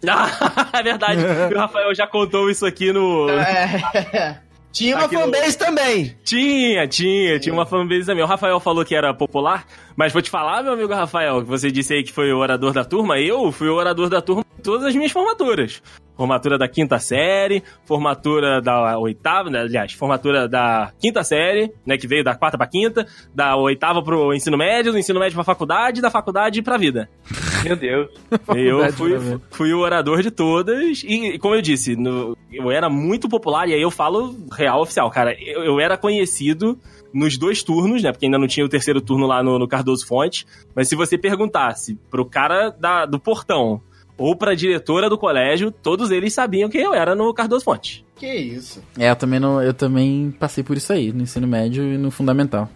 Ah, 0.08 0.70
é 0.78 0.84
verdade. 0.84 1.22
o 1.54 1.58
Rafael 1.58 1.94
já 1.96 2.06
contou 2.08 2.50
isso 2.50 2.66
aqui 2.66 2.94
no. 2.94 3.28
É. 3.30 4.40
Tinha 4.72 4.96
uma 4.96 5.06
Aqui 5.06 5.16
no- 5.16 5.22
fanbase 5.22 5.58
também. 5.58 6.16
Tinha, 6.24 6.88
tinha, 6.88 7.40
tinha 7.40 7.52
uma 7.52 7.66
fanbase 7.66 8.06
também. 8.06 8.24
O 8.24 8.28
Rafael 8.28 8.60
falou 8.60 8.86
que 8.86 8.94
era 8.94 9.12
popular, 9.16 9.66
mas 9.96 10.14
vou 10.14 10.22
te 10.22 10.30
falar, 10.30 10.62
meu 10.62 10.74
amigo 10.74 10.94
Rafael, 10.94 11.42
que 11.42 11.48
você 11.50 11.72
disse 11.72 11.92
aí 11.96 12.04
que 12.04 12.14
foi 12.14 12.32
o 12.32 12.38
orador 12.38 12.72
da 12.72 12.86
turma. 12.86 13.20
Eu 13.20 13.52
fui 13.52 13.68
o 13.68 13.74
orador 13.74 14.10
da 14.10 14.22
turma 14.22 14.46
todas 14.60 14.86
as 14.88 14.96
minhas 14.96 15.12
formaturas. 15.12 15.82
Formatura 16.16 16.58
da 16.58 16.68
quinta 16.68 17.00
série, 17.00 17.64
formatura 17.86 18.62
da 18.62 18.98
oitava, 19.00 19.50
né, 19.50 19.60
aliás, 19.62 19.94
formatura 19.94 20.50
da 20.50 20.92
quinta 21.00 21.24
série, 21.24 21.72
né, 21.86 21.98
que 21.98 22.08
veio 22.08 22.26
da 22.26 22.36
quarta 22.36 22.58
pra 22.58 22.68
quinta, 22.68 23.08
da 23.34 23.56
oitava 23.56 24.04
pro 24.04 24.34
ensino 24.34 24.58
médio, 24.58 24.92
do 24.92 24.98
ensino 25.00 25.18
médio 25.18 25.36
pra 25.36 25.46
faculdade, 25.46 26.02
da 26.02 26.12
faculdade 26.12 26.62
pra 26.62 26.76
vida. 26.78 27.10
Meu 27.64 27.76
Deus. 27.78 28.10
Eu 28.54 28.92
fui, 28.94 29.40
fui 29.52 29.74
o 29.74 29.80
orador 29.80 30.22
de 30.22 30.30
todas 30.30 31.04
e, 31.06 31.40
como 31.40 31.56
eu 31.56 31.62
disse, 31.62 31.96
no- 31.96 32.36
eu 32.52 32.70
era 32.70 32.90
muito 32.90 33.30
popular 33.30 33.70
e 33.70 33.74
aí 33.74 33.82
eu 33.82 33.92
falo 33.92 34.36
real 34.52 34.82
oficial, 34.82 35.10
cara. 35.10 35.34
Eu, 35.42 35.64
eu 35.64 35.80
era 35.80 35.98
conhecido 35.98 36.78
nos 37.14 37.38
dois 37.38 37.64
turnos, 37.64 38.04
né? 38.04 38.12
Porque 38.12 38.26
ainda 38.26 38.38
não 38.38 38.48
tinha 38.48 38.66
o 38.66 38.70
terceiro 38.70 39.00
turno 39.02 39.26
lá 39.26 39.42
no, 39.42 39.58
no 39.58 39.68
Cardoso 39.68 40.06
Fonte. 40.06 40.46
Mas 40.76 40.88
se 40.90 40.96
você 40.96 41.18
perguntasse 41.18 41.98
pro 42.10 42.26
cara 42.26 42.70
da- 42.70 43.06
do 43.06 43.20
portão 43.20 43.82
ou 44.20 44.36
pra 44.36 44.54
diretora 44.54 45.10
do 45.10 45.18
colégio, 45.18 45.72
todos 45.72 46.12
eles 46.12 46.34
sabiam 46.34 46.70
quem 46.70 46.82
eu 46.82 46.94
era 46.94 47.16
no 47.16 47.34
Cardoso 47.34 47.66
Fonte. 47.66 48.06
Que 48.16 48.32
isso. 48.32 48.84
É, 48.98 49.10
eu 49.10 49.16
também, 49.16 49.40
não, 49.40 49.62
eu 49.64 49.74
também 49.74 50.30
passei 50.40 50.64
por 50.64 50.78
isso 50.78 50.92
aí, 50.94 51.12
no 51.12 51.24
ensino 51.24 51.48
médio 51.48 51.84
e 51.84 51.98
no 51.98 52.12
fundamental. 52.12 52.70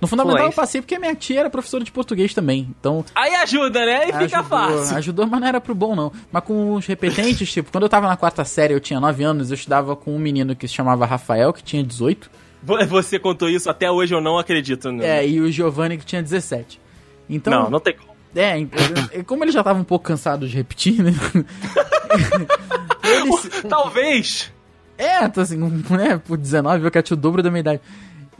No 0.00 0.06
fundamental 0.06 0.38
eu 0.42 0.48
Influência. 0.50 0.62
passei 0.62 0.80
porque 0.80 0.98
minha 1.00 1.16
tia 1.16 1.40
era 1.40 1.50
professora 1.50 1.82
de 1.82 1.90
português 1.90 2.32
também. 2.32 2.68
Então, 2.78 3.04
Aí 3.12 3.34
ajuda, 3.34 3.84
né? 3.84 3.96
Aí 4.04 4.12
fica 4.12 4.38
ajudou, 4.38 4.44
fácil. 4.44 4.96
ajudou, 4.98 5.26
mas 5.26 5.40
não 5.40 5.48
era 5.48 5.60
pro 5.60 5.74
bom, 5.74 5.96
não. 5.96 6.12
Mas 6.30 6.44
com 6.44 6.74
os 6.74 6.86
repetentes, 6.86 7.50
tipo, 7.50 7.72
quando 7.72 7.82
eu 7.84 7.88
tava 7.88 8.06
na 8.06 8.16
quarta 8.16 8.44
série, 8.44 8.72
eu 8.72 8.78
tinha 8.78 9.00
9 9.00 9.24
anos, 9.24 9.50
eu 9.50 9.56
estudava 9.56 9.96
com 9.96 10.14
um 10.14 10.18
menino 10.18 10.54
que 10.54 10.68
se 10.68 10.74
chamava 10.74 11.04
Rafael, 11.06 11.52
que 11.52 11.64
tinha 11.64 11.82
18. 11.82 12.30
Vo- 12.62 12.86
Você 12.86 13.18
contou 13.18 13.48
isso, 13.48 13.68
até 13.68 13.90
hoje 13.90 14.14
eu 14.14 14.20
não 14.20 14.38
acredito. 14.38 14.92
Né? 14.92 15.24
É, 15.24 15.28
e 15.28 15.40
o 15.40 15.50
Giovanni, 15.50 15.96
que 15.98 16.04
tinha 16.06 16.22
17. 16.22 16.78
Então, 17.28 17.64
não, 17.64 17.70
não 17.70 17.80
tem 17.80 17.94
como. 17.96 18.09
É, 18.34 18.54
como 19.26 19.44
ele 19.44 19.52
já 19.52 19.62
tava 19.62 19.78
um 19.80 19.84
pouco 19.84 20.04
cansado 20.06 20.46
de 20.48 20.56
repetir, 20.56 21.02
né? 21.02 21.12
ele, 23.04 23.32
se- 23.38 23.62
Talvez. 23.68 24.52
É, 24.96 25.26
tô 25.28 25.40
assim, 25.40 25.56
né, 25.56 26.20
por 26.26 26.36
19, 26.36 26.84
eu 26.84 26.90
que 26.90 27.02
tinha 27.02 27.16
o 27.16 27.20
dobro 27.20 27.42
da 27.42 27.50
minha 27.50 27.60
idade. 27.60 27.80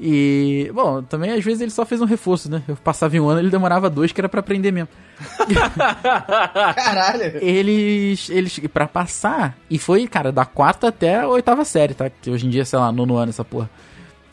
E, 0.02 0.70
bom, 0.74 1.02
também 1.02 1.30
às 1.32 1.44
vezes 1.44 1.60
ele 1.60 1.70
só 1.70 1.84
fez 1.84 2.00
um 2.00 2.06
reforço, 2.06 2.50
né? 2.50 2.62
Eu 2.66 2.74
passava 2.76 3.14
em 3.16 3.20
um 3.20 3.28
ano, 3.28 3.40
ele 3.40 3.50
demorava 3.50 3.90
dois, 3.90 4.12
que 4.12 4.20
era 4.20 4.28
pra 4.30 4.40
aprender 4.40 4.70
mesmo. 4.72 4.88
Caralho. 6.74 7.36
Eles, 7.42 8.30
eles, 8.30 8.58
pra 8.72 8.86
passar, 8.88 9.56
e 9.68 9.78
foi, 9.78 10.06
cara, 10.06 10.32
da 10.32 10.44
quarta 10.44 10.88
até 10.88 11.20
a 11.20 11.28
oitava 11.28 11.64
série, 11.64 11.92
tá? 11.94 12.08
Que 12.10 12.30
hoje 12.30 12.46
em 12.46 12.50
dia, 12.50 12.64
sei 12.64 12.78
lá, 12.78 12.90
nono 12.90 13.16
ano 13.16 13.30
essa 13.30 13.44
porra. 13.44 13.68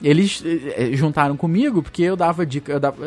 Eles 0.02 0.44
eh, 0.46 0.76
eh, 0.78 0.96
juntaram 0.96 1.36
comigo 1.36 1.82
porque 1.82 2.04
eu 2.04 2.16
dava 2.16 2.46
dica, 2.46 2.72
eu 2.72 2.80
dava, 2.80 2.98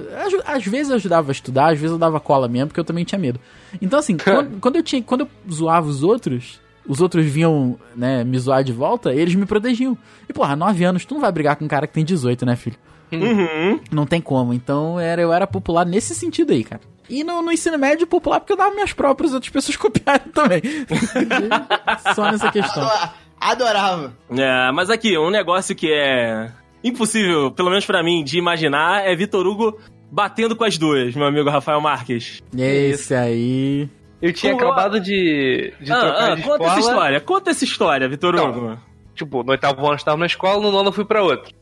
às 0.45 0.65
vezes 0.65 0.91
eu 0.91 0.97
ajudava 0.97 1.31
a 1.31 1.33
estudar, 1.33 1.73
às 1.73 1.79
vezes 1.79 1.93
eu 1.93 1.99
dava 1.99 2.19
cola 2.19 2.49
mesmo, 2.49 2.69
porque 2.69 2.81
eu 2.81 2.85
também 2.85 3.05
tinha 3.05 3.19
medo. 3.19 3.39
Então 3.81 3.99
assim, 3.99 4.17
quando, 4.23 4.61
quando 4.61 4.77
eu 4.77 4.83
tinha, 4.83 5.03
quando 5.03 5.21
eu 5.21 5.29
zoava 5.53 5.89
os 5.89 6.03
outros, 6.03 6.61
os 6.87 7.01
outros 7.01 7.25
vinham, 7.27 7.79
né, 7.95 8.25
me 8.25 8.39
zoar 8.39 8.65
de 8.65 8.73
volta, 8.73 9.15
eles 9.15 9.35
me 9.35 9.47
protegiam. 9.47 9.97
E 10.29 10.33
porra, 10.33 10.57
9 10.57 10.83
anos, 10.85 11.05
tu 11.05 11.15
não 11.15 11.21
vai 11.21 11.31
brigar 11.31 11.57
com 11.57 11.65
um 11.65 11.69
cara 11.69 11.87
que 11.87 11.95
tem 11.95 12.05
18, 12.05 12.45
né, 12.45 12.57
filho? 12.57 12.77
Uhum. 13.13 13.81
Não 13.91 14.07
tem 14.07 14.21
como. 14.21 14.53
Então 14.53 14.99
era, 14.99 15.21
eu 15.21 15.33
era 15.33 15.47
popular 15.47 15.85
nesse 15.85 16.15
sentido 16.15 16.53
aí, 16.53 16.65
cara. 16.65 16.81
E 17.09 17.25
no, 17.25 17.43
no 17.43 17.51
ensino 17.51 17.77
médio, 17.77 18.07
popular 18.07 18.39
porque 18.39 18.53
eu 18.53 18.57
dava 18.57 18.73
minhas 18.73 18.93
próprias, 18.93 19.35
outras 19.35 19.53
pessoas 19.53 19.75
copiaram 19.79 20.31
também. 20.33 20.63
Só 22.15 22.31
nessa 22.31 22.51
questão. 22.53 22.89
Adorava. 23.41 24.13
É, 24.31 24.71
mas 24.73 24.91
aqui, 24.91 25.19
um 25.19 25.31
negócio 25.31 25.75
que 25.75 25.91
é 25.93 26.53
impossível, 26.83 27.51
pelo 27.51 27.69
menos 27.71 27.85
pra 27.87 28.03
mim, 28.03 28.23
de 28.25 28.39
imaginar 28.39 29.07
é 29.07 29.15
Vitor 29.15 29.47
Hugo 29.47 29.79
batendo 30.11 30.57
com 30.57 30.65
as 30.65 30.77
duas, 30.79 31.15
meu 31.15 31.27
amigo 31.27 31.49
Rafael 31.51 31.81
Marques. 31.81 32.43
Esse 32.57 33.15
aí. 33.15 33.89
Eu 34.21 34.33
tinha 34.33 34.53
Como- 34.55 34.67
acabado 34.67 35.01
de, 35.01 35.73
de 35.81 35.91
Ah, 35.93 36.01
trocar 36.01 36.33
ah, 36.33 36.35
de 36.35 36.43
conta 36.43 36.55
escola. 36.65 36.71
essa 36.73 36.81
história, 36.81 37.21
conta 37.21 37.51
essa 37.51 37.65
história, 37.65 38.09
Vitor 38.09 38.35
Então, 38.35 38.51
Hugo. 38.51 38.79
Tipo, 39.15 39.43
no 39.43 39.51
oitavo 39.53 39.81
ano 39.81 39.91
eu 39.93 39.97
estava 39.97 40.17
na 40.19 40.27
escola, 40.27 40.61
no 40.63 40.71
nono 40.71 40.89
eu 40.89 40.93
fui 40.93 41.05
pra 41.05 41.23
outra. 41.23 41.53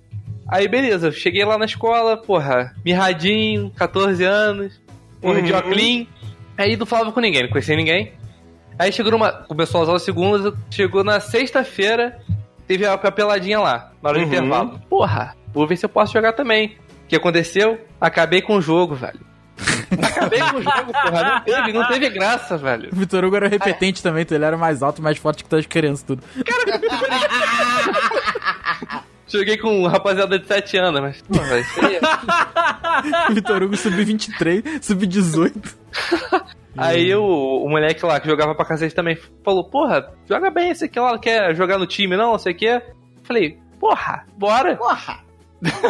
Aí, 0.50 0.66
beleza, 0.66 1.12
cheguei 1.12 1.44
lá 1.44 1.58
na 1.58 1.66
escola, 1.66 2.16
porra, 2.16 2.74
mirradinho, 2.84 3.70
14 3.76 4.24
anos, 4.24 4.80
porra, 5.20 5.42
de 5.42 5.52
Uhum. 5.52 5.58
óculos. 5.58 6.06
Aí 6.56 6.76
não 6.76 6.86
falava 6.86 7.12
com 7.12 7.20
ninguém, 7.20 7.42
não 7.42 7.50
conhecia 7.50 7.76
ninguém. 7.76 8.12
Aí 8.78 8.90
chegou 8.92 9.12
numa. 9.12 9.30
Começou 9.30 9.82
as 9.82 9.88
aulas 9.88 10.02
segundas, 10.02 10.54
chegou 10.70 11.04
na 11.04 11.20
sexta-feira, 11.20 12.18
teve 12.68 12.86
a, 12.86 12.96
peladinha 12.98 13.58
lá, 13.58 13.90
na 14.02 14.10
hora 14.10 14.18
Uhum. 14.18 14.24
do 14.24 14.28
intervalo. 14.28 14.80
Porra, 14.88 15.34
vou 15.52 15.66
ver 15.66 15.76
se 15.76 15.84
eu 15.84 15.88
posso 15.88 16.12
jogar 16.12 16.34
também. 16.34 16.76
O 17.04 17.08
que 17.08 17.16
aconteceu? 17.16 17.80
Acabei 18.00 18.40
com 18.42 18.54
o 18.56 18.60
jogo, 18.60 18.94
velho. 18.94 19.18
Acabei 20.00 20.38
com 20.38 20.58
o 20.58 20.62
jogo, 20.62 20.92
porra. 20.92 21.22
Não 21.24 21.40
teve, 21.40 21.72
não 21.72 21.88
teve 21.88 22.10
graça, 22.10 22.56
velho. 22.58 22.90
O 22.92 22.96
Vitor 22.96 23.24
Hugo 23.24 23.34
era 23.36 23.48
repetente 23.48 24.00
também, 24.02 24.22
então 24.22 24.36
ele 24.36 24.44
era 24.44 24.56
mais 24.56 24.82
alto, 24.82 25.02
mais 25.02 25.18
forte 25.18 25.42
que 25.42 25.48
todas 25.50 25.64
as 25.64 25.68
crianças, 25.68 26.02
tudo. 26.04 26.22
Joguei 29.26 29.58
com 29.58 29.82
um 29.82 29.86
rapaziada 29.86 30.38
de 30.38 30.46
7 30.46 30.76
anos, 30.78 31.00
mas. 31.02 31.20
Porra, 31.22 31.58
isso 31.58 31.84
aí. 31.84 31.96
é- 31.96 33.30
O 33.30 33.34
Vitor 33.34 33.62
Hugo 33.62 33.76
sub-23, 33.76 34.82
sub-18. 34.82 35.52
Aí 36.78 37.14
o, 37.14 37.24
o 37.24 37.68
moleque 37.68 38.04
lá 38.04 38.20
que 38.20 38.28
jogava 38.28 38.54
pra 38.54 38.64
cacete 38.64 38.94
também 38.94 39.16
falou: 39.44 39.68
Porra, 39.68 40.12
joga 40.28 40.50
bem 40.50 40.70
esse 40.70 40.84
aqui 40.84 40.98
lá, 40.98 41.18
quer 41.18 41.54
jogar 41.54 41.78
no 41.78 41.86
time 41.86 42.16
não? 42.16 42.32
Não 42.32 42.38
sei 42.38 42.52
o 42.52 42.56
quê. 42.56 42.82
Falei: 43.22 43.58
Porra, 43.78 44.24
bora. 44.36 44.76
Porra. 44.76 45.27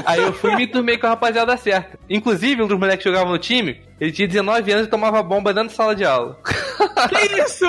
Aí 0.07 0.23
eu 0.23 0.33
fui 0.33 0.53
e 0.53 0.57
me 0.57 0.67
turmei 0.67 0.97
com 0.97 1.07
a 1.07 1.11
rapaziada 1.11 1.57
certa. 1.57 1.99
Inclusive, 2.09 2.63
um 2.63 2.67
dos 2.67 2.79
moleques 2.79 3.03
que 3.03 3.11
jogava 3.11 3.31
no 3.31 3.39
time, 3.39 3.81
ele 4.01 4.13
tinha 4.13 4.27
19 4.27 4.73
anos 4.73 4.87
e 4.87 4.91
tomava 4.91 5.23
bomba 5.23 5.53
dentro 5.53 5.69
da 5.71 5.75
sala 5.75 5.95
de 5.95 6.05
aula. 6.05 6.39
Que 7.09 7.43
isso? 7.43 7.67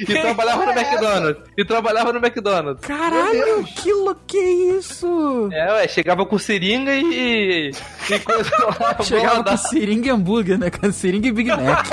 E 0.00 0.04
trabalhava 0.06 0.66
no 0.66 0.72
McDonald's. 0.72 1.42
E 1.56 1.64
trabalhava 1.64 2.12
no 2.12 2.18
McDonald's. 2.18 2.86
Caralho, 2.86 3.64
que 3.64 3.90
que 4.26 4.38
é 4.38 4.50
isso? 4.78 5.48
É, 5.52 5.72
ué, 5.72 5.88
chegava 5.88 6.26
com 6.26 6.38
seringa 6.38 6.92
e. 6.94 7.70
e 8.10 8.18
coisa 8.20 8.50
lá. 8.80 8.96
Chegava 9.02 9.44
com 9.44 9.56
seringa 9.56 10.08
e 10.08 10.10
hambúrguer, 10.10 10.58
né? 10.58 10.70
Com 10.70 10.90
seringa 10.90 11.28
e 11.28 11.32
Big 11.32 11.50
Mac. 11.50 11.86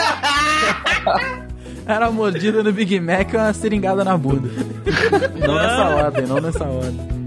Era 1.86 2.10
uma 2.10 2.12
mordida 2.12 2.64
no 2.64 2.72
Big 2.72 3.00
Mac 3.00 3.34
e 3.34 3.38
uma 3.38 3.54
seringada 3.54 4.04
na 4.04 4.18
bunda. 4.18 4.50
Não 5.40 5.56
nessa 5.56 5.84
ordem, 5.84 6.26
não 6.26 6.40
nessa 6.40 6.64
ordem. 6.64 7.23